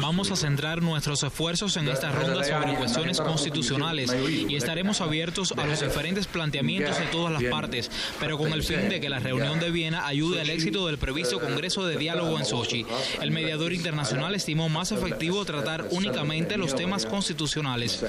Vamos 0.00 0.30
a 0.30 0.36
centrar 0.36 0.82
nuestros 0.82 1.22
esfuerzos 1.22 1.76
en 1.76 1.88
esta 1.88 2.12
ronda 2.12 2.42
sobre 2.44 2.74
cuestiones 2.76 3.20
constitucionales 3.20 4.14
y 4.48 4.56
estaremos 4.56 5.00
abiertos 5.00 5.52
a 5.56 5.66
los 5.66 5.80
diferentes 5.80 6.26
planteamientos 6.26 6.98
de 6.98 7.06
todas 7.06 7.32
las 7.32 7.42
partes, 7.50 7.90
pero 8.18 8.38
con 8.38 8.52
el 8.52 8.62
fin 8.62 8.88
de 8.88 9.00
que 9.00 9.08
la 9.08 9.18
reunión 9.18 9.60
de 9.60 9.70
Viena 9.70 10.06
ayude 10.06 10.40
al 10.40 10.50
éxito 10.50 10.86
del 10.86 10.98
previsto 10.98 11.40
Congreso 11.40 11.86
de 11.86 11.96
Diálogo 11.96 12.38
en 12.38 12.44
Sochi. 12.44 12.86
El 13.20 13.30
mediador 13.30 13.72
internacional 13.72 14.34
estimó 14.34 14.68
más 14.68 14.92
efectivo 14.92 15.44
tratar 15.44 15.86
únicamente 15.90 16.56
los 16.56 16.74
temas 16.74 17.04
constitucionales. 17.04 18.02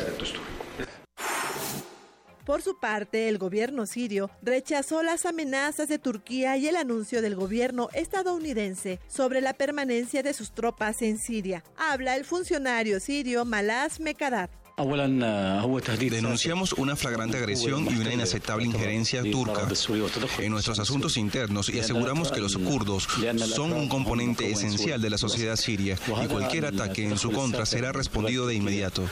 Por 2.48 2.62
su 2.62 2.80
parte, 2.80 3.28
el 3.28 3.40
gobierno 3.40 3.86
sirio 3.86 4.32
rechazó 4.42 5.04
las 5.04 5.26
amenazas 5.26 5.90
de 5.90 6.00
Turquía 6.00 6.56
y 6.56 6.70
el 6.70 6.78
anuncio 6.78 7.22
del 7.22 7.36
gobierno 7.36 7.90
estadounidense 7.92 9.02
sobre 9.10 9.42
la 9.42 9.54
permanencia 9.54 10.24
de 10.24 10.34
sus 10.34 10.54
tropas 10.54 11.02
en 11.02 11.18
Siria. 11.18 11.66
Habla 11.76 12.16
el 12.16 12.24
funcionario 12.24 13.02
sirio 13.02 13.44
Malas 13.44 14.00
Mekadad. 14.00 14.50
Denunciamos 16.10 16.72
una 16.72 16.96
flagrante 16.96 17.38
agresión 17.38 17.86
y 17.92 18.00
una 18.00 18.14
inaceptable 18.14 18.64
injerencia 18.64 19.24
turca 19.24 19.68
en 20.40 20.52
nuestros 20.52 20.80
asuntos 20.80 21.18
internos 21.18 21.68
y 21.68 21.80
aseguramos 21.80 22.32
que 22.32 22.40
los 22.40 22.58
kurdos 22.58 23.10
son 23.54 23.74
un 23.74 23.90
componente 23.90 24.50
esencial 24.50 25.02
de 25.02 25.10
la 25.10 25.18
sociedad 25.18 25.58
siria 25.58 25.98
y 26.24 26.28
cualquier 26.28 26.68
ataque 26.68 27.04
en 27.04 27.18
su 27.18 27.30
contra 27.34 27.66
será 27.66 27.92
respondido 27.92 28.48
de 28.48 28.56
inmediato. 28.56 29.04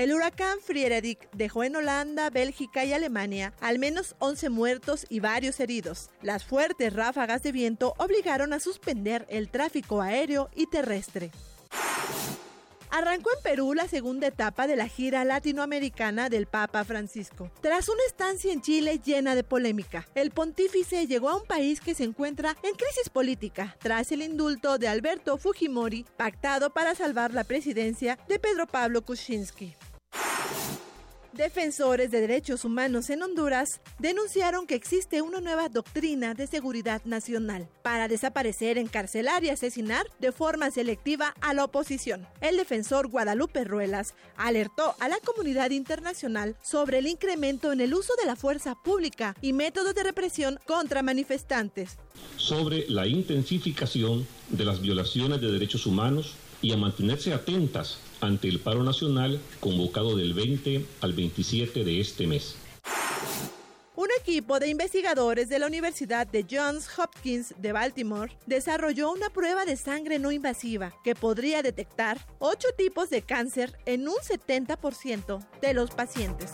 El 0.00 0.14
huracán 0.14 0.60
Friedrich 0.62 1.28
dejó 1.32 1.62
en 1.62 1.76
Holanda, 1.76 2.30
Bélgica 2.30 2.86
y 2.86 2.94
Alemania 2.94 3.52
al 3.60 3.78
menos 3.78 4.16
11 4.18 4.48
muertos 4.48 5.04
y 5.10 5.20
varios 5.20 5.60
heridos. 5.60 6.08
Las 6.22 6.42
fuertes 6.42 6.94
ráfagas 6.94 7.42
de 7.42 7.52
viento 7.52 7.92
obligaron 7.98 8.54
a 8.54 8.60
suspender 8.60 9.26
el 9.28 9.50
tráfico 9.50 10.00
aéreo 10.00 10.48
y 10.56 10.68
terrestre. 10.68 11.30
Arrancó 12.88 13.28
en 13.36 13.42
Perú 13.42 13.74
la 13.74 13.88
segunda 13.88 14.26
etapa 14.26 14.66
de 14.66 14.74
la 14.74 14.88
gira 14.88 15.22
latinoamericana 15.26 16.30
del 16.30 16.46
Papa 16.46 16.82
Francisco. 16.84 17.50
Tras 17.60 17.90
una 17.90 18.02
estancia 18.06 18.54
en 18.54 18.62
Chile 18.62 19.02
llena 19.04 19.34
de 19.34 19.44
polémica, 19.44 20.08
el 20.14 20.30
pontífice 20.30 21.08
llegó 21.08 21.28
a 21.28 21.36
un 21.36 21.46
país 21.46 21.78
que 21.78 21.94
se 21.94 22.04
encuentra 22.04 22.56
en 22.62 22.74
crisis 22.74 23.10
política 23.12 23.76
tras 23.80 24.10
el 24.12 24.22
indulto 24.22 24.78
de 24.78 24.88
Alberto 24.88 25.36
Fujimori 25.36 26.06
pactado 26.16 26.70
para 26.70 26.94
salvar 26.94 27.34
la 27.34 27.44
presidencia 27.44 28.18
de 28.28 28.38
Pedro 28.38 28.66
Pablo 28.66 29.02
Kuczynski. 29.02 29.76
Defensores 31.40 32.10
de 32.10 32.20
derechos 32.20 32.66
humanos 32.66 33.08
en 33.08 33.22
Honduras 33.22 33.80
denunciaron 33.98 34.66
que 34.66 34.74
existe 34.74 35.22
una 35.22 35.40
nueva 35.40 35.68
doctrina 35.68 36.34
de 36.34 36.46
seguridad 36.46 37.02
nacional 37.04 37.68
para 37.82 38.08
desaparecer, 38.08 38.76
encarcelar 38.76 39.42
y 39.44 39.48
asesinar 39.48 40.04
de 40.18 40.32
forma 40.32 40.70
selectiva 40.70 41.32
a 41.40 41.54
la 41.54 41.64
oposición. 41.64 42.26
El 42.40 42.58
defensor 42.58 43.08
Guadalupe 43.08 43.64
Ruelas 43.64 44.12
alertó 44.36 44.96
a 44.98 45.08
la 45.08 45.18
comunidad 45.24 45.70
internacional 45.70 46.56
sobre 46.62 46.98
el 46.98 47.06
incremento 47.06 47.72
en 47.72 47.80
el 47.80 47.94
uso 47.94 48.12
de 48.20 48.26
la 48.26 48.36
fuerza 48.36 48.74
pública 48.74 49.34
y 49.40 49.52
métodos 49.52 49.94
de 49.94 50.02
represión 50.02 50.58
contra 50.66 51.02
manifestantes. 51.02 51.96
Sobre 52.36 52.84
la 52.90 53.06
intensificación 53.06 54.26
de 54.50 54.64
las 54.64 54.82
violaciones 54.82 55.40
de 55.40 55.52
derechos 55.52 55.86
humanos 55.86 56.34
y 56.60 56.72
a 56.72 56.76
mantenerse 56.76 57.32
atentas 57.32 57.98
ante 58.20 58.48
el 58.48 58.60
paro 58.60 58.82
nacional 58.82 59.40
convocado 59.60 60.16
del 60.16 60.34
20 60.34 60.84
al 61.00 61.12
27 61.12 61.84
de 61.84 62.00
este 62.00 62.26
mes. 62.26 62.56
Un 64.00 64.08
equipo 64.18 64.58
de 64.58 64.68
investigadores 64.68 65.50
de 65.50 65.58
la 65.58 65.66
Universidad 65.66 66.26
de 66.26 66.46
Johns 66.50 66.88
Hopkins 66.98 67.54
de 67.58 67.72
Baltimore 67.72 68.32
desarrolló 68.46 69.12
una 69.12 69.28
prueba 69.28 69.66
de 69.66 69.76
sangre 69.76 70.18
no 70.18 70.32
invasiva 70.32 70.94
que 71.04 71.14
podría 71.14 71.62
detectar 71.62 72.18
ocho 72.38 72.68
tipos 72.78 73.10
de 73.10 73.20
cáncer 73.20 73.78
en 73.84 74.08
un 74.08 74.14
70% 74.14 75.46
de 75.60 75.74
los 75.74 75.90
pacientes. 75.90 76.50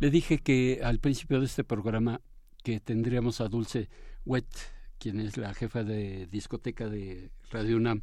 Le 0.00 0.10
dije 0.10 0.38
que 0.38 0.80
al 0.82 1.00
principio 1.00 1.40
de 1.40 1.46
este 1.46 1.64
programa 1.64 2.22
que 2.62 2.80
tendríamos 2.80 3.42
a 3.42 3.48
Dulce 3.48 3.90
Wet, 4.24 4.46
quien 4.98 5.20
es 5.20 5.36
la 5.36 5.52
jefa 5.52 5.84
de 5.84 6.26
discoteca 6.28 6.88
de 6.88 7.30
Radio 7.50 7.76
UNAM, 7.76 8.00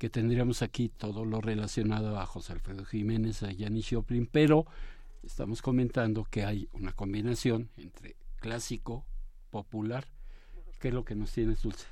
que 0.00 0.08
tendríamos 0.08 0.62
aquí 0.62 0.88
todo 0.88 1.26
lo 1.26 1.42
relacionado 1.42 2.18
a 2.18 2.24
José 2.24 2.54
Alfredo 2.54 2.86
Jiménez, 2.86 3.42
a 3.42 3.50
Janis 3.54 3.88
Joplin, 3.90 4.26
pero 4.26 4.64
estamos 5.22 5.60
comentando 5.60 6.24
que 6.24 6.42
hay 6.46 6.70
una 6.72 6.92
combinación 6.92 7.68
entre 7.76 8.16
clásico, 8.36 9.04
popular. 9.50 10.06
¿Qué 10.80 10.88
es 10.88 10.94
lo 10.94 11.04
que 11.04 11.14
nos 11.14 11.30
tienes, 11.32 11.60
Dulce? 11.60 11.84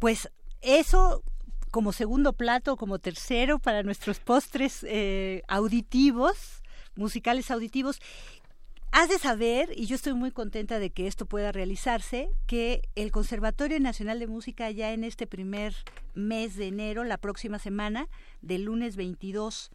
Pues 0.00 0.28
eso 0.60 1.22
como 1.70 1.92
segundo 1.92 2.32
plato, 2.32 2.76
como 2.76 2.98
tercero 2.98 3.60
para 3.60 3.84
nuestros 3.84 4.18
postres 4.18 4.84
eh, 4.88 5.44
auditivos, 5.46 6.64
musicales 6.96 7.52
auditivos, 7.52 8.00
Has 8.94 9.08
de 9.08 9.18
saber, 9.18 9.72
y 9.74 9.86
yo 9.86 9.96
estoy 9.96 10.12
muy 10.12 10.32
contenta 10.32 10.78
de 10.78 10.90
que 10.90 11.06
esto 11.06 11.24
pueda 11.24 11.50
realizarse, 11.50 12.28
que 12.46 12.82
el 12.94 13.10
Conservatorio 13.10 13.80
Nacional 13.80 14.18
de 14.18 14.26
Música 14.26 14.70
ya 14.70 14.92
en 14.92 15.02
este 15.02 15.26
primer 15.26 15.74
mes 16.12 16.56
de 16.56 16.66
enero, 16.66 17.02
la 17.02 17.16
próxima 17.16 17.58
semana, 17.58 18.10
del 18.42 18.64
lunes 18.64 18.96
22 18.96 19.70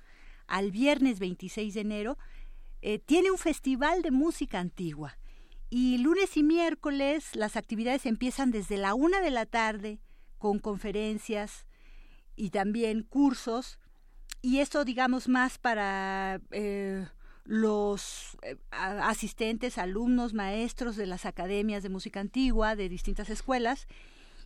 al 0.46 0.70
viernes 0.70 1.18
26 1.18 1.74
de 1.74 1.82
enero, 1.82 2.18
eh, 2.84 3.00
tiene 3.00 3.32
un 3.32 3.40
festival 3.40 4.04
de 4.04 4.12
música 4.12 4.60
antigua. 4.60 5.18
Y 5.72 5.98
lunes 5.98 6.38
y 6.38 6.44
miércoles 6.44 7.36
las 7.36 7.58
actividades 7.58 8.06
empiezan 8.06 8.52
desde 8.52 8.78
la 8.78 8.94
una 8.94 9.20
de 9.20 9.32
la 9.32 9.48
tarde 9.48 10.00
con 10.38 10.60
conferencias 10.60 11.66
y 12.36 12.52
también 12.52 13.02
cursos. 13.02 13.80
Y 14.44 14.60
esto, 14.60 14.86
digamos, 14.86 15.28
más 15.28 15.58
para 15.58 16.40
eh, 16.52 17.08
los 17.48 18.38
eh, 18.44 18.58
asistentes, 18.72 19.80
alumnos, 19.80 20.34
maestros 20.34 20.96
de 20.96 21.08
las 21.08 21.26
academias 21.26 21.82
de 21.82 21.90
música 21.90 22.20
antigua 22.20 22.76
de 22.76 22.90
distintas 22.90 23.30
escuelas. 23.30 23.88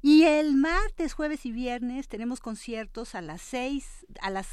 Y 0.02 0.24
el 0.24 0.56
martes, 0.56 1.14
jueves 1.14 1.46
y 1.46 1.52
viernes 1.52 2.08
tenemos 2.08 2.40
conciertos 2.40 3.14
a 3.16 3.22
las 3.22 3.42
seis, 3.42 4.06
a 4.22 4.30
las 4.30 4.48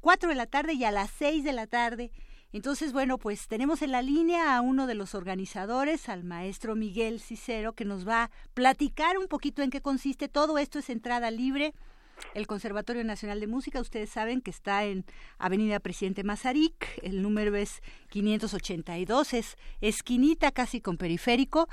cuatro 0.00 0.28
de 0.28 0.34
la 0.34 0.46
tarde 0.46 0.74
y 0.74 0.84
a 0.84 0.90
las 0.90 1.10
seis 1.10 1.44
de 1.44 1.52
la 1.52 1.66
tarde 1.66 2.10
entonces, 2.52 2.92
bueno, 2.92 3.16
pues 3.16 3.48
tenemos 3.48 3.80
en 3.80 3.92
la 3.92 4.02
línea 4.02 4.54
a 4.54 4.60
uno 4.60 4.86
de 4.86 4.94
los 4.94 5.14
organizadores, 5.14 6.10
al 6.10 6.22
maestro 6.22 6.76
Miguel 6.76 7.20
Cicero, 7.20 7.72
que 7.72 7.86
nos 7.86 8.06
va 8.06 8.24
a 8.24 8.30
platicar 8.52 9.16
un 9.16 9.26
poquito 9.26 9.62
en 9.62 9.70
qué 9.70 9.80
consiste. 9.80 10.28
Todo 10.28 10.58
esto 10.58 10.78
es 10.78 10.90
entrada 10.90 11.30
libre. 11.30 11.72
El 12.34 12.46
Conservatorio 12.46 13.04
Nacional 13.04 13.40
de 13.40 13.46
Música, 13.46 13.80
ustedes 13.80 14.10
saben 14.10 14.40
que 14.40 14.50
está 14.50 14.84
en 14.84 15.04
Avenida 15.38 15.80
Presidente 15.80 16.24
Mazarik, 16.24 17.00
el 17.02 17.22
número 17.22 17.54
es 17.56 17.82
582, 18.10 19.34
es 19.34 19.56
esquinita 19.80 20.50
casi 20.50 20.80
con 20.80 20.96
periférico. 20.96 21.68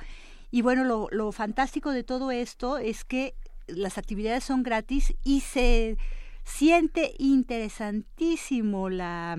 Y 0.50 0.62
bueno, 0.62 0.84
lo, 0.84 1.08
lo 1.10 1.32
fantástico 1.32 1.92
de 1.92 2.04
todo 2.04 2.30
esto 2.30 2.78
es 2.78 3.04
que 3.04 3.34
las 3.66 3.98
actividades 3.98 4.44
son 4.44 4.62
gratis 4.62 5.14
y 5.24 5.40
se 5.40 5.96
siente 6.44 7.14
interesantísimo 7.18 8.90
la 8.90 9.38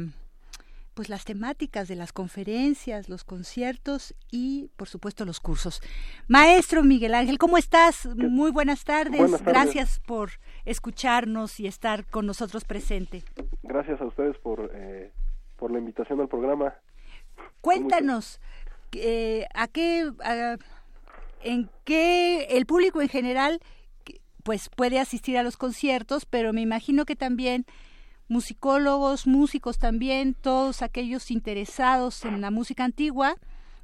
pues 0.93 1.09
las 1.09 1.25
temáticas 1.25 1.87
de 1.87 1.95
las 1.95 2.13
conferencias, 2.13 3.09
los 3.09 3.23
conciertos 3.23 4.13
y 4.29 4.69
por 4.75 4.87
supuesto 4.87 5.25
los 5.25 5.39
cursos. 5.39 5.81
Maestro 6.27 6.83
Miguel 6.83 7.13
Ángel, 7.13 7.37
¿cómo 7.37 7.57
estás? 7.57 8.07
Muy 8.15 8.51
buenas 8.51 8.83
tardes. 8.83 9.41
Gracias 9.43 9.99
por 9.99 10.31
escucharnos 10.65 11.59
y 11.59 11.67
estar 11.67 12.05
con 12.05 12.25
nosotros 12.25 12.65
presente. 12.65 13.23
Gracias 13.63 14.01
a 14.01 14.05
ustedes 14.05 14.37
por, 14.37 14.71
eh, 14.73 15.11
por 15.57 15.71
la 15.71 15.79
invitación 15.79 16.19
al 16.19 16.27
programa. 16.27 16.75
Cuéntanos, 17.61 18.41
eh, 18.93 19.47
¿a 19.53 19.67
qué, 19.67 20.11
en 21.43 21.69
qué 21.85 22.43
el 22.51 22.65
público 22.65 23.01
en 23.01 23.09
general 23.09 23.59
pues 24.43 24.69
puede 24.69 24.99
asistir 24.99 25.37
a 25.37 25.43
los 25.43 25.57
conciertos, 25.57 26.25
pero 26.25 26.53
me 26.53 26.61
imagino 26.61 27.05
que 27.05 27.15
también 27.15 27.65
musicólogos, 28.31 29.27
músicos 29.27 29.77
también, 29.77 30.33
todos 30.33 30.81
aquellos 30.81 31.31
interesados 31.31 32.23
en 32.23 32.39
la 32.39 32.49
música 32.49 32.85
antigua, 32.85 33.35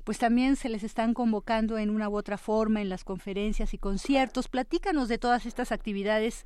pues 0.05 0.19
también 0.19 0.55
se 0.55 0.69
les 0.69 0.83
están 0.83 1.13
convocando 1.13 1.77
en 1.77 1.89
una 1.89 2.07
u 2.07 2.15
otra 2.15 2.37
forma 2.37 2.81
en 2.81 2.87
las 2.87 3.03
conferencias 3.03 3.73
y 3.73 3.77
conciertos. 3.77 4.47
Platícanos 4.47 5.09
de 5.09 5.17
todas 5.17 5.45
estas 5.45 5.73
actividades 5.73 6.45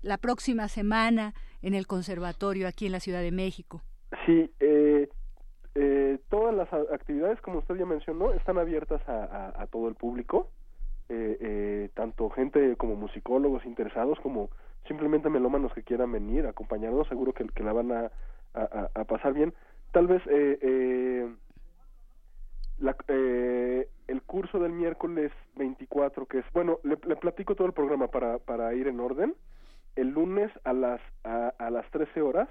la 0.00 0.16
próxima 0.16 0.66
semana 0.68 1.34
en 1.60 1.74
el 1.74 1.86
conservatorio 1.86 2.66
aquí 2.66 2.86
en 2.86 2.92
la 2.92 3.00
Ciudad 3.00 3.20
de 3.20 3.32
México. 3.32 3.82
Sí, 4.24 4.50
eh, 4.58 5.10
eh, 5.74 6.18
todas 6.30 6.54
las 6.54 6.72
actividades, 6.72 7.38
como 7.42 7.58
usted 7.58 7.76
ya 7.76 7.84
mencionó, 7.84 8.32
están 8.32 8.56
abiertas 8.56 9.02
a, 9.06 9.66
todo 9.70 9.88
el 9.88 9.94
público, 9.94 10.48
eh, 11.10 11.90
tanto 11.92 12.30
gente 12.30 12.76
como 12.76 12.96
musicólogos 12.96 13.66
interesados 13.66 14.18
como 14.20 14.48
simplemente 14.86 15.28
melómanos 15.28 15.72
que 15.72 15.82
quieran 15.82 16.12
venir, 16.12 16.46
acompañarnos, 16.46 17.08
seguro 17.08 17.32
que, 17.32 17.46
que 17.46 17.62
la 17.62 17.72
van 17.72 17.92
a, 17.92 18.10
a, 18.54 19.04
pasar 19.04 19.32
bien. 19.32 19.54
Tal 19.92 20.06
vez 20.06 20.22
eh, 20.26 20.58
eh, 20.60 21.34
la, 22.78 22.96
eh, 23.08 23.88
el 24.08 24.22
curso 24.22 24.58
del 24.58 24.72
miércoles 24.72 25.32
24, 25.56 26.26
que 26.26 26.38
es, 26.38 26.44
bueno, 26.52 26.78
le, 26.82 26.96
platico 26.96 27.54
todo 27.54 27.66
el 27.66 27.72
programa 27.72 28.08
para, 28.08 28.38
para 28.38 28.74
ir 28.74 28.88
en 28.88 29.00
orden. 29.00 29.34
El 29.94 30.08
lunes 30.08 30.50
a 30.64 30.72
las, 30.72 31.00
a, 31.24 31.52
a 31.58 31.70
las 31.70 31.88
13 31.90 32.22
horas, 32.22 32.48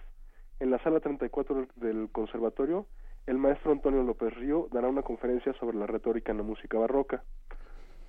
en 0.60 0.70
la 0.70 0.78
sala 0.84 0.99
34 0.99 1.68
del 1.78 2.10
conservatorio, 2.12 2.86
el 3.26 3.38
maestro 3.38 3.72
Antonio 3.72 4.03
López 4.03 4.34
Río 4.36 4.68
dará 4.72 4.88
una 4.88 5.03
conferencia 5.03 5.53
sobre 5.53 5.78
la 5.78 5.88
retórica 5.88 6.32
en 6.32 6.38
la 6.38 6.44
música 6.44 6.78
barroca. 6.78 7.24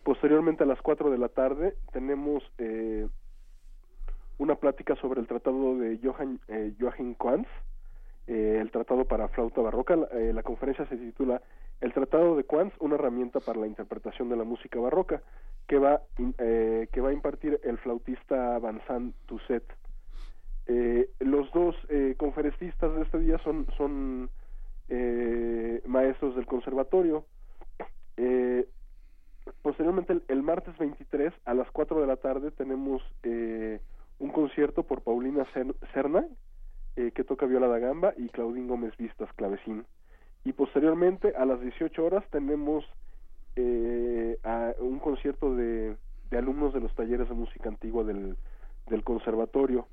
Posteriormente 0.04 0.64
a 0.64 0.66
las 0.66 0.80
4 0.82 1.10
de 1.10 1.18
la 1.18 1.28
tarde 1.28 1.76
tenemos 1.92 2.42
eh, 2.58 3.08
una 4.38 4.56
plática 4.56 4.96
sobre 4.96 5.20
el 5.20 5.26
tratado 5.26 5.76
de 5.78 5.98
Johann, 6.02 6.40
eh, 6.48 6.74
Joachim 6.78 7.14
Quanz, 7.14 7.46
eh, 8.26 8.58
el 8.60 8.70
tratado 8.70 9.04
para 9.04 9.28
flauta 9.28 9.60
barroca. 9.60 9.94
Eh, 10.12 10.32
la 10.32 10.42
conferencia 10.42 10.86
se 10.86 10.96
titula 10.96 11.42
El 11.80 11.92
tratado 11.92 12.36
de 12.36 12.44
Quanz, 12.44 12.72
una 12.80 12.94
herramienta 12.94 13.40
para 13.40 13.60
la 13.60 13.66
interpretación 13.66 14.28
de 14.28 14.36
la 14.36 14.44
música 14.44 14.78
barroca, 14.78 15.22
que 15.66 15.78
va, 15.78 16.02
que 16.16 17.00
va 17.00 17.10
a 17.10 17.12
impartir 17.12 17.60
el 17.62 17.78
flautista 17.78 18.58
Vincent 18.58 19.14
Tousset. 19.26 19.64
los 21.20 21.50
dos 21.52 21.76
conferencistas 22.18 22.94
de 22.94 23.02
este 23.02 23.18
día 23.20 23.38
son, 23.38 23.66
son 23.76 24.28
maestros 25.86 26.34
del 26.34 26.46
conservatorio. 26.46 27.24
posteriormente, 29.62 30.12
el, 30.12 30.24
el, 30.28 30.42
martes 30.42 30.76
23 30.78 31.32
a 31.44 31.54
las 31.54 31.70
4 31.70 32.00
de 32.00 32.06
la 32.06 32.16
tarde 32.16 32.50
tenemos 32.50 33.02
un 34.22 34.30
concierto 34.30 34.84
por 34.84 35.02
Paulina 35.02 35.44
Cerna, 35.92 36.24
eh, 36.94 37.10
que 37.12 37.24
toca 37.24 37.44
viola 37.44 37.66
da 37.66 37.80
gamba, 37.80 38.14
y 38.16 38.28
Claudín 38.28 38.68
Gómez 38.68 38.96
Vistas, 38.96 39.28
clavecín. 39.34 39.84
Y 40.44 40.52
posteriormente, 40.52 41.34
a 41.36 41.44
las 41.44 41.60
18 41.60 42.04
horas, 42.04 42.24
tenemos 42.30 42.84
eh, 43.56 44.38
un 44.78 45.00
concierto 45.00 45.56
de, 45.56 45.96
alumnos 46.30 46.72
de 46.72 46.80
los 46.80 46.94
talleres 46.94 47.28
de 47.28 47.34
música 47.34 47.68
antigua 47.68 48.04
del, 48.04 48.36
conservatorio. 49.02 49.88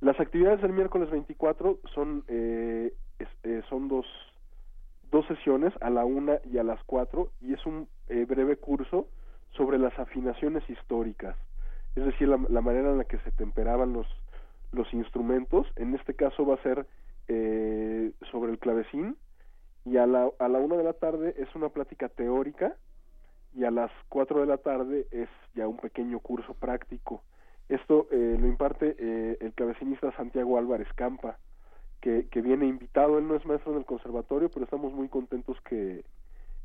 Las 0.00 0.18
actividades 0.18 0.60
del 0.60 0.72
miércoles 0.72 1.08
24 1.08 1.78
son, 1.94 2.24
eh, 2.26 2.92
son 3.68 3.86
dos, 3.86 4.06
dos 5.12 5.24
sesiones, 5.28 5.72
a 5.80 5.88
la 5.88 6.04
una 6.04 6.40
y 6.44 6.58
a 6.58 6.64
las 6.64 6.82
cuatro, 6.82 7.30
y 7.40 7.54
es 7.54 7.64
un 7.64 7.86
breve 8.08 8.56
curso 8.56 9.06
sobre 9.52 9.78
las 9.78 9.96
afinaciones 10.00 10.68
históricas 10.68 11.36
es 11.96 12.04
decir, 12.04 12.28
la, 12.28 12.60
manera 12.60 12.90
en 12.90 12.98
la 12.98 13.04
que 13.04 13.18
se 13.18 13.32
temperaban 13.32 13.92
los, 13.92 14.06
los 14.72 14.92
instrumentos. 14.92 15.66
En 15.76 15.94
este 15.94 16.14
caso 16.14 16.46
va 16.46 16.54
a 16.54 16.62
ser 16.62 16.86
eh, 17.28 18.12
sobre 18.30 18.52
el 18.52 18.58
clavecín 18.58 19.16
y 19.84 19.96
a 19.96 20.06
la, 20.06 20.30
a 20.38 20.48
la 20.48 20.58
una 20.58 20.76
de 20.76 20.84
la 20.84 20.92
tarde 20.92 21.34
es 21.38 21.52
una 21.54 21.70
plática 21.70 22.08
teórica 22.08 22.76
y 23.54 23.64
a 23.64 23.70
las 23.70 23.90
cuatro 24.08 24.40
de 24.40 24.46
la 24.46 24.58
tarde 24.58 25.06
es 25.10 25.28
ya 25.54 25.66
un 25.66 25.78
pequeño 25.78 26.20
curso 26.20 26.54
práctico. 26.54 27.22
Esto 27.68 28.06
eh, 28.10 28.36
lo 28.38 28.46
imparte 28.46 28.94
eh, 28.98 29.38
el 29.40 29.52
clavecinista 29.54 30.12
Santiago 30.12 30.58
Álvarez 30.58 30.88
Campa, 30.94 31.38
que, 32.00 32.28
viene 32.40 32.66
invitado. 32.66 33.18
Él 33.18 33.26
no 33.26 33.34
es 33.34 33.44
maestro 33.44 33.72
en 33.72 33.78
el 33.78 33.84
conservatorio, 33.84 34.48
pero 34.50 34.64
estamos 34.64 34.92
muy 34.92 35.08
contentos 35.08 35.60
que, 35.62 36.04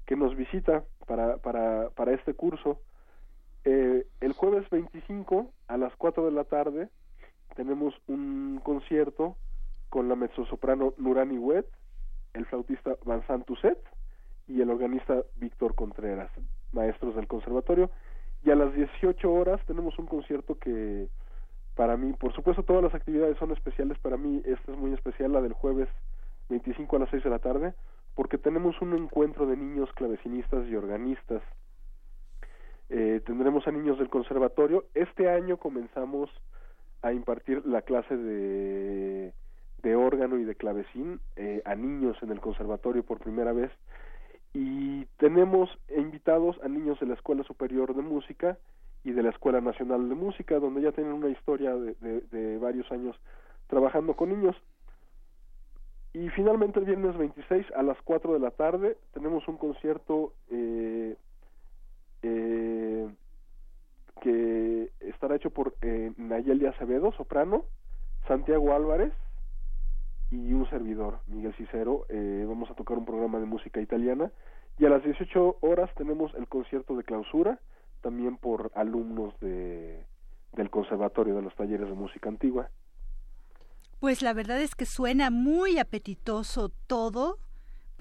que 0.05 0.15
nos 0.15 0.35
visita 0.35 0.83
para, 1.07 1.37
para, 1.37 1.89
para 1.89 2.13
este 2.13 2.35
curso. 2.35 2.79
Eh, 3.63 4.07
el 4.21 4.33
jueves 4.33 4.69
25 4.69 5.51
a 5.67 5.77
las 5.77 5.95
4 5.95 6.25
de 6.25 6.31
la 6.31 6.45
tarde 6.45 6.89
tenemos 7.55 7.93
un 8.07 8.59
concierto 8.63 9.35
con 9.89 10.09
la 10.09 10.15
mezzosoprano 10.15 10.93
Nurani 10.97 11.37
Wet, 11.37 11.67
el 12.33 12.45
flautista 12.45 12.95
Vincent 13.05 13.45
Tousset 13.45 13.77
y 14.47 14.61
el 14.61 14.69
organista 14.69 15.23
Víctor 15.35 15.75
Contreras, 15.75 16.31
maestros 16.71 17.15
del 17.15 17.27
conservatorio. 17.27 17.91
Y 18.43 18.49
a 18.49 18.55
las 18.55 18.73
18 18.73 19.31
horas 19.31 19.61
tenemos 19.67 19.99
un 19.99 20.07
concierto 20.07 20.57
que 20.57 21.07
para 21.75 21.97
mí, 21.97 22.13
por 22.13 22.33
supuesto 22.33 22.63
todas 22.63 22.83
las 22.83 22.95
actividades 22.95 23.37
son 23.37 23.51
especiales, 23.51 23.99
para 23.99 24.17
mí 24.17 24.41
esta 24.45 24.71
es 24.71 24.77
muy 24.77 24.93
especial, 24.93 25.33
la 25.33 25.41
del 25.41 25.53
jueves 25.53 25.89
25 26.49 26.95
a 26.95 26.99
las 26.99 27.09
6 27.09 27.23
de 27.23 27.29
la 27.29 27.39
tarde, 27.39 27.73
porque 28.15 28.37
tenemos 28.37 28.81
un 28.81 28.93
encuentro 28.93 29.45
de 29.45 29.55
niños 29.55 29.91
clavecinistas 29.93 30.67
y 30.67 30.75
organistas 30.75 31.41
eh, 32.91 33.21
tendremos 33.25 33.65
a 33.67 33.71
niños 33.71 33.97
del 33.97 34.09
conservatorio. 34.09 34.85
Este 34.93 35.29
año 35.29 35.55
comenzamos 35.55 36.29
a 37.01 37.13
impartir 37.13 37.65
la 37.65 37.81
clase 37.81 38.15
de, 38.17 39.33
de 39.81 39.95
órgano 39.95 40.37
y 40.37 40.43
de 40.43 40.55
clavecín 40.55 41.21
eh, 41.37 41.61
a 41.63 41.73
niños 41.75 42.17
en 42.21 42.31
el 42.31 42.41
conservatorio 42.41 43.03
por 43.03 43.19
primera 43.19 43.53
vez 43.53 43.71
y 44.53 45.05
tenemos 45.17 45.69
invitados 45.95 46.59
a 46.63 46.67
niños 46.67 46.99
de 46.99 47.05
la 47.05 47.13
Escuela 47.13 47.43
Superior 47.43 47.95
de 47.95 48.01
Música 48.01 48.57
y 49.03 49.11
de 49.11 49.23
la 49.23 49.29
Escuela 49.29 49.61
Nacional 49.61 50.09
de 50.09 50.15
Música, 50.15 50.59
donde 50.59 50.81
ya 50.81 50.91
tienen 50.91 51.13
una 51.13 51.29
historia 51.29 51.73
de, 51.73 51.95
de, 52.29 52.57
varios 52.57 52.91
años 52.91 53.15
trabajando 53.67 54.15
con 54.15 54.29
niños. 54.29 54.55
Y 56.13 56.27
finalmente 56.29 56.79
el 56.79 56.85
viernes 56.85 57.17
26 57.17 57.67
a 57.73 57.83
las 57.83 57.97
4 58.03 58.33
de 58.33 58.39
la 58.39 58.51
tarde 58.51 58.97
tenemos 59.13 59.47
un 59.47 59.55
concierto 59.55 60.33
eh, 60.49 61.15
eh, 62.23 62.80
que 64.21 64.91
estará 65.01 65.35
hecho 65.35 65.49
por 65.49 65.75
eh, 65.81 66.13
Nayeli 66.15 66.67
Acevedo, 66.67 67.11
soprano, 67.13 67.65
Santiago 68.27 68.73
Álvarez, 68.73 69.11
y 70.29 70.53
un 70.53 70.69
servidor, 70.69 71.19
Miguel 71.27 71.53
Cicero. 71.55 72.05
Eh, 72.07 72.45
vamos 72.47 72.69
a 72.71 72.75
tocar 72.75 72.97
un 72.97 73.05
programa 73.05 73.39
de 73.39 73.45
música 73.45 73.81
italiana 73.81 74.31
y 74.79 74.85
a 74.85 74.89
las 74.89 75.03
18 75.03 75.57
horas 75.59 75.89
tenemos 75.95 76.33
el 76.35 76.47
concierto 76.47 76.95
de 76.95 77.03
clausura, 77.03 77.59
también 78.01 78.37
por 78.37 78.71
alumnos 78.73 79.37
de, 79.41 80.05
del 80.53 80.69
Conservatorio 80.69 81.35
de 81.35 81.41
los 81.41 81.55
Talleres 81.55 81.87
de 81.87 81.93
Música 81.93 82.29
Antigua. 82.29 82.69
Pues 83.99 84.21
la 84.21 84.33
verdad 84.33 84.61
es 84.61 84.73
que 84.73 84.85
suena 84.85 85.29
muy 85.29 85.77
apetitoso 85.77 86.69
todo. 86.87 87.37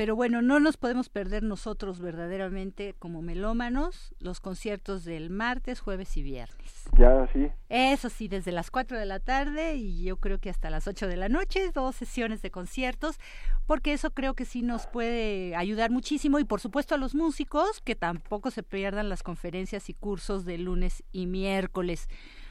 Pero 0.01 0.17
bueno, 0.17 0.41
no 0.41 0.61
nos 0.61 0.79
podemos 0.79 1.11
perder 1.11 1.43
nosotros 1.43 2.01
verdaderamente 2.01 2.95
como 2.99 3.21
melómanos 3.21 4.15
los 4.19 4.41
conciertos 4.41 5.05
del 5.05 5.29
martes, 5.29 5.81
jueves 5.81 6.17
y 6.17 6.23
viernes. 6.23 6.89
Ya, 6.99 7.29
sí. 7.35 7.51
Eso 7.69 8.09
sí, 8.09 8.27
desde 8.27 8.51
las 8.51 8.71
4 8.71 8.99
de 8.99 9.05
la 9.05 9.21
tarde 9.21 9.75
y 9.75 10.03
yo 10.03 10.17
creo 10.17 10.39
que 10.39 10.49
hasta 10.49 10.71
las 10.71 10.89
8 10.89 11.07
de 11.07 11.19
la 11.19 11.29
noche, 11.29 11.71
dos 11.75 11.97
sesiones 11.97 12.41
de 12.41 12.51
conciertos, 12.51 13.19
porque 13.67 13.93
eso 13.93 14.11
creo 14.13 14.33
que 14.33 14.47
sí 14.47 14.63
nos 14.63 14.87
puede 14.87 15.55
ayudar 15.55 15.91
muchísimo 15.91 16.39
y 16.39 16.45
por 16.45 16.61
supuesto 16.63 16.95
a 16.95 16.99
los 16.99 17.15
músicos 17.15 17.83
que 17.83 17.95
tampoco 17.95 18.51
se 18.51 18.63
pierdan 18.63 19.11
las 19.11 19.23
conferencias 19.23 19.91
y 19.91 19.93
cursos 19.93 20.47
de 20.47 20.57
lunes 20.57 21.05
y 21.13 21.27
miércoles. 21.27 22.09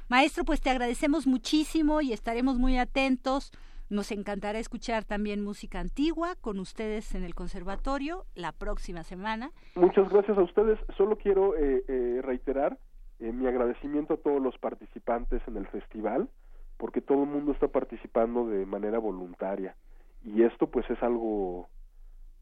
Maestro, 0.07 0.45
pues 0.45 0.61
te 0.61 0.69
agradecemos 0.69 1.25
muchísimo 1.25 2.01
y 2.01 2.13
estaremos 2.13 2.59
muy 2.59 2.77
atentos 2.77 3.51
nos 3.89 4.11
encantará 4.11 4.59
escuchar 4.59 5.03
también 5.03 5.43
música 5.43 5.79
antigua 5.79 6.35
con 6.41 6.59
ustedes 6.59 7.15
en 7.15 7.23
el 7.23 7.35
conservatorio 7.35 8.25
la 8.35 8.51
próxima 8.51 9.03
semana. 9.03 9.51
Muchas 9.75 10.09
gracias 10.09 10.37
a 10.37 10.41
ustedes. 10.41 10.79
Solo 10.95 11.17
quiero 11.17 11.55
eh, 11.57 11.83
eh, 11.87 12.21
reiterar 12.23 12.77
eh, 13.19 13.31
mi 13.31 13.47
agradecimiento 13.47 14.13
a 14.13 14.17
todos 14.17 14.41
los 14.41 14.57
participantes 14.59 15.41
en 15.47 15.57
el 15.57 15.67
festival, 15.67 16.29
porque 16.77 17.01
todo 17.01 17.23
el 17.23 17.29
mundo 17.29 17.51
está 17.51 17.67
participando 17.67 18.47
de 18.47 18.65
manera 18.65 18.99
voluntaria 18.99 19.75
y 20.23 20.43
esto 20.43 20.67
pues 20.67 20.89
es 20.89 21.01
algo 21.01 21.69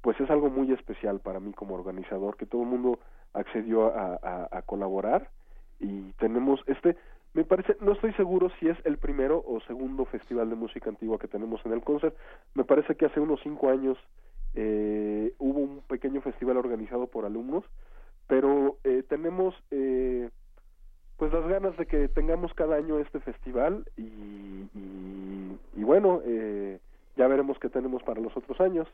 pues 0.02 0.20
es 0.20 0.30
algo 0.30 0.50
muy 0.50 0.72
especial 0.72 1.20
para 1.20 1.40
mí 1.40 1.54
como 1.54 1.76
organizador 1.76 2.38
que 2.38 2.46
todo 2.46 2.64
el 2.64 2.70
mundo 2.70 3.00
accedió 3.34 3.88
a, 3.88 4.48
a 4.52 4.62
colaborar 4.62 5.30
y 5.80 6.14
tenemos 6.14 6.60
este 6.68 6.96
me 7.34 7.44
parece, 7.44 7.78
no 7.82 7.94
estoy 7.94 8.14
seguro 8.14 8.50
si 8.60 8.68
es 8.68 8.78
el 8.86 8.98
primero 8.98 9.44
o 9.46 9.60
segundo 9.62 10.06
festival 10.06 10.50
de 10.50 10.56
música 10.56 10.90
antigua 10.90 11.20
que 11.20 11.28
tenemos 11.28 11.64
en 11.66 11.74
el 11.74 11.82
concert. 11.82 12.16
Me 12.56 12.64
parece 12.64 12.96
que 12.96 13.06
hace 13.06 13.20
unos 13.20 13.40
cinco 13.44 13.70
años 13.70 13.98
eh, 14.56 15.34
hubo 15.38 15.60
un 15.60 15.82
pequeño 15.82 16.22
festival 16.22 16.58
organizado 16.58 17.08
por 17.08 17.26
alumnos, 17.26 17.64
pero 18.28 18.78
eh, 18.84 19.04
tenemos 19.08 19.56
eh, 19.72 20.30
pues 21.18 21.34
las 21.34 21.48
ganas 21.48 21.76
de 21.78 21.86
que 21.86 22.08
tengamos 22.08 22.54
cada 22.54 22.76
año 22.76 23.00
este 23.00 23.20
festival 23.20 23.86
y, 23.98 24.68
y, 25.76 25.84
bueno, 25.84 26.22
eh, 26.26 26.80
ya 27.16 27.28
veremos 27.28 27.58
qué 27.60 27.70
tenemos 27.70 28.04
para 28.04 28.22
los 28.22 28.36
otros 28.38 28.60
años. 28.62 28.88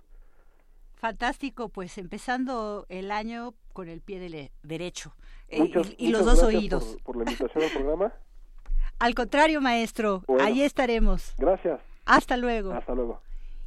Fantástico, 1.03 1.67
pues 1.67 1.97
empezando 1.97 2.85
el 2.88 3.11
año 3.11 3.55
con 3.73 3.89
el 3.89 3.99
pie 3.99 4.49
derecho 4.63 5.13
muchas, 5.51 5.93
y, 5.97 6.11
los 6.11 6.23
dos 6.23 6.41
oídos. 6.41 6.95
por 7.03 7.17
la 7.17 7.30
invitación 7.30 7.61
al 7.61 7.71
programa. 7.71 8.13
Al 8.99 9.13
contrario, 9.13 9.59
maestro, 9.59 10.23
ahí 10.39 10.61
estaremos. 10.61 11.34
Gracias. 11.38 11.81
Hasta 12.05 12.38
luego. 12.38 12.71
Hasta 12.71 12.95
luego. 12.95 13.19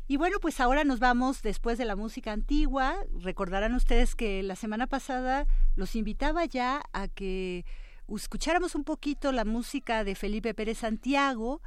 Y 0.09 0.17
bueno, 0.17 0.39
pues 0.41 0.61
ahora 0.61 0.85
nos 0.85 0.99
vamos 0.99 1.43
después 1.43 1.77
de 1.77 1.85
la 1.85 1.95
música 1.95 2.33
antigua. 2.33 2.97
Recordarán 3.21 3.75
ustedes 3.75 4.15
que 4.15 4.43
la 4.43 4.57
semana 4.57 4.87
pasada 4.87 5.47
los 5.75 5.95
invitaba 5.95 6.47
ya 6.47 6.81
a 6.95 7.07
que 7.07 7.67
escucháramos 8.09 8.75
un 8.75 8.85
poquito 8.85 9.31
la 9.33 9.45
música 9.45 10.05
de 10.05 10.15
Felipe 10.15 10.55
Pérez 10.55 10.79
Santiago 10.79 11.61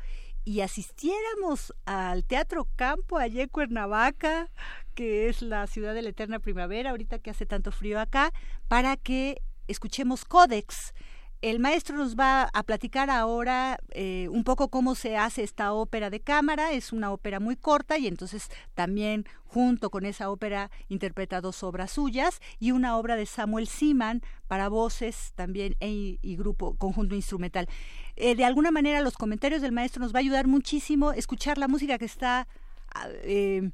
y 0.45 0.61
asistiéramos 0.61 1.73
al 1.85 2.23
Teatro 2.23 2.67
Campo 2.75 3.17
allá 3.17 3.43
en 3.43 3.49
Cuernavaca, 3.49 4.49
que 4.95 5.29
es 5.29 5.41
la 5.41 5.67
ciudad 5.67 5.93
de 5.93 6.01
la 6.01 6.09
eterna 6.09 6.39
primavera, 6.39 6.91
ahorita 6.91 7.19
que 7.19 7.29
hace 7.29 7.45
tanto 7.45 7.71
frío 7.71 7.99
acá, 7.99 8.31
para 8.67 8.97
que 8.97 9.41
escuchemos 9.67 10.25
Codex 10.25 10.93
el 11.41 11.59
maestro 11.59 11.97
nos 11.97 12.15
va 12.17 12.49
a 12.53 12.63
platicar 12.63 13.09
ahora 13.09 13.79
eh, 13.91 14.27
un 14.29 14.43
poco 14.43 14.69
cómo 14.69 14.95
se 14.95 15.15
hace 15.15 15.43
esta 15.43 15.71
ópera 15.71 16.09
de 16.09 16.19
cámara. 16.19 16.73
Es 16.73 16.91
una 16.91 17.11
ópera 17.11 17.39
muy 17.39 17.55
corta 17.55 17.97
y 17.97 18.07
entonces 18.07 18.49
también 18.73 19.25
junto 19.45 19.89
con 19.89 20.05
esa 20.05 20.29
ópera 20.29 20.69
interpreta 20.89 21.41
dos 21.41 21.63
obras 21.63 21.91
suyas 21.91 22.39
y 22.59 22.71
una 22.71 22.97
obra 22.97 23.15
de 23.15 23.25
Samuel 23.25 23.67
Siman 23.67 24.21
para 24.47 24.67
voces 24.67 25.31
también 25.35 25.75
e, 25.79 26.19
y 26.21 26.35
grupo 26.35 26.75
conjunto 26.75 27.15
instrumental. 27.15 27.67
Eh, 28.15 28.35
de 28.35 28.45
alguna 28.45 28.71
manera 28.71 29.01
los 29.01 29.15
comentarios 29.15 29.61
del 29.61 29.71
maestro 29.71 30.01
nos 30.01 30.13
va 30.13 30.19
a 30.19 30.21
ayudar 30.21 30.47
muchísimo 30.47 31.13
escuchar 31.13 31.57
la 31.57 31.69
música 31.69 31.97
que 31.97 32.05
está 32.05 32.47
ah, 32.93 33.07
eh, 33.23 33.71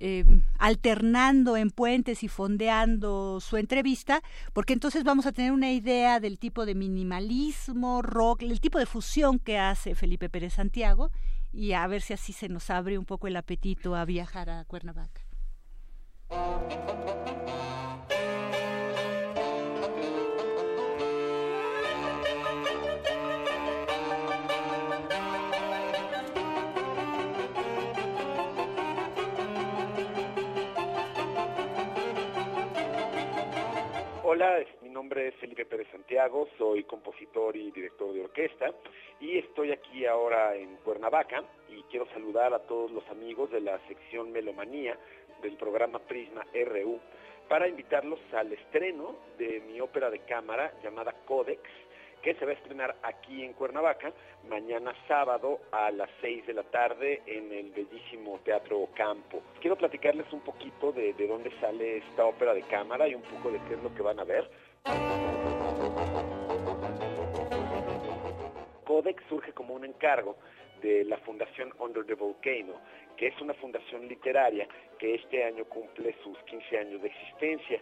eh, 0.00 0.24
alternando 0.58 1.56
en 1.56 1.70
puentes 1.70 2.22
y 2.22 2.28
fondeando 2.28 3.40
su 3.40 3.56
entrevista, 3.56 4.22
porque 4.52 4.72
entonces 4.72 5.04
vamos 5.04 5.26
a 5.26 5.32
tener 5.32 5.52
una 5.52 5.72
idea 5.72 6.20
del 6.20 6.38
tipo 6.38 6.66
de 6.66 6.74
minimalismo, 6.74 8.02
rock, 8.02 8.42
el 8.42 8.60
tipo 8.60 8.78
de 8.78 8.86
fusión 8.86 9.38
que 9.38 9.58
hace 9.58 9.94
Felipe 9.94 10.28
Pérez 10.28 10.54
Santiago 10.54 11.10
y 11.52 11.72
a 11.72 11.86
ver 11.86 12.02
si 12.02 12.12
así 12.12 12.32
se 12.32 12.48
nos 12.48 12.70
abre 12.70 12.98
un 12.98 13.04
poco 13.04 13.26
el 13.26 13.36
apetito 13.36 13.94
a 13.94 14.04
viajar 14.04 14.50
a 14.50 14.64
Cuernavaca. 14.64 15.22
Hola, 34.30 34.62
mi 34.82 34.90
nombre 34.90 35.28
es 35.28 35.34
Felipe 35.36 35.64
Pérez 35.64 35.88
Santiago, 35.90 36.46
soy 36.58 36.84
compositor 36.84 37.56
y 37.56 37.70
director 37.70 38.12
de 38.12 38.24
orquesta 38.24 38.74
y 39.20 39.38
estoy 39.38 39.72
aquí 39.72 40.04
ahora 40.04 40.54
en 40.54 40.76
Cuernavaca 40.84 41.42
y 41.70 41.80
quiero 41.84 42.06
saludar 42.12 42.52
a 42.52 42.58
todos 42.58 42.90
los 42.90 43.08
amigos 43.08 43.50
de 43.50 43.62
la 43.62 43.78
sección 43.88 44.30
Melomanía 44.30 44.98
del 45.40 45.56
programa 45.56 45.98
Prisma 46.00 46.44
RU 46.52 47.00
para 47.48 47.68
invitarlos 47.68 48.20
al 48.34 48.52
estreno 48.52 49.16
de 49.38 49.62
mi 49.66 49.80
ópera 49.80 50.10
de 50.10 50.18
cámara 50.18 50.74
llamada 50.82 51.14
Codex 51.24 51.62
que 52.22 52.34
se 52.34 52.44
va 52.44 52.52
a 52.52 52.54
estrenar 52.54 52.96
aquí 53.02 53.44
en 53.44 53.52
Cuernavaca 53.52 54.12
mañana 54.48 54.94
sábado 55.06 55.60
a 55.72 55.90
las 55.90 56.10
6 56.20 56.46
de 56.46 56.54
la 56.54 56.64
tarde 56.64 57.22
en 57.26 57.52
el 57.52 57.70
bellísimo 57.70 58.40
Teatro 58.44 58.88
Campo. 58.94 59.42
Quiero 59.60 59.76
platicarles 59.76 60.30
un 60.32 60.40
poquito 60.40 60.92
de, 60.92 61.12
de 61.14 61.26
dónde 61.26 61.50
sale 61.60 61.98
esta 61.98 62.24
ópera 62.24 62.54
de 62.54 62.62
cámara 62.62 63.06
y 63.08 63.14
un 63.14 63.22
poco 63.22 63.50
de 63.50 63.60
qué 63.68 63.74
es 63.74 63.82
lo 63.82 63.94
que 63.94 64.02
van 64.02 64.20
a 64.20 64.24
ver. 64.24 64.50
Codex 68.84 69.22
surge 69.28 69.52
como 69.52 69.74
un 69.74 69.84
encargo 69.84 70.36
de 70.82 71.04
la 71.04 71.18
Fundación 71.18 71.72
Under 71.78 72.04
the 72.04 72.14
Volcano, 72.14 72.74
que 73.16 73.28
es 73.28 73.40
una 73.40 73.54
fundación 73.54 74.08
literaria 74.08 74.66
que 74.98 75.14
este 75.14 75.44
año 75.44 75.64
cumple 75.66 76.14
sus 76.22 76.38
15 76.44 76.78
años 76.78 77.02
de 77.02 77.08
existencia 77.08 77.80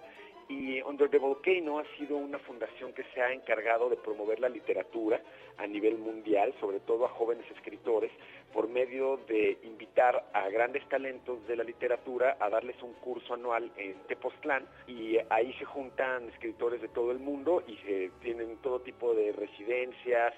y 0.49 0.81
Under 0.83 1.11
the 1.11 1.19
Volcano 1.19 1.79
ha 1.79 1.85
sido 1.97 2.17
una 2.17 2.39
fundación 2.39 2.93
que 2.93 3.05
se 3.15 3.21
ha 3.21 3.33
encargado 3.33 3.89
de 3.89 3.97
promover 3.97 4.39
la 4.39 4.49
literatura 4.49 5.21
a 5.59 5.67
nivel 5.67 5.99
mundial, 5.99 6.55
sobre 6.61 6.81
todo 6.81 7.05
a 7.05 7.09
jóvenes 7.09 7.45
escritores, 7.51 8.13
por 8.53 8.69
medio 8.69 9.19
de 9.29 9.59
invitar 9.65 10.29
a 10.33 10.49
grandes 10.49 10.89
talentos 10.89 11.45
de 11.47 11.57
la 11.57 11.65
literatura 11.65 12.37
a 12.39 12.49
darles 12.49 12.81
un 12.83 12.93
curso 12.95 13.35
anual 13.35 13.71
en 13.77 13.95
Tepoztlán. 14.07 14.67
Y 14.87 15.19
ahí 15.31 15.53
se 15.55 15.65
juntan 15.65 16.29
escritores 16.29 16.81
de 16.81 16.89
todo 16.89 17.11
el 17.11 17.19
mundo 17.19 17.65
y 17.67 17.77
se 17.79 18.11
tienen 18.21 18.57
todo 18.59 18.81
tipo 18.81 19.15
de 19.15 19.33
residencias, 19.33 20.33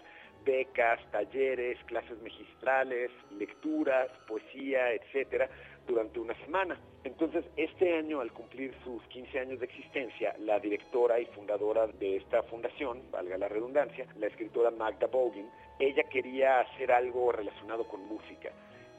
becas, 0.45 1.01
talleres, 1.11 1.79
clases 1.85 2.21
magistrales, 2.23 3.11
lecturas, 3.37 4.09
poesía, 4.27 4.93
etcétera, 4.93 5.51
durante 5.89 6.21
una 6.21 6.35
semana. 6.45 6.79
Entonces, 7.03 7.45
este 7.57 7.97
año, 7.97 8.21
al 8.21 8.33
cumplir 8.33 8.73
sus 8.85 9.03
15 9.05 9.39
años 9.41 9.59
de 9.59 9.67
existencia, 9.67 10.37
la 10.41 10.61
directora 10.61 11.19
y 11.19 11.27
fundadora 11.27 11.87
de 11.87 12.17
esta 12.17 12.43
fundación, 12.45 13.03
valga 13.11 13.39
la 13.39 13.49
redundancia, 13.49 14.07
la 14.19 14.27
escritora 14.27 14.71
Magda 14.71 15.07
Bogin, 15.07 15.49
ella 15.79 16.05
quería 16.05 16.61
hacer 16.61 16.93
algo 16.93 17.33
relacionado 17.33 17.89
con 17.89 18.07
música. 18.07 18.51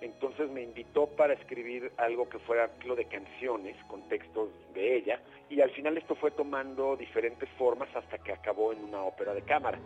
Entonces 0.01 0.49
me 0.49 0.61
invitó 0.61 1.07
para 1.07 1.33
escribir 1.33 1.91
algo 1.97 2.27
que 2.29 2.39
fuera 2.39 2.69
ciclo 2.75 2.95
de 2.95 3.05
canciones 3.05 3.75
con 3.85 4.07
textos 4.07 4.49
de 4.73 4.95
ella 4.95 5.19
y 5.49 5.59
al 5.59 5.71
final 5.71 5.97
esto 5.97 6.15
fue 6.15 6.31
tomando 6.31 6.95
diferentes 6.95 7.49
formas 7.57 7.93
hasta 7.93 8.17
que 8.19 8.31
acabó 8.31 8.71
en 8.71 8.83
una 8.83 9.03
ópera 9.03 9.33
de 9.33 9.41
cámara. 9.41 9.77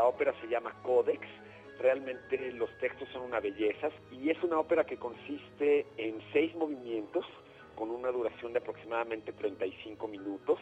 La 0.00 0.06
ópera 0.06 0.32
se 0.40 0.48
llama 0.48 0.74
Codex, 0.82 1.20
realmente 1.78 2.52
los 2.52 2.70
textos 2.78 3.06
son 3.10 3.20
una 3.20 3.38
belleza 3.38 3.90
y 4.10 4.30
es 4.30 4.42
una 4.42 4.58
ópera 4.58 4.84
que 4.84 4.96
consiste 4.96 5.84
en 5.98 6.22
seis 6.32 6.54
movimientos 6.54 7.26
con 7.74 7.90
una 7.90 8.10
duración 8.10 8.54
de 8.54 8.60
aproximadamente 8.60 9.34
35 9.34 10.08
minutos 10.08 10.58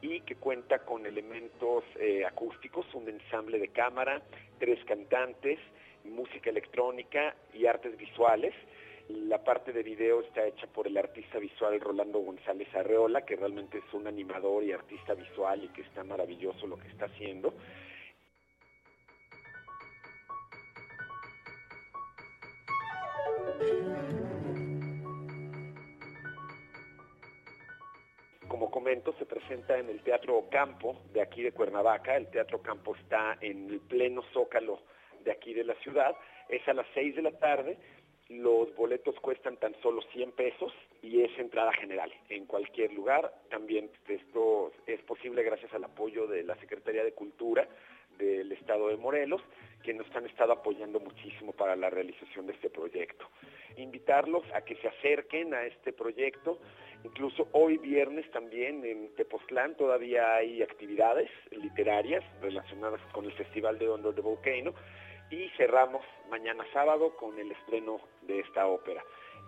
y 0.00 0.22
que 0.22 0.36
cuenta 0.36 0.78
con 0.86 1.04
elementos 1.04 1.84
eh, 2.00 2.24
acústicos, 2.24 2.86
un 2.94 3.10
ensamble 3.10 3.58
de 3.58 3.68
cámara, 3.68 4.22
tres 4.58 4.82
cantantes, 4.86 5.58
música 6.04 6.48
electrónica 6.48 7.36
y 7.52 7.66
artes 7.66 7.94
visuales. 7.98 8.54
La 9.10 9.44
parte 9.44 9.74
de 9.74 9.82
video 9.82 10.22
está 10.22 10.46
hecha 10.46 10.66
por 10.66 10.86
el 10.86 10.96
artista 10.96 11.38
visual 11.38 11.78
Rolando 11.78 12.20
González 12.20 12.74
Arreola, 12.74 13.26
que 13.26 13.36
realmente 13.36 13.82
es 13.86 13.92
un 13.92 14.06
animador 14.06 14.64
y 14.64 14.72
artista 14.72 15.12
visual 15.12 15.62
y 15.62 15.68
que 15.68 15.82
está 15.82 16.04
maravilloso 16.04 16.66
lo 16.66 16.78
que 16.78 16.88
está 16.88 17.04
haciendo. 17.04 17.52
Como 28.48 28.70
comento, 28.70 29.14
se 29.18 29.26
presenta 29.26 29.78
en 29.78 29.88
el 29.88 30.02
Teatro 30.02 30.48
Campo 30.50 31.02
de 31.12 31.20
aquí 31.20 31.42
de 31.42 31.52
Cuernavaca. 31.52 32.16
El 32.16 32.28
Teatro 32.28 32.62
Campo 32.62 32.94
está 32.96 33.36
en 33.40 33.70
el 33.70 33.80
pleno 33.80 34.22
zócalo 34.32 34.80
de 35.24 35.32
aquí 35.32 35.54
de 35.54 35.64
la 35.64 35.74
ciudad. 35.76 36.16
Es 36.48 36.66
a 36.66 36.72
las 36.72 36.86
6 36.94 37.16
de 37.16 37.22
la 37.22 37.32
tarde. 37.32 37.78
Los 38.28 38.74
boletos 38.74 39.14
cuestan 39.20 39.56
tan 39.56 39.74
solo 39.80 40.02
100 40.12 40.32
pesos 40.32 40.72
y 41.02 41.22
es 41.22 41.38
entrada 41.38 41.72
general 41.72 42.12
en 42.28 42.46
cualquier 42.46 42.92
lugar. 42.92 43.32
También 43.50 43.90
esto 44.06 44.72
es 44.86 45.00
posible 45.02 45.42
gracias 45.42 45.72
al 45.72 45.84
apoyo 45.84 46.26
de 46.26 46.42
la 46.42 46.56
Secretaría 46.56 47.04
de 47.04 47.12
Cultura 47.12 47.66
del 48.18 48.52
Estado 48.52 48.88
de 48.88 48.96
Morelos, 48.96 49.40
que 49.88 49.94
nos 49.94 50.14
han 50.14 50.26
estado 50.26 50.52
apoyando 50.52 51.00
muchísimo 51.00 51.54
para 51.54 51.74
la 51.74 51.88
realización 51.88 52.46
de 52.46 52.52
este 52.52 52.68
proyecto. 52.68 53.24
Invitarlos 53.78 54.44
a 54.52 54.60
que 54.60 54.76
se 54.76 54.88
acerquen 54.88 55.54
a 55.54 55.64
este 55.64 55.94
proyecto. 55.94 56.58
Incluso 57.04 57.48
hoy 57.52 57.78
viernes 57.78 58.30
también 58.30 58.84
en 58.84 59.14
Tepoztlán 59.14 59.78
todavía 59.78 60.34
hay 60.34 60.60
actividades 60.60 61.30
literarias 61.52 62.22
relacionadas 62.42 63.00
con 63.14 63.24
el 63.24 63.32
Festival 63.32 63.78
de 63.78 63.88
Under 63.88 64.14
the 64.14 64.20
Volcano 64.20 64.74
y 65.30 65.48
cerramos 65.56 66.04
mañana 66.28 66.66
sábado 66.74 67.16
con 67.16 67.38
el 67.38 67.50
estreno 67.50 67.98
de 68.20 68.40
esta 68.40 68.66
ópera. 68.66 69.02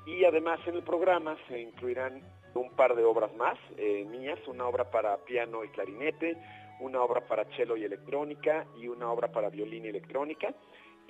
Y 0.06 0.24
además 0.24 0.58
en 0.66 0.76
el 0.76 0.82
programa 0.82 1.36
se 1.48 1.60
incluirán 1.60 2.22
un 2.54 2.74
par 2.76 2.96
de 2.96 3.04
obras 3.04 3.34
más 3.34 3.58
eh, 3.76 4.06
mías, 4.06 4.38
una 4.46 4.66
obra 4.66 4.90
para 4.90 5.18
piano 5.18 5.64
y 5.64 5.68
clarinete, 5.68 6.34
una 6.80 7.02
obra 7.02 7.20
para 7.20 7.44
cello 7.56 7.76
y 7.76 7.84
electrónica 7.84 8.66
y 8.78 8.88
una 8.88 9.10
obra 9.10 9.30
para 9.30 9.50
violín 9.50 9.84
y 9.84 9.88
electrónica 9.88 10.54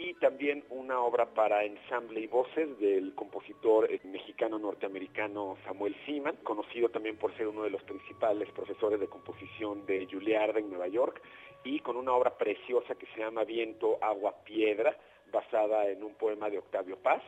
y 0.00 0.14
también 0.14 0.64
una 0.70 0.98
obra 1.00 1.26
para 1.26 1.62
ensamble 1.62 2.20
y 2.20 2.26
voces 2.26 2.78
del 2.78 3.14
compositor 3.14 3.92
eh, 3.92 4.00
mexicano 4.04 4.58
norteamericano 4.58 5.58
Samuel 5.66 5.94
Seaman, 6.06 6.36
conocido 6.36 6.88
también 6.88 7.18
por 7.18 7.36
ser 7.36 7.48
uno 7.48 7.64
de 7.64 7.70
los 7.70 7.82
principales 7.82 8.50
profesores 8.52 8.98
de 8.98 9.08
composición 9.08 9.84
de 9.84 10.08
Juilliard 10.10 10.56
en 10.56 10.70
Nueva 10.70 10.88
York, 10.88 11.20
y 11.64 11.80
con 11.80 11.98
una 11.98 12.14
obra 12.14 12.38
preciosa 12.38 12.94
que 12.94 13.06
se 13.08 13.20
llama 13.20 13.44
Viento, 13.44 13.98
Agua, 14.00 14.34
Piedra, 14.42 14.96
basada 15.30 15.86
en 15.90 16.02
un 16.02 16.14
poema 16.14 16.48
de 16.48 16.58
Octavio 16.58 16.96
Paz, 16.96 17.22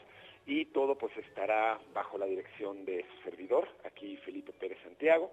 y 0.47 0.65
todo 0.67 0.97
pues 0.97 1.15
estará 1.19 1.79
bajo 1.93 2.17
la 2.17 2.25
dirección 2.25 2.87
de 2.87 3.05
su 3.05 3.23
servidor, 3.25 3.69
aquí 3.85 4.17
Felipe 4.25 4.53
Pérez 4.53 4.79
Santiago. 4.83 5.31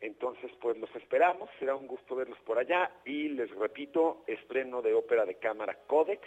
Entonces, 0.00 0.50
pues 0.60 0.78
los 0.78 0.94
esperamos, 0.96 1.50
será 1.58 1.76
un 1.76 1.86
gusto 1.86 2.16
verlos 2.16 2.38
por 2.40 2.58
allá 2.58 2.90
y 3.04 3.28
les 3.28 3.50
repito, 3.50 4.24
estreno 4.26 4.80
de 4.80 4.94
ópera 4.94 5.26
de 5.26 5.34
cámara 5.34 5.76
Codex 5.86 6.22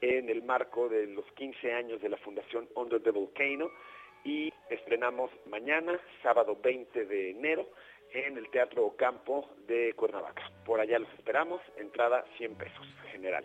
en 0.00 0.28
el 0.28 0.42
marco 0.42 0.88
de 0.88 1.06
los 1.06 1.24
15 1.32 1.72
años 1.72 2.00
de 2.02 2.10
la 2.10 2.18
Fundación 2.18 2.68
Under 2.74 3.02
the 3.02 3.10
Volcano 3.10 3.70
y 4.24 4.52
estrenamos 4.68 5.30
mañana, 5.46 5.98
sábado 6.22 6.58
20 6.62 7.06
de 7.06 7.30
enero, 7.30 7.66
en 8.12 8.36
el 8.36 8.48
Teatro 8.50 8.84
Ocampo 8.86 9.48
de 9.66 9.94
Cuernavaca. 9.94 10.50
Por 10.64 10.80
allá 10.80 10.98
los 10.98 11.12
esperamos, 11.14 11.60
entrada 11.76 12.24
100 12.36 12.54
pesos 12.56 12.86
general. 13.12 13.44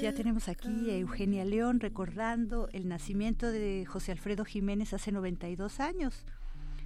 Ya 0.00 0.14
tenemos 0.14 0.48
aquí 0.48 0.90
a 0.90 0.96
Eugenia 0.96 1.44
León 1.44 1.80
recordando 1.80 2.68
el 2.72 2.88
nacimiento 2.88 3.50
de 3.50 3.84
José 3.86 4.12
Alfredo 4.12 4.44
Jiménez 4.44 4.94
hace 4.94 5.12
92 5.12 5.80
años. 5.80 6.24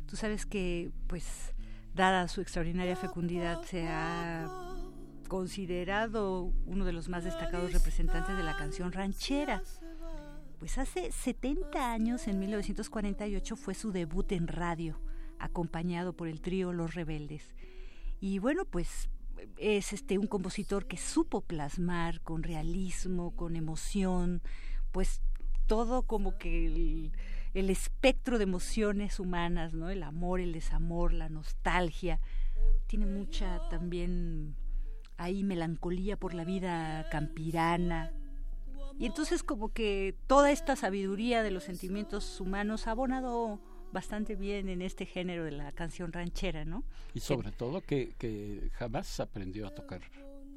Tú 0.07 0.16
sabes 0.16 0.47
que, 0.47 0.91
pues, 1.07 1.55
dada 1.95 2.27
su 2.28 2.41
extraordinaria 2.41 2.97
fecundidad, 2.97 3.62
se 3.62 3.86
ha 3.89 4.49
considerado 5.28 6.53
uno 6.66 6.85
de 6.85 6.93
los 6.93 7.09
más 7.09 7.24
destacados 7.24 7.73
representantes 7.73 8.36
de 8.36 8.43
la 8.43 8.57
canción 8.57 8.93
ranchera. 8.93 9.62
Pues 10.59 10.78
hace 10.78 11.12
70 11.12 11.93
años, 11.93 12.27
en 12.27 12.39
1948, 12.39 13.57
fue 13.57 13.74
su 13.74 13.93
debut 13.93 14.32
en 14.32 14.49
radio, 14.49 15.01
acompañado 15.39 16.15
por 16.15 16.27
el 16.28 16.41
trío 16.41 16.73
Los 16.73 16.95
Rebeldes. 16.95 17.55
Y 18.20 18.39
bueno, 18.39 18.65
pues 18.65 19.09
es 19.56 19.93
este 19.93 20.19
un 20.19 20.27
compositor 20.27 20.86
que 20.86 20.97
supo 20.97 21.40
plasmar 21.40 22.20
con 22.20 22.43
realismo, 22.43 23.35
con 23.36 23.56
emoción, 23.56 24.43
pues 24.93 25.23
todo 25.66 26.02
como 26.02 26.36
que 26.39 26.66
el, 26.66 27.12
el, 27.55 27.70
espectro 27.70 28.39
de 28.39 28.44
emociones 28.44 29.19
humanas, 29.19 29.73
¿no? 29.73 29.90
El 29.90 30.02
amor, 30.02 30.40
el 30.40 30.52
desamor, 30.52 31.12
la 31.12 31.28
nostalgia. 31.28 32.20
Tiene 32.86 33.06
mucha 33.06 33.61
también 33.70 34.56
ahí 35.16 35.44
melancolía 35.44 36.16
por 36.16 36.35
la 36.35 36.44
vida 36.44 37.09
campirana. 37.11 38.12
Y 38.98 39.06
entonces 39.06 39.43
como 39.43 39.73
que 39.73 40.15
toda 40.27 40.51
esta 40.51 40.77
sabiduría 40.77 41.43
de 41.43 41.51
los 41.51 41.65
sentimientos 41.65 42.40
humanos 42.40 42.86
ha 42.86 42.93
abonado 42.93 43.61
bastante 43.94 44.34
bien 44.34 44.68
en 44.68 44.82
este 44.82 45.06
género 45.06 45.44
de 45.44 45.52
la 45.52 45.72
canción 45.72 46.12
ranchera, 46.12 46.66
¿no? 46.66 46.84
Y 47.14 47.20
sobre 47.20 47.52
todo 47.52 47.80
que, 47.80 48.12
que 48.18 48.70
jamás 48.74 49.20
aprendió 49.20 49.66
a 49.66 49.70
tocar 49.70 50.02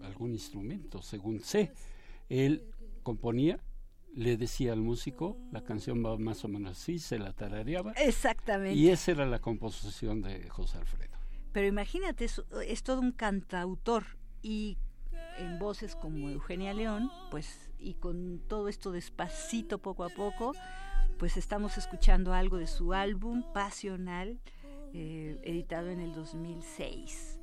algún 0.03 0.34
instrumento, 0.34 1.01
según 1.01 1.39
sé. 1.39 1.72
Él 2.27 2.65
componía, 3.03 3.59
le 4.14 4.35
decía 4.35 4.73
al 4.73 4.81
músico, 4.81 5.38
la 5.51 5.64
canción 5.64 6.03
va 6.03 6.18
más 6.18 6.43
o 6.43 6.47
menos 6.49 6.72
así, 6.77 6.99
se 6.99 7.19
la 7.19 7.31
tarareaba. 7.31 7.93
Exactamente. 7.93 8.77
Y 8.77 8.89
esa 8.89 9.11
era 9.11 9.26
la 9.26 9.39
composición 9.39 10.22
de 10.22 10.49
José 10.49 10.80
Alfredo. 10.80 11.15
Pero 11.53 11.68
imagínate, 11.68 12.26
es, 12.26 12.43
es 12.65 12.84
todo 12.84 12.99
un 12.99 13.11
cantautor 13.11 14.03
y 14.41 14.77
en 15.38 15.59
voces 15.59 15.95
como 15.95 16.30
Eugenia 16.30 16.73
León, 16.73 17.11
pues, 17.30 17.69
y 17.80 17.93
con 17.93 18.41
todo 18.47 18.68
esto 18.68 18.91
despacito, 18.91 19.77
poco 19.77 20.03
a 20.03 20.09
poco, 20.09 20.53
pues 21.18 21.35
estamos 21.35 21.77
escuchando 21.77 22.34
algo 22.34 22.57
de 22.57 22.68
su 22.68 22.94
álbum 22.94 23.44
Pasional, 23.53 24.39
eh, 24.94 25.39
editado 25.44 25.89
en 25.89 25.99
el 25.99 26.14
2006 26.14 27.39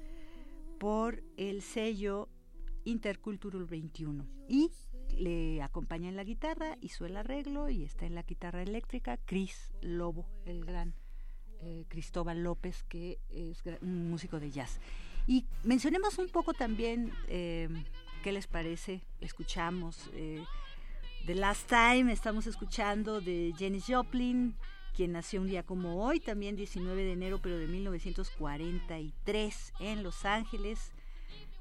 por 0.78 1.22
el 1.36 1.62
sello 1.62 2.28
Intercultural 2.84 3.64
21. 3.64 4.26
Y 4.48 4.70
le 5.16 5.62
acompaña 5.62 6.08
en 6.08 6.16
la 6.16 6.24
guitarra, 6.24 6.76
hizo 6.80 7.04
el 7.04 7.16
arreglo 7.16 7.68
y 7.68 7.82
está 7.82 8.06
en 8.06 8.14
la 8.14 8.22
guitarra 8.22 8.62
eléctrica 8.62 9.18
Chris 9.24 9.74
Lobo, 9.80 10.26
el 10.44 10.64
gran 10.64 10.94
eh, 11.60 11.84
Cristóbal 11.88 12.42
López, 12.42 12.84
que 12.84 13.18
es 13.30 13.62
un 13.80 14.10
músico 14.10 14.38
de 14.38 14.50
jazz. 14.50 14.78
Y 15.26 15.46
mencionemos 15.64 16.18
un 16.18 16.28
poco 16.28 16.52
también 16.52 17.12
eh, 17.28 17.68
qué 18.22 18.30
les 18.30 18.46
parece, 18.46 19.02
escuchamos 19.20 20.10
The 21.26 21.34
Last 21.34 21.70
Time 21.70 22.12
estamos 22.12 22.46
escuchando 22.46 23.22
de 23.22 23.54
Janis 23.58 23.86
Joplin, 23.88 24.54
quien 24.94 25.12
nació 25.12 25.40
un 25.40 25.46
día 25.46 25.62
como 25.62 26.04
hoy, 26.04 26.20
también 26.20 26.54
19 26.54 27.02
de 27.02 27.12
enero, 27.12 27.40
pero 27.42 27.56
de 27.56 27.66
1943 27.66 29.72
en 29.80 30.02
Los 30.02 30.26
Ángeles, 30.26 30.92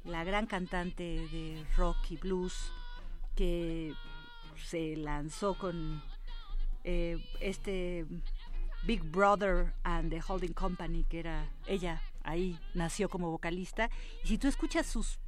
la 0.04 0.26
gran 0.26 0.48
cantante 0.48 1.04
de 1.04 1.66
rock 1.78 1.96
y 2.10 2.18
blues 2.18 2.74
que 3.38 3.94
se 4.66 4.98
lanzó 4.98 5.58
con 5.58 6.04
eh, 6.84 7.24
este 7.40 8.06
Big 8.86 9.02
Brother 9.02 9.74
and 9.84 10.10
the 10.10 10.22
Holding 10.28 10.52
Company, 10.52 11.06
que 11.06 11.20
era 11.20 11.50
ella 11.68 12.02
ahí 12.24 12.60
nació 12.74 13.08
como 13.08 13.32
vocalista. 13.32 13.90
Y 14.26 14.28
si 14.28 14.38
tú 14.38 14.50
escuchas 14.50 14.88
sus 14.88 15.20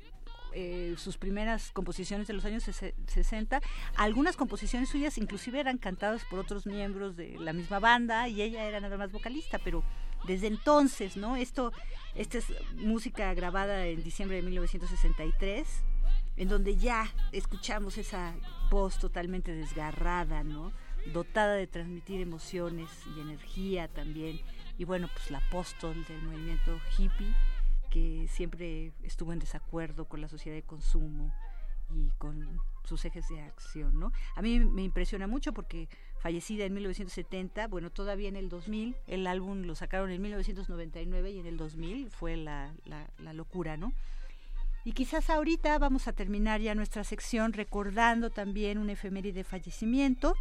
eh, 0.57 0.95
sus 0.97 1.17
primeras 1.17 1.71
composiciones 1.71 2.27
de 2.27 2.33
los 2.33 2.45
años 2.45 2.63
60. 2.63 3.61
Algunas 3.97 4.37
composiciones 4.37 4.87
suyas 4.87 5.17
inclusive 5.17 5.59
eran 5.59 5.77
cantadas 5.77 6.23
por 6.29 6.39
otros 6.39 6.65
miembros 6.65 7.17
de 7.17 7.37
la 7.37 7.51
misma 7.51 7.79
banda 7.79 8.29
y 8.29 8.41
ella 8.41 8.63
era 8.63 8.79
nada 8.79 8.95
más 8.95 9.11
vocalista, 9.11 9.59
pero 9.59 9.83
desde 10.25 10.47
entonces, 10.47 11.17
¿no? 11.17 11.35
Esto, 11.35 11.73
esta 12.15 12.37
es 12.37 12.45
música 12.75 13.33
grabada 13.33 13.85
en 13.85 14.01
diciembre 14.01 14.37
de 14.37 14.43
1963, 14.43 15.67
en 16.37 16.47
donde 16.47 16.77
ya 16.77 17.13
escuchamos 17.33 17.97
esa 17.97 18.33
voz 18.71 18.97
totalmente 18.97 19.53
desgarrada, 19.53 20.45
¿no? 20.45 20.71
Dotada 21.11 21.55
de 21.55 21.67
transmitir 21.67 22.21
emociones 22.21 22.89
y 23.13 23.19
energía 23.19 23.89
también. 23.89 24.39
Y 24.77 24.85
bueno, 24.85 25.09
pues 25.13 25.29
la 25.31 25.39
apóstol 25.39 26.05
del 26.05 26.21
movimiento 26.21 26.79
hippie, 26.97 27.33
que 27.95 28.27
siempre 28.27 28.91
estuvo 29.03 29.31
en 29.31 29.39
desacuerdo 29.39 30.03
con 30.03 30.19
la 30.19 30.27
sociedad 30.27 30.57
de 30.57 30.63
consumo 30.63 31.33
y 31.93 32.09
con 32.17 32.59
sus 32.83 33.05
ejes 33.05 33.25
de 33.29 33.39
acción, 33.39 33.97
¿no? 33.97 34.11
A 34.35 34.41
mí 34.41 34.59
me 34.59 34.83
impresiona 34.83 35.27
mucho 35.27 35.53
porque 35.53 35.87
fallecida 36.19 36.65
en 36.65 36.73
1970, 36.73 37.67
bueno, 37.67 37.91
todavía 37.91 38.27
en 38.27 38.35
el 38.35 38.49
2000, 38.49 38.97
el 39.07 39.27
álbum 39.27 39.61
lo 39.61 39.75
sacaron 39.75 40.11
en 40.11 40.21
1999 40.21 41.31
y 41.31 41.39
en 41.39 41.45
el 41.45 41.55
2000 41.55 42.09
fue 42.09 42.35
la, 42.35 42.73
la, 42.83 43.31
locura, 43.31 43.77
¿no? 43.77 43.93
Y 44.83 44.91
quizás 44.91 45.29
ahorita 45.29 45.79
vamos 45.79 46.09
a 46.09 46.11
terminar 46.11 46.59
ya 46.59 46.75
nuestra 46.75 47.05
sección 47.05 47.53
recordando 47.53 48.29
también 48.29 48.77
un 48.77 48.89
efeméride 48.89 49.35
de 49.35 49.43
fallecimiento. 49.45 50.35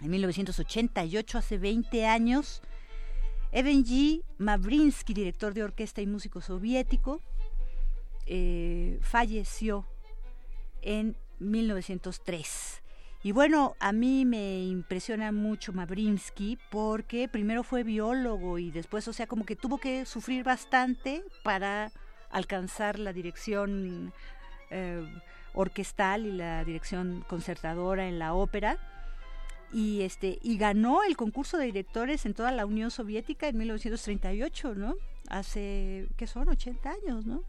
En 0.00 0.10
1988, 0.10 1.36
hace 1.36 1.58
20 1.58 2.06
años, 2.06 2.62
Evgeny 3.54 4.24
Mavrinsky, 4.38 5.14
director 5.14 5.54
de 5.54 5.62
orquesta 5.62 6.02
y 6.02 6.08
músico 6.08 6.40
soviético, 6.40 7.20
eh, 8.26 8.98
falleció 9.00 9.86
en 10.82 11.16
1903. 11.38 12.82
Y 13.22 13.30
bueno, 13.30 13.76
a 13.78 13.92
mí 13.92 14.24
me 14.24 14.64
impresiona 14.64 15.30
mucho 15.30 15.72
Mabrinsky 15.72 16.58
porque 16.68 17.28
primero 17.28 17.62
fue 17.62 17.84
biólogo 17.84 18.58
y 18.58 18.72
después, 18.72 19.06
o 19.06 19.12
sea, 19.12 19.28
como 19.28 19.46
que 19.46 19.54
tuvo 19.54 19.78
que 19.78 20.04
sufrir 20.04 20.42
bastante 20.42 21.22
para 21.44 21.92
alcanzar 22.30 22.98
la 22.98 23.12
dirección 23.12 24.12
eh, 24.70 25.06
orquestal 25.52 26.26
y 26.26 26.32
la 26.32 26.64
dirección 26.64 27.24
concertadora 27.28 28.08
en 28.08 28.18
la 28.18 28.34
ópera. 28.34 28.93
Y, 29.74 30.02
este, 30.02 30.38
y 30.40 30.56
ganó 30.56 31.02
el 31.02 31.16
concurso 31.16 31.58
de 31.58 31.66
directores 31.66 32.24
en 32.26 32.34
toda 32.34 32.52
la 32.52 32.64
Unión 32.64 32.92
Soviética 32.92 33.48
en 33.48 33.58
1938, 33.58 34.76
¿no? 34.76 34.94
Hace, 35.28 36.06
¿qué 36.16 36.28
son? 36.28 36.48
80 36.48 36.90
años, 36.90 37.26
¿no? 37.26 37.42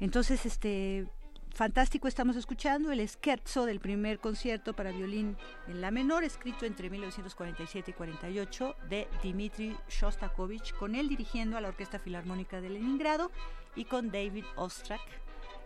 Entonces, 0.00 0.46
este, 0.46 1.06
fantástico 1.52 2.08
estamos 2.08 2.36
escuchando 2.36 2.92
el 2.92 3.06
scherzo 3.06 3.66
del 3.66 3.78
primer 3.78 4.20
concierto 4.20 4.72
para 4.72 4.90
violín 4.90 5.36
en 5.66 5.82
la 5.82 5.90
menor, 5.90 6.24
escrito 6.24 6.64
entre 6.64 6.88
1947 6.88 7.90
y 7.90 7.94
48 7.94 8.76
de 8.88 9.06
Dmitri 9.22 9.76
Shostakovich, 9.90 10.72
con 10.76 10.94
él 10.94 11.10
dirigiendo 11.10 11.58
a 11.58 11.60
la 11.60 11.68
Orquesta 11.68 11.98
Filarmónica 11.98 12.62
de 12.62 12.70
Leningrado 12.70 13.30
y 13.76 13.84
con 13.84 14.10
David 14.10 14.44
Ostrak 14.56 15.00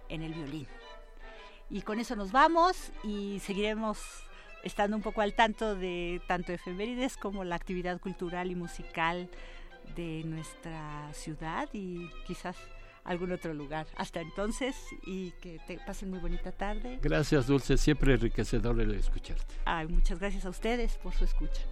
en 0.09 0.23
el 0.23 0.35
violín. 0.35 0.67
Y 1.71 1.83
con 1.83 2.01
eso 2.01 2.17
nos 2.17 2.33
vamos 2.33 2.91
y 3.05 3.39
seguiremos 3.41 3.99
estando 4.65 4.97
un 4.97 5.03
poco 5.03 5.21
al 5.21 5.35
tanto 5.35 5.75
de 5.75 6.21
tanto 6.27 6.53
efemérides 6.53 7.17
como 7.17 7.45
la 7.45 7.57
actividad 7.57 8.01
cultural 8.01 8.51
y 8.51 8.55
musical 8.55 9.29
de 9.97 10.23
nuestra 10.25 11.13
ciudad 11.13 11.69
y 11.73 12.09
quizás 12.27 12.57
algún 13.05 13.33
otro 13.33 13.53
lugar. 13.55 13.87
Hasta 13.97 14.21
entonces 14.21 14.77
y 15.05 15.33
que 15.43 15.59
te 15.67 15.79
pasen 15.79 16.11
muy 16.11 16.21
bonita 16.21 16.53
tarde. 16.53 16.99
Gracias, 17.03 17.47
Dulce. 17.47 17.77
Siempre 17.77 18.15
enriquecedor 18.15 18.81
el 18.81 18.95
escucharte. 18.95 19.55
Ay, 19.65 19.89
muchas 19.89 20.19
gracias 20.19 20.45
a 20.45 20.51
ustedes 20.51 20.97
por 20.99 21.13
su 21.13 21.25
escucha. 21.25 21.63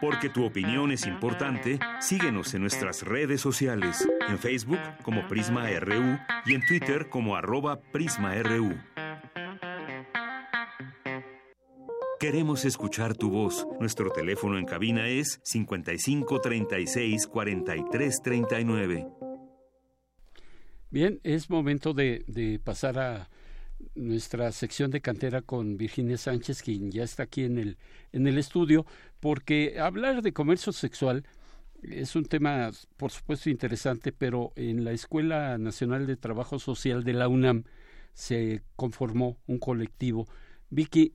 Porque 0.00 0.28
tu 0.28 0.44
opinión 0.44 0.92
es 0.92 1.06
importante, 1.06 1.78
síguenos 2.00 2.54
en 2.54 2.62
nuestras 2.62 3.02
redes 3.02 3.40
sociales, 3.40 4.06
en 4.28 4.38
Facebook 4.38 4.80
como 5.02 5.26
Prisma 5.28 5.68
RU 5.80 6.18
y 6.46 6.54
en 6.54 6.66
Twitter 6.66 7.08
como 7.08 7.36
arroba 7.36 7.80
PrismaRU. 7.80 8.74
Queremos 12.24 12.64
escuchar 12.64 13.16
tu 13.16 13.30
voz. 13.30 13.66
Nuestro 13.80 14.10
teléfono 14.10 14.56
en 14.56 14.64
cabina 14.64 15.08
es 15.08 15.40
55 15.42 16.40
36 16.40 17.26
43 17.26 18.22
39. 18.22 19.06
Bien, 20.90 21.20
es 21.22 21.50
momento 21.50 21.92
de, 21.92 22.24
de, 22.26 22.58
pasar 22.58 22.98
a 22.98 23.28
nuestra 23.94 24.50
sección 24.52 24.90
de 24.90 25.00
cantera 25.00 25.42
con 25.42 25.76
Virginia 25.76 26.16
Sánchez, 26.16 26.62
quien 26.62 26.90
ya 26.90 27.04
está 27.04 27.24
aquí 27.24 27.44
en 27.44 27.58
el, 27.58 27.78
en 28.12 28.26
el 28.26 28.38
estudio, 28.38 28.86
porque 29.20 29.78
hablar 29.80 30.22
de 30.22 30.32
comercio 30.32 30.72
sexual 30.72 31.24
es 31.82 32.16
un 32.16 32.24
tema, 32.24 32.70
por 32.96 33.10
supuesto, 33.10 33.50
interesante, 33.50 34.12
pero 34.12 34.52
en 34.56 34.84
la 34.84 34.92
Escuela 34.92 35.58
Nacional 35.58 36.06
de 36.06 36.16
Trabajo 36.16 36.58
Social 36.58 37.04
de 37.04 37.12
la 37.12 37.28
UNAM 37.28 37.64
se 38.14 38.62
conformó 38.76 39.38
un 39.46 39.58
colectivo. 39.58 40.26
Vicky, 40.70 41.14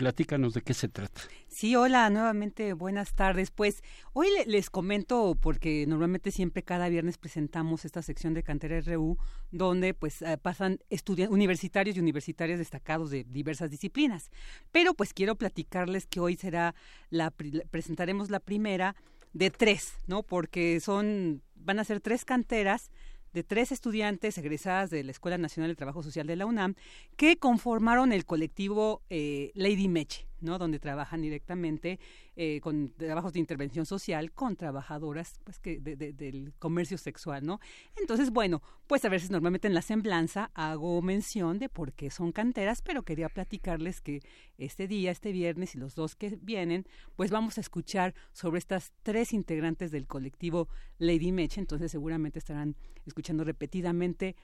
Platícanos 0.00 0.54
de 0.54 0.62
qué 0.62 0.72
se 0.72 0.88
trata. 0.88 1.20
Sí, 1.46 1.76
hola, 1.76 2.08
nuevamente 2.08 2.72
buenas 2.72 3.12
tardes. 3.12 3.50
Pues 3.50 3.82
hoy 4.14 4.28
les 4.46 4.70
comento 4.70 5.36
porque 5.38 5.84
normalmente 5.86 6.30
siempre 6.30 6.62
cada 6.62 6.88
viernes 6.88 7.18
presentamos 7.18 7.84
esta 7.84 8.00
sección 8.00 8.32
de 8.32 8.42
Cantera 8.42 8.80
RU 8.80 9.18
donde 9.50 9.92
pues 9.92 10.22
eh, 10.22 10.38
pasan 10.38 10.78
estudiantes 10.88 11.34
universitarios 11.34 11.98
y 11.98 12.00
universitarias 12.00 12.58
destacados 12.58 13.10
de 13.10 13.24
diversas 13.24 13.68
disciplinas. 13.68 14.30
Pero 14.72 14.94
pues 14.94 15.12
quiero 15.12 15.34
platicarles 15.34 16.06
que 16.06 16.18
hoy 16.18 16.34
será 16.34 16.74
la 17.10 17.30
presentaremos 17.70 18.30
la 18.30 18.40
primera 18.40 18.96
de 19.34 19.50
tres, 19.50 19.92
¿no? 20.06 20.22
Porque 20.22 20.80
son 20.80 21.42
van 21.56 21.78
a 21.78 21.84
ser 21.84 22.00
tres 22.00 22.24
canteras 22.24 22.90
de 23.32 23.44
tres 23.44 23.72
estudiantes 23.72 24.38
egresadas 24.38 24.90
de 24.90 25.04
la 25.04 25.10
Escuela 25.10 25.38
Nacional 25.38 25.70
de 25.70 25.76
Trabajo 25.76 26.02
Social 26.02 26.26
de 26.26 26.36
la 26.36 26.46
UNAM 26.46 26.74
que 27.16 27.38
conformaron 27.38 28.12
el 28.12 28.24
colectivo 28.24 29.02
eh, 29.10 29.52
Lady 29.54 29.88
Meche. 29.88 30.29
¿No? 30.40 30.58
donde 30.58 30.78
trabajan 30.78 31.22
directamente 31.22 31.98
eh, 32.36 32.60
con 32.60 32.90
trabajos 32.90 33.32
de 33.32 33.40
intervención 33.40 33.86
social 33.86 34.32
con 34.32 34.56
trabajadoras 34.56 35.40
pues 35.44 35.58
que 35.58 35.80
del 35.80 36.52
comercio 36.58 36.98
sexual, 36.98 37.44
¿no? 37.44 37.60
Entonces, 37.96 38.30
bueno, 38.30 38.62
pues 38.86 39.04
a 39.04 39.08
veces 39.08 39.30
normalmente 39.30 39.68
en 39.68 39.74
la 39.74 39.82
semblanza 39.82 40.50
hago 40.54 41.00
mención 41.02 41.58
de 41.58 41.68
por 41.68 41.92
qué 41.92 42.10
son 42.10 42.32
canteras, 42.32 42.82
pero 42.82 43.02
quería 43.02 43.28
platicarles 43.28 44.00
que 44.00 44.20
este 44.58 44.88
día, 44.88 45.10
este 45.10 45.32
viernes 45.32 45.74
y 45.74 45.78
los 45.78 45.94
dos 45.94 46.16
que 46.16 46.38
vienen, 46.40 46.86
pues 47.16 47.30
vamos 47.30 47.58
a 47.58 47.60
escuchar 47.60 48.14
sobre 48.32 48.58
estas 48.58 48.92
tres 49.02 49.32
integrantes 49.32 49.90
del 49.90 50.06
colectivo 50.06 50.68
Lady 50.98 51.32
Meche, 51.32 51.60
entonces 51.60 51.90
seguramente 51.90 52.38
estarán 52.38 52.76
escuchando 53.06 53.44
repetidamente 53.44 54.36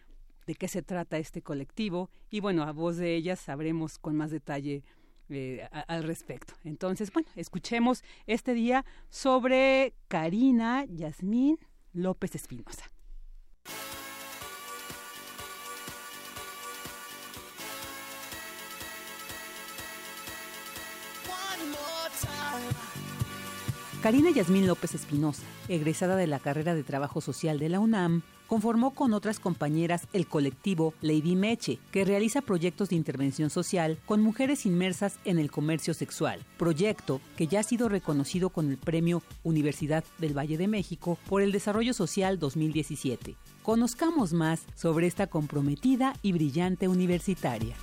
de 0.46 0.54
qué 0.54 0.68
se 0.68 0.82
trata 0.82 1.18
este 1.18 1.42
colectivo 1.42 2.10
y 2.30 2.40
bueno, 2.40 2.62
a 2.62 2.72
voz 2.72 2.96
de 2.96 3.14
ellas 3.14 3.40
sabremos 3.40 3.98
con 3.98 4.16
más 4.16 4.30
detalle 4.30 4.84
eh, 5.28 5.68
al 5.88 6.04
respecto. 6.04 6.54
Entonces, 6.64 7.12
bueno, 7.12 7.28
escuchemos 7.36 8.02
este 8.26 8.54
día 8.54 8.84
sobre 9.08 9.94
Karina 10.08 10.84
Yasmín 10.86 11.58
López 11.92 12.34
Espinosa. 12.34 12.90
Karina 24.06 24.30
Yasmín 24.30 24.68
López 24.68 24.94
Espinosa, 24.94 25.42
egresada 25.66 26.14
de 26.14 26.28
la 26.28 26.38
carrera 26.38 26.76
de 26.76 26.84
Trabajo 26.84 27.20
Social 27.20 27.58
de 27.58 27.68
la 27.68 27.80
UNAM, 27.80 28.22
conformó 28.46 28.94
con 28.94 29.12
otras 29.12 29.40
compañeras 29.40 30.06
el 30.12 30.28
colectivo 30.28 30.94
Lady 31.00 31.34
Meche, 31.34 31.80
que 31.90 32.04
realiza 32.04 32.40
proyectos 32.40 32.90
de 32.90 32.94
intervención 32.94 33.50
social 33.50 33.98
con 34.06 34.22
mujeres 34.22 34.64
inmersas 34.64 35.18
en 35.24 35.40
el 35.40 35.50
comercio 35.50 35.92
sexual, 35.92 36.44
proyecto 36.56 37.20
que 37.36 37.48
ya 37.48 37.58
ha 37.58 37.64
sido 37.64 37.88
reconocido 37.88 38.50
con 38.50 38.70
el 38.70 38.78
premio 38.78 39.24
Universidad 39.42 40.04
del 40.18 40.38
Valle 40.38 40.56
de 40.56 40.68
México 40.68 41.18
por 41.28 41.42
el 41.42 41.50
Desarrollo 41.50 41.92
Social 41.92 42.38
2017. 42.38 43.34
Conozcamos 43.64 44.32
más 44.32 44.66
sobre 44.76 45.08
esta 45.08 45.26
comprometida 45.26 46.14
y 46.22 46.30
brillante 46.30 46.86
universitaria. 46.86 47.74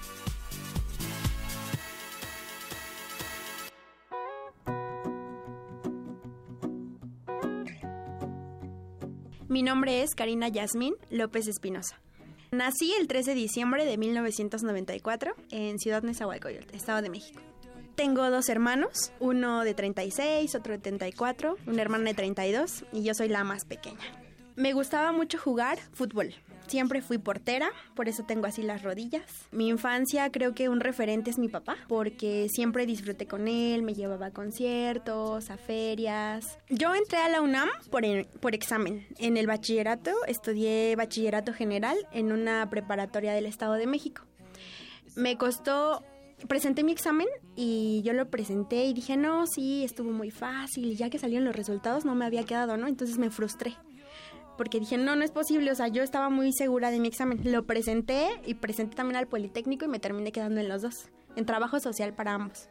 Mi 9.54 9.62
nombre 9.62 10.02
es 10.02 10.16
Karina 10.16 10.48
Yasmín 10.48 10.96
López 11.12 11.48
Espinosa. 11.48 12.00
Nací 12.50 12.92
el 13.00 13.08
13 13.08 13.36
de 13.36 13.36
diciembre 13.36 13.86
de 13.86 14.00
1994 14.00 15.36
en 15.52 15.78
Ciudad 15.78 16.02
Nezahualcóyotl, 16.02 16.76
Estado 16.76 17.04
de 17.04 17.12
México. 17.12 17.40
Tengo 17.94 18.28
dos 18.32 18.50
hermanos, 18.50 19.12
uno 19.20 19.64
de 19.64 19.76
36, 19.76 20.56
otro 20.56 20.74
de 20.74 20.80
34, 20.80 21.56
una 21.68 21.82
hermana 21.84 22.06
de 22.06 22.14
32 22.16 22.84
y 22.94 23.04
yo 23.04 23.14
soy 23.14 23.28
la 23.28 23.44
más 23.44 23.64
pequeña. 23.66 24.00
Me 24.56 24.74
gustaba 24.74 25.12
mucho 25.12 25.38
jugar 25.38 25.78
fútbol. 25.94 26.34
Siempre 26.74 27.04
fui 27.04 27.20
portera, 27.20 27.70
por 27.94 28.10
eso 28.10 28.24
tengo 28.24 28.48
así 28.48 28.64
las 28.64 28.82
rodillas. 28.82 29.22
Mi 29.52 29.68
infancia 29.68 30.32
creo 30.32 30.56
que 30.56 30.70
un 30.70 30.80
referente 30.80 31.30
es 31.30 31.38
mi 31.38 31.48
papá, 31.48 31.78
porque 31.88 32.48
siempre 32.50 32.88
disfruté 32.88 33.28
con 33.28 33.48
él, 33.48 33.84
me 33.84 33.94
llevaba 33.94 34.26
a 34.26 34.32
conciertos, 34.32 35.52
a 35.52 35.58
ferias. 35.58 36.58
Yo 36.70 36.96
entré 36.96 37.20
a 37.20 37.30
la 37.30 37.42
UNAM 37.42 37.70
por, 37.92 38.56
examen. 38.56 39.06
En 39.20 39.38
el 39.38 39.46
bachillerato 39.46 40.10
estudié 40.26 40.96
bachillerato 40.96 41.54
general 41.54 41.96
en 42.12 42.32
una 42.32 42.68
preparatoria 42.72 43.34
del 43.34 43.46
Estado 43.46 43.74
de 43.74 43.86
México. 43.86 44.24
Me 45.16 45.38
costó 45.38 46.04
presenté 46.48 46.84
mi 46.84 46.92
examen 46.92 47.28
y 47.56 48.02
yo 48.04 48.14
lo 48.14 48.32
presenté 48.32 48.86
y 48.86 48.94
dije, 48.94 49.16
no, 49.16 49.46
sí, 49.46 49.84
estuvo 49.84 50.10
muy 50.10 50.32
fácil. 50.32 50.98
Ya 50.98 51.12
que 51.12 51.20
salieron 51.20 51.46
los 51.46 51.56
resultados 51.56 52.04
no 52.04 52.16
me 52.16 52.26
había 52.26 52.46
quedado, 52.46 52.78
¿no? 52.78 52.88
Entonces 52.88 53.20
me 53.20 53.30
frustré 53.30 53.76
porque 54.58 54.80
dije, 54.80 54.98
no, 54.98 55.16
no 55.16 55.24
es 55.24 55.32
posible, 55.32 55.72
o 55.72 55.76
sea, 55.76 55.88
yo 55.88 56.04
estaba 56.04 56.30
muy 56.30 56.52
segura 56.54 56.92
de 56.92 57.00
mi 57.00 57.08
examen. 57.08 57.40
Lo 57.44 57.66
presenté 57.66 58.28
y 58.46 58.56
presenté 58.56 58.96
también 58.96 59.18
al 59.18 59.28
Politécnico 59.28 59.86
y 59.86 59.88
me 59.88 60.00
terminé 60.00 60.32
quedando 60.32 60.62
en 60.62 60.70
los 60.70 60.82
dos, 60.82 61.10
en 61.36 61.46
trabajo 61.46 61.80
social 61.80 62.14
para 62.14 62.34
ambos. 62.34 62.70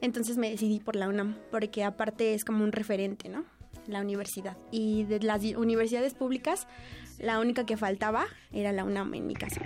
Entonces 0.00 0.36
me 0.36 0.50
decidí 0.50 0.80
por 0.80 0.96
la 0.96 1.08
UNAM, 1.08 1.36
porque 1.50 1.84
aparte 1.84 2.34
es 2.34 2.44
como 2.44 2.64
un 2.64 2.72
referente, 2.72 3.28
¿no? 3.28 3.44
La 3.86 4.00
universidad. 4.00 4.56
Y 4.70 5.04
de 5.04 5.20
las 5.20 5.42
universidades 5.42 6.14
públicas, 6.14 6.66
la 7.18 7.40
única 7.40 7.64
que 7.64 7.76
faltaba 7.76 8.26
era 8.52 8.72
la 8.72 8.84
UNAM 8.84 9.14
en 9.14 9.26
mi 9.26 9.34
casa. 9.34 9.60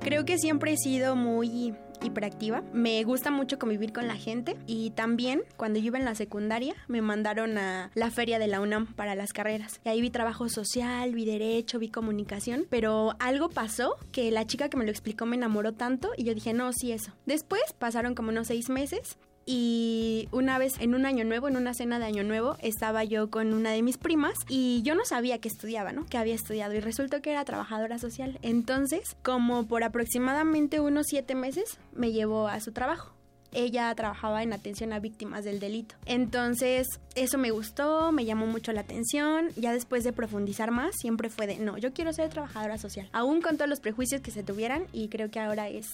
Creo 0.00 0.26
que 0.26 0.36
siempre 0.36 0.72
he 0.72 0.76
sido 0.76 1.16
muy 1.16 1.74
hiperactiva. 2.04 2.62
Me 2.72 3.02
gusta 3.04 3.30
mucho 3.30 3.58
convivir 3.58 3.92
con 3.92 4.06
la 4.06 4.16
gente 4.16 4.56
y 4.66 4.90
también 4.90 5.42
cuando 5.56 5.78
yo 5.78 5.86
iba 5.86 5.98
en 5.98 6.04
la 6.04 6.14
secundaria 6.14 6.74
me 6.88 7.02
mandaron 7.02 7.58
a 7.58 7.90
la 7.94 8.10
feria 8.10 8.38
de 8.38 8.48
la 8.48 8.60
UNAM 8.60 8.86
para 8.94 9.14
las 9.14 9.32
carreras. 9.32 9.80
Y 9.84 9.88
ahí 9.88 10.00
vi 10.00 10.10
trabajo 10.10 10.48
social, 10.48 11.14
vi 11.14 11.24
derecho, 11.24 11.78
vi 11.78 11.88
comunicación, 11.88 12.66
pero 12.68 13.14
algo 13.18 13.48
pasó 13.48 13.96
que 14.12 14.30
la 14.30 14.46
chica 14.46 14.68
que 14.68 14.76
me 14.76 14.84
lo 14.84 14.90
explicó 14.90 15.26
me 15.26 15.36
enamoró 15.36 15.72
tanto 15.72 16.10
y 16.16 16.24
yo 16.24 16.34
dije, 16.34 16.52
no, 16.52 16.72
sí, 16.72 16.92
eso. 16.92 17.12
Después 17.26 17.62
pasaron 17.78 18.14
como 18.14 18.30
unos 18.30 18.48
seis 18.48 18.68
meses 18.68 19.18
y 19.46 20.28
una 20.32 20.58
vez 20.58 20.74
en 20.80 20.94
un 20.94 21.06
año 21.06 21.24
nuevo, 21.24 21.48
en 21.48 21.56
una 21.56 21.74
cena 21.74 21.98
de 21.98 22.06
año 22.06 22.24
nuevo, 22.24 22.56
estaba 22.60 23.04
yo 23.04 23.30
con 23.30 23.52
una 23.52 23.70
de 23.70 23.82
mis 23.82 23.98
primas 23.98 24.34
y 24.48 24.82
yo 24.82 24.94
no 24.94 25.04
sabía 25.04 25.38
que 25.38 25.48
estudiaba, 25.48 25.92
¿no? 25.92 26.06
Que 26.06 26.18
había 26.18 26.34
estudiado 26.34 26.74
y 26.74 26.80
resultó 26.80 27.20
que 27.22 27.30
era 27.30 27.44
trabajadora 27.44 27.98
social. 27.98 28.38
Entonces, 28.42 29.16
como 29.22 29.66
por 29.66 29.84
aproximadamente 29.84 30.80
unos 30.80 31.06
siete 31.08 31.34
meses, 31.34 31.78
me 31.92 32.12
llevó 32.12 32.48
a 32.48 32.60
su 32.60 32.72
trabajo 32.72 33.14
ella 33.54 33.94
trabajaba 33.94 34.42
en 34.42 34.52
atención 34.52 34.92
a 34.92 34.98
víctimas 34.98 35.44
del 35.44 35.60
delito. 35.60 35.94
Entonces, 36.06 37.00
eso 37.14 37.38
me 37.38 37.50
gustó, 37.50 38.12
me 38.12 38.24
llamó 38.24 38.46
mucho 38.46 38.72
la 38.72 38.80
atención. 38.80 39.50
Ya 39.56 39.72
después 39.72 40.04
de 40.04 40.12
profundizar 40.12 40.70
más, 40.70 40.96
siempre 40.96 41.30
fue 41.30 41.46
de, 41.46 41.58
no, 41.58 41.78
yo 41.78 41.92
quiero 41.92 42.12
ser 42.12 42.30
trabajadora 42.30 42.78
social. 42.78 43.08
Aún 43.12 43.40
con 43.40 43.56
todos 43.56 43.68
los 43.68 43.80
prejuicios 43.80 44.20
que 44.20 44.30
se 44.30 44.42
tuvieran 44.42 44.86
y 44.92 45.08
creo 45.08 45.30
que 45.30 45.40
ahora 45.40 45.68
es, 45.68 45.86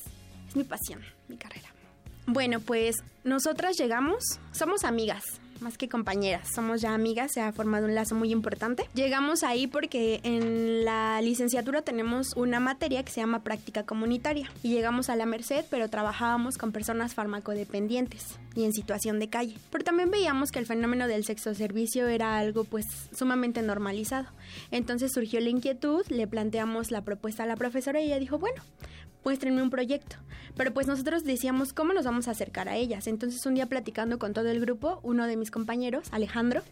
es 0.48 0.56
mi 0.56 0.64
pasión, 0.64 1.02
mi 1.28 1.36
carrera. 1.36 1.68
Bueno, 2.32 2.61
pues 2.61 3.02
nosotras 3.24 3.77
llegamos, 3.77 4.39
somos 4.52 4.85
amigas, 4.85 5.24
más 5.59 5.77
que 5.77 5.89
compañeras, 5.89 6.47
somos 6.55 6.81
ya 6.81 6.94
amigas, 6.94 7.32
se 7.35 7.40
ha 7.40 7.51
formado 7.51 7.86
un 7.86 7.97
lazo 7.97 8.15
muy 8.15 8.31
importante. 8.31 8.85
Llegamos 8.94 9.43
ahí 9.43 9.66
porque 9.66 10.20
en 10.23 10.85
la 10.85 11.20
licenciatura 11.23 11.82
tenemos 11.82 12.28
una 12.36 12.61
materia 12.61 13.02
que 13.02 13.11
se 13.11 13.20
llama 13.20 13.43
práctica 13.43 13.82
comunitaria 13.82 14.48
y 14.62 14.69
llegamos 14.69 15.11
a 15.11 15.16
la 15.16 15.27
Merced, 15.27 15.65
pero 15.70 15.90
trabajábamos 15.90 16.57
con 16.57 16.70
personas 16.70 17.15
farmacodependientes 17.15 18.39
y 18.55 18.62
en 18.62 18.74
situación 18.74 19.19
de 19.19 19.28
calle. 19.28 19.57
Pero 19.73 19.82
también 19.82 20.12
veíamos 20.12 20.52
que 20.52 20.61
el 20.61 20.66
fenómeno 20.66 21.09
del 21.09 21.24
sexo 21.24 21.52
servicio 21.57 22.07
era 22.07 22.39
algo 22.39 22.62
pues 22.62 22.86
sumamente 23.12 23.61
normalizado. 23.61 24.28
Entonces 24.70 25.11
surgió 25.12 25.40
la 25.40 25.48
inquietud, 25.48 26.07
le 26.11 26.28
planteamos 26.28 26.93
la 26.93 27.02
propuesta 27.02 27.43
a 27.43 27.47
la 27.47 27.57
profesora 27.57 28.01
y 28.01 28.05
ella 28.05 28.20
dijo, 28.20 28.39
bueno, 28.39 28.62
muéstrenme 29.24 29.62
un 29.62 29.70
proyecto. 29.70 30.16
Pero 30.56 30.72
pues 30.72 30.86
nosotros 30.86 31.24
decíamos, 31.24 31.72
¿cómo 31.72 31.92
nos 31.92 32.05
vamos 32.05 32.28
a 32.28 32.32
acercar 32.32 32.68
a 32.68 32.76
ellas? 32.76 33.06
Entonces 33.06 33.44
un 33.47 33.55
día 33.55 33.66
platicando 33.66 34.18
con 34.18 34.32
todo 34.32 34.48
el 34.48 34.60
grupo, 34.60 35.01
uno 35.02 35.26
de 35.26 35.36
mis 35.36 35.51
compañeros, 35.51 36.09
Alejandro, 36.10 36.62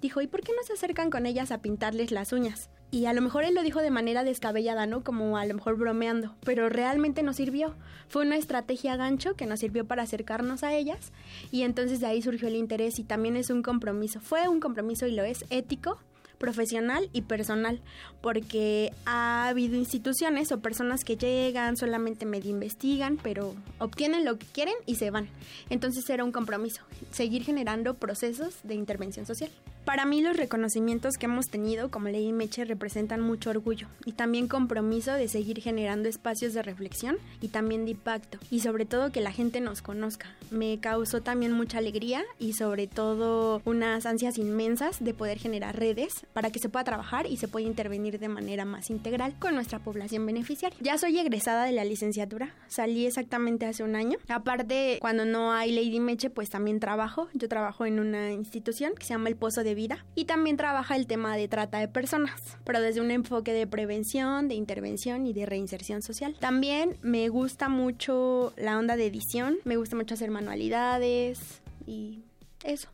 dijo, 0.00 0.20
¿y 0.20 0.26
por 0.26 0.42
qué 0.42 0.52
no 0.56 0.62
se 0.66 0.72
acercan 0.72 1.10
con 1.10 1.26
ellas 1.26 1.50
a 1.50 1.58
pintarles 1.58 2.10
las 2.10 2.32
uñas? 2.32 2.70
Y 2.90 3.06
a 3.06 3.12
lo 3.12 3.20
mejor 3.20 3.44
él 3.44 3.54
lo 3.54 3.62
dijo 3.62 3.80
de 3.82 3.90
manera 3.90 4.22
descabellada, 4.22 4.86
¿no? 4.86 5.02
Como 5.02 5.36
a 5.36 5.44
lo 5.44 5.54
mejor 5.54 5.76
bromeando, 5.76 6.36
pero 6.44 6.68
realmente 6.68 7.22
nos 7.22 7.36
sirvió. 7.36 7.74
Fue 8.08 8.22
una 8.22 8.36
estrategia 8.36 8.96
gancho 8.96 9.34
que 9.34 9.46
nos 9.46 9.60
sirvió 9.60 9.84
para 9.84 10.04
acercarnos 10.04 10.62
a 10.62 10.72
ellas 10.72 11.12
y 11.50 11.62
entonces 11.62 12.00
de 12.00 12.06
ahí 12.06 12.22
surgió 12.22 12.46
el 12.46 12.54
interés 12.54 12.98
y 13.00 13.04
también 13.04 13.36
es 13.36 13.50
un 13.50 13.62
compromiso. 13.62 14.20
Fue 14.20 14.46
un 14.48 14.60
compromiso 14.60 15.06
y 15.06 15.12
lo 15.12 15.24
es 15.24 15.44
ético 15.50 15.98
profesional 16.38 17.08
y 17.12 17.22
personal, 17.22 17.80
porque 18.20 18.92
ha 19.04 19.48
habido 19.48 19.76
instituciones 19.76 20.52
o 20.52 20.60
personas 20.60 21.04
que 21.04 21.16
llegan, 21.16 21.76
solamente 21.76 22.26
medio 22.26 22.50
investigan, 22.50 23.18
pero 23.22 23.54
obtienen 23.78 24.24
lo 24.24 24.38
que 24.38 24.46
quieren 24.46 24.74
y 24.86 24.96
se 24.96 25.10
van. 25.10 25.28
Entonces 25.70 26.08
era 26.10 26.24
un 26.24 26.32
compromiso, 26.32 26.82
seguir 27.10 27.44
generando 27.44 27.94
procesos 27.94 28.54
de 28.62 28.74
intervención 28.74 29.26
social. 29.26 29.50
Para 29.86 30.04
mí 30.04 30.20
los 30.20 30.36
reconocimientos 30.36 31.14
que 31.14 31.26
hemos 31.26 31.46
tenido 31.46 31.92
como 31.92 32.08
Ley 32.08 32.32
Meche 32.32 32.64
representan 32.64 33.20
mucho 33.20 33.50
orgullo 33.50 33.86
y 34.04 34.12
también 34.12 34.48
compromiso 34.48 35.12
de 35.12 35.28
seguir 35.28 35.60
generando 35.60 36.08
espacios 36.08 36.54
de 36.54 36.62
reflexión 36.62 37.18
y 37.40 37.48
también 37.48 37.84
de 37.84 37.92
impacto 37.92 38.38
y 38.50 38.60
sobre 38.60 38.84
todo 38.84 39.12
que 39.12 39.20
la 39.20 39.30
gente 39.30 39.60
nos 39.60 39.82
conozca. 39.82 40.26
Me 40.50 40.80
causó 40.80 41.20
también 41.20 41.52
mucha 41.52 41.78
alegría 41.78 42.24
y 42.40 42.54
sobre 42.54 42.88
todo 42.88 43.62
unas 43.64 44.06
ansias 44.06 44.38
inmensas 44.38 44.96
de 44.98 45.14
poder 45.14 45.38
generar 45.38 45.78
redes 45.78 46.26
para 46.32 46.50
que 46.50 46.58
se 46.58 46.68
pueda 46.68 46.82
trabajar 46.82 47.28
y 47.28 47.36
se 47.36 47.46
pueda 47.46 47.68
intervenir 47.68 48.18
de 48.18 48.28
manera 48.28 48.64
más 48.64 48.90
integral 48.90 49.34
con 49.38 49.54
nuestra 49.54 49.78
población 49.78 50.26
beneficiaria. 50.26 50.76
Ya 50.80 50.98
soy 50.98 51.16
egresada 51.16 51.62
de 51.62 51.70
la 51.70 51.84
licenciatura, 51.84 52.52
salí 52.66 53.06
exactamente 53.06 53.66
hace 53.66 53.84
un 53.84 53.94
año. 53.94 54.18
Aparte, 54.26 54.98
cuando 55.00 55.24
no 55.24 55.52
hay 55.52 55.70
Lady 55.70 56.00
Meche, 56.00 56.28
pues 56.28 56.50
también 56.50 56.80
trabajo. 56.80 57.28
Yo 57.34 57.48
trabajo 57.48 57.86
en 57.86 58.00
una 58.00 58.32
institución 58.32 58.92
que 58.98 59.04
se 59.04 59.10
llama 59.10 59.28
El 59.28 59.36
Pozo 59.36 59.62
de 59.62 59.75
vida 59.76 60.04
y 60.16 60.24
también 60.24 60.56
trabaja 60.56 60.96
el 60.96 61.06
tema 61.06 61.36
de 61.36 61.46
trata 61.46 61.78
de 61.78 61.86
personas, 61.86 62.58
pero 62.64 62.80
desde 62.80 63.00
un 63.00 63.12
enfoque 63.12 63.52
de 63.52 63.68
prevención, 63.68 64.48
de 64.48 64.56
intervención 64.56 65.26
y 65.28 65.32
de 65.32 65.46
reinserción 65.46 66.02
social. 66.02 66.36
También 66.40 66.96
me 67.02 67.28
gusta 67.28 67.68
mucho 67.68 68.52
la 68.56 68.76
onda 68.76 68.96
de 68.96 69.06
edición, 69.06 69.58
me 69.62 69.76
gusta 69.76 69.94
mucho 69.94 70.14
hacer 70.14 70.32
manualidades 70.32 71.62
y 71.86 72.24
eso. 72.64 72.88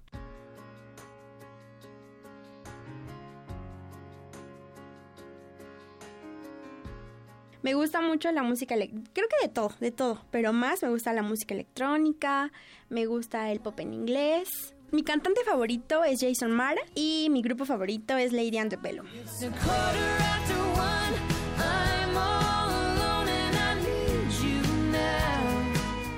Me 7.63 7.75
gusta 7.75 8.01
mucho 8.01 8.33
la 8.33 8.43
música, 8.43 8.75
creo 8.75 9.29
que 9.29 9.47
de 9.47 9.49
todo, 9.49 9.73
de 9.79 9.93
todo, 9.93 10.25
pero 10.33 10.53
más 10.53 10.83
me 10.83 10.89
gusta 10.89 11.13
la 11.13 11.23
música 11.23 11.55
electrónica, 11.55 12.51
me 12.89 13.07
gusta 13.07 13.53
el 13.53 13.61
pop 13.61 13.79
en 13.79 13.95
inglés, 13.95 14.75
mi 14.93 15.03
cantante 15.03 15.43
favorito 15.45 16.05
es 16.05 16.21
Jason 16.21 16.53
Mara 16.53 16.81
y 16.95 17.29
mi 17.31 17.41
grupo 17.43 17.65
favorito 17.65 18.17
es 18.19 18.33
Lady 18.33 18.59
Antebellum. 18.59 19.07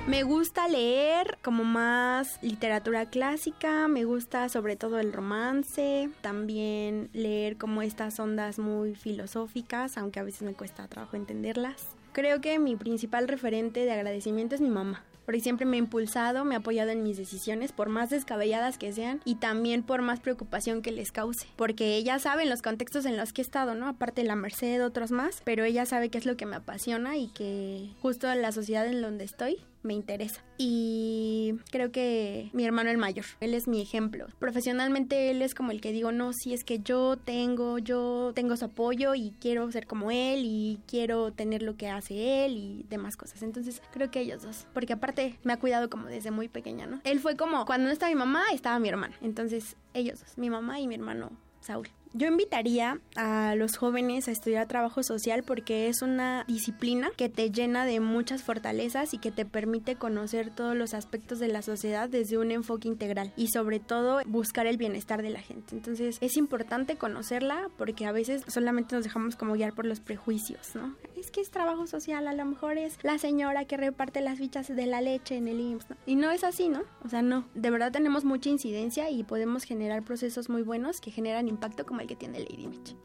Me 0.07 0.23
gusta 0.23 0.67
leer 0.67 1.37
como 1.41 1.63
más 1.63 2.37
literatura 2.41 3.09
clásica, 3.09 3.87
me 3.87 4.03
gusta 4.03 4.49
sobre 4.49 4.75
todo 4.75 4.99
el 4.99 5.13
romance, 5.13 6.09
también 6.21 7.09
leer 7.13 7.57
como 7.57 7.81
estas 7.81 8.19
ondas 8.19 8.59
muy 8.59 8.93
filosóficas, 8.93 9.97
aunque 9.97 10.19
a 10.19 10.23
veces 10.23 10.43
me 10.43 10.53
cuesta 10.53 10.87
trabajo 10.87 11.15
entenderlas. 11.15 11.87
Creo 12.11 12.39
que 12.39 12.59
mi 12.59 12.75
principal 12.75 13.27
referente 13.27 13.81
de 13.81 13.91
agradecimiento 13.91 14.55
es 14.55 14.61
mi 14.61 14.69
mamá 14.69 15.03
porque 15.25 15.41
siempre 15.41 15.65
me 15.65 15.77
ha 15.77 15.79
impulsado, 15.79 16.45
me 16.45 16.55
ha 16.55 16.59
apoyado 16.59 16.91
en 16.91 17.03
mis 17.03 17.17
decisiones, 17.17 17.71
por 17.71 17.89
más 17.89 18.09
descabelladas 18.09 18.77
que 18.77 18.93
sean, 18.93 19.21
y 19.25 19.35
también 19.35 19.83
por 19.83 20.01
más 20.01 20.19
preocupación 20.19 20.81
que 20.81 20.91
les 20.91 21.11
cause, 21.11 21.47
porque 21.55 21.95
ella 21.95 22.19
sabe 22.19 22.45
los 22.45 22.61
contextos 22.61 23.05
en 23.05 23.17
los 23.17 23.33
que 23.33 23.41
he 23.41 23.43
estado, 23.43 23.75
¿no? 23.75 23.87
Aparte 23.87 24.21
de 24.21 24.27
la 24.27 24.35
Merced, 24.35 24.83
otros 24.83 25.11
más, 25.11 25.41
pero 25.43 25.63
ella 25.63 25.85
sabe 25.85 26.09
qué 26.09 26.17
es 26.17 26.25
lo 26.25 26.37
que 26.37 26.45
me 26.45 26.55
apasiona 26.55 27.17
y 27.17 27.27
que 27.27 27.89
justo 28.01 28.31
en 28.31 28.41
la 28.41 28.51
sociedad 28.51 28.87
en 28.87 29.01
donde 29.01 29.23
estoy 29.23 29.57
me 29.85 29.93
interesa. 29.93 30.43
Y 30.57 31.55
creo 31.71 31.91
que 31.91 32.49
mi 32.53 32.65
hermano 32.65 32.89
el 32.89 32.97
mayor, 32.97 33.25
él 33.39 33.53
es 33.53 33.67
mi 33.67 33.81
ejemplo. 33.81 34.27
Profesionalmente 34.39 35.31
él 35.31 35.41
es 35.41 35.55
como 35.55 35.71
el 35.71 35.81
que 35.81 35.91
digo, 35.91 36.11
no, 36.11 36.33
si 36.33 36.53
es 36.53 36.63
que 36.63 36.79
yo 36.79 37.17
tengo, 37.17 37.77
yo 37.77 38.31
tengo 38.35 38.57
su 38.57 38.65
apoyo 38.65 39.15
y 39.15 39.33
quiero 39.39 39.71
ser 39.71 39.87
como 39.87 40.11
él 40.11 40.41
y 40.43 40.79
quiero 40.87 41.31
tener 41.31 41.61
lo 41.61 41.75
que 41.77 41.89
hace 41.89 42.45
él 42.45 42.57
y 42.57 42.85
demás 42.89 43.17
cosas. 43.17 43.43
Entonces 43.43 43.81
creo 43.91 44.11
que 44.11 44.21
ellos 44.21 44.43
dos, 44.43 44.67
porque 44.73 44.93
aparte 44.93 45.37
me 45.43 45.53
ha 45.53 45.57
cuidado 45.57 45.89
como 45.89 46.07
desde 46.07 46.31
muy 46.31 46.47
pequeña, 46.47 46.87
¿no? 46.87 47.01
Él 47.03 47.19
fue 47.19 47.35
como, 47.35 47.65
cuando 47.65 47.87
no 47.87 47.93
estaba 47.93 48.09
mi 48.09 48.15
mamá, 48.15 48.43
estaba 48.53 48.79
mi 48.79 48.89
hermana. 48.89 49.15
Entonces 49.21 49.75
ellos 49.93 50.19
dos, 50.19 50.37
mi 50.37 50.49
mamá 50.49 50.79
y 50.79 50.87
mi 50.87 50.95
hermano 50.95 51.31
Saúl 51.61 51.89
Yo 52.17 52.29
invitaría 52.29 53.01
a 53.17 53.55
los 53.55 53.75
jóvenes 53.75 54.29
a 54.29 54.31
estudiar 54.31 54.69
trabajo 54.69 55.03
social 55.03 55.43
porque 55.43 55.89
es 55.89 56.01
una 56.01 56.45
disciplina 56.47 57.09
que 57.17 57.27
te 57.27 57.51
llena 57.51 57.85
de 57.85 57.99
muchas 57.99 58.41
fortalezas 58.41 59.13
y 59.13 59.17
que 59.17 59.31
te 59.31 59.43
permite 59.43 59.97
conocer 59.97 60.49
todos 60.49 60.77
los 60.77 60.93
aspectos 60.93 61.39
de 61.39 61.49
la 61.49 61.61
sociedad 61.61 62.07
desde 62.07 62.37
un 62.37 62.51
enfoque 62.51 62.87
integral 62.87 63.33
y 63.35 63.47
sobre 63.47 63.81
todo 63.81 64.21
buscar 64.27 64.65
el 64.65 64.77
bienestar 64.77 65.21
de 65.23 65.29
la 65.29 65.41
gente. 65.41 65.75
Entonces 65.75 66.17
es 66.21 66.37
importante 66.37 66.95
conocerla 66.95 67.67
porque 67.77 68.05
a 68.05 68.13
veces 68.13 68.43
solamente 68.47 68.95
nos 68.95 69.03
dejamos 69.03 69.35
como 69.35 69.55
guiar 69.55 69.73
por 69.73 69.85
los 69.85 69.99
prejuicios, 69.99 70.73
¿no? 70.73 70.95
Es 71.17 71.31
que 71.31 71.41
es 71.41 71.51
trabajo 71.51 71.85
social, 71.85 72.29
a 72.29 72.33
lo 72.33 72.45
mejor 72.45 72.77
es 72.77 72.97
la 73.03 73.17
señora 73.17 73.65
que 73.65 73.75
reparte 73.75 74.21
las 74.21 74.37
fichas 74.37 74.73
de 74.73 74.85
la 74.85 75.01
leche 75.01 75.35
en 75.35 75.49
el 75.49 75.59
IMSS, 75.59 75.89
¿no? 75.89 75.97
Y 76.05 76.15
no 76.15 76.31
es 76.31 76.45
así, 76.45 76.69
¿no? 76.69 76.83
O 77.03 77.09
sea, 77.09 77.21
no. 77.21 77.43
De 77.55 77.71
verdad 77.71 77.91
tenemos 77.91 78.23
mucha 78.23 78.49
incidencia 78.49 79.09
y 79.09 79.25
podemos 79.25 79.65
generar 79.65 80.03
procesos 80.03 80.47
muy 80.47 80.61
buenos 80.61 81.01
que 81.01 81.11
generan 81.11 81.49
impacto 81.49 81.85
como 81.85 82.04
que 82.07 82.15
tiene 82.15 82.39
Lady 82.39 82.67
Mitch. 82.67 82.95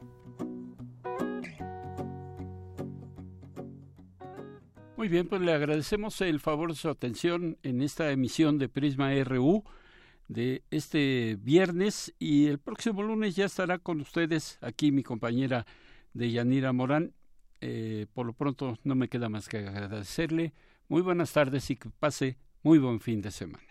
Muy 4.97 5.07
bien, 5.07 5.27
pues 5.27 5.41
le 5.41 5.51
agradecemos 5.51 6.21
el 6.21 6.39
favor 6.39 6.69
de 6.69 6.75
su 6.75 6.87
atención 6.87 7.57
en 7.63 7.81
esta 7.81 8.11
emisión 8.11 8.59
de 8.59 8.69
Prisma 8.69 9.11
RU 9.23 9.63
de 10.27 10.63
este 10.69 11.39
viernes 11.41 12.13
y 12.19 12.45
el 12.45 12.59
próximo 12.59 13.01
lunes 13.01 13.35
ya 13.35 13.45
estará 13.45 13.79
con 13.79 13.99
ustedes 13.99 14.59
aquí 14.61 14.91
mi 14.91 15.01
compañera 15.01 15.65
de 16.13 16.31
Yanira 16.31 16.71
Morán. 16.71 17.13
Eh, 17.61 18.05
por 18.13 18.27
lo 18.27 18.33
pronto 18.33 18.77
no 18.83 18.93
me 18.93 19.09
queda 19.09 19.27
más 19.27 19.49
que 19.49 19.57
agradecerle. 19.57 20.53
Muy 20.87 21.01
buenas 21.01 21.33
tardes 21.33 21.69
y 21.71 21.77
que 21.77 21.89
pase 21.89 22.37
muy 22.61 22.77
buen 22.77 22.99
fin 22.99 23.21
de 23.21 23.31
semana. 23.31 23.70